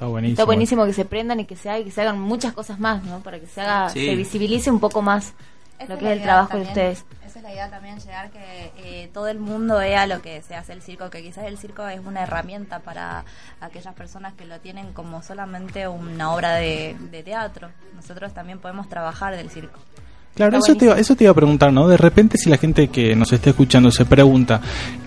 Está 0.00 0.08
buenísimo. 0.08 0.32
Está 0.32 0.44
buenísimo 0.46 0.86
que 0.86 0.92
se 0.94 1.04
prendan 1.04 1.40
y 1.40 1.44
que 1.44 1.56
se 1.56 1.68
haga, 1.68 1.78
y 1.80 1.84
que 1.84 1.90
se 1.90 2.00
hagan 2.00 2.18
muchas 2.18 2.54
cosas 2.54 2.80
más, 2.80 3.04
¿no? 3.04 3.20
Para 3.20 3.38
que 3.38 3.46
se 3.46 3.60
haga, 3.60 3.90
Sí. 3.90 4.06
se 4.06 4.14
visibilice 4.16 4.70
un 4.70 4.80
poco 4.80 5.02
más 5.02 5.34
Esa 5.78 5.92
lo 5.92 5.98
que 5.98 6.06
es 6.06 6.12
el 6.12 6.22
trabajo 6.22 6.48
también. 6.48 6.64
de 6.64 6.70
ustedes. 6.92 7.04
Esa 7.26 7.38
es 7.38 7.42
la 7.44 7.52
idea 7.52 7.68
también, 7.70 8.00
llegar 8.00 8.30
que 8.30 8.72
eh, 8.78 9.10
todo 9.12 9.28
el 9.28 9.38
mundo 9.38 9.76
vea 9.76 10.06
lo 10.06 10.22
que 10.22 10.40
se 10.40 10.54
hace 10.56 10.72
el 10.72 10.80
circo, 10.80 11.10
que 11.10 11.22
quizás 11.22 11.44
el 11.44 11.58
circo 11.58 11.86
es 11.86 12.00
una 12.00 12.22
herramienta 12.22 12.78
para 12.78 13.26
aquellas 13.60 13.94
personas 13.94 14.32
que 14.32 14.46
lo 14.46 14.58
tienen 14.60 14.94
como 14.94 15.22
solamente 15.22 15.86
una 15.86 16.32
obra 16.32 16.54
de, 16.54 16.96
de 17.10 17.22
teatro. 17.22 17.68
Nosotros 17.94 18.32
también 18.32 18.58
podemos 18.58 18.88
trabajar 18.88 19.36
del 19.36 19.50
circo. 19.50 19.78
Claro, 20.48 20.58
eso 20.64 20.74
te, 20.74 20.86
iba, 20.86 20.98
eso 20.98 21.14
te 21.16 21.24
iba 21.24 21.32
a 21.32 21.34
preguntar, 21.34 21.72
¿no? 21.72 21.86
De 21.86 21.96
repente 21.98 22.38
si 22.38 22.48
la 22.48 22.56
gente 22.56 22.88
que 22.88 23.14
nos 23.14 23.32
está 23.32 23.50
escuchando 23.50 23.90
se 23.90 24.06
pregunta, 24.06 24.60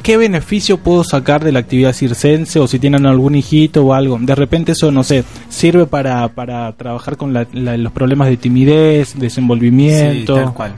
¿qué 0.03 0.15
beneficio 0.17 0.77
puedo 0.77 1.03
sacar 1.03 1.43
de 1.43 1.51
la 1.51 1.59
actividad 1.59 1.91
circense 1.93 2.59
o 2.59 2.67
si 2.67 2.77
tienen 2.77 3.05
algún 3.07 3.33
hijito 3.35 3.83
o 3.83 3.93
algo? 3.93 4.17
De 4.21 4.35
repente 4.35 4.73
eso, 4.73 4.91
no 4.91 5.03
sé, 5.03 5.23
sirve 5.49 5.85
para, 5.87 6.27
para 6.29 6.71
trabajar 6.73 7.17
con 7.17 7.33
la- 7.33 7.47
la- 7.51 7.77
los 7.77 7.91
problemas 7.91 8.27
de 8.27 8.37
timidez, 8.37 9.17
desenvolvimiento. 9.17 10.35
Sí, 10.37 10.43
tal 10.43 10.53
cual. 10.53 10.73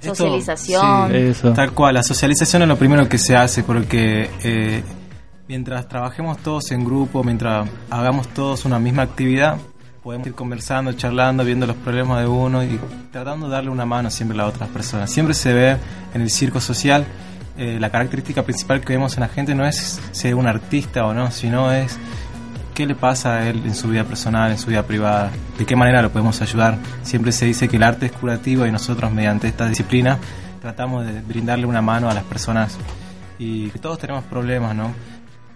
Esto- 0.00 0.14
Socialización. 0.14 1.10
sí, 1.10 1.16
Eso. 1.16 1.52
Tal 1.52 1.72
cual, 1.72 1.94
la 1.94 2.02
socialización 2.02 2.62
es 2.62 2.68
lo 2.68 2.76
primero 2.76 3.08
que 3.08 3.18
se 3.18 3.36
hace 3.36 3.62
porque 3.62 4.28
eh, 4.44 4.82
mientras 5.48 5.88
trabajemos 5.88 6.38
todos 6.38 6.70
en 6.72 6.84
grupo, 6.84 7.22
mientras 7.22 7.68
hagamos 7.90 8.28
todos 8.28 8.64
una 8.64 8.78
misma 8.78 9.02
actividad, 9.02 9.56
podemos 10.04 10.26
ir 10.26 10.34
conversando, 10.34 10.92
charlando, 10.92 11.46
viendo 11.46 11.66
los 11.66 11.76
problemas 11.76 12.20
de 12.20 12.26
uno 12.26 12.62
y 12.62 12.78
tratando 13.10 13.46
de 13.48 13.54
darle 13.54 13.70
una 13.70 13.86
mano 13.86 14.10
siempre 14.10 14.38
a 14.38 14.44
las 14.44 14.54
otras 14.54 14.68
personas. 14.68 15.10
Siempre 15.10 15.34
se 15.34 15.54
ve 15.54 15.78
en 16.12 16.20
el 16.20 16.28
circo 16.28 16.60
social 16.60 17.06
eh, 17.56 17.78
la 17.80 17.88
característica 17.88 18.42
principal 18.42 18.82
que 18.82 18.92
vemos 18.92 19.14
en 19.14 19.22
la 19.22 19.28
gente 19.28 19.54
no 19.54 19.64
es 19.64 19.98
ser 20.12 20.34
un 20.34 20.46
artista 20.46 21.06
o 21.06 21.14
no, 21.14 21.30
sino 21.30 21.72
es 21.72 21.98
qué 22.74 22.84
le 22.84 22.94
pasa 22.94 23.36
a 23.36 23.48
él 23.48 23.62
en 23.64 23.74
su 23.74 23.88
vida 23.88 24.04
personal, 24.04 24.50
en 24.50 24.58
su 24.58 24.66
vida 24.66 24.82
privada, 24.82 25.30
de 25.56 25.64
qué 25.64 25.74
manera 25.74 26.02
lo 26.02 26.10
podemos 26.10 26.42
ayudar. 26.42 26.76
Siempre 27.02 27.32
se 27.32 27.46
dice 27.46 27.66
que 27.66 27.76
el 27.76 27.82
arte 27.82 28.04
es 28.04 28.12
curativo 28.12 28.66
y 28.66 28.70
nosotros 28.70 29.10
mediante 29.10 29.48
esta 29.48 29.66
disciplina 29.66 30.18
tratamos 30.60 31.06
de 31.06 31.22
brindarle 31.22 31.64
una 31.64 31.80
mano 31.80 32.10
a 32.10 32.14
las 32.14 32.24
personas 32.24 32.76
y 33.38 33.70
todos 33.70 33.98
tenemos 33.98 34.24
problemas, 34.24 34.76
¿no? 34.76 34.92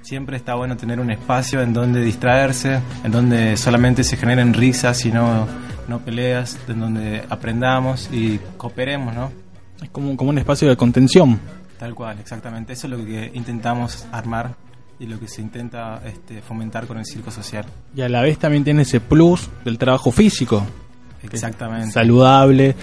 Siempre 0.09 0.39
está 0.39 0.55
bueno 0.55 0.74
tener 0.74 1.01
un 1.01 1.10
espacio 1.10 1.60
en 1.60 1.74
donde 1.74 2.01
distraerse, 2.01 2.80
en 3.05 3.12
donde 3.12 3.59
solamente 3.59 4.02
se 4.02 4.16
generen 4.16 4.55
risas 4.55 5.05
y 5.05 5.12
no, 5.12 5.47
no 5.86 5.98
peleas, 5.98 6.59
en 6.66 6.80
donde 6.80 7.22
aprendamos 7.28 8.09
y 8.10 8.40
cooperemos, 8.56 9.14
¿no? 9.14 9.30
Es 9.82 9.90
como, 9.90 10.16
como 10.16 10.30
un 10.30 10.39
espacio 10.39 10.66
de 10.66 10.78
contención. 10.78 11.39
Tal 11.78 11.94
cual, 11.94 12.18
exactamente. 12.20 12.72
Eso 12.72 12.86
es 12.86 12.93
lo 12.93 13.05
que 13.05 13.30
intentamos 13.35 14.06
armar 14.10 14.55
y 14.98 15.05
lo 15.05 15.20
que 15.20 15.28
se 15.28 15.43
intenta 15.43 16.01
este, 16.06 16.40
fomentar 16.40 16.86
con 16.86 16.97
el 16.97 17.05
circo 17.05 17.30
social. 17.30 17.66
Y 17.94 18.01
a 18.01 18.09
la 18.09 18.22
vez 18.22 18.39
también 18.39 18.64
tiene 18.64 18.82
ese 18.82 19.01
plus 19.01 19.51
del 19.62 19.76
trabajo 19.76 20.10
físico. 20.10 20.66
Exactamente. 21.22 21.90
Saludable. 21.90 22.74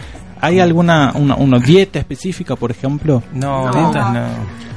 ¿Hay 0.46 0.60
alguna 0.60 1.12
una, 1.16 1.36
una 1.36 1.60
dieta 1.60 2.00
específica, 2.00 2.56
por 2.56 2.72
ejemplo? 2.72 3.22
No, 3.34 3.66
No. 3.66 3.72
dietas 3.72 4.14
no. 4.14 4.26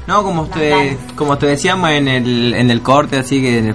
No, 0.07 0.23
como 0.23 0.45
te, 0.47 0.97
como 1.15 1.37
te 1.37 1.47
decíamos 1.47 1.91
en 1.91 2.09
el, 2.09 2.55
en 2.55 2.71
el 2.71 2.81
corte, 2.81 3.19
así 3.19 3.43
que 3.43 3.75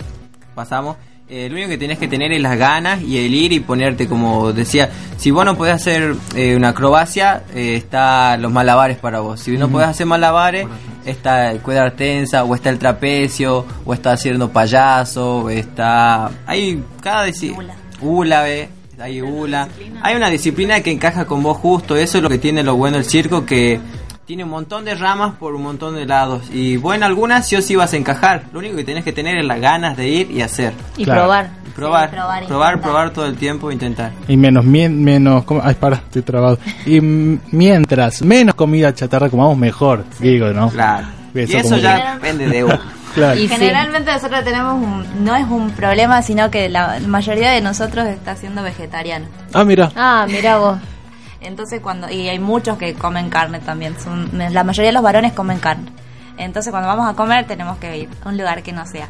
pasamos, 0.56 0.98
eh, 1.30 1.48
lo 1.48 1.54
único 1.56 1.70
que 1.70 1.78
tienes 1.78 2.00
que 2.00 2.08
tener 2.08 2.32
es 2.32 2.42
las 2.42 2.58
ganas 2.58 3.02
y 3.04 3.18
el 3.24 3.34
ir 3.36 3.52
y 3.54 3.60
ponerte, 3.60 4.08
como 4.08 4.52
decía, 4.52 4.90
si 5.18 5.30
vos 5.30 5.46
no 5.46 5.56
podés 5.56 5.76
hacer 5.76 6.16
eh, 6.36 6.56
una 6.56 6.70
acrobacia, 6.70 7.44
eh, 7.54 7.76
está 7.76 8.36
los 8.38 8.52
malabares 8.52 8.98
para 8.98 9.20
vos. 9.20 9.42
Si 9.42 9.56
no 9.58 9.70
podés 9.70 9.90
hacer 9.90 10.08
malabares, 10.08 10.66
está 11.06 11.52
el 11.52 11.60
cuerda 11.60 11.92
tensa, 11.92 12.44
o 12.44 12.56
está 12.56 12.72
el 12.72 12.80
trapecio, 12.80 13.66
o 13.86 13.94
está 13.94 14.14
haciendo 14.14 14.50
payaso, 14.52 15.50
está... 15.52 16.32
Hay 16.48 16.84
cada... 17.02 17.28
disi- 17.28 17.56
Hula, 18.02 18.42
ve, 18.42 18.70
hay 19.04 19.22
hula. 19.22 19.68
Hay 20.02 20.16
una 20.16 20.30
disciplina 20.30 20.80
que 20.82 20.92
encaja 20.92 21.26
con 21.26 21.44
vos 21.44 21.58
justo, 21.58 21.96
eso 21.96 22.18
es 22.18 22.24
lo 22.24 22.30
que 22.30 22.38
tiene 22.38 22.64
lo 22.64 22.76
bueno 22.78 22.98
el 22.98 23.04
circo, 23.06 23.46
que 23.46 23.80
tiene 24.26 24.46
un 24.46 24.50
montón 24.50 24.86
de 24.86 24.96
ramas 24.96 25.36
por 25.36 25.54
un 25.56 25.64
montón 25.64 25.96
de 25.96 26.06
lados. 26.06 26.44
Y 26.54 26.78
bueno, 26.78 27.06
algunas 27.06 27.46
sí 27.46 27.58
o 27.58 27.62
sí 27.62 27.76
vas 27.76 27.92
a 27.94 27.98
encajar. 27.98 28.46
Lo 28.54 28.60
único 28.60 28.78
que 28.78 28.86
tenés 28.86 29.04
que 29.04 29.12
tener 29.12 29.38
es 29.38 29.46
las 29.46 29.60
ganas 29.60 29.98
de 29.98 30.08
ir 30.08 30.32
y 30.32 30.42
hacer. 30.42 30.72
Y 30.96 31.04
Claro. 31.04 31.22
probar. 31.24 31.50
Probar, 31.76 32.10
Sí, 32.10 32.16
probar, 32.16 32.46
probar, 32.46 32.74
intentar. 32.74 32.82
probar 32.82 33.10
todo 33.14 33.26
el 33.26 33.36
tiempo, 33.36 33.72
intentar. 33.72 34.12
Y 34.28 34.38
menos, 34.38 34.64
mien- 34.64 35.02
menos, 35.04 35.44
¿cómo? 35.44 35.60
ay, 35.64 35.74
para, 35.76 35.96
estoy 35.98 36.22
trabado. 36.22 36.60
Y 36.86 37.02
mm, 37.02 37.40
mientras 37.52 38.22
menos 38.22 38.54
comida 38.56 38.94
chatarra 38.94 39.28
comamos, 39.30 39.58
mejor, 39.58 40.06
digo, 40.20 40.48
¿no? 40.54 40.70
Claro. 40.70 41.08
Eso 41.34 41.52
y 41.52 41.56
eso 41.60 41.78
ya 41.78 42.14
depende 42.14 42.48
de 42.48 42.64
uno. 42.64 42.80
Claro. 43.14 43.40
Y 43.40 43.48
generalmente 43.48 44.12
nosotros 44.12 44.44
tenemos 44.44 44.74
un, 44.76 45.24
no 45.24 45.36
es 45.36 45.46
un 45.48 45.72
problema, 45.72 46.22
sino 46.22 46.50
que 46.50 46.70
la 46.70 47.00
mayoría 47.08 47.52
de 47.52 47.62
nosotros 47.62 48.08
está 48.08 48.36
siendo 48.36 48.64
vegetariano. 48.64 49.28
Ah, 49.54 49.64
mira. 49.64 49.92
Ah, 49.96 50.26
mira 50.28 50.58
vos. 50.58 50.78
Entonces 51.42 51.82
cuando 51.82 52.10
y 52.10 52.30
hay 52.30 52.40
muchos 52.40 52.78
que 52.78 52.94
comen 52.94 53.30
carne 53.30 53.60
también, 53.60 53.96
son, 54.02 54.30
la 54.34 54.64
mayoría 54.64 54.90
de 54.90 54.94
los 54.94 55.04
varones 55.04 55.34
comen 55.34 55.60
carne. 55.60 55.92
Entonces 56.38 56.72
cuando 56.72 56.88
vamos 56.88 57.08
a 57.10 57.14
comer 57.16 57.46
tenemos 57.46 57.78
que 57.78 57.98
ir 57.98 58.10
a 58.24 58.30
un 58.30 58.38
lugar 58.38 58.64
que 58.64 58.72
no 58.72 58.86
sea 58.86 59.08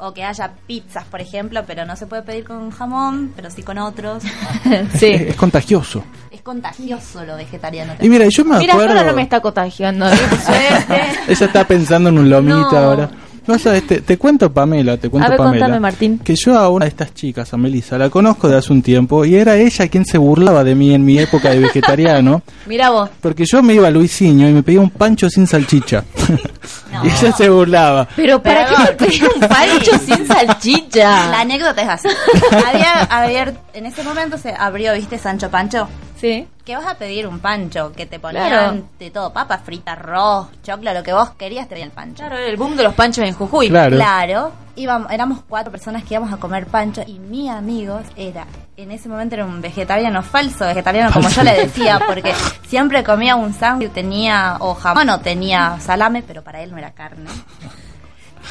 o 0.00 0.12
que 0.14 0.22
haya 0.24 0.52
pizzas, 0.66 1.04
por 1.06 1.20
ejemplo, 1.20 1.64
pero 1.66 1.84
no 1.84 1.96
se 1.96 2.06
puede 2.06 2.22
pedir 2.22 2.44
con 2.44 2.70
jamón, 2.70 3.32
pero 3.34 3.50
sí 3.50 3.62
con 3.62 3.78
otros. 3.78 4.22
Es, 4.94 5.02
es 5.02 5.34
contagioso. 5.36 6.04
Es 6.30 6.40
contagioso 6.42 7.24
lo 7.24 7.36
vegetariano. 7.36 7.94
Y 8.00 8.08
mira, 8.08 8.26
yo 8.28 8.44
me 8.44 8.58
Mira, 8.58 8.74
acuerdo. 8.74 8.92
ahora 8.96 9.10
no 9.10 9.16
me 9.16 9.22
está 9.22 9.40
contagiando. 9.40 10.08
suerte. 10.10 11.02
Ella 11.28 11.46
está 11.46 11.64
pensando 11.66 12.10
en 12.10 12.18
un 12.18 12.30
lomito 12.30 12.70
No. 12.72 12.78
ahora. 12.78 13.10
No 13.48 13.58
sabes, 13.58 13.86
te, 13.86 14.00
te 14.02 14.16
cuento 14.18 14.52
Pamela, 14.52 14.96
te 14.98 15.08
cuento 15.08 15.26
A 15.26 15.30
ver, 15.30 15.38
Pamela. 15.38 15.58
contame, 15.66 15.80
Martín. 15.80 16.18
Que 16.18 16.36
yo 16.36 16.56
a 16.56 16.68
una 16.68 16.84
de 16.84 16.90
estas 16.90 17.14
chicas, 17.14 17.52
a 17.52 17.56
Melissa, 17.56 17.98
la 17.98 18.10
conozco 18.10 18.48
de 18.48 18.56
hace 18.58 18.72
un 18.72 18.82
tiempo 18.82 19.24
y 19.24 19.34
era 19.36 19.56
ella 19.56 19.88
quien 19.88 20.04
se 20.04 20.18
burlaba 20.18 20.62
de 20.62 20.74
mí 20.74 20.94
en 20.94 21.04
mi 21.04 21.18
época 21.18 21.50
de 21.50 21.58
vegetariano. 21.58 22.42
Mira 22.66 22.90
vos. 22.90 23.08
Porque 23.20 23.44
yo 23.50 23.62
me 23.62 23.74
iba 23.74 23.88
a 23.88 23.90
Luisinho 23.90 24.48
y 24.48 24.52
me 24.52 24.62
pedía 24.62 24.80
un 24.80 24.90
pancho 24.90 25.28
sin 25.30 25.46
salchicha. 25.46 26.04
y 27.02 27.06
ella 27.08 27.32
se 27.32 27.48
burlaba. 27.48 28.06
Pero 28.14 28.42
¿para 28.42 28.66
qué 28.66 28.74
te 28.84 29.06
pedí 29.06 29.22
un 29.22 29.40
pancho 29.48 29.92
sin 30.04 30.26
salchicha? 30.26 31.30
La 31.30 31.40
anécdota 31.40 31.82
es 31.82 31.88
así. 31.88 32.08
Había 32.66 33.08
abier- 33.08 33.54
en 33.72 33.86
ese 33.86 34.02
momento 34.02 34.36
se 34.38 34.52
abrió, 34.52 34.92
¿viste 34.94 35.18
Sancho 35.18 35.50
Pancho? 35.50 35.88
Sí. 36.18 36.46
Que 36.64 36.76
vas 36.76 36.86
a 36.86 36.96
pedir 36.96 37.26
un 37.26 37.38
pancho, 37.38 37.92
que 37.92 38.04
te 38.06 38.18
ponían 38.18 38.48
Claro. 38.48 38.82
de 38.98 39.10
todo, 39.10 39.32
papas 39.32 39.62
fritas, 39.62 39.96
arroz, 39.96 40.48
choclo, 40.62 40.92
lo 40.92 41.02
que 41.02 41.12
vos 41.12 41.30
querías 41.30 41.68
te 41.68 41.74
venía 41.74 41.86
el 41.86 41.92
pancho. 41.92 42.24
Claro, 42.24 42.36
era 42.36 42.48
el 42.50 42.56
boom 42.56 42.76
de 42.76 42.82
los 42.82 42.94
panchos 42.94 43.24
en 43.24 43.34
Jujuy. 43.34 43.68
Claro. 43.68 43.96
Claro, 43.96 44.52
íbamos, 44.76 45.10
éramos 45.12 45.40
cuatro 45.48 45.70
personas 45.70 46.02
que 46.04 46.14
íbamos 46.14 46.32
a 46.32 46.36
comer 46.38 46.66
pancho 46.66 47.02
y 47.06 47.18
mi 47.20 47.48
amigo 47.48 48.00
era, 48.16 48.46
en 48.76 48.90
ese 48.90 49.08
momento 49.08 49.36
era 49.36 49.44
un 49.44 49.60
vegetariano 49.60 50.22
falso, 50.22 50.66
vegetariano 50.66 51.12
como 51.12 51.28
yo 51.28 51.42
le 51.42 51.54
decía, 51.54 52.00
porque 52.06 52.34
siempre 52.66 53.02
comía 53.04 53.36
un 53.36 53.54
sándwich, 53.54 53.92
tenía 53.92 54.56
o 54.60 54.74
jamón 54.74 55.08
o 55.10 55.20
tenía 55.20 55.78
salame, 55.80 56.22
pero 56.26 56.42
para 56.42 56.60
él 56.62 56.70
no 56.72 56.78
era 56.78 56.90
carne. 56.90 57.30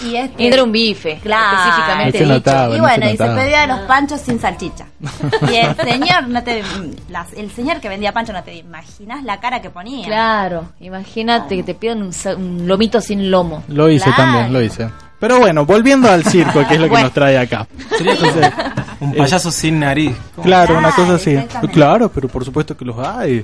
Y 0.05 0.15
este, 0.15 0.43
Y 0.43 0.47
era 0.47 0.63
un 0.63 0.71
bife, 0.71 1.19
Claro. 1.23 1.57
específicamente 1.57 2.17
dicho. 2.19 2.31
notaba, 2.33 2.73
y 2.75 2.77
no 2.77 2.83
bueno, 2.83 3.05
y 3.09 3.17
se 3.17 3.25
pedía 3.25 3.67
los 3.67 3.79
panchos 3.81 4.21
sin 4.21 4.39
salchicha. 4.39 4.85
Y 5.51 5.55
el 5.55 5.75
señor, 5.75 6.27
no 6.27 6.43
te, 6.43 6.63
las- 7.09 7.33
el 7.33 7.49
señor 7.51 7.79
que 7.79 7.89
vendía 7.89 8.11
pancho, 8.11 8.31
no 8.33 8.43
te 8.43 8.55
imaginas 8.55 9.23
la 9.23 9.39
cara 9.39 9.61
que 9.61 9.69
ponía. 9.69 10.05
Claro, 10.05 10.69
imagínate 10.79 11.55
que 11.55 11.63
te 11.63 11.73
pidan 11.73 12.01
un, 12.03 12.11
un 12.37 12.67
lomito 12.67 13.01
sin 13.01 13.31
lomo. 13.31 13.63
Lo 13.69 13.89
hice 13.89 14.05
Claro. 14.05 14.17
también, 14.17 14.53
lo 14.53 14.61
hice. 14.61 14.89
Pero 15.19 15.39
bueno, 15.39 15.65
volviendo 15.65 16.11
al 16.11 16.23
circo, 16.23 16.59
que 16.67 16.75
es 16.75 16.79
lo 16.79 16.85
que 16.85 16.89
Bueno. 16.91 17.05
nos 17.05 17.13
trae 17.13 17.39
acá. 17.39 17.67
Un 18.99 19.13
payaso 19.15 19.49
sin 19.49 19.79
nariz. 19.79 20.15
Claro, 20.43 20.77
una 20.77 20.91
cosa 20.91 21.15
así. 21.15 21.35
Claro, 21.73 22.11
pero 22.11 22.27
por 22.27 22.45
supuesto 22.45 22.77
que 22.77 22.85
los 22.85 22.97
hay. 22.99 23.43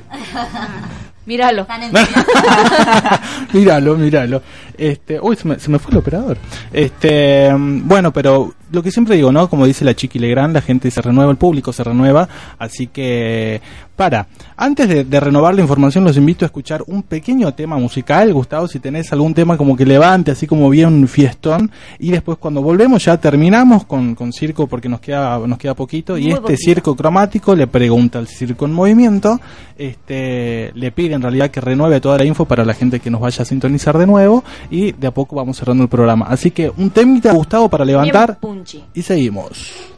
Míralo. 1.25 1.65
Míralo, 3.53 3.95
míralo. 3.95 4.41
Este, 4.77 5.19
uy, 5.21 5.35
se 5.35 5.47
me, 5.47 5.59
se 5.59 5.69
me 5.69 5.79
fue 5.79 5.91
el 5.91 5.97
operador. 5.97 6.37
Este, 6.71 7.49
bueno, 7.55 8.11
pero 8.11 8.53
lo 8.71 8.83
que 8.83 8.91
siempre 8.91 9.15
digo, 9.15 9.31
¿no? 9.31 9.49
Como 9.49 9.65
dice 9.65 9.85
la 9.85 9.93
Chiqui 9.93 10.19
Legrand, 10.19 10.53
la 10.53 10.61
gente 10.61 10.89
se 10.91 11.01
renueva, 11.01 11.31
el 11.31 11.37
público 11.37 11.71
se 11.71 11.83
renueva, 11.83 12.27
así 12.57 12.87
que 12.87 13.61
para. 13.95 14.27
Antes 14.57 14.87
de, 14.87 15.03
de 15.03 15.19
renovar 15.19 15.55
la 15.55 15.61
información, 15.61 16.03
los 16.03 16.17
invito 16.17 16.45
a 16.45 16.47
escuchar 16.47 16.83
un 16.87 17.03
pequeño 17.03 17.53
tema 17.53 17.77
musical, 17.77 18.33
Gustavo, 18.33 18.67
si 18.67 18.79
tenés 18.79 19.11
algún 19.13 19.33
tema 19.33 19.57
como 19.57 19.75
que 19.75 19.85
levante, 19.85 20.31
así 20.31 20.47
como 20.47 20.69
bien 20.69 21.07
fiestón, 21.07 21.71
y 21.99 22.11
después 22.11 22.37
cuando 22.37 22.61
volvemos 22.61 23.03
ya 23.05 23.17
terminamos 23.17 23.85
con, 23.85 24.15
con 24.15 24.31
circo 24.33 24.67
porque 24.67 24.89
nos 24.89 24.99
queda 24.99 25.39
nos 25.39 25.57
queda 25.57 25.73
poquito 25.73 26.17
y 26.17 26.29
este 26.29 26.41
poquito. 26.41 26.57
circo 26.57 26.95
cromático 26.95 27.55
le 27.55 27.67
pregunta 27.67 28.19
al 28.19 28.27
circo 28.27 28.65
en 28.65 28.73
movimiento, 28.73 29.39
este 29.77 30.71
le 30.75 30.91
pide 30.91 31.15
en 31.15 31.21
realidad 31.21 31.51
que 31.51 31.61
renueve 31.61 31.99
toda 31.99 32.17
la 32.17 32.25
info 32.25 32.45
para 32.45 32.65
la 32.65 32.73
gente 32.73 32.99
que 32.99 33.09
nos 33.09 33.21
vaya 33.21 33.41
a 33.41 33.45
sintonizar 33.45 33.97
de 33.97 34.07
nuevo 34.07 34.43
y 34.69 34.91
de 34.91 35.07
a 35.07 35.11
poco 35.11 35.35
vamos 35.35 35.57
cerrando 35.57 35.83
el 35.83 35.89
programa. 35.89 36.25
Así 36.27 36.51
que 36.51 36.71
un 36.75 36.89
temita 36.89 37.31
Gustavo 37.33 37.69
para 37.69 37.85
levantar 37.85 38.37
Bien 38.41 38.63
y 38.93 39.01
seguimos. 39.01 39.93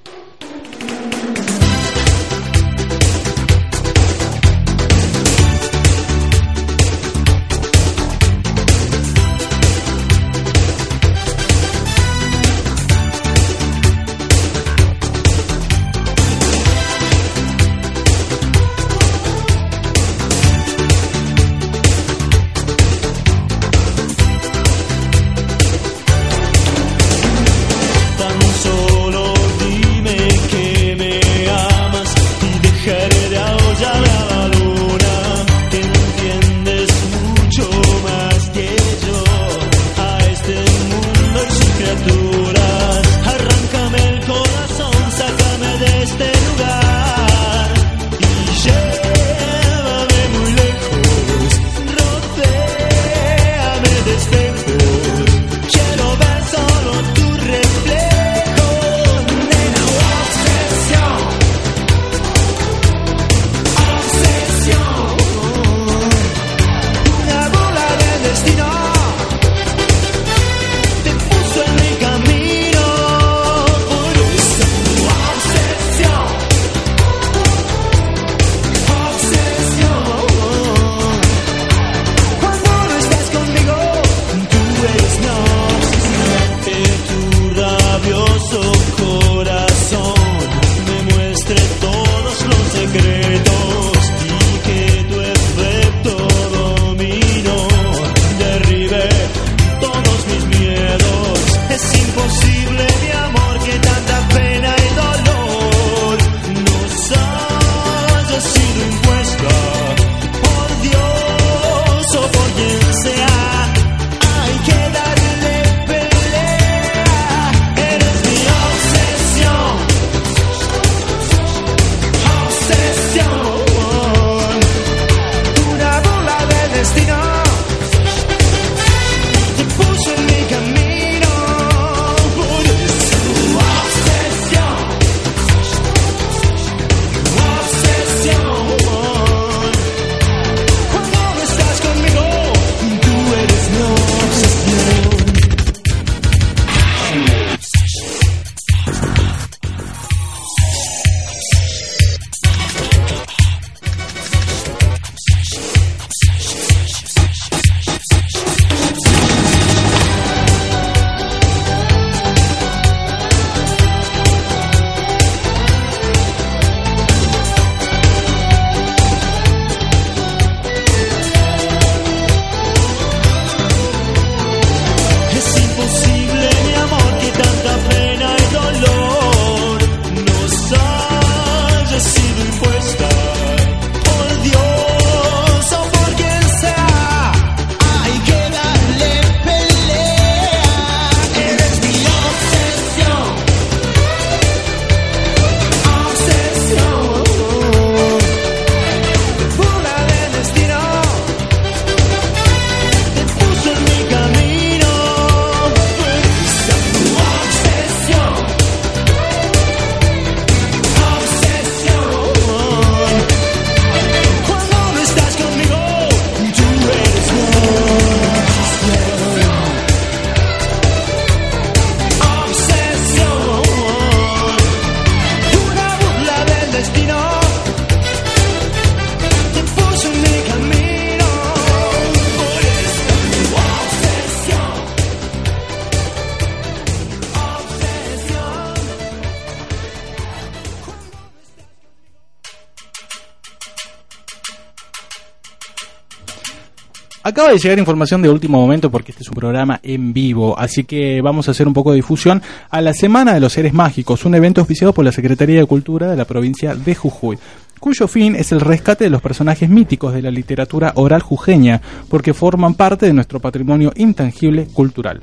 Acaba 247.45 247.57
de 247.57 247.61
llegar 247.61 247.77
información 247.77 248.23
de 248.23 248.29
último 248.29 248.59
momento 248.59 248.89
porque 248.89 249.11
este 249.11 249.21
es 249.21 249.29
un 249.29 249.35
programa 249.35 249.79
en 249.83 250.13
vivo, 250.13 250.57
así 250.57 250.83
que 250.83 251.21
vamos 251.21 251.47
a 251.47 251.51
hacer 251.51 251.67
un 251.67 251.75
poco 251.75 251.91
de 251.91 251.97
difusión 251.97 252.41
a 252.71 252.81
la 252.81 252.91
Semana 252.91 253.35
de 253.35 253.39
los 253.39 253.53
Seres 253.53 253.71
Mágicos, 253.71 254.25
un 254.25 254.33
evento 254.33 254.61
auspiciado 254.61 254.93
por 254.93 255.05
la 255.05 255.11
Secretaría 255.11 255.59
de 255.59 255.65
Cultura 255.67 256.09
de 256.09 256.17
la 256.17 256.25
provincia 256.25 256.73
de 256.73 256.95
Jujuy, 256.95 257.37
cuyo 257.79 258.07
fin 258.07 258.35
es 258.35 258.51
el 258.51 258.61
rescate 258.61 259.03
de 259.03 259.11
los 259.11 259.21
personajes 259.21 259.69
míticos 259.69 260.15
de 260.15 260.23
la 260.23 260.31
literatura 260.31 260.93
oral 260.95 261.21
jujeña, 261.21 261.83
porque 262.09 262.33
forman 262.33 262.73
parte 262.73 263.05
de 263.05 263.13
nuestro 263.13 263.39
patrimonio 263.39 263.93
intangible 263.95 264.65
cultural. 264.73 265.21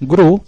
gru 0.00 0.42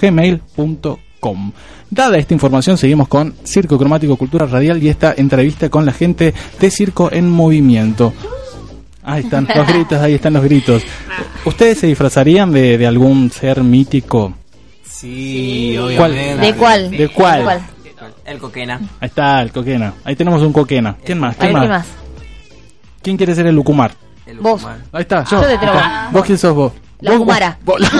gmail.com 0.00 1.52
Dada 1.90 2.18
esta 2.18 2.34
información, 2.34 2.76
seguimos 2.76 3.08
con 3.08 3.34
Circo 3.44 3.78
Cromático 3.78 4.16
Cultura 4.16 4.46
Radial 4.46 4.82
y 4.82 4.88
esta 4.88 5.14
entrevista 5.16 5.68
con 5.68 5.86
la 5.86 5.92
gente 5.92 6.34
de 6.58 6.70
Circo 6.70 7.12
en 7.12 7.30
Movimiento. 7.30 8.12
Ahí 9.04 9.22
están 9.22 9.46
los 9.54 9.68
gritos, 9.68 10.00
ahí 10.00 10.14
están 10.14 10.32
los 10.32 10.42
gritos. 10.42 10.82
¿Ustedes 11.44 11.78
se 11.78 11.86
disfrazarían 11.86 12.50
de, 12.50 12.78
de 12.78 12.86
algún 12.86 13.30
ser 13.30 13.62
mítico? 13.62 14.34
Sí, 14.82 15.76
¿Cuál? 15.96 16.12
obviamente. 16.12 16.46
¿De 16.46 16.54
cuál? 16.54 16.90
¿De 16.90 17.08
cuál? 17.08 17.60
El 18.24 18.38
coquena. 18.38 18.80
Ahí 19.00 19.08
está 19.08 19.42
el 19.42 19.52
coquena. 19.52 19.94
Ahí 20.04 20.16
tenemos 20.16 20.42
un 20.42 20.52
coquena. 20.52 20.96
¿Quién 21.04 21.18
más? 21.20 21.36
A 21.36 21.38
¿Quién 21.40 21.52
ver, 21.52 21.62
¿qué 21.62 21.68
más? 21.68 21.86
más? 21.86 21.96
¿Quién 23.02 23.16
quiere 23.16 23.34
ser 23.34 23.46
el 23.46 23.54
lucumar? 23.54 23.92
Vos. 24.40 24.64
Ahí 24.92 25.02
está, 25.02 25.24
yo. 25.24 25.42
Yo 25.42 25.48
te 25.48 25.58
traigo. 25.58 25.80
¿Vos 26.12 26.24
quién 26.24 26.38
sos 26.38 26.54
vos? 26.54 26.72
La 27.00 27.10
Vos- 27.10 27.18
Kumara. 27.20 27.58
vos- 27.64 27.80
la 27.80 27.90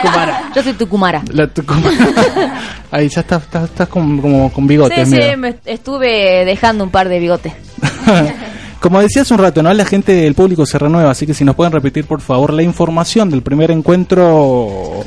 Kumara. 0.00 0.50
Yo 0.54 0.62
soy 0.62 0.72
tu 0.74 0.88
Kumara. 0.88 1.22
La 1.30 1.46
Tucumana. 1.46 2.62
Ahí 2.90 3.08
ya 3.08 3.20
estás, 3.20 3.42
estás, 3.42 3.64
estás 3.64 3.88
con, 3.88 4.20
como 4.22 4.50
con 4.50 4.66
bigotes. 4.66 5.06
Sí, 5.08 5.14
mira. 5.14 5.30
sí, 5.32 5.36
me 5.36 5.56
estuve 5.66 6.44
dejando 6.46 6.84
un 6.84 6.90
par 6.90 7.08
de 7.08 7.18
bigotes. 7.18 7.52
Como 8.80 9.00
decía 9.00 9.22
hace 9.22 9.32
un 9.32 9.40
rato, 9.40 9.62
¿no? 9.62 9.72
La 9.72 9.84
gente 9.86 10.12
del 10.12 10.34
público 10.34 10.66
se 10.66 10.78
renueva, 10.78 11.10
así 11.10 11.26
que 11.26 11.32
si 11.32 11.42
nos 11.42 11.54
pueden 11.56 11.72
repetir, 11.72 12.04
por 12.06 12.20
favor, 12.20 12.52
la 12.52 12.62
información 12.62 13.30
del 13.30 13.42
primer 13.42 13.70
encuentro. 13.70 15.02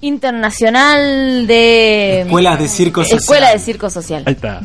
Internacional 0.00 1.46
de... 1.46 2.22
Escuelas 2.22 2.58
de 2.58 2.68
Circo 2.68 3.02
Social. 3.02 3.18
Escuela 3.20 3.50
de 3.52 3.58
Circo 3.58 3.90
Social. 3.90 4.22
Ahí 4.26 4.32
está. 4.34 4.60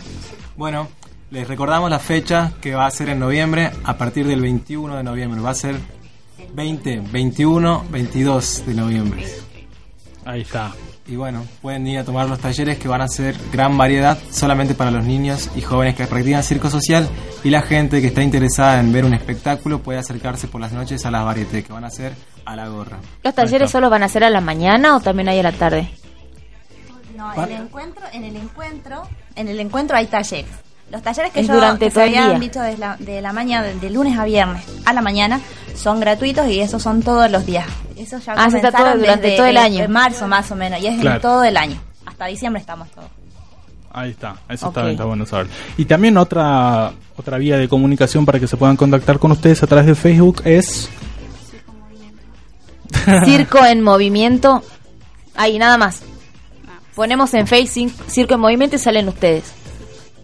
Bueno, 0.55 0.87
les 1.31 1.47
recordamos 1.47 1.89
la 1.89 1.99
fecha 1.99 2.53
que 2.61 2.75
va 2.75 2.85
a 2.85 2.91
ser 2.91 3.09
en 3.09 3.19
noviembre, 3.19 3.71
a 3.83 3.97
partir 3.97 4.27
del 4.27 4.41
21 4.41 4.97
de 4.97 5.03
noviembre. 5.03 5.41
Va 5.41 5.51
a 5.51 5.55
ser 5.55 5.75
20, 6.53 7.01
21, 7.11 7.85
22 7.89 8.63
de 8.65 8.73
noviembre. 8.73 9.25
Ahí 10.25 10.41
está. 10.41 10.73
Y 11.07 11.15
bueno, 11.17 11.45
pueden 11.61 11.85
ir 11.85 11.99
a 11.99 12.03
tomar 12.03 12.27
los 12.27 12.39
talleres 12.39 12.79
que 12.79 12.87
van 12.87 13.01
a 13.01 13.07
ser 13.07 13.35
gran 13.51 13.77
variedad 13.77 14.17
solamente 14.31 14.73
para 14.73 14.89
los 14.89 15.05
niños 15.05 15.51
y 15.55 15.61
jóvenes 15.61 15.95
que 15.95 16.07
practican 16.07 16.41
circo 16.41 16.69
social 16.71 17.07
y 17.43 17.51
la 17.51 17.61
gente 17.61 18.01
que 18.01 18.07
está 18.07 18.23
interesada 18.23 18.79
en 18.79 18.91
ver 18.91 19.05
un 19.05 19.13
espectáculo 19.13 19.79
puede 19.83 19.99
acercarse 19.99 20.47
por 20.47 20.61
las 20.61 20.71
noches 20.71 21.05
a 21.05 21.11
las 21.11 21.23
varietés 21.23 21.63
que 21.63 21.73
van 21.73 21.83
a 21.83 21.91
ser 21.91 22.13
a 22.43 22.55
la 22.55 22.69
gorra. 22.69 22.97
¿Los 23.23 23.35
talleres 23.35 23.69
solo 23.69 23.91
van 23.91 24.01
a 24.01 24.07
ser 24.07 24.23
a 24.23 24.31
la 24.31 24.41
mañana 24.41 24.95
o 24.95 24.99
también 24.99 25.29
hay 25.29 25.39
a 25.39 25.43
la 25.43 25.51
tarde? 25.51 25.91
No, 27.15 27.31
el 27.43 27.51
encuentro, 27.51 28.03
en 28.11 28.23
el 28.23 28.35
encuentro, 28.35 29.07
en 29.35 29.47
el 29.47 29.59
encuentro 29.59 29.95
hay 29.95 30.07
talleres. 30.07 30.49
Los 30.95 31.03
talleres 31.03 31.33
que 31.33 31.41
Es 31.41 31.47
yo 31.47 31.55
durante 31.55 31.85
que 31.87 31.91
todo 31.91 32.03
se 32.05 32.07
habían 32.09 32.29
día. 32.29 32.39
dicho 32.39 32.61
de 32.61 32.77
la, 32.77 32.95
de 32.97 33.21
la 33.21 33.33
mañana, 33.33 33.67
de, 33.67 33.89
lunes 33.89 34.17
a 34.17 34.23
viernes 34.23 34.63
a 34.85 34.93
la 34.93 35.01
mañana, 35.01 35.41
son 35.75 35.99
gratuitos 35.99 36.47
y 36.47 36.61
esos 36.61 36.81
son 36.81 37.01
todos 37.03 37.29
los 37.29 37.45
días. 37.45 37.67
Eso 37.97 38.17
ya 38.19 38.31
Ah, 38.37 38.49
se 38.49 38.57
está 38.57 38.71
comenzaron 38.71 38.91
todo 38.93 38.99
durante 39.01 39.23
desde, 39.23 39.37
todo 39.37 39.45
el 39.47 39.57
año. 39.57 39.83
en 39.83 39.91
marzo 39.91 40.25
más 40.29 40.49
o 40.51 40.55
menos, 40.55 40.79
y 40.81 40.87
es 40.87 40.99
Claro. 41.01 41.15
en 41.17 41.21
todo 41.21 41.43
el 41.43 41.57
año. 41.57 41.77
Hasta 42.05 42.27
diciembre 42.27 42.61
estamos 42.61 42.89
todos. 42.91 43.09
Ahí 43.91 44.11
está, 44.11 44.35
eso 44.47 44.69
está, 44.69 44.89
está 44.89 45.03
bueno 45.03 45.25
saber. 45.25 45.47
Y 45.77 45.83
también 45.83 46.17
otra 46.17 46.93
otra 47.17 47.37
vía 47.39 47.57
de 47.57 47.67
comunicación 47.67 48.25
para 48.25 48.39
que 48.39 48.47
se 48.47 48.55
puedan 48.55 48.77
contactar 48.77 49.19
con 49.19 49.31
ustedes 49.33 49.61
a 49.63 49.67
través 49.67 49.85
de 49.87 49.95
Facebook 49.95 50.41
es 50.45 50.89
Circo 53.25 53.65
en 53.65 53.81
Movimiento. 53.81 54.63
Ahí, 55.35 55.57
nada 55.57 55.77
más. 55.77 56.01
Ponemos 56.95 57.33
en 57.33 57.47
Facebook 57.47 57.91
Circo 58.07 58.35
en 58.35 58.39
Movimiento 58.39 58.77
y 58.77 58.79
salen 58.79 59.09
ustedes. 59.09 59.53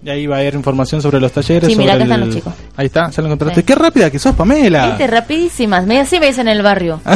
Y 0.03 0.09
ahí 0.09 0.25
va 0.27 0.37
a 0.37 0.39
haber 0.39 0.55
información 0.55 1.01
sobre 1.01 1.19
los 1.19 1.31
talleres. 1.31 1.69
Sí, 1.69 1.75
mira, 1.75 1.93
acá 1.93 2.03
están 2.03 2.19
el- 2.21 2.25
los 2.27 2.35
chicos. 2.35 2.53
Ahí 2.75 2.87
está, 2.87 3.09
ya 3.09 3.21
lo 3.21 3.27
encontraste. 3.27 3.61
Sí. 3.61 3.65
Qué 3.65 3.75
rápida 3.75 4.09
que 4.09 4.19
sos, 4.19 4.35
Pamela. 4.35 4.87
Viste, 4.87 5.07
rapidísimas. 5.07 5.85
Me 5.85 5.99
así 5.99 6.19
me 6.19 6.27
dicen 6.27 6.47
en 6.47 6.57
el 6.57 6.63
barrio. 6.63 6.99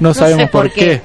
No, 0.00 0.08
No 0.08 0.14
sabemos 0.14 0.42
sé 0.44 0.48
por 0.48 0.62
por 0.66 0.72
qué. 0.72 1.02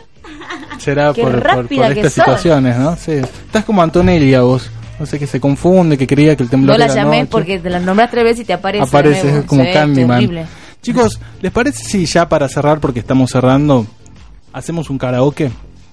Será 0.79 1.13
Qué 1.13 1.21
por, 1.21 1.35
estas 1.35 2.13
sos. 2.13 2.13
situaciones, 2.13 2.77
¿no? 2.77 2.95
Sí. 2.95 3.11
Estás 3.13 3.63
como 3.65 3.81
Antonelia 3.81 4.41
vos. 4.41 4.69
No 4.99 5.05
sé, 5.05 5.17
que 5.19 5.27
se 5.27 5.39
confunde, 5.39 5.97
que 5.97 6.07
creía 6.07 6.35
que 6.35 6.43
el 6.43 6.49
temblor 6.49 6.77
No 6.77 6.85
la 6.85 6.93
llamé 6.93 7.19
noche. 7.19 7.29
porque 7.31 7.59
te 7.59 7.69
la 7.69 7.79
nombras 7.79 8.09
tres 8.11 8.23
veces 8.23 8.41
y 8.41 8.45
te 8.45 8.53
aparece. 8.53 8.83
Aparece 8.83 9.27
nuevo. 9.31 9.45
como 9.47 9.63
Sí, 9.63 9.69
Candyman. 9.71 10.47
Chicos, 10.81 11.19
¿les 11.41 11.51
parece 11.51 11.83
si 11.83 12.05
ya 12.05 12.27
para 12.27 12.49
cerrar, 12.49 12.79
porque 12.79 12.99
estamos 12.99 13.29
cerrando, 13.31 13.85
hacemos 14.51 14.89
un 14.89 14.97
karaoke? 14.97 15.51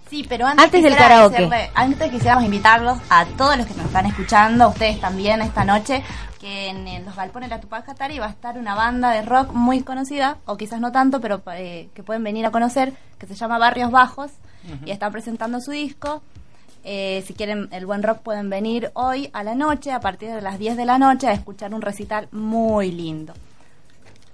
Sí, 0.09 0.25
pero 0.29 0.47
antes, 0.47 0.65
Antes 0.67 0.83
del 0.85 0.95
karaoke. 0.97 1.37
decirle- 1.49 1.71
antes 1.75 2.11
quisiéramos 2.13 2.45
invitarlos 2.45 2.99
a 3.11 3.25
todos 3.37 3.57
los 3.57 3.67
que 3.67 3.75
nos 3.75 3.87
están 3.87 4.07
escuchando, 4.07 4.65
a 4.65 4.69
ustedes 4.69 5.01
también 5.01 5.43
esta 5.43 5.65
noche, 5.65 6.03
que 6.41 6.69
en, 6.69 6.87
en 6.87 7.05
los 7.05 7.17
galpones 7.17 7.49
de 7.51 7.57
la 7.57 7.61
Tupac 7.61 7.85
Katari 7.87 8.19
va 8.21 8.27
a 8.27 8.31
estar 8.31 8.57
una 8.57 8.75
banda 8.77 9.11
de 9.11 9.23
rock 9.23 9.53
muy 9.53 9.83
conocida, 9.83 10.37
o 10.45 10.57
quizás 10.57 10.81
no 10.81 10.93
tanto, 10.93 11.21
pero 11.21 11.43
eh, 11.55 11.89
que 11.93 12.05
pueden 12.05 12.23
venir 12.23 12.47
a 12.47 12.51
conocer, 12.53 12.93
que 13.19 13.27
se 13.27 13.35
llama 13.35 13.59
Barrios 13.59 13.91
Bajos, 13.91 14.31
y 14.85 14.91
están 14.91 15.13
presentando 15.13 15.61
su 15.61 15.71
disco. 15.73 16.23
Eh, 16.85 17.25
si 17.27 17.35
quieren 17.35 17.69
el 17.73 17.85
buen 17.87 18.03
rock 18.05 18.19
pueden 18.19 18.49
venir 18.49 18.91
hoy 18.95 19.29
a 19.33 19.43
la 19.43 19.55
noche, 19.57 19.91
a 19.93 19.99
partir 20.01 20.31
de 20.33 20.41
las 20.41 20.59
10 20.59 20.77
de 20.77 20.85
la 20.85 20.99
noche, 20.99 21.27
a 21.27 21.33
escuchar 21.33 21.75
un 21.75 21.83
recital 21.83 22.29
muy 22.31 22.93
lindo. 22.93 23.33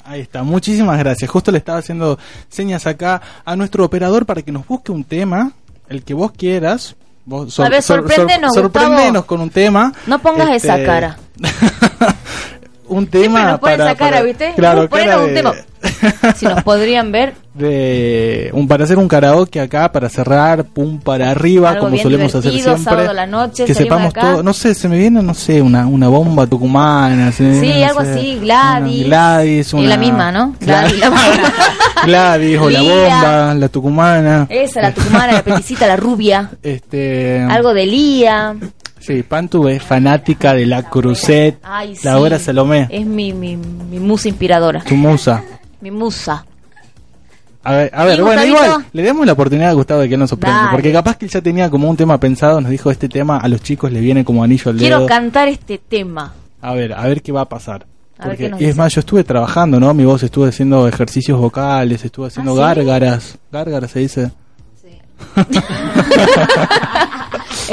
Ahí 0.05 0.21
está, 0.21 0.43
muchísimas 0.43 0.99
gracias. 0.99 1.31
Justo 1.31 1.53
le 1.53 1.59
estaba 1.59 1.79
haciendo 1.79 2.19
señas 2.49 2.87
acá 2.87 3.23
a 3.45 3.57
nuestro 3.57 3.85
operador 3.85 4.27
para 4.27 4.43
que 4.43 4.51
nos 4.53 4.67
busque 4.67 4.91
un 4.91 5.05
tema, 5.05 5.53
el 5.95 6.03
que 6.05 6.15
vos 6.15 6.33
quieras. 6.33 6.97
Vos 7.25 7.59
A 7.61 7.69
ver, 7.69 7.83
sorpréndenos, 7.83 9.25
con 9.25 9.41
un 9.41 9.51
tema. 9.51 9.93
No 10.07 10.19
pongas 10.19 10.49
Este, 10.51 10.69
esa 10.69 10.85
cara. 10.85 11.19
Un 12.93 13.07
tema 13.07 13.23
Siempre 13.23 13.43
nos 13.53 13.61
ponen 13.61 13.79
para, 13.79 13.91
esa 13.91 13.99
cara, 13.99 14.11
para- 14.13 14.23
¿viste? 14.23 14.53
Claro, 14.57 14.89
cara 14.89 15.19
un 15.19 15.27
de- 15.29 15.35
tema. 15.35 15.53
Si 16.37 16.47
nos 16.47 16.63
podrían 16.63 17.11
ver, 17.11 17.35
de 17.55 18.51
un 18.53 18.69
para 18.69 18.85
hacer 18.85 18.99
un 18.99 19.09
karaoke 19.09 19.61
acá 19.61 19.91
para 19.91 20.09
cerrar 20.09 20.65
pum 20.65 20.99
para 21.01 21.31
arriba 21.31 21.71
Algo 21.71 21.87
como 21.87 21.97
solemos 21.99 22.33
hacer 22.35 22.53
siempre 22.53 22.79
sábado 22.79 23.11
a 23.11 23.15
la 23.15 23.27
noche, 23.27 23.65
que 23.65 23.75
sepamos 23.75 24.13
todo 24.15 24.43
no 24.45 24.53
sé 24.53 24.75
se 24.75 24.89
me 24.89 24.97
viene 24.97 25.23
no 25.23 25.35
sé 25.35 25.61
una 25.61 25.87
una 25.87 26.09
bomba 26.09 26.47
tucumana 26.47 27.33
se 27.33 27.43
me 27.43 27.55
Sí, 27.55 27.61
viene, 27.63 27.81
no 27.81 27.87
algo 27.89 28.01
sé, 28.05 28.11
así, 28.13 28.39
Gladys. 28.41 28.99
una 29.01 29.07
Gladys 29.07 29.75
una 29.75 29.89
la 29.89 29.97
misma, 29.97 30.33
¿no? 30.33 30.55
Gladys, 30.61 30.99
la 31.01 31.11
mamá. 31.11 31.23
Gladys 32.07 32.59
o 32.61 32.71
la 32.71 32.83
bomba 32.83 33.55
la 33.55 33.69
tucumana 33.69 34.47
Esa, 34.49 34.83
la 34.83 34.95
tucumana, 34.95 35.33
la 35.33 35.43
peticita, 35.43 35.87
la 35.89 35.97
rubia. 35.97 36.51
este 36.63 37.41
Algo 37.51 37.75
de 37.75 37.87
Lía. 37.87 38.55
Sí 39.05 39.23
Pantu 39.23 39.69
es 39.69 39.83
fanática 39.83 40.55
de 40.55 40.67
la 40.67 40.83
Cruzet 40.89 41.59
Ay, 41.63 41.97
sí. 41.97 42.03
la 42.05 42.19
obra 42.19 42.39
Salomé 42.39 42.87
Es 42.91 43.05
mi, 43.07 43.33
mi, 43.33 43.57
mi 43.57 43.99
musa 43.99 44.29
inspiradora. 44.29 44.81
tu 44.85 44.95
musa 44.97 45.43
Mi 45.81 45.91
musa. 45.91 46.45
A 47.65 47.73
ver, 47.75 47.91
a 47.95 48.05
ver 48.05 48.19
¿Y 48.19 48.23
bueno, 48.23 48.41
Gustavito? 48.43 48.65
igual, 48.67 48.87
le 48.93 49.03
demos 49.03 49.25
la 49.27 49.33
oportunidad 49.35 49.71
a 49.71 49.73
Gustavo 49.75 50.01
de 50.01 50.09
que 50.09 50.15
él 50.15 50.21
nos 50.21 50.31
sorprenda. 50.31 50.59
Dale. 50.63 50.71
Porque 50.73 50.93
capaz 50.93 51.17
que 51.17 51.27
él 51.27 51.31
ya 51.31 51.41
tenía 51.41 51.71
como 51.71 51.89
un 51.89 51.97
tema 51.97 52.19
pensado, 52.19 52.61
nos 52.61 52.71
dijo 52.71 52.91
este 52.91 53.09
tema 53.09 53.37
a 53.39 53.47
los 53.49 53.63
chicos 53.63 53.93
le 53.93 54.01
viene 54.01 54.25
como 54.25 54.43
anillo 54.43 54.71
al 54.73 54.79
Quiero 54.79 54.97
dedo. 54.99 55.07
cantar 55.09 55.47
este 55.49 55.79
tema. 55.79 56.33
A 56.61 56.75
ver, 56.75 56.93
a 56.93 57.03
ver 57.07 57.23
qué 57.23 57.31
va 57.31 57.43
a 57.43 57.49
pasar. 57.49 57.87
A 58.19 58.27
ver 58.27 58.33
Porque, 58.37 58.45
qué 58.45 58.51
nos 58.51 58.61
y 58.61 58.65
es 58.65 58.71
dice. 58.71 58.79
más, 58.81 58.95
yo 58.95 59.01
estuve 59.01 59.23
trabajando, 59.25 59.79
¿no? 59.79 59.95
Mi 59.95 60.05
voz 60.05 60.23
estuve 60.25 60.49
haciendo 60.49 60.89
ejercicios 60.89 61.39
vocales, 61.39 62.05
estuve 62.05 62.27
haciendo 62.29 62.53
¿Ah, 62.53 62.55
sí? 62.75 62.81
gárgaras. 62.81 63.39
Gárgaras 63.53 63.91
se 63.93 63.99
dice. 64.01 64.31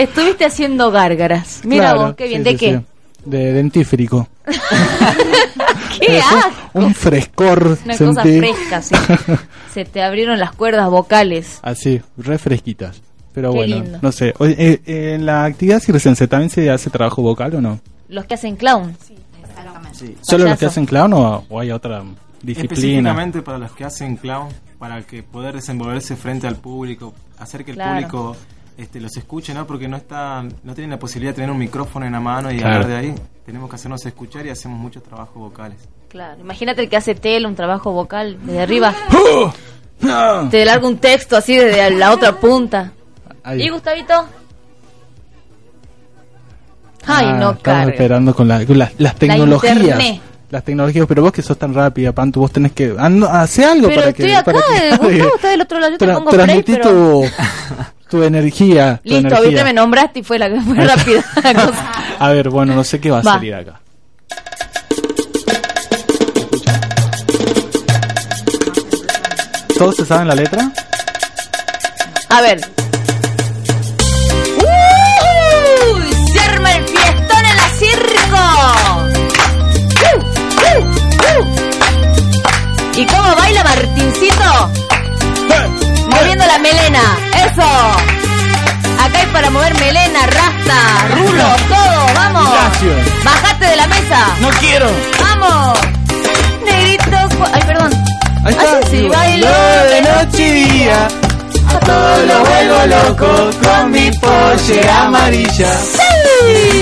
Estuviste 0.01 0.45
haciendo 0.45 0.91
gárgaras. 0.91 1.61
Mira 1.63 1.91
Claro, 1.91 1.99
vos, 2.07 2.15
qué 2.15 2.27
bien. 2.27 2.43
sí, 2.43 2.43
¿De 2.45 2.51
sí, 2.51 2.57
qué? 2.57 2.77
sí. 2.77 2.85
De 3.25 3.53
dentífrico. 3.53 4.27
¿Qué 5.99 6.19
asco? 6.19 6.51
Un 6.73 6.93
frescor. 6.93 7.77
Una 7.85 7.97
cosa 7.97 8.23
sentí. 8.23 8.39
fresca, 8.39 8.81
sí. 8.81 8.95
Se 9.73 9.85
te 9.85 10.01
abrieron 10.01 10.39
las 10.39 10.53
cuerdas 10.53 10.89
vocales. 10.89 11.59
Así, 11.61 12.01
re 12.17 12.37
fresquitas. 12.37 13.01
Pero 13.33 13.51
Qué 13.51 13.57
bueno, 13.57 13.75
lindo. 13.75 13.99
no 14.01 14.11
sé. 14.11 14.33
Oye, 14.39 14.55
eh, 14.57 14.81
eh, 14.85 15.13
¿En 15.15 15.25
la 15.25 15.45
actividad 15.45 15.79
circense 15.81 16.27
también 16.27 16.49
se 16.49 16.69
hace 16.69 16.89
trabajo 16.89 17.21
vocal 17.21 17.55
o 17.55 17.61
no? 17.61 17.79
Los 18.07 18.25
que 18.25 18.33
hacen 18.35 18.55
clown. 18.55 18.95
¿Solo 20.21 20.45
los 20.45 20.57
que 20.57 20.65
hacen 20.65 20.85
clown 20.85 21.13
o, 21.13 21.45
o 21.49 21.59
hay 21.59 21.71
otra 21.71 22.01
disciplina? 22.41 22.73
Específicamente 22.73 23.41
para 23.41 23.57
los 23.57 23.71
que 23.73 23.83
hacen 23.83 24.15
clown, 24.15 24.47
para 24.79 25.01
que 25.03 25.23
poder 25.23 25.55
desenvolverse 25.55 26.15
frente 26.15 26.47
al 26.47 26.55
público, 26.55 27.13
hacer 27.37 27.65
que 27.65 27.71
el 27.71 27.77
Claro. 27.77 27.95
público 28.07 28.35
este, 28.79 28.99
los 29.01 29.15
escuche, 29.17 29.53
¿no? 29.53 29.67
Porque 29.67 29.87
no 29.87 29.97
está, 29.97 30.41
no 30.63 30.73
tienen 30.73 30.91
la 30.91 30.99
posibilidad 30.99 31.31
de 31.31 31.35
tener 31.35 31.51
un 31.51 31.57
micrófono 31.57 32.05
en 32.05 32.13
la 32.13 32.19
mano 32.19 32.51
y 32.51 32.57
Claro. 32.57 32.75
hablar 32.75 32.89
de 32.89 32.95
ahí. 32.97 33.15
Tenemos 33.45 33.69
que 33.69 33.75
hacernos 33.75 34.05
escuchar 34.05 34.45
y 34.45 34.49
hacemos 34.49 34.79
muchos 34.79 35.03
trabajos 35.03 35.35
vocales. 35.35 35.77
Claro, 36.07 36.39
imagínate 36.39 36.81
el 36.83 36.89
que 36.89 36.97
hace 36.97 37.13
tele, 37.15 37.45
un 37.47 37.55
trabajo 37.55 37.91
vocal 37.91 38.37
desde 38.43 38.61
arriba. 38.61 38.93
¡Oh! 39.13 39.51
Te 40.49 40.63
larga 40.65 40.87
un 40.87 40.97
texto 40.97 41.35
así 41.35 41.55
desde 41.57 41.89
la 41.91 42.13
otra 42.13 42.39
punta. 42.39 42.91
Ahí. 43.43 43.63
¿Y 43.63 43.69
Gustavito? 43.69 44.13
Ay, 47.05 47.25
Ah, 47.27 47.33
no, 47.33 47.51
Estamos 47.51 47.61
carga. 47.63 47.91
esperando 47.91 48.35
con, 48.35 48.47
la- 48.47 48.65
con 48.65 48.77
las- 48.77 48.93
las 48.99 49.15
tecnologías. 49.15 49.77
internet. 49.77 50.21
Las 50.49 50.63
tecnologías, 50.63 51.05
pero 51.07 51.21
vos 51.21 51.31
que 51.31 51.41
sos 51.41 51.57
tan 51.57 51.73
rápida, 51.73 52.11
Pantu, 52.11 52.39
vos 52.41 52.51
tenés 52.51 52.71
que... 52.71 52.93
ando- 52.95 53.29
hace 53.29 53.65
algo 53.65 53.87
Pero 53.87 54.01
para 54.01 54.09
estoy 54.09 54.25
que... 54.27 54.35
acá, 54.35 54.45
para 54.51 54.59
que- 54.59 54.89
Gustavo 54.97 55.35
está 55.35 55.49
del 55.49 55.61
otro 55.61 55.79
lado, 55.79 55.91
yo 55.93 55.97
te 55.99 56.07
pongo 56.07 56.29
play, 56.31 56.63
pero... 56.63 56.83
tu, 56.89 57.25
tu 58.09 58.23
energía. 58.23 58.99
tu 59.03 59.09
Listo, 59.09 59.27
energía. 59.27 59.47
viste, 59.49 59.63
me 59.63 59.73
nombraste 59.73 60.19
y 60.19 60.23
fue 60.23 60.39
la 60.39 60.49
que 60.49 60.59
fue 60.61 60.75
rápida 60.85 61.23
la 61.43 61.53
cosa. 61.53 61.91
A 62.19 62.29
ver, 62.29 62.49
bueno, 62.49 62.73
no 62.73 62.83
sé 62.83 62.99
qué 62.99 63.11
va 63.11 63.19
a 63.19 63.21
Va. 63.21 63.33
salir 63.33 63.53
acá. 63.53 63.79
¿Todos 69.77 69.95
se 69.95 70.05
saben 70.05 70.27
la 70.27 70.35
letra? 70.35 70.71
A 72.29 72.41
ver. 72.41 72.59
¿Y 82.99 83.05
cómo 83.05 83.33
baila 83.33 83.63
Martincito? 83.63 84.71
Moviendo 86.11 86.45
la 86.45 86.57
melena. 86.59 86.99
¡Eso! 87.33 87.61
Acá 89.01 89.19
hay 89.21 89.25
para 89.27 89.49
mover 89.49 89.73
melena, 89.75 90.25
rasta, 90.25 91.07
rulo, 91.15 91.45
todo. 91.69 92.13
¡Vamos! 92.13 92.49
Ignacio. 92.49 93.23
¡Bajate 93.23 93.65
de 93.67 93.75
la 93.77 93.87
mesa! 93.87 94.35
¡No 94.41 94.49
quiero! 94.49 94.91
¡Vamos! 95.17 95.79
Negrito... 96.65 97.17
Ay, 97.53 97.61
perdón. 97.65 97.91
Ahí 98.43 98.53
está. 98.53 98.79
Así 98.79 98.87
sí, 98.89 99.07
bailo 99.07 99.47
de 99.47 100.01
noche 100.01 100.47
y 100.47 100.63
día. 100.65 101.07
A 101.69 101.79
todo 101.79 102.25
lo 102.25 102.39
vuelvo 102.43 102.85
loco 102.85 103.49
con 103.63 103.91
mi 103.91 104.11
pollera 104.11 105.03
amarilla. 105.03 105.71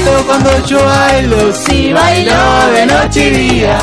Todo 0.04 0.24
Cuando 0.26 0.66
yo 0.66 0.84
bailo, 0.84 1.54
si 1.54 1.94
bailo 1.94 2.68
de 2.74 2.86
noche 2.88 3.28
y 3.28 3.30
día. 3.30 3.78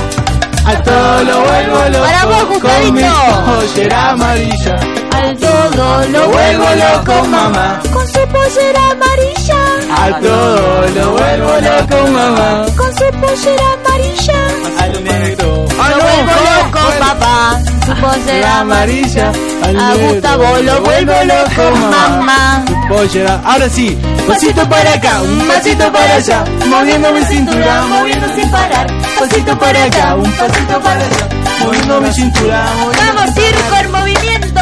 A 0.67 0.83
todo 0.83 1.25
lo 1.25 1.41
vuelvo 1.41 2.05
Para 2.05 2.25
vos, 2.25 2.37
loco 2.37 2.61
con 2.61 2.95
mi 2.95 3.03
pollera 3.47 4.11
amarilla. 4.11 4.77
Al 5.13 5.37
todo 5.37 6.07
Lo 6.09 6.29
vuelvo 6.29 6.65
loco, 6.75 7.29
mamá. 7.29 7.83
Con 7.93 8.07
su 8.07 8.21
pollera 8.29 8.91
amarilla. 8.91 9.64
A 9.91 10.21
todo 10.21 10.87
lo 10.95 11.13
vuelvo 11.13 11.53
loco, 11.61 12.11
mamá. 12.13 12.67
Con 12.77 12.93
su 12.93 13.07
pollera 13.21 13.73
amarilla. 13.75 14.41
Al 14.81 15.05
negro. 15.05 15.67
Lo 15.69 15.97
vuelvo 16.05 16.33
loco, 16.51 16.81
papá. 16.99 17.61
Su 17.87 17.93
pollera 18.01 18.61
amarilla. 18.61 19.33
Al 19.65 19.79
A. 19.79 19.95
Gustavo 19.95 20.59
lo 20.63 20.81
vuelvo 20.83 21.13
loco, 21.25 21.77
mamá. 21.77 22.65
Tu 22.67 22.89
pollera. 22.89 23.41
Ahora 23.45 23.69
sí. 23.69 23.99
Pasito 24.27 24.67
para 24.69 24.95
acá, 24.95 25.21
un 25.21 25.47
pasito 25.47 25.93
para 25.93 26.15
allá. 26.15 26.45
Moviendo 26.67 27.13
mi 27.13 27.23
cintura, 27.27 27.83
moviendo 27.83 28.27
sin 28.35 28.51
parar. 28.51 28.87
pasito 29.19 29.59
para 29.59 29.85
acá, 29.85 30.15
un 30.15 30.33
pasito 30.33 30.81
para 30.81 31.01
allá. 31.01 31.29
Moviendo 31.61 32.01
mi 32.01 32.13
cintura, 32.13 32.65
moviendo. 32.81 33.15
Vamos, 33.15 33.35
circo 33.35 33.77
en 33.77 33.91
movimiento. 33.93 34.61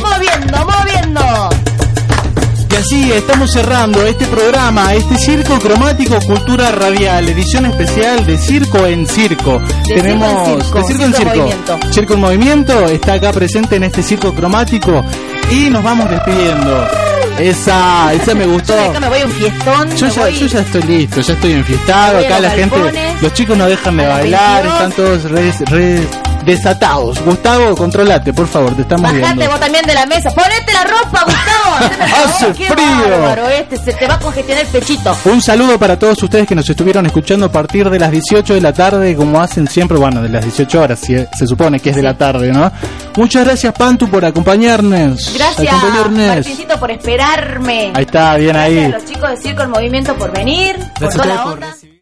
Moviendo, 0.00 0.66
moviendo. 0.66 1.55
Y 2.76 2.78
así 2.78 3.10
estamos 3.12 3.50
cerrando 3.52 4.04
este 4.04 4.26
programa, 4.26 4.92
este 4.92 5.16
Circo 5.16 5.58
Cromático 5.58 6.18
Cultura 6.26 6.70
Radial, 6.72 7.26
edición 7.26 7.64
especial 7.64 8.26
de 8.26 8.36
Circo 8.36 8.84
en 8.84 9.06
Circo. 9.06 9.58
De 9.88 9.94
Tenemos 9.94 10.46
circo 10.46 10.78
en 10.80 10.84
circo, 10.84 10.84
de 10.84 10.84
Circo 10.84 11.04
en 11.04 11.06
circo 11.06 11.06
en 11.06 11.14
Circo. 11.14 11.36
movimiento. 11.38 11.78
Circo 11.92 12.12
en 12.14 12.20
Movimiento 12.20 12.84
está 12.86 13.12
acá 13.14 13.32
presente 13.32 13.76
en 13.76 13.84
este 13.84 14.02
Circo 14.02 14.34
Cromático 14.34 15.02
y 15.50 15.70
nos 15.70 15.82
vamos 15.82 16.10
despidiendo. 16.10 16.86
Esa, 17.38 18.12
esa 18.12 18.34
me 18.34 18.44
gustó. 18.46 18.78
Acá 18.78 19.00
me 19.00 19.08
voy 19.08 19.20
a 19.20 19.24
un 19.24 19.32
fiestón. 19.32 19.96
Yo 19.96 20.08
ya, 20.08 20.20
voy- 20.22 20.38
yo 20.38 20.46
ya 20.46 20.60
estoy 20.60 20.82
listo, 20.82 21.20
ya 21.22 21.32
estoy 21.32 21.52
enfiestado. 21.52 22.18
Acá 22.18 22.40
la 22.40 22.50
gente, 22.50 22.76
los 23.22 23.32
chicos 23.32 23.56
no 23.56 23.66
dejan 23.66 23.96
de 23.96 24.06
bailar, 24.06 24.62
22. 24.64 24.74
están 24.74 24.92
todos 24.92 25.22
re, 25.30 25.52
re 25.70 26.08
desatados. 26.46 27.20
Gustavo, 27.22 27.74
controlate, 27.76 28.32
por 28.32 28.46
favor, 28.46 28.74
te 28.74 28.82
estamos 28.82 29.02
Bajate 29.02 29.20
viendo. 29.34 29.50
vos 29.50 29.60
también 29.60 29.84
de 29.84 29.94
la 29.94 30.06
mesa. 30.06 30.30
Ponete 30.30 30.72
la 30.72 30.84
ropa, 30.84 31.24
Gustavo. 31.24 32.04
Hace 32.24 32.52
qué 32.52 32.66
frío. 32.66 33.10
bárbaro 33.10 33.48
este. 33.48 33.76
Se 33.76 33.92
te 33.92 34.06
va 34.06 34.14
a 34.14 34.18
congestionar 34.18 34.64
el 34.64 34.70
pechito. 34.70 35.16
Un 35.26 35.42
saludo 35.42 35.78
para 35.78 35.98
todos 35.98 36.22
ustedes 36.22 36.46
que 36.46 36.54
nos 36.54 36.68
estuvieron 36.70 37.04
escuchando 37.06 37.46
a 37.46 37.52
partir 37.52 37.90
de 37.90 37.98
las 37.98 38.10
18 38.10 38.54
de 38.54 38.60
la 38.60 38.72
tarde, 38.72 39.14
como 39.16 39.40
hacen 39.40 39.66
siempre, 39.68 39.98
bueno, 39.98 40.22
de 40.22 40.28
las 40.28 40.42
18 40.44 40.80
horas, 40.80 41.00
si 41.00 41.16
se 41.36 41.46
supone 41.46 41.80
que 41.80 41.90
es 41.90 41.96
de 41.96 42.02
la 42.02 42.16
tarde, 42.16 42.52
¿no? 42.52 42.70
Muchas 43.16 43.44
gracias, 43.44 43.72
Pantu, 43.74 44.08
por 44.08 44.24
acompañarnos. 44.24 45.32
Gracias, 45.36 45.68
Acompañarnos. 45.74 46.26
Martincito, 46.36 46.78
por 46.78 46.90
esperarme. 46.90 47.92
Ahí 47.94 48.04
está, 48.04 48.36
bien 48.36 48.52
Gracias 48.54 48.78
ahí. 48.78 48.84
a 48.84 48.88
los 48.88 49.04
chicos 49.04 49.30
de 49.30 49.36
Circo 49.38 49.62
El 49.62 49.68
Movimiento 49.68 50.14
por 50.14 50.32
venir, 50.32 50.76
por 50.76 51.00
Gracias 51.00 51.14
a 51.14 51.22
toda 51.22 51.34
la 51.34 51.42
por 51.44 51.52
onda. 51.54 51.66
recibir 51.72 51.95